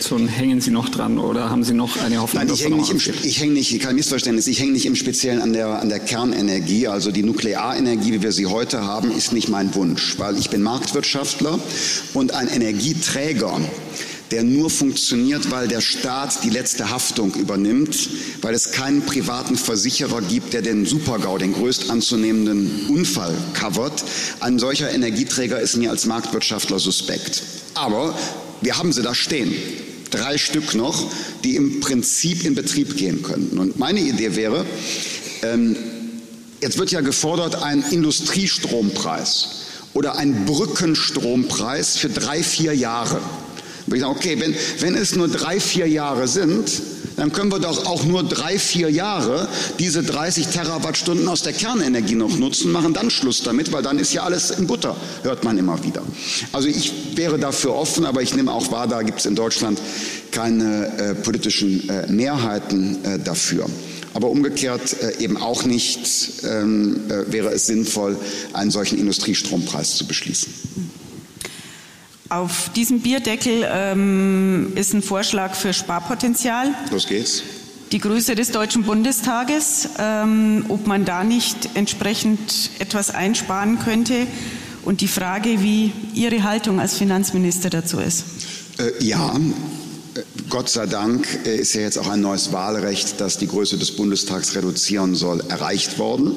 so 0.00 0.16
ein 0.16 0.26
hängen 0.26 0.60
Sie 0.60 0.72
noch 0.72 0.88
dran 0.88 1.20
oder 1.20 1.50
haben 1.50 1.62
Sie 1.62 1.72
noch 1.72 1.98
eine 1.98 2.20
Hoffnung? 2.20 2.46
Nein, 2.46 2.52
ich 2.52 2.64
hänge 2.64 2.76
nicht, 2.78 2.90
im, 2.90 3.14
ich 3.22 3.40
häng 3.40 3.52
nicht, 3.52 3.80
kein 3.80 3.94
Missverständnis, 3.94 4.48
ich 4.48 4.58
hänge 4.58 4.72
nicht 4.72 4.86
im 4.86 4.96
Speziellen 4.96 5.40
an 5.40 5.52
der, 5.52 5.80
an 5.80 5.88
der 5.88 6.00
Kernenergie, 6.00 6.88
also 6.88 7.12
die 7.12 7.22
Nuklearenergie, 7.22 8.14
wie 8.14 8.22
wir 8.22 8.32
sie 8.32 8.46
heute 8.46 8.82
haben, 8.82 9.12
ist 9.12 9.32
nicht 9.32 9.48
mein 9.48 9.72
Wunsch, 9.76 10.18
weil 10.18 10.36
ich 10.36 10.50
bin 10.50 10.62
Marktwirtschaftler 10.62 11.60
und 12.12 12.34
ein 12.34 12.48
Energieträger 12.48 13.60
der 14.34 14.42
nur 14.42 14.68
funktioniert, 14.68 15.52
weil 15.52 15.68
der 15.68 15.80
Staat 15.80 16.42
die 16.42 16.50
letzte 16.50 16.90
Haftung 16.90 17.32
übernimmt, 17.34 18.10
weil 18.42 18.52
es 18.52 18.72
keinen 18.72 19.02
privaten 19.02 19.56
Versicherer 19.56 20.20
gibt, 20.22 20.54
der 20.54 20.60
den 20.60 20.86
Supergau, 20.86 21.38
den 21.38 21.52
größt 21.52 21.88
anzunehmenden 21.88 22.88
Unfall 22.88 23.32
covert. 23.52 24.02
Ein 24.40 24.58
solcher 24.58 24.90
Energieträger 24.90 25.60
ist 25.60 25.76
mir 25.76 25.90
als 25.90 26.06
Marktwirtschaftler 26.06 26.80
suspekt. 26.80 27.44
Aber 27.74 28.18
wir 28.60 28.76
haben 28.76 28.92
sie 28.92 29.02
da 29.02 29.14
stehen. 29.14 29.54
Drei 30.10 30.36
Stück 30.36 30.74
noch, 30.74 31.08
die 31.44 31.54
im 31.54 31.78
Prinzip 31.78 32.44
in 32.44 32.56
Betrieb 32.56 32.96
gehen 32.96 33.22
könnten. 33.22 33.56
Und 33.58 33.78
meine 33.78 34.00
Idee 34.00 34.34
wäre, 34.34 34.66
ähm, 35.44 35.76
jetzt 36.60 36.76
wird 36.76 36.90
ja 36.90 37.02
gefordert 37.02 37.62
ein 37.62 37.84
Industriestrompreis 37.88 39.60
oder 39.92 40.16
ein 40.16 40.44
Brückenstrompreis 40.44 41.98
für 41.98 42.08
drei, 42.08 42.42
vier 42.42 42.74
Jahre. 42.74 43.20
Ich 43.92 44.00
sage, 44.00 44.12
okay, 44.12 44.40
wenn, 44.40 44.54
wenn 44.80 44.94
es 44.94 45.14
nur 45.14 45.28
drei, 45.28 45.60
vier 45.60 45.86
Jahre 45.86 46.26
sind, 46.26 46.70
dann 47.16 47.32
können 47.32 47.50
wir 47.52 47.58
doch 47.58 47.86
auch 47.86 48.04
nur 48.04 48.24
drei, 48.24 48.58
vier 48.58 48.90
Jahre 48.90 49.48
diese 49.78 50.02
30 50.02 50.48
Terawattstunden 50.48 51.28
aus 51.28 51.42
der 51.42 51.52
Kernenergie 51.52 52.14
noch 52.14 52.36
nutzen, 52.38 52.72
machen 52.72 52.92
dann 52.92 53.10
Schluss 53.10 53.42
damit, 53.42 53.72
weil 53.72 53.82
dann 53.82 53.98
ist 53.98 54.12
ja 54.12 54.22
alles 54.22 54.50
in 54.50 54.66
Butter, 54.66 54.96
hört 55.22 55.44
man 55.44 55.58
immer 55.58 55.82
wieder. 55.84 56.02
Also 56.52 56.68
ich 56.68 56.92
wäre 57.14 57.38
dafür 57.38 57.74
offen, 57.74 58.04
aber 58.04 58.22
ich 58.22 58.34
nehme 58.34 58.52
auch 58.52 58.70
wahr, 58.70 58.88
da 58.88 59.02
gibt 59.02 59.20
es 59.20 59.26
in 59.26 59.36
Deutschland 59.36 59.80
keine 60.30 60.86
äh, 60.98 61.14
politischen 61.14 61.88
äh, 61.88 62.10
Mehrheiten 62.10 63.04
äh, 63.04 63.18
dafür. 63.18 63.66
Aber 64.14 64.30
umgekehrt 64.30 64.96
äh, 65.02 65.22
eben 65.22 65.36
auch 65.36 65.64
nicht 65.64 66.08
ähm, 66.44 67.00
äh, 67.08 67.32
wäre 67.32 67.50
es 67.50 67.66
sinnvoll, 67.66 68.16
einen 68.52 68.70
solchen 68.70 68.98
Industriestrompreis 68.98 69.96
zu 69.96 70.06
beschließen. 70.06 70.52
Auf 72.30 72.70
diesem 72.74 73.00
Bierdeckel 73.00 73.66
ähm, 73.70 74.72
ist 74.76 74.94
ein 74.94 75.02
Vorschlag 75.02 75.54
für 75.54 75.72
Sparpotenzial. 75.72 76.68
Los 76.90 77.06
geht's. 77.06 77.42
Die 77.92 77.98
Größe 77.98 78.34
des 78.34 78.50
Deutschen 78.50 78.82
Bundestages, 78.82 79.88
ähm, 79.98 80.64
ob 80.68 80.86
man 80.86 81.04
da 81.04 81.22
nicht 81.22 81.70
entsprechend 81.74 82.70
etwas 82.78 83.10
einsparen 83.10 83.78
könnte 83.78 84.26
und 84.84 85.00
die 85.00 85.08
Frage, 85.08 85.62
wie 85.62 85.92
Ihre 86.14 86.42
Haltung 86.42 86.80
als 86.80 86.94
Finanzminister 86.96 87.70
dazu 87.70 87.98
ist. 87.98 88.24
Äh, 88.78 89.04
ja, 89.04 89.38
Gott 90.48 90.68
sei 90.70 90.86
Dank 90.86 91.26
äh, 91.44 91.56
ist 91.56 91.74
ja 91.74 91.82
jetzt 91.82 91.98
auch 91.98 92.08
ein 92.08 92.20
neues 92.20 92.52
Wahlrecht, 92.52 93.20
das 93.20 93.38
die 93.38 93.46
Größe 93.46 93.76
des 93.78 93.94
Bundestags 93.96 94.54
reduzieren 94.56 95.14
soll, 95.14 95.42
erreicht 95.48 95.98
worden. 95.98 96.34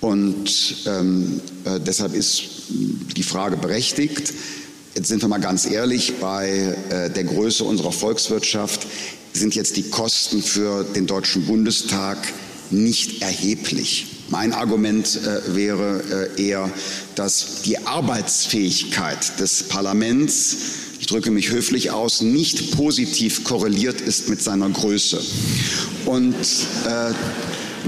Und 0.00 0.86
ähm, 0.86 1.40
äh, 1.64 1.78
deshalb 1.80 2.14
ist 2.14 2.44
die 2.68 3.22
Frage 3.22 3.56
berechtigt. 3.56 4.32
Jetzt 4.94 5.08
sind 5.08 5.22
wir 5.22 5.28
mal 5.28 5.40
ganz 5.40 5.64
ehrlich, 5.64 6.14
bei 6.20 6.76
äh, 6.90 7.08
der 7.08 7.24
Größe 7.24 7.64
unserer 7.64 7.92
Volkswirtschaft 7.92 8.86
sind 9.32 9.54
jetzt 9.54 9.78
die 9.78 9.84
Kosten 9.84 10.42
für 10.42 10.84
den 10.84 11.06
Deutschen 11.06 11.46
Bundestag 11.46 12.18
nicht 12.70 13.22
erheblich. 13.22 14.06
Mein 14.28 14.52
Argument 14.52 15.18
äh, 15.24 15.54
wäre 15.56 16.28
äh, 16.36 16.42
eher, 16.42 16.70
dass 17.14 17.62
die 17.62 17.78
Arbeitsfähigkeit 17.86 19.40
des 19.40 19.62
Parlaments 19.62 20.56
ich 21.02 21.08
drücke 21.08 21.32
mich 21.32 21.50
höflich 21.50 21.90
aus, 21.90 22.20
nicht 22.20 22.76
positiv 22.76 23.42
korreliert 23.42 24.00
ist 24.00 24.28
mit 24.28 24.40
seiner 24.40 24.70
Größe. 24.70 25.20
Und 26.06 26.36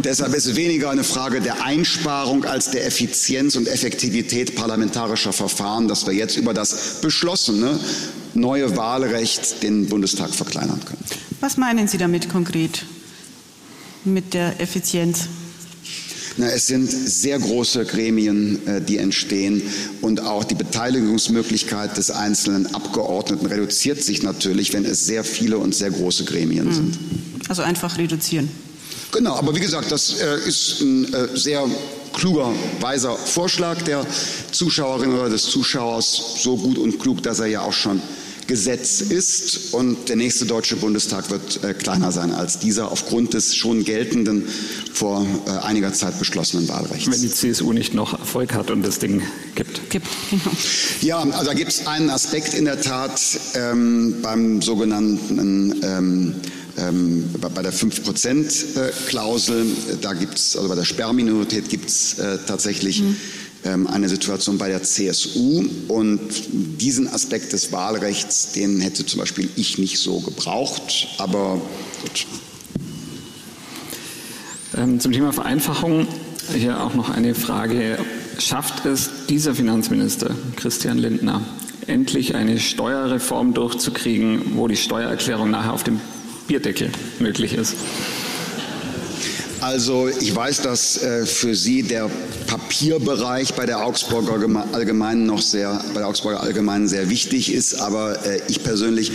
Deshalb 0.02 0.34
ist 0.34 0.46
es 0.46 0.56
weniger 0.56 0.90
eine 0.90 1.04
Frage 1.04 1.40
der 1.40 1.64
Einsparung 1.64 2.44
als 2.44 2.70
der 2.70 2.86
Effizienz 2.86 3.56
und 3.56 3.68
Effektivität 3.68 4.56
parlamentarischer 4.56 5.32
Verfahren, 5.32 5.88
dass 5.88 6.06
wir 6.06 6.14
jetzt 6.14 6.36
über 6.36 6.52
das 6.52 7.00
beschlossene 7.00 7.78
neue 8.34 8.76
Wahlrecht 8.76 9.62
den 9.62 9.88
Bundestag 9.88 10.30
verkleinern 10.30 10.80
können. 10.84 11.04
Was 11.40 11.56
meinen 11.56 11.86
Sie 11.86 11.98
damit 11.98 12.28
konkret 12.28 12.84
mit 14.04 14.34
der 14.34 14.60
Effizienz? 14.60 15.28
Na, 16.36 16.48
es 16.48 16.66
sind 16.66 16.90
sehr 16.90 17.38
große 17.38 17.84
Gremien, 17.84 18.66
äh, 18.66 18.80
die 18.80 18.98
entstehen 18.98 19.62
und 20.00 20.20
auch 20.20 20.42
die 20.42 20.56
Beteiligungsmöglichkeit 20.56 21.96
des 21.96 22.10
einzelnen 22.10 22.74
Abgeordneten 22.74 23.46
reduziert 23.46 24.02
sich 24.02 24.24
natürlich, 24.24 24.72
wenn 24.72 24.84
es 24.84 25.06
sehr 25.06 25.22
viele 25.22 25.58
und 25.58 25.76
sehr 25.76 25.92
große 25.92 26.24
Gremien 26.24 26.66
mhm. 26.66 26.72
sind. 26.72 26.98
Also 27.48 27.62
einfach 27.62 27.98
reduzieren. 27.98 28.48
Genau, 29.14 29.36
aber 29.36 29.54
wie 29.54 29.60
gesagt, 29.60 29.92
das 29.92 30.20
äh, 30.20 30.38
ist 30.44 30.80
ein 30.80 31.14
äh, 31.14 31.28
sehr 31.36 31.64
kluger, 32.12 32.52
weiser 32.80 33.16
Vorschlag 33.16 33.80
der 33.82 34.04
Zuschauerin 34.50 35.12
oder 35.14 35.30
des 35.30 35.44
Zuschauers, 35.44 36.42
so 36.42 36.56
gut 36.56 36.78
und 36.78 36.98
klug, 36.98 37.22
dass 37.22 37.38
er 37.38 37.46
ja 37.46 37.62
auch 37.62 37.72
schon 37.72 38.02
Gesetz 38.48 39.00
ist 39.00 39.72
und 39.72 40.08
der 40.08 40.16
nächste 40.16 40.46
Deutsche 40.46 40.76
Bundestag 40.76 41.30
wird 41.30 41.62
äh, 41.62 41.74
kleiner 41.74 42.10
sein 42.10 42.32
als 42.32 42.58
dieser 42.58 42.90
aufgrund 42.90 43.34
des 43.34 43.54
schon 43.54 43.84
geltenden, 43.84 44.48
vor 44.92 45.24
äh, 45.46 45.50
einiger 45.64 45.92
Zeit 45.92 46.18
beschlossenen 46.18 46.68
Wahlrechts. 46.68 47.10
Wenn 47.10 47.20
die 47.20 47.30
CSU 47.30 47.72
nicht 47.72 47.94
noch 47.94 48.18
Erfolg 48.18 48.52
hat 48.52 48.72
und 48.72 48.84
das 48.84 48.98
Ding 48.98 49.22
gibt. 49.54 49.90
gibt 49.90 50.08
genau. 50.28 50.50
Ja, 51.00 51.20
also 51.20 51.46
da 51.46 51.54
gibt 51.54 51.70
es 51.70 51.86
einen 51.86 52.10
Aspekt 52.10 52.52
in 52.52 52.64
der 52.64 52.80
Tat 52.80 53.20
ähm, 53.54 54.16
beim 54.22 54.60
sogenannten 54.60 55.80
ähm, 55.82 56.34
ähm, 56.76 57.30
bei 57.54 57.62
der 57.62 57.72
5%-Klausel, 57.72 59.66
da 60.00 60.12
gibt 60.12 60.38
es, 60.38 60.56
also 60.56 60.68
bei 60.68 60.74
der 60.74 60.84
Sperrminorität 60.84 61.68
gibt 61.68 61.88
es 61.88 62.18
äh, 62.18 62.38
tatsächlich 62.46 63.02
mhm. 63.02 63.16
ähm, 63.64 63.86
eine 63.86 64.08
Situation 64.08 64.58
bei 64.58 64.68
der 64.68 64.82
CSU 64.82 65.64
und 65.88 66.20
diesen 66.52 67.06
Aspekt 67.08 67.52
des 67.52 67.70
Wahlrechts, 67.70 68.52
den 68.52 68.80
hätte 68.80 69.06
zum 69.06 69.20
Beispiel 69.20 69.48
ich 69.56 69.78
nicht 69.78 69.98
so 69.98 70.20
gebraucht, 70.20 71.08
aber 71.18 71.60
gut. 72.02 72.26
Ähm, 74.76 74.98
zum 74.98 75.12
Thema 75.12 75.32
Vereinfachung 75.32 76.08
hier 76.56 76.82
auch 76.82 76.94
noch 76.94 77.08
eine 77.08 77.34
Frage. 77.34 77.98
Schafft 78.38 78.84
es 78.84 79.10
dieser 79.28 79.54
Finanzminister, 79.54 80.34
Christian 80.56 80.98
Lindner, 80.98 81.40
endlich 81.86 82.34
eine 82.34 82.58
Steuerreform 82.58 83.54
durchzukriegen, 83.54 84.56
wo 84.56 84.66
die 84.66 84.76
Steuererklärung 84.76 85.50
nachher 85.50 85.72
auf 85.72 85.84
dem 85.84 86.00
Bierdeckel 86.46 86.90
möglich 87.18 87.54
ist? 87.54 87.74
Also 89.60 90.08
ich 90.08 90.34
weiß, 90.34 90.60
dass 90.60 91.02
äh, 91.02 91.24
für 91.24 91.54
Sie 91.54 91.82
der 91.82 92.10
Papierbereich 92.46 93.54
bei 93.54 93.64
der 93.64 93.84
Augsburger 93.84 94.38
Allgemeinen 94.72 95.24
noch 95.24 95.40
sehr, 95.40 95.82
bei 95.94 96.00
der 96.00 96.08
Augsburger 96.08 96.42
Allgemeinen 96.42 96.86
sehr 96.86 97.08
wichtig 97.08 97.50
ist, 97.50 97.80
aber 97.80 98.26
äh, 98.26 98.40
ich 98.48 98.62
persönlich 98.62 99.10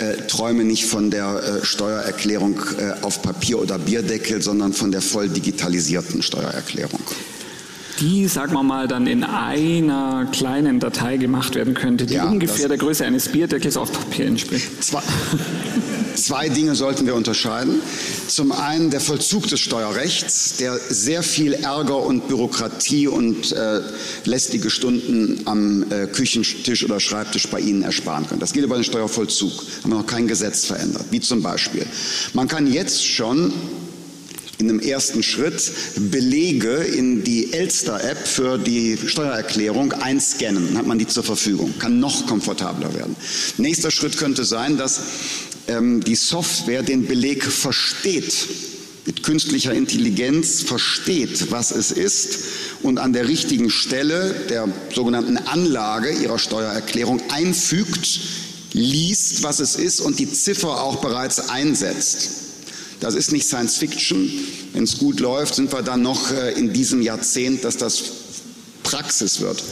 äh, 0.00 0.26
träume 0.28 0.64
nicht 0.64 0.84
von 0.84 1.10
der 1.10 1.60
äh, 1.62 1.64
Steuererklärung 1.64 2.60
äh, 2.78 3.02
auf 3.02 3.22
Papier 3.22 3.58
oder 3.58 3.78
Bierdeckel, 3.78 4.42
sondern 4.42 4.74
von 4.74 4.92
der 4.92 5.00
voll 5.00 5.30
digitalisierten 5.30 6.20
Steuererklärung 6.20 7.00
die, 8.00 8.26
sagen 8.26 8.52
wir 8.54 8.62
mal, 8.62 8.88
dann 8.88 9.06
in 9.06 9.22
einer 9.22 10.26
kleinen 10.32 10.80
Datei 10.80 11.16
gemacht 11.16 11.54
werden 11.54 11.74
könnte, 11.74 12.06
die 12.06 12.14
ja, 12.14 12.24
ungefähr 12.24 12.68
der 12.68 12.76
Größe 12.76 13.04
eines 13.04 13.28
Bierdeckels 13.28 13.76
auf 13.76 13.92
Papier 13.92 14.26
entspricht. 14.26 14.82
Zwei, 14.82 15.00
zwei 16.14 16.48
Dinge 16.48 16.74
sollten 16.74 17.06
wir 17.06 17.14
unterscheiden. 17.14 17.80
Zum 18.28 18.52
einen 18.52 18.90
der 18.90 19.00
Vollzug 19.00 19.48
des 19.48 19.60
Steuerrechts, 19.60 20.56
der 20.56 20.78
sehr 20.88 21.22
viel 21.22 21.54
Ärger 21.54 21.98
und 21.98 22.28
Bürokratie 22.28 23.06
und 23.06 23.52
äh, 23.52 23.80
lästige 24.24 24.70
Stunden 24.70 25.42
am 25.46 25.84
äh, 25.90 26.06
Küchentisch 26.06 26.84
oder 26.84 27.00
Schreibtisch 27.00 27.48
bei 27.48 27.60
Ihnen 27.60 27.82
ersparen 27.82 28.26
können. 28.26 28.40
Das 28.40 28.52
gilt 28.52 28.64
über 28.64 28.76
den 28.76 28.84
Steuervollzug. 28.84 29.52
Haben 29.82 29.90
wir 29.90 29.98
noch 29.98 30.06
kein 30.06 30.26
Gesetz 30.26 30.66
verändert. 30.66 31.06
Wie 31.10 31.20
zum 31.20 31.42
Beispiel. 31.42 31.86
Man 32.32 32.48
kann 32.48 32.72
jetzt 32.72 33.06
schon 33.06 33.52
in 34.58 34.70
einem 34.70 34.80
ersten 34.80 35.22
Schritt 35.22 35.72
Belege 35.96 36.76
in 36.76 37.24
die 37.24 37.52
Elster-App 37.52 38.26
für 38.26 38.58
die 38.58 38.98
Steuererklärung 39.04 39.92
einscannen. 39.92 40.68
Dann 40.68 40.78
hat 40.78 40.86
man 40.86 40.98
die 40.98 41.06
zur 41.06 41.24
Verfügung. 41.24 41.74
Kann 41.78 42.00
noch 42.00 42.26
komfortabler 42.26 42.94
werden. 42.94 43.16
Nächster 43.58 43.90
Schritt 43.90 44.16
könnte 44.16 44.44
sein, 44.44 44.76
dass 44.76 45.00
die 45.68 46.14
Software 46.14 46.82
den 46.82 47.06
Beleg 47.06 47.42
versteht 47.42 48.32
mit 49.06 49.22
künstlicher 49.22 49.74
Intelligenz 49.74 50.62
versteht, 50.62 51.50
was 51.50 51.70
es 51.70 51.90
ist 51.90 52.38
und 52.82 52.98
an 52.98 53.12
der 53.12 53.28
richtigen 53.28 53.70
Stelle 53.70 54.34
der 54.48 54.68
sogenannten 54.94 55.36
Anlage 55.36 56.10
ihrer 56.10 56.38
Steuererklärung 56.38 57.20
einfügt, 57.30 58.20
liest, 58.72 59.42
was 59.42 59.60
es 59.60 59.76
ist 59.76 60.00
und 60.00 60.18
die 60.18 60.30
Ziffer 60.30 60.82
auch 60.82 60.96
bereits 60.96 61.50
einsetzt. 61.50 62.30
Das 63.00 63.14
ist 63.14 63.32
nicht 63.32 63.46
Science 63.46 63.76
Fiction. 63.76 64.30
Wenn 64.72 64.84
es 64.84 64.98
gut 64.98 65.20
läuft, 65.20 65.54
sind 65.54 65.72
wir 65.72 65.82
dann 65.82 66.02
noch 66.02 66.32
äh, 66.32 66.52
in 66.52 66.72
diesem 66.72 67.02
Jahrzehnt, 67.02 67.64
dass 67.64 67.76
das 67.76 68.02
Praxis 68.82 69.40
wird. 69.40 69.62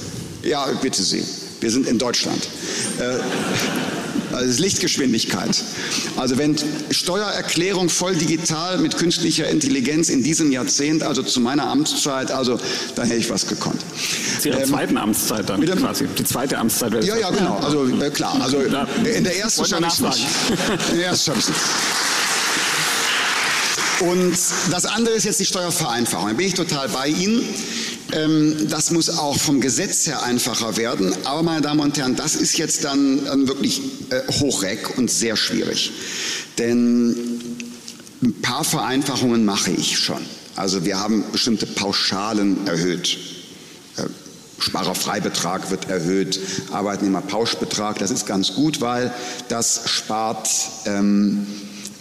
Ja, 0.42 0.66
bitte 0.82 1.02
Sie. 1.02 1.22
Wir 1.60 1.70
sind 1.70 1.86
in 1.86 1.98
Deutschland. 1.98 2.46
Äh, 4.32 4.34
also 4.34 4.46
das 4.46 4.54
ist 4.54 4.60
Lichtgeschwindigkeit. 4.60 5.62
Also 6.16 6.38
wenn 6.38 6.56
Steuererklärung 6.90 7.88
voll 7.88 8.14
digital 8.16 8.78
mit 8.78 8.96
künstlicher 8.96 9.48
Intelligenz 9.48 10.08
in 10.08 10.22
diesem 10.22 10.50
Jahrzehnt, 10.50 11.02
also 11.02 11.22
zu 11.22 11.40
meiner 11.40 11.68
Amtszeit, 11.68 12.30
also 12.30 12.58
da 12.94 13.04
hätte 13.04 13.16
ich 13.16 13.30
was 13.30 13.46
gekonnt. 13.46 13.80
Zu 14.40 14.48
Ihrer 14.48 14.60
ähm, 14.60 14.68
zweiten 14.68 14.96
Amtszeit 14.96 15.48
dann 15.48 15.64
quasi. 15.64 16.06
Die 16.18 16.24
zweite 16.24 16.58
Amtszeit 16.58 16.92
wäre 16.92 17.04
Ja, 17.04 17.16
ja, 17.16 17.30
genau. 17.30 17.58
Also 17.58 17.86
äh, 17.86 18.10
klar. 18.10 18.40
Also 18.42 18.58
in 18.60 19.24
der 19.24 19.38
ersten 19.38 19.64
schaffe 19.64 19.86
ich 19.86 20.00
nicht. 20.00 20.26
In 20.90 20.98
der 20.98 21.06
ersten 21.08 21.26
schaffe 21.26 21.40
ich 21.40 21.48
nicht. 21.48 21.60
Und 24.02 24.36
das 24.72 24.84
andere 24.84 25.14
ist 25.14 25.24
jetzt 25.24 25.38
die 25.38 25.44
Steuervereinfachung. 25.44 26.28
Da 26.28 26.34
bin 26.34 26.46
ich 26.46 26.54
total 26.54 26.88
bei 26.88 27.06
Ihnen. 27.06 27.44
Ähm, 28.12 28.68
das 28.68 28.90
muss 28.90 29.10
auch 29.10 29.38
vom 29.38 29.60
Gesetz 29.60 30.06
her 30.06 30.22
einfacher 30.22 30.76
werden. 30.76 31.14
Aber 31.24 31.42
meine 31.42 31.62
Damen 31.62 31.80
und 31.80 31.96
Herren, 31.98 32.16
das 32.16 32.36
ist 32.36 32.58
jetzt 32.58 32.84
dann 32.84 33.48
wirklich 33.48 33.80
äh, 34.10 34.20
hochreck 34.40 34.98
und 34.98 35.10
sehr 35.10 35.36
schwierig. 35.36 35.90
Denn 36.58 37.16
ein 38.22 38.34
paar 38.42 38.64
Vereinfachungen 38.64 39.44
mache 39.44 39.70
ich 39.70 39.98
schon. 39.98 40.22
Also 40.54 40.84
wir 40.84 40.98
haben 40.98 41.24
bestimmte 41.32 41.66
Pauschalen 41.66 42.66
erhöht. 42.66 43.16
Äh, 43.96 44.02
Sparerfreibetrag 44.58 45.70
wird 45.70 45.88
erhöht, 45.88 46.38
Arbeitnehmerpauschbetrag, 46.70 47.98
das 47.98 48.10
ist 48.10 48.26
ganz 48.26 48.54
gut, 48.54 48.80
weil 48.80 49.12
das 49.48 49.82
spart 49.86 50.48
ähm, 50.84 51.46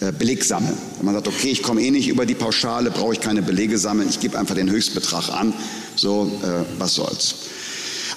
äh, 0.00 0.12
Beleg 0.12 0.44
sammeln. 0.44 0.76
Wenn 0.96 1.06
man 1.06 1.14
sagt, 1.14 1.28
okay, 1.28 1.48
ich 1.48 1.62
komme 1.62 1.80
eh 1.82 1.90
nicht 1.90 2.08
über 2.08 2.24
die 2.24 2.34
Pauschale, 2.34 2.90
brauche 2.90 3.14
ich 3.14 3.20
keine 3.20 3.42
Belege 3.42 3.78
sammeln, 3.78 4.08
ich 4.08 4.20
gebe 4.20 4.38
einfach 4.38 4.54
den 4.54 4.70
Höchstbetrag 4.70 5.30
an, 5.30 5.54
so, 5.96 6.30
äh, 6.42 6.64
was 6.78 6.94
soll's. 6.94 7.34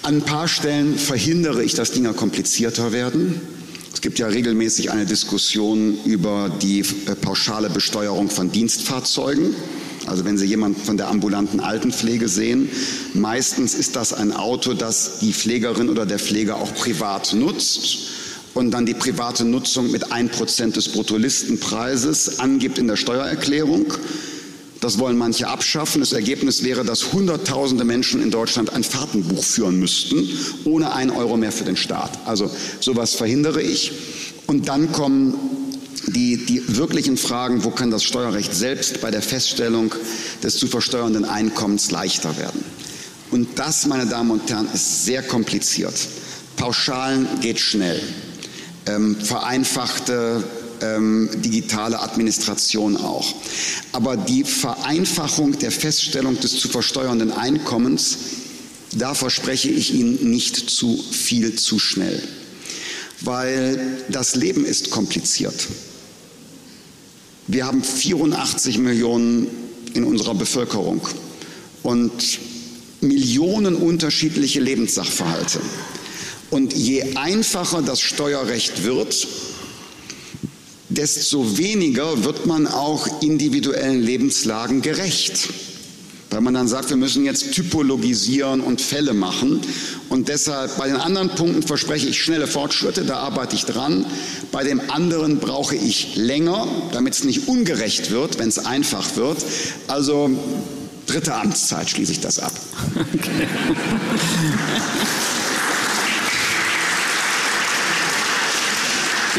An 0.02 0.18
ein 0.18 0.22
paar 0.22 0.48
Stellen 0.48 0.98
verhindere 0.98 1.64
ich, 1.64 1.74
dass 1.74 1.92
Dinge 1.92 2.14
komplizierter 2.14 2.92
werden. 2.92 3.42
Es 3.94 4.02
gibt 4.02 4.20
ja 4.20 4.28
regelmäßig 4.28 4.92
eine 4.92 5.06
Diskussion 5.06 5.98
über 6.06 6.52
die 6.62 6.82
äh, 6.82 7.16
pauschale 7.16 7.70
Besteuerung 7.70 8.30
von 8.30 8.52
Dienstfahrzeugen. 8.52 9.56
Also 10.06 10.26
wenn 10.26 10.38
Sie 10.38 10.46
jemanden 10.46 10.80
von 10.80 10.98
der 10.98 11.08
ambulanten 11.08 11.60
Altenpflege 11.60 12.28
sehen, 12.28 12.70
meistens 13.14 13.74
ist 13.74 13.96
das 13.96 14.14
ein 14.14 14.32
Auto, 14.32 14.74
das 14.74 15.20
die 15.20 15.34
Pflegerin 15.34 15.90
oder 15.90 16.06
der 16.06 16.20
Pfleger 16.20 16.58
auch 16.58 16.74
privat 16.76 17.34
nutzt 17.34 17.98
und 18.54 18.72
dann 18.72 18.86
die 18.86 18.94
private 18.94 19.44
Nutzung 19.44 19.92
mit 19.92 20.12
1% 20.12 20.74
des 20.74 20.90
Bruttolistenpreises 20.90 22.40
angibt 22.40 22.78
in 22.78 22.88
der 22.88 22.96
Steuererklärung. 22.96 23.94
Das 24.82 25.00
wollen 25.00 25.18
manche 25.18 25.48
abschaffen. 25.48 26.02
Das 26.02 26.14
Ergebnis 26.14 26.64
wäre, 26.64 26.84
dass 26.84 27.14
Hunderttausende 27.14 27.84
Menschen 27.84 28.22
in 28.22 28.32
Deutschland 28.32 28.74
ein 28.74 28.84
Fahrtenbuch 28.84 29.44
führen 29.44 29.80
müssten, 29.80 30.28
ohne 30.66 30.94
ein 30.94 31.10
Euro 31.10 31.38
mehr 31.38 31.52
für 31.52 31.64
den 31.64 31.78
Staat. 31.78 32.12
Also 32.26 32.52
sowas 32.80 33.16
verhindere 33.16 33.62
ich. 33.62 33.92
Und 34.48 34.68
dann 34.68 34.92
kommen 34.92 35.36
die, 36.08 36.38
die 36.46 36.78
wirklichen 36.78 37.18
Fragen, 37.18 37.64
wo 37.64 37.72
kann 37.72 37.90
das 37.90 38.04
Steuerrecht 38.04 38.54
selbst 38.54 39.02
bei 39.02 39.12
der 39.12 39.22
Feststellung 39.22 39.94
des 40.44 40.58
zu 40.58 40.68
versteuernden 40.68 41.26
Einkommens 41.26 41.90
leichter 41.90 42.38
werden. 42.38 42.64
Und 43.32 43.58
das, 43.58 43.86
meine 43.88 44.06
Damen 44.06 44.32
und 44.32 44.50
Herren, 44.50 44.68
ist 44.72 45.06
sehr 45.06 45.24
kompliziert. 45.24 45.96
Pauschalen 46.58 47.28
geht 47.42 47.60
schnell 47.60 48.02
ähm, 48.88 49.16
vereinfachte 49.16 50.44
ähm, 50.82 51.30
digitale 51.36 52.00
Administration 52.00 52.98
auch. 52.98 53.34
Aber 53.92 54.18
die 54.18 54.44
Vereinfachung 54.44 55.58
der 55.60 55.72
Feststellung 55.72 56.40
des 56.40 56.60
zu 56.60 56.68
versteuernden 56.68 57.32
Einkommens, 57.32 58.18
da 58.94 59.14
verspreche 59.14 59.70
ich 59.70 59.94
Ihnen 59.94 60.30
nicht 60.30 60.56
zu 60.70 60.98
viel 61.12 61.56
zu 61.56 61.80
schnell, 61.80 62.22
weil 63.22 64.04
das 64.10 64.36
Leben 64.36 64.66
ist 64.66 64.90
kompliziert. 64.90 65.68
Wir 67.48 67.66
haben 67.66 67.84
84 67.84 68.78
Millionen 68.80 69.48
in 69.94 70.04
unserer 70.04 70.34
Bevölkerung 70.34 71.02
und 71.84 72.12
Millionen 73.02 73.76
unterschiedliche 73.76 74.60
Lebenssachverhalte. 74.60 75.60
Und 76.50 76.74
je 76.74 77.16
einfacher 77.16 77.82
das 77.82 78.02
Steuerrecht 78.02 78.84
wird, 78.84 79.28
desto 80.98 81.58
weniger 81.58 82.24
wird 82.24 82.46
man 82.46 82.68
auch 82.68 83.22
individuellen 83.22 84.02
Lebenslagen 84.02 84.82
gerecht. 84.82 85.50
Weil 86.32 86.42
man 86.42 86.54
dann 86.54 86.68
sagt, 86.68 86.90
wir 86.90 86.98
müssen 86.98 87.24
jetzt 87.24 87.54
typologisieren 87.54 88.60
und 88.60 88.82
Fälle 88.82 89.14
machen. 89.14 89.62
Und 90.10 90.28
deshalb 90.28 90.78
bei 90.78 90.88
den 90.88 90.98
anderen 90.98 91.30
Punkten 91.30 91.64
verspreche 91.64 92.08
ich 92.08 92.22
schnelle 92.22 92.48
Fortschritte, 92.48 93.06
da 93.06 93.18
arbeite 93.20 93.56
ich 93.56 93.66
dran. 93.66 94.06
Bei 94.52 94.64
dem 94.64 94.82
anderen 94.90 95.40
brauche 95.40 95.76
ich 95.76 96.16
länger, 96.16 96.68
damit 96.92 97.14
es 97.14 97.24
nicht 97.24 97.48
ungerecht 97.48 98.12
wird, 98.12 98.40
wenn 98.40 98.50
es 98.50 98.60
einfach 98.60 99.16
wird. 99.16 99.38
Also 99.88 100.32
dritte 101.06 101.36
Amtszeit 101.36 101.90
schließe 101.90 102.12
ich 102.12 102.22
das 102.22 102.40
ab. 102.40 102.54
Okay. 103.14 103.48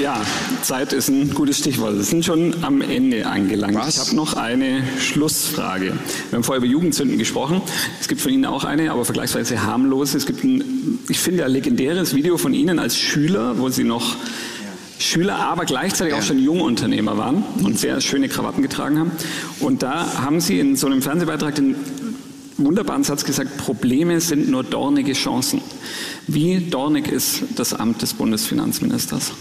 Ja, 0.01 0.20
Zeit 0.60 0.93
ist 0.93 1.09
ein 1.09 1.32
gutes 1.32 1.59
Stichwort. 1.59 1.97
Wir 1.97 2.02
sind 2.02 2.23
schon 2.23 2.55
am 2.62 2.82
Ende 2.82 3.27
angelangt. 3.27 3.77
Was? 3.77 3.94
Ich 3.94 4.01
habe 4.01 4.16
noch 4.16 4.35
eine 4.35 4.82
Schlussfrage. 5.01 5.94
Wir 6.31 6.36
haben 6.36 6.44
vorher 6.44 6.59
über 6.59 6.70
Jugendzünden 6.70 7.16
gesprochen. 7.16 7.62
Es 7.98 8.06
gibt 8.06 8.20
von 8.20 8.31
Ihnen 8.31 8.44
auch 8.44 8.64
eine, 8.64 8.93
aber 8.93 9.06
vergleichsweise 9.06 9.62
harmlose. 9.62 10.18
Es 10.18 10.27
gibt 10.27 10.44
ein, 10.44 10.98
ich 11.09 11.18
finde, 11.18 11.47
ein 11.47 11.51
legendäres 11.51 12.14
Video 12.14 12.36
von 12.36 12.52
Ihnen 12.52 12.78
als 12.78 12.98
Schüler, 12.98 13.59
wo 13.59 13.70
Sie 13.70 13.85
noch 13.85 14.16
Schüler, 14.98 15.39
aber 15.39 15.64
gleichzeitig 15.64 16.12
auch 16.12 16.23
schon 16.23 16.40
Jungunternehmer 16.40 17.16
waren 17.16 17.43
und 17.62 17.78
sehr 17.78 18.02
schöne 18.02 18.28
Krawatten 18.28 18.60
getragen 18.60 18.98
haben. 18.98 19.12
Und 19.60 19.82
da 19.82 20.20
haben 20.20 20.40
Sie 20.40 20.60
in 20.60 20.77
so 20.77 20.89
einem 20.89 21.01
Fernsehbeitrag 21.01 21.55
den 21.55 21.74
wunderbaren 22.59 23.02
Satz 23.02 23.24
gesagt, 23.24 23.56
Probleme 23.56 24.20
sind 24.20 24.51
nur 24.51 24.62
dornige 24.62 25.14
Chancen. 25.14 25.62
Wie 26.27 26.60
dornig 26.60 27.09
ist 27.09 27.44
das 27.56 27.73
Amt 27.73 28.02
des 28.02 28.12
Bundesfinanzministers? 28.12 29.32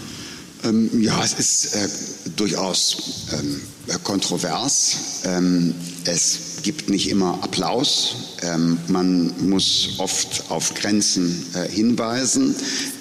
Ähm, 0.64 0.90
ja, 1.00 1.22
es 1.22 1.34
ist 1.34 1.74
äh, 1.74 1.88
durchaus 2.36 3.26
ähm, 3.32 3.60
kontrovers. 4.02 4.96
Ähm, 5.24 5.74
es 6.04 6.38
gibt 6.62 6.88
nicht 6.88 7.08
immer 7.08 7.38
Applaus. 7.42 8.16
Ähm, 8.42 8.78
man 8.88 9.32
muss 9.48 9.90
oft 9.98 10.50
auf 10.50 10.74
Grenzen 10.74 11.46
äh, 11.54 11.68
hinweisen. 11.68 12.54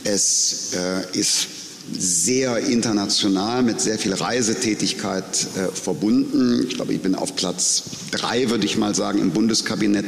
Es 0.04 0.74
äh, 0.74 1.18
ist 1.18 1.48
sehr 1.92 2.58
international 2.60 3.62
mit 3.64 3.80
sehr 3.80 4.00
viel 4.00 4.14
Reisetätigkeit 4.14 5.24
äh, 5.56 5.76
verbunden. 5.76 6.66
Ich 6.68 6.76
glaube, 6.76 6.94
ich 6.94 7.02
bin 7.02 7.16
auf 7.16 7.36
Platz 7.36 7.84
drei, 8.12 8.50
würde 8.50 8.66
ich 8.66 8.78
mal 8.78 8.96
sagen, 8.96 9.20
im 9.20 9.32
Bundeskabinett 9.32 10.06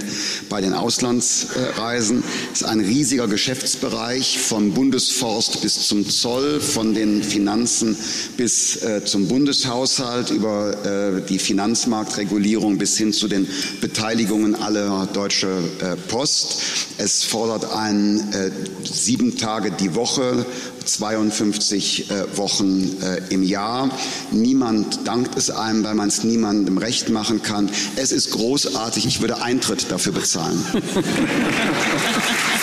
bei 0.49 0.61
den 0.61 0.73
Auslandsreisen. 0.73 2.23
Es 2.53 2.61
ist 2.61 2.67
ein 2.67 2.79
riesiger 2.79 3.27
Geschäftsbereich 3.27 4.39
vom 4.39 4.73
Bundesforst 4.73 5.61
bis 5.61 5.87
zum 5.87 6.09
Zoll, 6.09 6.59
von 6.59 6.93
den 6.93 7.21
Finanzen 7.21 7.95
bis 8.37 8.81
äh, 8.83 9.03
zum 9.05 9.27
Bundeshaushalt, 9.27 10.31
über 10.31 10.85
äh, 10.85 11.21
die 11.27 11.39
Finanzmarktregulierung 11.39 12.77
bis 12.77 12.97
hin 12.97 13.13
zu 13.13 13.27
den 13.27 13.47
Beteiligungen 13.81 14.55
aller 14.55 15.07
Deutsche 15.13 15.47
äh, 15.79 15.95
Post. 16.07 16.61
Es 16.97 17.23
fordert 17.23 17.71
ein 17.71 18.33
äh, 18.33 18.51
sieben 18.83 19.37
Tage 19.37 19.71
die 19.71 19.95
Woche 19.95 20.45
52 20.87 22.09
äh, 22.09 22.37
Wochen 22.37 22.97
äh, 23.01 23.21
im 23.29 23.43
Jahr. 23.43 23.89
Niemand 24.31 25.07
dankt 25.07 25.37
es 25.37 25.49
einem, 25.49 25.83
weil 25.83 25.95
man 25.95 26.07
es 26.07 26.23
niemandem 26.23 26.77
recht 26.77 27.09
machen 27.09 27.41
kann. 27.41 27.69
Es 27.95 28.11
ist 28.11 28.31
großartig. 28.31 29.05
Ich 29.05 29.21
würde 29.21 29.41
Eintritt 29.41 29.91
dafür 29.91 30.13
bezahlen. 30.13 30.63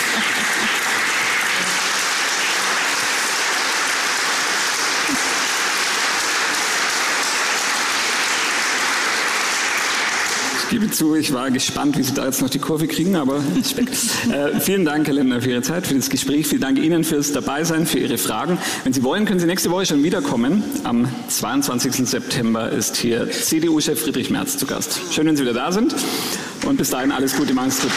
gebe 10.79 10.91
zu, 10.91 11.15
ich 11.15 11.31
war 11.31 11.51
gespannt, 11.51 11.97
wie 11.97 12.03
Sie 12.03 12.13
da 12.13 12.25
jetzt 12.25 12.41
noch 12.41 12.49
die 12.49 12.59
Kurve 12.59 12.85
kriegen, 12.87 13.15
aber 13.15 13.37
äh, 14.29 14.59
vielen 14.59 14.83
Dank, 14.83 15.07
Herr 15.07 15.13
Lindner, 15.13 15.41
für 15.41 15.51
Ihre 15.51 15.61
Zeit, 15.61 15.87
für 15.87 15.95
das 15.95 16.09
Gespräch. 16.09 16.47
Vielen 16.47 16.59
Dank 16.59 16.79
Ihnen 16.79 17.05
fürs 17.05 17.31
Dabeisein, 17.31 17.85
für 17.85 17.99
Ihre 17.99 18.17
Fragen. 18.17 18.57
Wenn 18.83 18.91
Sie 18.91 19.01
wollen, 19.01 19.23
können 19.23 19.39
Sie 19.39 19.45
nächste 19.45 19.71
Woche 19.71 19.85
schon 19.85 20.03
wiederkommen. 20.03 20.65
Am 20.83 21.07
22. 21.29 22.09
September 22.09 22.69
ist 22.69 22.97
hier 22.97 23.31
CDU-Chef 23.31 24.01
Friedrich 24.01 24.29
Merz 24.29 24.57
zu 24.57 24.65
Gast. 24.65 24.99
Schön, 25.11 25.27
wenn 25.27 25.37
Sie 25.37 25.43
wieder 25.43 25.53
da 25.53 25.71
sind 25.71 25.95
und 26.65 26.75
bis 26.75 26.89
dahin 26.89 27.13
alles 27.13 27.37
Gute, 27.37 27.53
machen 27.53 27.71
Sie 27.71 27.83
gut. 27.83 27.91